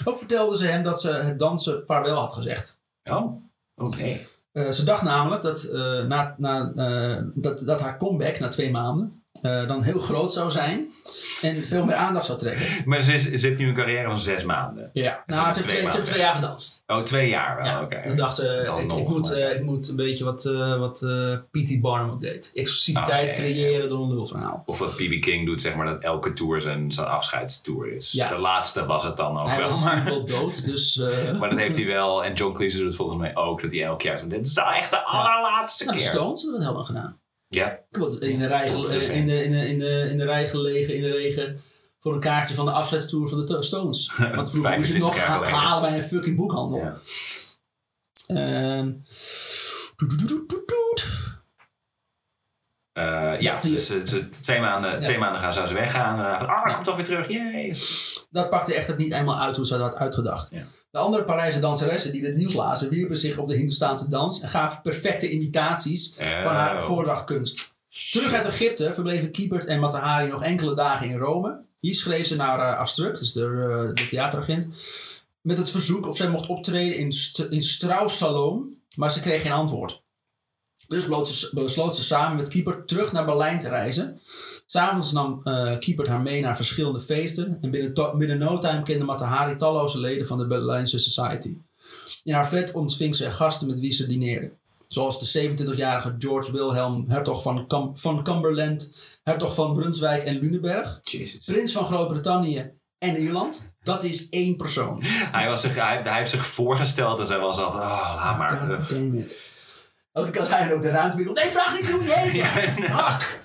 Ook 0.03 0.17
vertelde 0.17 0.57
ze 0.57 0.65
hem 0.65 0.83
dat 0.83 1.01
ze 1.01 1.09
het 1.09 1.39
dansen 1.39 1.83
vaarwel 1.85 2.19
had 2.19 2.33
gezegd. 2.33 2.77
Oh, 3.03 3.41
oké. 3.75 4.19
Ze 4.71 4.83
dacht 4.83 5.01
namelijk 5.01 5.41
dat, 5.41 5.67
na, 6.07 6.35
na, 6.37 6.71
dat, 7.33 7.59
dat 7.59 7.79
haar 7.81 7.97
comeback 7.97 8.39
na 8.39 8.47
twee 8.47 8.71
maanden 8.71 9.21
eh, 9.41 9.67
dan 9.67 9.81
heel 9.83 9.99
groot 9.99 10.31
zou 10.31 10.51
zijn 10.51 10.87
en 11.41 11.65
veel 11.65 11.85
meer 11.85 11.95
aandacht 11.95 12.25
zou 12.25 12.37
trekken. 12.37 12.65
Maar 12.85 13.01
ze, 13.01 13.13
is, 13.13 13.23
ze 13.31 13.47
heeft 13.47 13.59
nu 13.59 13.67
een 13.67 13.73
carrière 13.73 14.09
van 14.09 14.19
zes 14.19 14.43
maanden. 14.43 14.89
Ja, 14.93 15.23
Is 15.27 15.35
nou, 15.35 15.47
ze 15.53 15.59
heeft 15.59 15.67
twee 15.67 16.03
twee, 16.03 16.19
jaar 16.19 16.33
gedanst. 16.33 16.83
Oh, 16.87 17.03
twee 17.03 17.29
jaar 17.29 17.55
wel, 17.55 17.65
Ja, 17.65 17.81
oké. 17.81 18.15
Dacht 18.15 18.37
Dan 18.37 18.75
ik, 18.77 18.81
ik 18.81 18.87
nog, 18.87 19.09
moet, 19.09 19.31
eh, 19.31 19.55
ik 19.55 19.61
moet 19.61 19.87
een 19.87 19.95
beetje 19.95 20.23
wat, 20.23 20.45
eh 20.45 20.79
wat 20.79 20.97
P.T. 21.51 21.81
Barnum 21.81 22.09
ook 22.09 22.21
deed. 22.21 22.51
Exclusiviteit 22.53 23.31
Ah, 23.31 23.37
ja, 23.37 23.43
ja, 23.43 23.49
ja. 23.49 23.53
creëren 23.53 23.89
door 23.89 24.03
een 24.03 24.13
lulverhaal. 24.13 24.63
Of 24.65 24.79
wat 24.79 24.95
B.B. 24.95 25.21
King 25.21 25.45
doet, 25.45 25.61
zeg 25.61 25.75
maar, 25.75 25.85
dat 25.85 26.01
elke 26.01 26.33
tour 26.33 26.61
zijn, 26.61 26.91
zijn 26.91 27.07
afscheidstour 27.07 27.91
is. 27.95 28.11
Ja. 28.11 28.27
De 28.27 28.37
laatste 28.37 28.85
was 28.85 29.03
het 29.03 29.17
dan 29.17 29.39
ook 29.39 29.47
Hij 29.47 29.57
wel. 29.57 29.69
was 29.69 29.83
natuurlijk 29.83 30.09
wel 30.09 30.25
dood, 30.25 30.65
dus... 30.71 31.01
maar 31.39 31.49
dat 31.49 31.59
heeft 31.59 31.75
hij 31.75 31.85
wel. 31.85 32.23
En 32.23 32.33
John 32.33 32.53
Cleese 32.53 32.77
doet 32.77 32.87
het 32.87 32.95
volgens 32.95 33.19
mij 33.19 33.35
ook. 33.35 33.61
Dat 33.61 33.71
hij 33.71 33.83
elk 33.83 34.01
jaar 34.01 34.17
zo... 34.17 34.27
Dit 34.27 34.47
is 34.47 34.53
nou 34.53 34.75
echt 34.75 34.89
de 34.89 35.03
allerlaatste 35.03 35.85
nou, 35.85 35.97
keer. 35.97 36.05
Stones 36.05 36.41
hebben 36.41 36.61
dat 36.61 36.73
lang 36.73 36.85
gedaan. 36.85 37.19
Ja. 37.49 37.79
In 38.19 38.37
de, 38.37 38.47
rij, 38.47 38.63
eh, 38.65 39.15
in, 39.15 39.25
de, 39.27 39.43
in, 39.43 39.51
de, 39.51 39.67
in, 39.67 39.79
de, 39.79 40.07
in 40.09 40.17
de 40.17 40.25
rij 40.25 40.47
gelegen, 40.47 40.93
in 40.95 41.01
de 41.01 41.11
regen, 41.11 41.61
voor 41.99 42.13
een 42.13 42.19
kaartje 42.19 42.55
van 42.55 42.65
de 42.65 42.71
afscheidstour 42.71 43.29
van 43.29 43.37
de 43.39 43.43
To- 43.43 43.61
Stones. 43.61 44.11
Want 44.35 44.49
vroeger 44.49 44.77
moest 44.77 44.93
je 44.93 44.99
25 44.99 45.27
het 45.27 45.39
nog 45.41 45.49
ha- 45.49 45.57
halen 45.59 45.89
bij 45.89 45.99
een 45.99 46.07
fucking 46.07 46.35
boekhandel. 46.35 46.77
ja. 46.79 46.97
Doet, 49.95 50.09
doet, 50.09 50.19
doet, 50.19 50.29
doet, 50.29 50.49
doet, 50.49 50.67
doet. 50.67 51.35
Eh, 52.93 53.39
ja, 53.39 53.59
dus 53.61 53.85
ze- 53.85 54.01
ze- 54.07 54.29
twee, 54.29 54.59
maanden, 54.59 54.91
Ja. 54.91 54.99
twee 55.05 55.17
maanden 55.17 55.41
gaan, 55.41 55.53
zou 55.53 55.67
ze 55.67 55.73
weggaan. 55.73 56.17
Dan, 56.17 56.47
ah, 56.47 56.65
dan 56.65 56.73
komt 56.73 56.85
toch 56.85 56.95
weer 56.95 57.05
terug. 57.05 57.27
Yay. 57.27 57.75
Dat 58.29 58.49
pakte 58.49 58.73
echter 58.73 58.95
niet 58.97 59.13
eenmaal 59.13 59.39
uit 59.39 59.55
hoe 59.55 59.65
ze 59.65 59.77
dat 59.77 59.81
had 59.81 59.95
uitgedacht. 59.95 60.49
Ja. 60.49 60.63
De 60.97 61.03
andere 61.03 61.23
Parijse 61.23 61.59
danseressen 61.59 62.11
die 62.11 62.21
dit 62.21 62.35
nieuws 62.35 62.53
lazen, 62.53 62.89
wierpen 62.89 63.17
zich 63.17 63.37
op 63.37 63.47
de 63.47 63.55
Hindoestaanse 63.55 64.09
dans 64.09 64.39
en 64.39 64.49
gaven 64.49 64.81
perfecte 64.81 65.29
imitaties 65.29 66.13
van 66.17 66.55
haar 66.55 66.77
Oh. 66.77 66.83
voordrachtkunst. 66.83 67.73
Terug 68.11 68.33
uit 68.33 68.45
Egypte 68.45 68.93
verbleven 68.93 69.31
Kiepert 69.31 69.65
en 69.65 69.79
Matahari 69.79 70.27
nog 70.27 70.43
enkele 70.43 70.75
dagen 70.75 71.09
in 71.09 71.17
Rome. 71.17 71.61
Hier 71.79 71.95
schreef 71.95 72.27
ze 72.27 72.35
naar 72.35 72.59
uh, 72.59 72.79
Astruc, 72.79 73.17
dus 73.17 73.31
de, 73.31 73.41
eh, 73.41 73.93
de 73.93 74.05
theateragent, 74.05 74.67
met 75.41 75.57
het 75.57 75.69
verzoek 75.69 76.07
of 76.07 76.17
zij 76.17 76.29
mocht 76.29 76.47
optreden 76.47 76.97
in, 76.97 77.11
St 77.11 77.39
in 77.39 77.63
Strauss 77.63 78.17
Salon, 78.17 78.81
maar 78.95 79.11
ze 79.11 79.19
kreeg 79.19 79.41
geen 79.41 79.51
antwoord. 79.51 80.03
Dus 80.87 81.05
besloot 81.05 81.27
ze, 81.27 81.49
besloot 81.53 81.95
ze 81.95 82.03
samen 82.03 82.37
met 82.37 82.47
Kiepert 82.47 82.87
terug 82.87 83.11
naar 83.11 83.25
Berlijn 83.25 83.59
te 83.59 83.69
reizen. 83.69 84.21
S'avonds 84.69 85.11
nam 85.11 85.41
eh 85.43 85.77
Kiepert 85.77 86.07
haar 86.07 86.21
mee 86.21 86.41
naar 86.41 86.55
verschillende 86.55 86.99
feesten 86.99 87.57
en 87.61 87.69
binnen, 87.71 88.17
binnen 88.17 88.37
no 88.37 88.57
time 88.57 88.83
kende 88.83 89.03
Matahari 89.05 89.55
talloze 89.55 89.99
leden 89.99 90.27
van 90.27 90.37
de 90.37 90.47
Berlijnse 90.47 90.97
Society. 90.97 91.57
In 92.23 92.33
haar 92.33 92.45
flat 92.45 92.71
ontving 92.71 93.15
ze 93.15 93.31
gasten 93.31 93.67
met 93.67 93.79
wie 93.79 93.91
ze 93.91 94.07
dineerde. 94.07 94.51
Zoals 94.87 95.31
de 95.31 95.49
27-jarige 95.49 96.15
George 96.17 96.51
Wilhelm, 96.51 97.05
hertog 97.09 97.41
van, 97.41 97.67
Cam- 97.67 97.97
van 97.97 98.23
Cumberland, 98.23 98.89
hertog 99.23 99.55
van 99.55 99.73
Brunswijk 99.73 100.23
en 100.23 100.39
Lunenberg, 100.39 100.99
Jezus. 101.01 101.45
prins 101.45 101.71
van 101.71 101.85
Groot-Brittannië 101.85 102.71
en 102.97 103.15
Ierland. 103.21 103.71
Dat 103.83 104.03
is 104.03 104.29
één 104.29 104.55
persoon. 104.55 105.03
Hij, 105.37 105.47
was 105.47 105.61
zich, 105.61 105.75
hij, 105.75 105.99
hij 106.03 106.17
heeft 106.17 106.29
zich 106.31 106.45
voorgesteld 106.45 107.19
en 107.19 107.27
zij 107.27 107.39
was 107.39 107.57
al 107.59 107.71
van, 107.71 107.81
oh, 107.81 108.13
laat 108.15 108.37
maar. 108.37 108.49
God 108.49 108.89
damn 108.89 109.13
it. 109.13 109.37
Keer 110.13 110.39
als 110.39 110.49
hij 110.49 110.73
ook 110.73 110.81
de 110.81 110.89
ruimte 110.89 111.17
Nee, 111.23 111.33
vraag 111.35 111.73
niet 111.75 111.89
hoe 111.91 112.01
die 112.01 112.13
heet. 112.13 112.35
Ja, 112.43 112.45
fuck. 112.47 113.39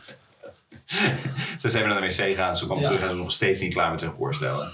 Ze 1.60 1.70
zijn 1.70 1.88
naar 1.88 2.00
de 2.00 2.06
wc 2.06 2.12
gegaan, 2.12 2.56
ze 2.56 2.64
kwam 2.64 2.82
terug 2.82 3.02
en 3.02 3.10
ze 3.10 3.16
nog 3.16 3.32
steeds 3.32 3.60
niet 3.60 3.72
klaar 3.72 3.90
met 3.90 4.00
zijn 4.00 4.12
voorstellen. 4.12 4.66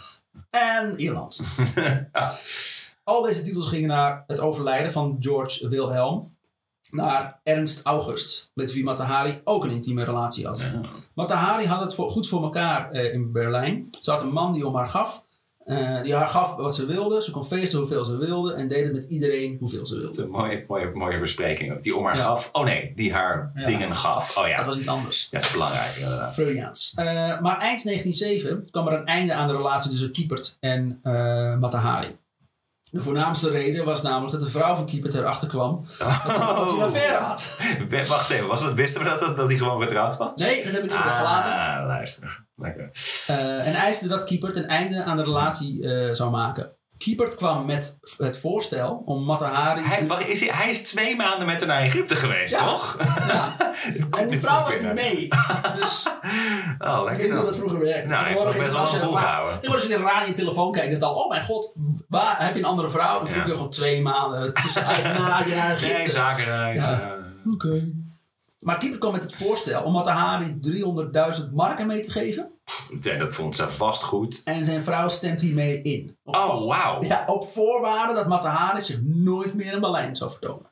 En 0.51 0.95
Ierland. 0.97 1.40
Al 3.05 3.23
deze 3.23 3.43
titels 3.43 3.66
gingen 3.66 3.89
naar 3.89 4.24
het 4.27 4.40
overlijden 4.40 4.93
van 4.93 5.16
George 5.20 5.69
Wilhelm. 5.69 6.36
Naar 6.90 7.40
Ernst 7.43 7.81
August, 7.82 8.51
met 8.55 8.73
wie 8.73 8.85
Matahari 8.85 9.40
ook 9.45 9.65
een 9.65 9.70
intieme 9.70 10.05
relatie 10.05 10.47
had. 10.47 10.61
Ja. 10.61 10.81
Matahari 11.15 11.66
had 11.66 11.81
het 11.81 11.95
voor, 11.95 12.11
goed 12.11 12.28
voor 12.28 12.43
elkaar 12.43 12.90
eh, 12.90 13.12
in 13.12 13.32
Berlijn. 13.32 13.89
Ze 14.01 14.11
had 14.11 14.20
een 14.20 14.32
man 14.32 14.53
die 14.53 14.66
om 14.66 14.74
haar 14.74 14.86
gaf. 14.86 15.24
Eh, 15.69 16.03
die 16.03 16.15
haar 16.15 16.27
gaf 16.27 16.55
wat 16.57 16.74
ze 16.74 16.86
wilde. 16.86 17.23
Ze 17.23 17.31
kon 17.31 17.45
feesten 17.45 17.78
hoeveel 17.78 18.05
ze 18.05 18.16
wilde. 18.16 18.53
En 18.55 18.69
deed 18.69 18.82
het 18.85 18.93
met 18.93 19.05
iedereen 19.05 19.57
hoeveel 19.61 19.86
ze 19.86 19.99
wilde. 19.99 20.23
Een 20.23 20.31
mooie, 20.31 20.65
mooie, 20.69 20.90
mooie 20.95 21.19
verspreking 21.19 21.73
ook. 21.73 21.82
Die 21.82 21.97
om 21.97 22.05
haar 22.05 22.16
Ja. 22.16 22.23
gaf. 22.23 22.49
Oh 22.53 22.65
nee, 22.65 22.93
die 22.95 23.12
haar 23.12 23.53
Ja. 23.55 23.66
dingen 23.66 23.97
gaf. 23.97 24.36
Oh 24.39 24.49
ja, 24.49 24.57
Dat 24.57 24.66
was 24.66 24.77
iets 24.77 24.89
anders. 24.89 25.28
ja, 25.31 25.39
dat 25.39 25.47
is 25.47 25.53
belangrijk 25.53 25.97
inderdaad. 26.01 26.35
Freudiaans. 26.35 26.93
Eh, 26.97 27.05
maar 27.40 27.59
eind 27.59 27.85
1907 27.85 28.66
kwam 28.70 28.86
er 28.86 28.93
een 28.93 29.07
einde 29.07 29.35
aan 29.35 29.49
de 29.49 29.57
relatie 29.57 29.90
tussen 29.90 30.12
Kiepert 30.12 30.57
en 30.61 30.99
eh, 31.03 31.12
Matahari. 31.59 32.16
De 32.90 33.01
voornaamste 33.01 33.51
reden 33.51 33.85
was 33.85 34.02
namelijk 34.02 34.32
dat 34.32 34.40
de 34.40 34.51
vrouw 34.51 34.74
van 34.74 34.86
Kiepert 34.86 35.15
erachter 35.15 35.48
kwam 35.48 35.85
dat 35.98 36.36
hij 36.36 36.78
een 36.78 36.82
affaire 36.82 37.16
had. 37.16 37.60
Wacht 38.09 38.31
even, 38.31 38.47
was 38.47 38.62
dat, 38.62 38.74
wisten 38.74 39.02
we 39.02 39.09
dat, 39.09 39.19
dat, 39.19 39.36
dat 39.36 39.48
hij 39.48 39.56
gewoon 39.56 39.82
getrouwd 39.82 40.16
was? 40.16 40.32
Nee, 40.35 40.65
dat 40.65 40.73
heb 40.73 40.85
ik 40.85 40.90
niet 40.90 41.05
meer 41.05 41.12
gelaten. 41.12 41.52
Ah, 41.52 41.86
luister. 41.86 42.47
Lekker. 42.56 42.90
Eh, 43.27 43.66
en 43.66 43.74
eiste 43.74 44.09
dat 44.09 44.24
Kiepert 44.24 44.56
een 44.56 44.66
einde 44.66 45.05
aan 45.05 45.16
de 45.16 45.23
relatie 45.23 45.82
eh, 45.93 46.15
zou 46.15 46.31
maken. 46.31 46.78
Kiepert 46.99 47.35
kwam 47.35 47.66
met 47.66 47.99
het 48.16 48.39
voorstel 48.39 49.03
om 49.05 49.25
Matahari... 49.25 49.81
Hij, 49.83 50.07
wacht, 50.07 50.27
is 50.29 50.41
hij, 50.41 50.49
hij 50.57 50.70
is 50.70 50.83
twee 50.83 51.16
maanden 51.16 51.47
met 51.47 51.59
haar 51.59 51.69
naar 51.69 51.83
Egypte 51.83 52.16
geweest, 52.16 52.55
Ja. 52.55 52.65
toch? 52.66 52.97
Ja. 53.29 53.57
En 54.20 54.29
die 54.29 54.39
vrouw 54.39 54.65
was 54.65 54.81
niet 54.81 54.95
mee. 54.95 55.29
Dus 55.77 56.07
Oh, 56.79 57.01
ik 57.01 57.09
lekker 57.09 57.16
weet 57.16 57.20
niet 57.27 57.35
hoe 57.35 57.45
dat 57.45 57.57
vroeger 57.57 57.79
werkte. 57.81 58.09
Nou, 58.09 58.20
hij 58.20 58.31
heeft 58.33 58.45
nog 58.45 58.53
Tegenwoordig 58.53 58.83
best 58.83 58.93
wel 59.01 59.01
volgehouden. 59.09 59.53
Tegenwoordig 59.55 59.91
als 59.91 59.99
je 60.01 60.05
raar 60.07 60.23
in 60.23 60.29
je 60.29 60.35
telefoon 60.35 60.73
kijkt, 60.73 60.87
is 60.89 60.93
het 60.95 61.03
al, 61.03 61.15
oh 61.15 61.29
mijn 61.29 61.45
god, 61.45 61.73
waar 62.09 62.45
heb 62.45 62.53
je 62.55 62.59
een 62.61 62.66
andere 62.66 62.91
vrouw? 62.91 63.19
Dan 63.19 63.29
vroeg 63.29 63.43
Ja. 63.43 63.47
je 63.49 63.55
gewoon 63.55 63.70
twee 63.70 64.03
maanden 64.03 64.55
tussenuit 64.55 65.03
na 65.03 65.39
je 65.47 65.55
naar 65.55 65.70
Egypte. 65.77 65.93
Nee, 65.97 66.11
zakenreis. 66.11 66.85
Ja. 66.85 67.01
eh. 67.45 67.53
Oké. 67.53 67.85
Maar 68.59 68.77
Kieper 68.79 68.99
kwam 68.99 69.12
met 69.12 69.23
het 69.23 69.35
voorstel 69.35 69.83
om 69.83 69.93
Matahari 69.93 70.59
300.000 71.41 71.53
marken 71.53 71.87
mee 71.87 72.01
te 72.01 72.11
geven. 72.11 72.51
Ja, 73.01 73.16
dat 73.16 73.35
vond 73.35 73.57
ze 73.57 73.70
vast 73.70 74.03
goed. 74.03 74.43
En 74.45 74.65
zijn 74.65 74.82
vrouw 74.82 75.09
stemt 75.09 75.40
hiermee 75.40 75.82
in. 75.82 76.16
Op, 76.24 76.35
Oh, 76.35 76.66
wauw. 76.66 77.03
ja, 77.03 77.24
op 77.27 77.49
voorwaarde 77.53 78.15
dat 78.15 78.27
Matahari 78.28 78.81
zich 78.82 79.01
nooit 79.03 79.55
meer 79.55 79.73
in 79.73 79.81
Berlijn 79.81 80.16
zou 80.16 80.31
vertonen. 80.31 80.70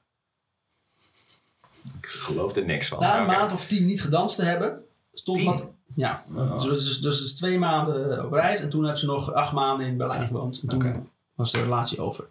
Ik 2.00 2.06
geloof 2.06 2.56
er 2.56 2.64
niks 2.64 2.88
van. 2.88 3.00
Na 3.00 3.20
een 3.20 3.26
maand 3.26 3.52
of 3.52 3.64
tien 3.66 3.86
niet 3.86 4.02
gedanst 4.02 4.36
te 4.36 4.42
hebben, 4.42 4.82
stond? 5.12 5.42
Mat- 5.44 5.74
Ja, 5.94 6.24
Oh. 6.34 6.62
dus, 6.62 6.84
dus, 6.84 7.00
dus 7.00 7.34
twee 7.34 7.58
maanden 7.58 8.24
op 8.24 8.32
reis 8.32 8.60
en 8.60 8.68
toen 8.68 8.82
hebben 8.82 9.00
ze 9.00 9.06
nog 9.06 9.32
acht 9.32 9.52
maanden 9.52 9.86
in 9.86 9.96
Berlijn 9.96 10.26
gewoond. 10.26 10.60
En 10.60 10.68
toen 10.68 11.10
was 11.34 11.52
de 11.52 11.62
relatie 11.62 12.00
over. 12.00 12.30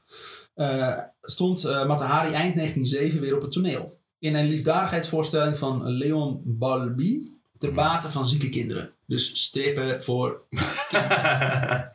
Eh, 0.54 0.98
stond 1.22 1.64
eh 1.64 1.86
Matahari 1.88 2.34
eind 2.34 2.56
1907 2.56 3.20
weer 3.22 3.36
op 3.36 3.42
het 3.42 3.52
toneel. 3.52 4.00
In 4.20 4.36
een 4.36 4.48
liefdadigheidsvoorstelling 4.48 5.58
van 5.58 5.88
Leon 5.90 6.42
Balbi 6.46 7.35
ter 7.58 7.70
Mhm. 7.70 7.78
bate 7.78 8.12
van 8.12 8.28
zieke 8.28 8.50
kinderen. 8.50 8.92
Dus 9.06 9.44
strippen 9.44 10.04
voor... 10.04 10.42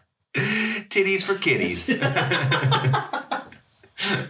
Titties 0.89 1.25
for 1.25 1.35
kitties. 1.35 1.87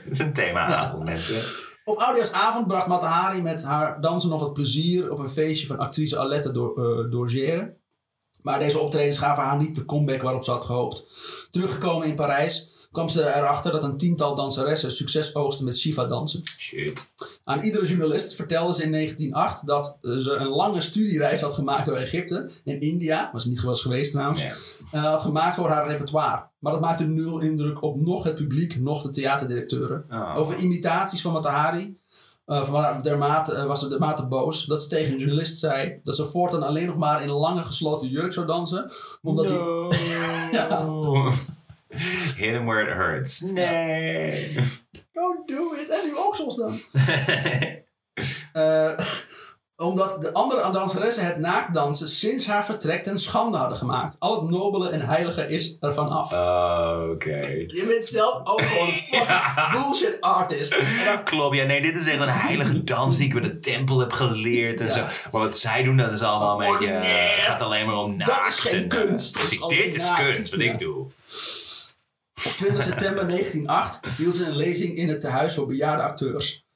Dat 0.04 0.10
is 0.10 0.18
een 0.18 0.32
themaavond, 0.32 1.04
mensen. 1.04 1.68
Op 1.84 1.98
Oudejaarsavond 1.98 2.66
bracht 2.66 2.86
Matahari 2.86 3.42
met 3.42 3.62
haar 3.62 4.00
dansen 4.00 4.28
nog 4.28 4.40
wat 4.40 4.52
plezier 4.52 5.10
op 5.10 5.18
een 5.18 5.28
feestje 5.28 5.66
van 5.66 5.78
actrice 5.78 6.18
Alette 6.18 6.50
Dor 6.50 7.00
eh, 7.04 7.10
Dorgere. 7.10 7.74
Maar 8.42 8.58
deze 8.58 8.78
optredens 8.78 9.18
gaven 9.18 9.42
haar 9.42 9.56
niet 9.56 9.74
de 9.74 9.84
comeback 9.84 10.22
waarop 10.22 10.44
ze 10.44 10.50
had 10.50 10.64
gehoopt. 10.64 11.02
Teruggekomen 11.50 12.06
in 12.06 12.14
Parijs 12.14 12.68
kwam 12.92 13.08
ze 13.08 13.26
erachter 13.34 13.72
dat 13.72 13.82
een 13.82 13.96
tiental 13.96 14.34
danseressen 14.34 14.92
succes 14.92 15.34
oogsten 15.34 15.64
met 15.64 15.78
Shiva-dansen. 15.78 16.42
Shit. 16.58 17.12
Aan 17.44 17.62
iedere 17.62 17.86
journalist 17.86 18.34
vertelde 18.34 18.74
ze 18.74 18.82
in 18.82 18.92
1908 18.92 19.66
dat 19.66 19.98
ze 20.00 20.30
een 20.38 20.48
lange 20.48 20.80
studiereis 20.80 21.40
had 21.40 21.54
gemaakt 21.54 21.86
door 21.86 21.96
Egypte 21.96 22.50
en 22.64 22.80
India, 22.80 23.30
ze 23.36 23.48
niet 23.48 23.62
was 23.62 23.82
geweest 23.82 24.12
trouwens, 24.12 24.42
eh, 24.92 25.04
had 25.04 25.22
gemaakt 25.22 25.54
voor 25.54 25.68
haar 25.68 25.88
repertoire. 25.88 26.48
Maar 26.58 26.72
dat 26.72 26.80
maakte 26.80 27.04
nul 27.04 27.40
indruk 27.40 27.82
op 27.82 27.96
nog 27.96 28.24
het 28.24 28.34
publiek, 28.34 28.80
nog 28.80 29.02
de 29.02 29.10
theaterdirecteuren. 29.10 30.04
Oh. 30.10 30.34
Over 30.36 30.56
imitaties 30.56 31.22
van 31.22 31.32
Matahari 31.32 31.98
eh, 32.46 32.64
van 32.64 32.74
haar- 32.74 33.02
dermate, 33.02 33.54
eh, 33.54 33.64
was 33.64 33.80
ze 33.80 33.88
dermate 33.88 34.26
boos 34.26 34.64
dat 34.64 34.82
ze 34.82 34.88
tegen 34.88 35.12
een 35.12 35.18
journalist 35.18 35.58
zei 35.58 36.00
dat 36.02 36.16
ze 36.16 36.24
voortaan 36.24 36.62
alleen 36.62 36.86
nog 36.86 36.96
maar 36.96 37.22
in 37.22 37.28
een 37.28 37.34
lange 37.34 37.64
gesloten 37.64 38.08
jurk 38.08 38.32
zou 38.32 38.46
dansen. 38.46 38.90
Omdat 39.22 39.48
hij. 39.48 39.58
Ja. 40.52 40.84
Hit 42.36 42.54
him 42.54 42.64
where 42.66 42.82
it 42.82 42.94
hurts. 42.96 43.40
Nee. 43.40 44.54
Don't 45.12 45.48
do 45.48 45.74
it. 45.80 45.88
En 45.90 46.00
die 46.04 46.18
oksels 46.26 46.56
dan. 46.56 46.80
Eh, 48.52 48.90
omdat 49.76 50.20
de 50.20 50.32
andere 50.32 50.70
danseressen 50.72 51.24
het 51.24 51.36
naaktdansen 51.38 52.08
sinds 52.08 52.46
haar 52.46 52.64
vertrek 52.64 53.02
ten 53.02 53.18
schande 53.18 53.56
hadden 53.56 53.76
gemaakt. 53.78 54.16
Al 54.18 54.40
het 54.40 54.50
nobele 54.50 54.88
en 54.88 55.00
heilige 55.06 55.48
is 55.48 55.76
ervan 55.80 56.08
af. 56.08 56.32
Oh, 56.32 57.10
Oké. 57.10 57.36
Je 57.66 57.84
bent 57.88 58.04
zelf 58.04 58.34
ook 58.44 58.60
gewoon 58.62 58.86
een 58.86 58.92
fucking 58.92 59.28
Ja. 59.28 59.70
bullshit 59.70 60.20
artist. 60.20 60.72
En 60.72 61.04
dan 61.04 61.24
Klopt, 61.24 61.56
ja, 61.56 61.64
nee, 61.64 61.82
dit 61.82 61.94
is 61.94 62.06
echt 62.06 62.20
een 62.20 62.28
heilige 62.28 62.84
dans 62.84 63.16
die 63.16 63.26
ik 63.26 63.32
bij 63.32 63.42
de 63.42 63.58
tempel 63.58 63.98
heb 63.98 64.12
geleerd 64.12 64.80
en 64.80 64.86
Ja. 64.86 64.92
zo. 64.92 65.00
Maar 65.02 65.40
wat 65.40 65.58
zij 65.58 65.82
doen, 65.82 65.96
dat 65.96 66.12
is 66.12 66.22
allemaal 66.22 66.60
een 66.72 66.78
beetje. 66.78 66.92
Het 66.92 67.40
gaat 67.44 67.60
alleen 67.62 67.86
maar 67.86 67.98
om 67.98 68.16
naakt. 68.16 68.30
Dat 68.42 68.46
is 68.48 68.60
geen 68.60 68.72
en, 68.72 68.82
eh, 68.82 68.88
kunst. 69.04 69.34
Dat 69.34 69.42
is 69.42 69.48
precies, 69.48 69.60
alleen 69.62 69.78
dit 69.90 69.94
is 69.94 70.14
kunst, 70.14 70.50
wat 70.50 70.60
Ja. 70.60 70.72
ik 70.72 70.78
doe. 70.78 71.06
Op 72.44 72.52
20 72.56 72.82
september 72.82 73.26
1908 73.28 74.00
hield 74.16 74.34
ze 74.34 74.44
een 74.46 74.56
lezing 74.56 74.96
in 74.96 75.08
het 75.08 75.20
tehuis 75.20 75.54
voor 75.54 75.66
bejaarde 75.66 76.02
acteurs. 76.02 76.68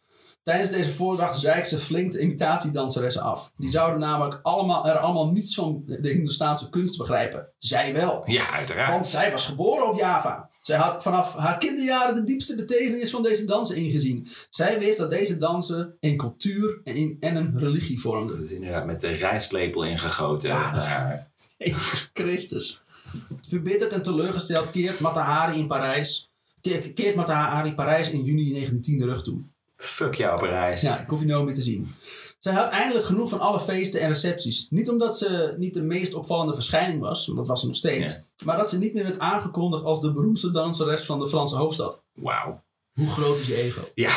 Tijdens 0.43 0.71
deze 0.71 0.91
voordracht 0.91 1.39
zeik 1.39 1.65
ze 1.65 1.79
flink 1.79 2.13
de 2.13 2.19
imitatiedanseressen 2.19 3.23
af. 3.23 3.53
Die 3.57 3.69
zouden 3.71 4.01
namelijk 4.01 4.41
allemaal, 4.43 4.89
er 4.89 4.99
allemaal 4.99 5.31
niets 5.33 5.55
van 5.55 5.83
de 5.87 6.09
Hindoestaanse 6.09 6.69
kunst 6.69 6.99
begrijpen. 6.99 7.49
Zij 7.59 7.93
wel. 7.93 8.23
Ja, 8.25 8.51
uiteraard. 8.51 8.91
Want 8.91 9.07
zij 9.07 9.31
was 9.31 9.47
geboren 9.47 9.87
op 9.93 9.99
Java. 9.99 10.51
Zij 10.61 10.77
had 10.77 11.03
vanaf 11.03 11.35
haar 11.35 11.59
kinderjaren 11.59 12.15
de 12.15 12.25
diepste 12.25 12.55
betekenis 12.55 13.11
van 13.11 13.23
deze 13.23 13.45
dansen 13.45 13.77
ingezien. 13.77 14.27
Zij 14.51 14.79
wist 14.79 14.99
dat 14.99 15.11
deze 15.11 15.37
dansen 15.37 15.97
een 16.01 16.17
cultuur 16.17 16.81
en, 16.85 16.95
in- 16.95 17.17
en 17.21 17.37
een 17.37 17.59
religie 17.59 18.01
vormden. 18.01 18.43
Is 18.43 18.51
inderdaad 18.51 18.87
met 18.87 19.01
de 19.01 19.09
rijstlepel 19.09 19.85
ingegoten. 19.85 20.49
Ja. 20.49 21.29
Jezus 21.59 22.11
Christus. 22.13 22.83
Verbitterd 23.43 23.93
en 23.93 24.03
teleurgesteld 24.03 24.71
keert 24.71 25.01
Matahari 25.01 25.59
in 25.59 25.67
Parijs. 25.67 26.31
ke- 26.61 26.93
Keert 26.95 27.15
Matahari 27.17 27.75
Parijs 27.75 28.11
in 28.11 28.23
juni 28.25 28.43
1910 28.51 28.99
de 28.99 29.05
rug 29.05 29.23
toe. 29.23 29.39
Fuck 29.77 30.15
jou, 30.15 30.39
Parijs. 30.41 30.81
Ja, 30.81 31.01
ik 31.01 31.09
hoef 31.09 31.21
je 31.21 31.27
nooit 31.27 31.45
meer 31.45 31.55
te 31.55 31.63
zien. 31.63 31.89
Zij 32.41 32.53
had 32.53 32.69
eindelijk 32.69 33.07
genoeg 33.07 33.29
van 33.29 33.41
alle 33.41 33.61
feesten 33.61 34.01
en 34.01 34.09
recepties. 34.09 34.67
Niet 34.71 34.91
omdat 34.91 35.19
ze 35.19 35.55
niet 35.59 35.75
de 35.75 35.83
meest 35.83 36.15
opvallende 36.15 36.55
verschijning 36.55 37.01
was, 37.01 37.27
want 37.27 37.39
dat 37.39 37.47
was 37.47 37.61
ze 37.61 37.67
nog 37.67 37.77
steeds. 37.77 38.21
Maar 38.45 38.57
dat 38.57 38.69
ze 38.69 38.79
niet 38.79 38.95
meer 38.95 39.03
werd 39.03 39.19
aangekondigd 39.19 39.85
als 39.85 40.01
de 40.01 40.13
beroemdste 40.13 40.51
danseres 40.51 41.05
van 41.05 41.19
de 41.19 41.29
Franse 41.29 41.57
hoofdstad. 41.57 42.03
Wauw. 42.15 42.63
Hoe 42.93 43.09
groot 43.11 43.39
is 43.39 43.47
je 43.47 43.55
ego? 43.57 43.81
Ja. 43.95 44.13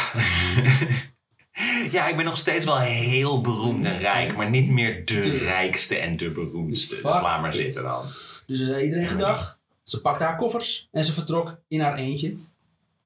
ja, 1.91 2.07
ik 2.07 2.15
ben 2.15 2.25
nog 2.25 2.37
steeds 2.37 2.65
wel 2.65 2.79
heel 2.79 3.41
beroemd 3.41 3.85
en 3.85 3.93
rijk, 3.99 4.35
maar 4.35 4.49
niet 4.49 4.69
meer 4.69 5.05
de 5.05 5.19
De- 5.19 5.37
rijkste 5.37 5.95
en 5.95 6.17
de 6.17 6.29
beroemdste. 6.31 6.93
Dus 6.95 7.03
laat 7.03 7.41
maar 7.41 7.49
it. 7.49 7.55
zitten 7.55 7.83
dan. 7.83 8.03
Dus 8.47 8.57
ze 8.57 8.65
zei 8.65 8.83
iedereen 8.83 9.07
gedag. 9.07 9.59
Ze 9.83 10.01
pakte 10.01 10.23
haar 10.23 10.37
koffers 10.37 10.87
en 10.91 11.03
ze 11.03 11.13
vertrok 11.13 11.57
in 11.67 11.79
haar 11.79 11.97
eentje 11.97 12.35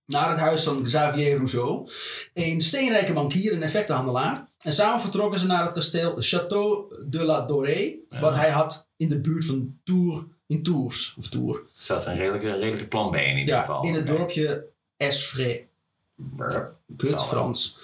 naar 0.05 0.29
het 0.29 0.37
huis 0.39 0.63
van 0.63 0.83
Xavier 0.83 1.35
Rousseau, 1.35 1.87
een 2.33 2.61
steenrijke 2.61 3.13
bankier 3.13 3.53
en 3.53 3.61
effectenhandelaar. 3.61 4.47
En 4.61 4.73
samen 4.73 5.01
vertrokken 5.01 5.39
ze 5.39 5.45
naar 5.45 5.63
het 5.63 5.73
kasteel 5.73 6.11
Château 6.19 6.95
de 7.05 7.23
la 7.23 7.41
Dorée, 7.41 7.95
wat 8.19 8.35
hij 8.35 8.49
had 8.49 8.87
in 8.97 9.09
de 9.09 9.19
buurt 9.19 9.45
van 9.45 9.77
Tours, 9.83 10.23
in 10.47 10.63
Tours, 10.63 11.13
of 11.17 11.27
Tours. 11.29 11.57
Er 11.57 11.63
staat 11.77 12.05
een 12.05 12.15
redelijke, 12.15 12.51
redelijke 12.51 12.87
plan 12.87 13.11
B 13.11 13.15
in 13.15 13.37
ieder 13.37 13.55
Ja, 13.55 13.59
geval. 13.61 13.83
in 13.83 13.93
het 13.93 14.07
dorpje 14.07 14.69
Esfray. 14.97 15.67
Kut. 16.97 17.21
Frans. 17.23 17.77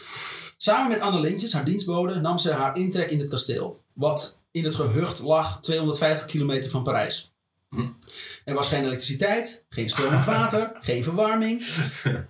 Samen 0.58 0.88
met 0.90 1.00
Anne 1.00 1.20
Lintjes, 1.20 1.54
haar 1.54 1.66
dienstbode, 1.66 2.16
nam 2.20 2.38
ze 2.38 2.52
haar 2.52 2.76
intrek 2.78 3.10
in 3.10 3.20
het 3.20 3.30
kasteel. 3.30 3.84
Wat 3.94 4.38
in 4.52 4.64
het 4.64 4.76
gehucht 4.76 5.20
lag 5.20 5.62
250 5.62 6.28
kilometer 6.28 6.70
van 6.70 6.84
Parijs. 6.84 7.32
Hm. 7.70 7.88
Er 8.46 8.54
was 8.54 8.70
geen 8.70 8.84
elektriciteit, 8.84 9.66
geen 9.70 9.90
stromend 9.90 10.26
water, 10.26 10.72
geen 10.80 11.04
verwarming. 11.04 11.64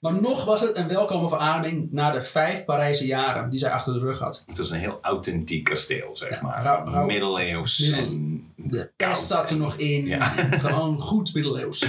Maar 0.00 0.20
nog 0.20 0.44
was 0.44 0.60
het 0.60 0.76
een 0.76 0.88
welkome 0.88 1.28
verademing 1.28 1.88
na 1.92 2.10
de 2.10 2.22
vijf 2.22 2.64
Parijse 2.64 3.06
jaren 3.06 3.50
die 3.50 3.58
zij 3.58 3.70
achter 3.70 3.92
de 3.92 3.98
rug 3.98 4.18
had. 4.18 4.42
Het 4.46 4.58
was 4.58 4.70
een 4.70 4.78
heel 4.78 4.98
authentiek 5.02 5.64
kasteel, 5.64 6.16
zeg 6.16 6.40
maar. 6.40 6.62
rauw- 6.62 6.84
rauw- 6.90 7.04
Middeleeuws. 7.06 7.78
Middel- 7.78 8.04
en 8.04 8.52
De 8.56 8.92
pest 8.96 9.26
zat 9.26 9.50
er 9.50 9.56
nog 9.56 9.74
in. 9.76 10.06
Ja. 10.06 10.24
Gewoon 10.64 11.00
goed 11.00 11.34
middeleeuws. 11.34 11.86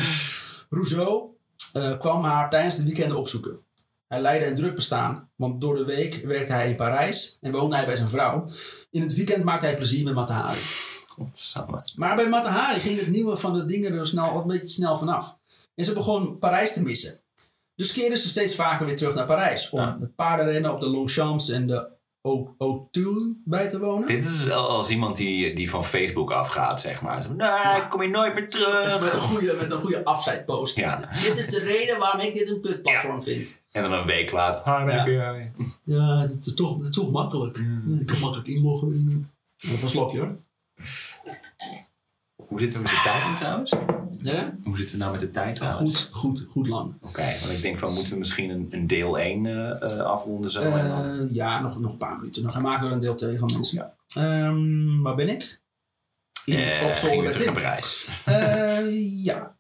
Rousseau 0.70 1.24
eh, 1.74 1.98
kwam 2.00 2.24
haar 2.24 2.50
tijdens 2.50 2.76
de 2.76 2.84
weekenden 2.84 3.18
opzoeken. 3.18 3.60
Hij 4.08 4.22
leidde 4.22 4.48
een 4.48 4.56
druk 4.56 4.76
bestaan, 4.76 5.30
want 5.36 5.62
door 5.62 5.76
de 5.76 5.86
week 5.86 6.22
werkte 6.26 6.54
hij 6.54 6.70
in 6.70 6.76
Parijs 6.76 7.38
en 7.42 7.52
woonde 7.52 7.76
hij 7.76 7.86
bij 7.86 7.96
zijn 7.96 8.10
vrouw. 8.10 8.46
In 8.92 9.02
het 9.02 9.14
weekend 9.14 9.44
maakte 9.44 9.66
hij 9.66 9.76
plezier 9.76 10.04
met 10.04 10.14
Matahari. 10.14 10.60
Godsamme. 11.14 11.80
Maar 11.96 12.16
bij 12.16 12.30
Matahari 12.30 12.80
ging 12.80 13.00
het 13.00 13.08
nieuwe 13.08 13.38
van 13.38 13.54
de 13.54 13.66
dingen 13.66 13.94
er 13.94 14.08
snel, 14.08 14.42
een 14.42 14.48
beetje 14.48 14.68
snel 14.70 14.98
vanaf. 14.98 15.38
En 15.76 15.86
ze 15.86 15.94
begon 15.94 16.38
Parijs 16.38 16.74
te 16.74 16.82
missen. 16.82 17.20
Dus 17.76 17.92
keerde 17.92 18.16
ze 18.16 18.28
steeds 18.28 18.56
vaker 18.56 18.86
weer 18.86 18.96
terug 18.96 19.16
naar 19.16 19.26
Parijs 19.26 19.70
om 19.70 19.80
Ja. 19.80 19.98
het 20.00 20.16
paardenrennen 20.16 20.72
op 20.72 20.80
de 20.80 20.90
Longchamps 20.90 21.50
en 21.50 21.68
de 21.68 21.88
Auteuil 22.58 23.36
bij 23.46 23.68
te 23.68 23.80
wonen. 23.80 24.08
Dit 24.08 24.26
is 24.26 24.50
al- 24.50 24.70
als 24.70 24.90
iemand 24.90 25.18
die, 25.18 25.56
die 25.56 25.70
van 25.70 25.86
Facebook 25.86 26.32
afgaat, 26.32 26.82
zeg 26.82 27.02
maar. 27.02 27.24
Zo, 27.24 27.34
Nee, 27.34 27.82
ik 27.82 27.90
kom 27.90 28.02
hier 28.02 28.10
nooit 28.10 28.34
meer 28.34 28.42
Met 28.44 28.52
terug. 28.52 29.14
een 29.14 29.20
goede, 29.20 29.54
met 29.54 29.72
een 29.72 29.80
goede 29.82 30.04
afscheidpost. 30.06 30.78
Ja. 30.78 31.10
Dit 31.24 31.38
is 31.38 31.48
de 31.48 31.60
reden 31.60 32.00
waarom 32.00 32.20
ik 32.20 32.34
dit 32.34 32.50
een 32.50 32.62
kutplatform 32.62 33.22
vind. 33.22 33.60
En 33.72 33.82
dan 33.82 33.92
een 33.94 34.06
week 34.06 34.32
later. 34.32 34.62
Hi, 34.86 34.92
Ja. 35.12 35.34
Ja, 35.84 36.18
het 36.20 36.46
is 36.46 36.54
toch, 36.54 36.82
is 36.82 36.90
toch 36.90 37.12
makkelijk. 37.12 37.58
Ja, 37.58 38.00
ik 38.00 38.06
kan 38.06 38.20
makkelijk 38.20 38.48
inloggen. 38.48 39.30
Even 39.60 39.82
een 39.82 39.90
slokje 39.90 40.20
hoor. 40.20 40.36
Hoe 42.36 42.60
zitten 42.60 42.78
we 42.78 42.84
met 42.84 42.92
de 42.92 43.02
tijd 43.04 43.30
nu 43.30 43.36
trouwens? 43.36 43.74
Ja? 44.22 44.56
Hoe 44.64 44.78
zitten 44.78 44.96
we 44.96 45.02
nou 45.02 45.12
met 45.12 45.22
de 45.22 45.32
tijd 45.32 45.56
trouwens? 45.56 46.00
Goed, 46.00 46.10
goed, 46.12 46.48
goed 46.52 46.68
lang. 46.68 46.96
Oké, 47.02 47.22
want 47.40 47.52
ik 47.52 47.62
denk 47.62 47.80
van 47.80 47.94
moeten 47.94 48.14
we 48.14 48.20
misschien 48.20 48.50
een, 48.50 48.68
een 48.70 48.88
deel 48.88 49.20
1 49.20 49.46
eh, 49.46 49.82
eh, 49.82 50.00
afronden 50.00 50.52
zo. 50.52 50.62
en 50.62 50.90
dan... 50.90 51.04
Eh, 51.06 51.36
ja, 51.36 51.60
nog, 51.62 51.80
nog 51.80 51.92
een 51.92 51.98
paar 51.98 52.18
minuten. 52.18 52.44
Dan 52.44 52.62
maken 52.62 52.82
we 52.82 52.88
er 52.88 52.94
een 52.94 53.00
deel 53.00 53.16
2 53.16 53.38
van 53.38 53.52
mensen. 53.54 53.78
Ja. 53.78 53.96
Ehm, 54.22 55.02
waar 55.02 55.16
ben 55.16 55.30
ik? 55.30 55.62
In, 56.46 56.56
Eh, 56.56 56.86
op 56.86 56.94
zolder 56.94 57.24
bij 57.24 57.32
terug 57.32 57.46
Tim. 57.46 57.54
Parijs. 57.54 58.08
Ja. 59.24 59.56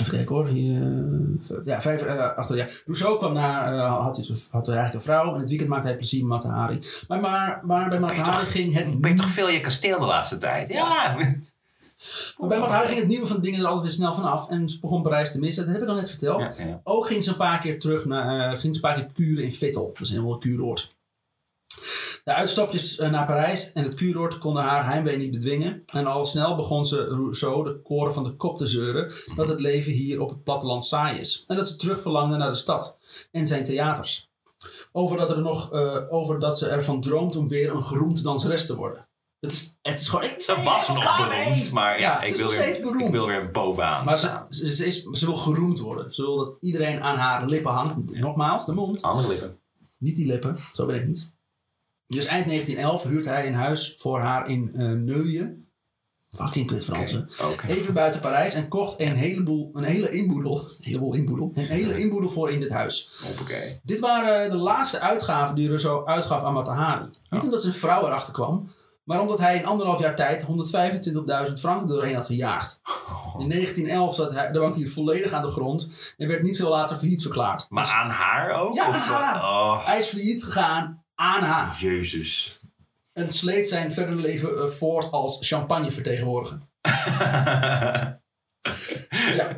Even 0.00 0.12
kijken 0.12 0.34
hoor. 0.34 0.46
Hier, 0.46 0.82
eh, 0.82 1.64
ja, 1.64 1.80
vijf 1.80 2.02
uh, 2.02 2.36
achter. 2.36 2.56
Ja. 2.56 2.66
Rousseau 2.84 3.18
kwam 3.18 3.32
naar, 3.32 3.74
uh, 3.74 4.02
had, 4.02 4.16
hij, 4.16 4.36
had 4.50 4.66
hij 4.66 4.76
eigenlijk 4.76 4.94
een 5.06 5.12
vrouw. 5.12 5.34
En 5.34 5.40
het 5.40 5.48
weekend 5.48 5.70
maakte 5.70 5.86
hij 5.86 5.96
plezier 5.96 6.20
met 6.20 6.28
Matahari. 6.28 6.78
Maar, 7.08 7.20
maar, 7.20 7.60
maar 7.64 7.88
bij 7.88 8.00
Matahari 8.00 8.46
ging 8.46 8.74
het... 8.74 9.00
Ben 9.00 9.10
je 9.10 9.16
toch 9.16 9.30
veel 9.30 9.48
je 9.48 9.60
kasteel 9.60 9.98
de 9.98 10.06
laatste 10.06 10.36
tijd? 10.36 10.68
Ja. 10.68 10.76
ja. 10.76 11.14
Maar 12.38 12.48
bij 12.48 12.58
Matahari 12.58 12.86
ging 12.86 12.98
het 12.98 13.08
nieuwe 13.08 13.26
van 13.26 13.40
dingen 13.40 13.60
er 13.60 13.66
altijd 13.66 13.84
weer 13.84 13.92
snel 13.92 14.14
vanaf. 14.14 14.48
En 14.48 14.68
ze 14.68 14.78
begon 14.78 15.02
Parijs 15.02 15.32
te 15.32 15.38
missen. 15.38 15.64
Dat 15.64 15.74
heb 15.74 15.82
ik 15.82 15.88
al 15.88 15.94
net 15.94 16.08
verteld. 16.08 16.42
Ja, 16.42 16.64
ja. 16.64 16.80
Ook 16.84 17.06
ging 17.06 17.24
ze 17.24 17.30
een 17.30 17.36
paar 17.36 17.58
keer 17.58 17.78
terug 17.78 18.04
naar... 18.04 18.50
ging 18.50 18.60
ze 18.60 18.68
een 18.68 18.80
paar 18.80 18.94
keer 18.94 19.12
kuren 19.14 19.44
in 19.44 19.52
Vittel. 19.52 19.90
Dat 19.92 20.06
is 20.06 20.10
een 20.10 20.38
kuuroord. 20.38 20.98
De 22.24 22.34
uitstapjes 22.34 22.98
eh, 22.98 23.10
naar 23.10 23.26
Parijs 23.26 23.72
en 23.72 23.82
het 23.82 23.94
kuuroord 23.94 24.38
konden 24.38 24.62
haar 24.62 24.86
heimwee 24.86 25.16
niet 25.16 25.30
bedwingen. 25.30 25.82
En 25.92 26.06
al 26.06 26.26
snel 26.26 26.54
begon 26.54 26.86
ze 26.86 27.28
zo 27.30 27.62
de 27.62 27.82
koren 27.82 28.14
van 28.14 28.24
de 28.24 28.36
kop 28.36 28.58
te 28.58 28.66
zeuren 28.66 29.12
dat 29.36 29.48
het 29.48 29.60
leven 29.60 29.92
hier 29.92 30.20
op 30.20 30.28
het 30.28 30.44
platteland 30.44 30.84
saai 30.84 31.18
is. 31.18 31.44
En 31.46 31.56
dat 31.56 31.68
ze 31.68 31.76
terug 31.76 32.00
verlangde 32.00 32.36
naar 32.36 32.50
de 32.50 32.56
stad 32.56 32.98
en 33.32 33.46
zijn 33.46 33.64
theaters. 33.64 34.30
Over 34.92 35.16
dat, 35.16 35.30
er 35.30 35.40
nog, 35.40 35.72
uh, 35.72 35.96
over 36.08 36.38
dat 36.38 36.58
ze 36.58 36.68
ervan 36.68 37.00
droomt 37.00 37.36
om 37.36 37.48
weer 37.48 37.70
een 37.70 37.84
geroemd 37.84 38.22
danseres 38.22 38.66
te 38.66 38.76
worden. 38.76 39.08
Het 39.40 39.52
is, 39.52 39.76
het 39.82 40.00
is 40.00 40.08
gewoon... 40.08 40.24
Ik, 40.24 40.40
ze 40.42 40.62
was 40.64 40.88
nog 40.88 41.16
beroemd, 41.16 41.72
maar 41.72 42.00
ja, 42.00 42.22
ik, 42.22 42.36
wil 42.36 42.50
weer, 42.50 42.80
beroemd. 42.80 43.04
ik 43.04 43.10
wil 43.10 43.26
weer 43.26 43.50
bovenaan 43.50 44.04
maar 44.04 44.18
ze, 44.18 44.46
ze, 44.48 44.86
is, 44.86 45.02
ze, 45.02 45.26
wil 45.26 45.36
geroemd 45.36 45.78
worden. 45.78 46.14
Ze 46.14 46.22
wil 46.22 46.36
dat 46.36 46.56
iedereen 46.60 47.02
aan 47.02 47.16
haar 47.16 47.46
lippen 47.46 47.72
hangt. 47.72 48.12
Nogmaals, 48.12 48.66
de 48.66 48.72
mond. 48.72 49.02
Andere 49.02 49.28
lippen. 49.28 49.58
Niet 49.98 50.16
die 50.16 50.26
lippen, 50.26 50.56
zo 50.72 50.86
ben 50.86 50.96
ik 50.96 51.06
niet. 51.06 51.30
Dus 52.10 52.24
eind 52.24 52.46
1911 52.46 53.02
huurt 53.02 53.24
hij 53.24 53.46
een 53.46 53.54
huis 53.54 53.94
voor 53.96 54.20
haar 54.20 54.48
in 54.48 54.70
uh, 54.74 54.90
Neuilly. 54.90 55.56
Fucking 56.28 56.66
kut 56.66 56.84
Fransen. 56.84 57.28
Okay. 57.52 57.70
Even 57.70 57.94
buiten 57.94 58.20
Parijs 58.20 58.54
en 58.54 58.68
kocht 58.68 59.00
een 59.00 59.14
heleboel, 59.14 59.70
een 59.72 59.84
hele 59.84 60.10
inboedel, 60.10 60.56
een 60.60 60.74
heleboel 60.80 61.14
inboedel, 61.14 61.50
een 61.54 61.66
hele 61.66 62.00
inboedel 62.00 62.30
voor 62.30 62.50
in 62.50 62.60
dit 62.60 62.70
huis. 62.70 63.22
Okay. 63.40 63.80
Dit 63.82 64.00
waren 64.00 64.50
de 64.50 64.56
laatste 64.56 65.00
uitgaven 65.00 65.54
die 65.56 65.66
Rousseau 65.66 66.06
uitgaf 66.06 66.42
aan 66.42 66.52
Matahari. 66.52 67.10
Niet 67.30 67.42
omdat 67.42 67.62
zijn 67.62 67.74
vrouw 67.74 68.06
erachter 68.06 68.32
kwam, 68.32 68.70
maar 69.04 69.20
omdat 69.20 69.38
hij 69.38 69.56
in 69.56 69.66
anderhalf 69.66 70.00
jaar 70.00 70.16
tijd 70.16 70.44
125.000 71.48 71.52
franken 71.52 71.88
doorheen 71.88 72.14
had 72.14 72.26
gejaagd. 72.26 72.80
In 73.38 73.48
1911 73.48 74.14
zat 74.14 74.32
hij, 74.32 74.52
de 74.52 74.58
bank 74.58 74.74
hier 74.74 74.90
volledig 74.90 75.32
aan 75.32 75.42
de 75.42 75.48
grond 75.48 76.14
en 76.16 76.28
werd 76.28 76.42
niet 76.42 76.56
veel 76.56 76.70
later 76.70 76.96
failliet 76.96 77.22
verklaard. 77.22 77.66
Maar 77.68 77.82
dus- 77.82 77.92
aan 77.92 78.10
haar 78.10 78.60
ook? 78.60 78.74
Ja, 78.74 78.84
aan 78.84 78.92
haar. 78.92 79.42
Oh. 79.42 79.86
Hij 79.86 80.00
is 80.00 80.08
failliet 80.08 80.44
gegaan 80.44 80.99
aan 81.20 81.42
haar. 81.42 81.76
Jezus. 81.78 82.58
En 83.12 83.30
sleet 83.30 83.68
zijn 83.68 83.92
verdere 83.92 84.20
leven 84.20 84.54
uh, 84.54 84.64
voort 84.64 85.10
als 85.10 85.38
champagnevertegenwoordiger. 85.40 86.58
ja. 89.36 89.56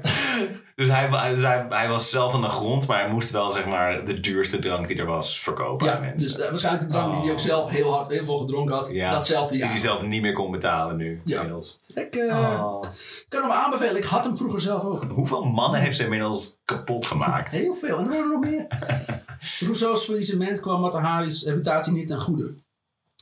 Dus, 0.74 0.88
hij, 0.88 1.34
dus 1.34 1.42
hij, 1.42 1.66
hij, 1.68 1.88
was 1.88 2.10
zelf 2.10 2.34
aan 2.34 2.40
de 2.40 2.48
grond, 2.48 2.86
maar 2.86 3.00
hij 3.00 3.10
moest 3.10 3.30
wel 3.30 3.50
zeg 3.50 3.66
maar 3.66 4.04
de 4.04 4.20
duurste 4.20 4.58
drank 4.58 4.86
die 4.86 4.98
er 4.98 5.06
was 5.06 5.40
verkopen 5.40 5.86
ja, 5.86 5.94
aan 5.94 6.00
mensen. 6.00 6.32
Dus 6.32 6.38
uh, 6.38 6.48
waarschijnlijk 6.48 6.88
de 6.88 6.92
drank 6.92 7.12
die 7.12 7.20
hij 7.20 7.30
ook 7.30 7.38
oh. 7.38 7.44
zelf 7.44 7.70
heel 7.70 7.94
hard, 7.94 8.10
heel 8.10 8.24
veel 8.24 8.38
gedronken 8.38 8.74
had. 8.74 8.90
Ja, 8.92 9.10
datzelfde 9.10 9.56
jaar. 9.56 9.68
Die 9.68 9.80
hij 9.80 9.88
zelf 9.88 10.02
niet 10.02 10.22
meer 10.22 10.32
kon 10.32 10.50
betalen 10.50 10.96
nu. 10.96 11.20
Ja. 11.24 11.36
Inmiddels. 11.36 11.80
Ik 11.94 12.16
uh, 12.16 12.34
oh. 12.34 12.82
kan 13.28 13.42
hem 13.42 13.50
aanbevelen. 13.50 13.96
Ik 13.96 14.04
had 14.04 14.24
hem 14.24 14.36
vroeger 14.36 14.60
zelf 14.60 14.84
ook. 14.84 15.04
Hoeveel 15.08 15.44
mannen 15.44 15.80
heeft 15.80 15.96
ze 15.96 16.04
inmiddels 16.04 16.56
kapot 16.64 17.06
gemaakt? 17.06 17.52
heel 17.52 17.74
veel. 17.74 17.98
En 17.98 18.04
er 18.04 18.10
worden 18.10 18.30
nog 18.30 18.40
meer. 18.40 18.66
Rousseau's 19.60 20.04
faillissement 20.04 20.60
kwam 20.60 20.80
Matahari's 20.80 21.42
reputatie 21.42 21.92
niet 21.92 22.06
ten 22.06 22.20
goede. 22.20 22.54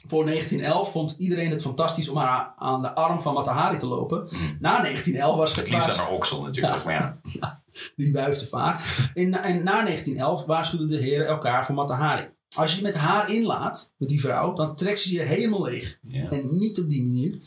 Voor 0.07 0.25
1911 0.25 0.93
vond 0.93 1.15
iedereen 1.19 1.51
het 1.51 1.63
fantastisch 1.63 2.09
om 2.09 2.19
aan 2.19 2.83
de 2.83 2.95
arm 2.95 3.21
van 3.21 3.35
Matahari 3.35 3.77
te 3.77 3.87
lopen. 3.87 4.19
Mm. 4.19 4.57
Na 4.61 4.81
1911 4.81 5.37
was 5.37 5.57
het... 5.57 5.71
liefst 5.71 5.99
aan 5.99 6.09
oksel 6.09 6.43
natuurlijk, 6.43 6.85
maar 6.85 6.95
ja. 6.95 7.21
ja. 7.41 7.63
Die 7.97 8.13
wuifde 8.13 8.47
vaak. 8.47 8.81
En, 9.15 9.43
en 9.43 9.63
na 9.63 9.83
1911 9.83 10.45
waarschuwden 10.45 10.89
de 10.89 10.97
heren 10.97 11.27
elkaar 11.27 11.67
voor 11.67 11.75
Matahari. 11.75 12.29
Als 12.57 12.71
je 12.71 12.77
je 12.77 12.83
met 12.83 12.95
haar 12.95 13.33
inlaat, 13.33 13.93
met 13.97 14.09
die 14.09 14.21
vrouw, 14.21 14.53
dan 14.53 14.77
trekt 14.77 15.01
ze 15.01 15.13
je 15.13 15.23
helemaal 15.23 15.63
leeg. 15.63 15.99
En 16.11 16.59
niet 16.59 16.81
op 16.81 16.89
die 16.89 17.05
manier. 17.05 17.39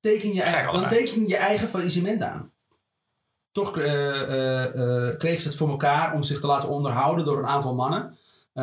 Teken 0.00 0.34
je, 0.34 0.68
dan 0.72 0.88
teken 0.88 1.20
je 1.20 1.28
je 1.28 1.36
eigen 1.36 1.68
faillissement 1.68 2.22
aan. 2.22 2.52
Toch 3.58 3.78
uh, 3.78 3.84
uh, 3.84 4.64
uh, 4.74 5.16
kreeg 5.16 5.40
ze 5.40 5.48
het 5.48 5.56
voor 5.56 5.68
elkaar 5.68 6.14
om 6.14 6.22
zich 6.22 6.40
te 6.40 6.46
laten 6.46 6.68
onderhouden 6.68 7.24
door 7.24 7.38
een 7.38 7.46
aantal 7.46 7.74
mannen. 7.74 8.16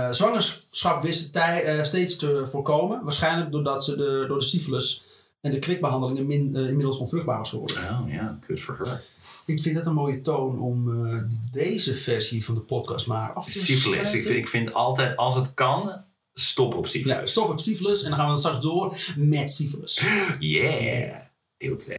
Zwangerschap 0.09 1.01
wist 1.01 1.33
tij, 1.33 1.85
steeds 1.85 2.15
te 2.15 2.47
voorkomen. 2.51 3.03
Waarschijnlijk 3.03 3.51
doordat 3.51 3.83
ze 3.83 3.95
de, 3.95 4.25
door 4.27 4.37
de 4.37 4.43
syphilis 4.43 5.03
en 5.41 5.51
de 5.51 5.59
kwikbehandelingen 5.59 6.25
min, 6.25 6.55
inmiddels 6.55 6.97
onvruchtbaar 6.97 7.37
was 7.37 7.49
geworden. 7.49 7.77
Oh 7.77 8.09
ja, 8.09 8.37
good 8.47 8.59
for 8.59 8.77
her. 8.77 9.01
Ik 9.45 9.61
vind 9.61 9.75
dat 9.75 9.85
een 9.85 9.93
mooie 9.93 10.21
toon 10.21 10.59
om 10.59 10.89
deze 11.51 11.93
versie 11.93 12.45
van 12.45 12.55
de 12.55 12.61
podcast 12.61 13.07
maar 13.07 13.33
af 13.33 13.45
te 13.45 13.59
Syphilis. 13.59 14.13
Ik 14.13 14.21
vind, 14.21 14.37
ik 14.37 14.47
vind 14.47 14.73
altijd, 14.73 15.17
als 15.17 15.35
het 15.35 15.53
kan, 15.53 16.03
stop 16.33 16.75
op 16.75 16.87
syphilis. 16.87 17.17
Ja, 17.17 17.25
stop 17.25 17.49
op 17.49 17.59
syphilis 17.59 18.03
en 18.03 18.09
dan 18.09 18.17
gaan 18.17 18.27
we 18.27 18.31
dan 18.31 18.39
straks 18.39 18.59
door 18.59 18.97
met 19.15 19.51
syphilis. 19.51 20.03
Yeah, 20.39 21.15
deel 21.57 21.77
2. 21.77 21.97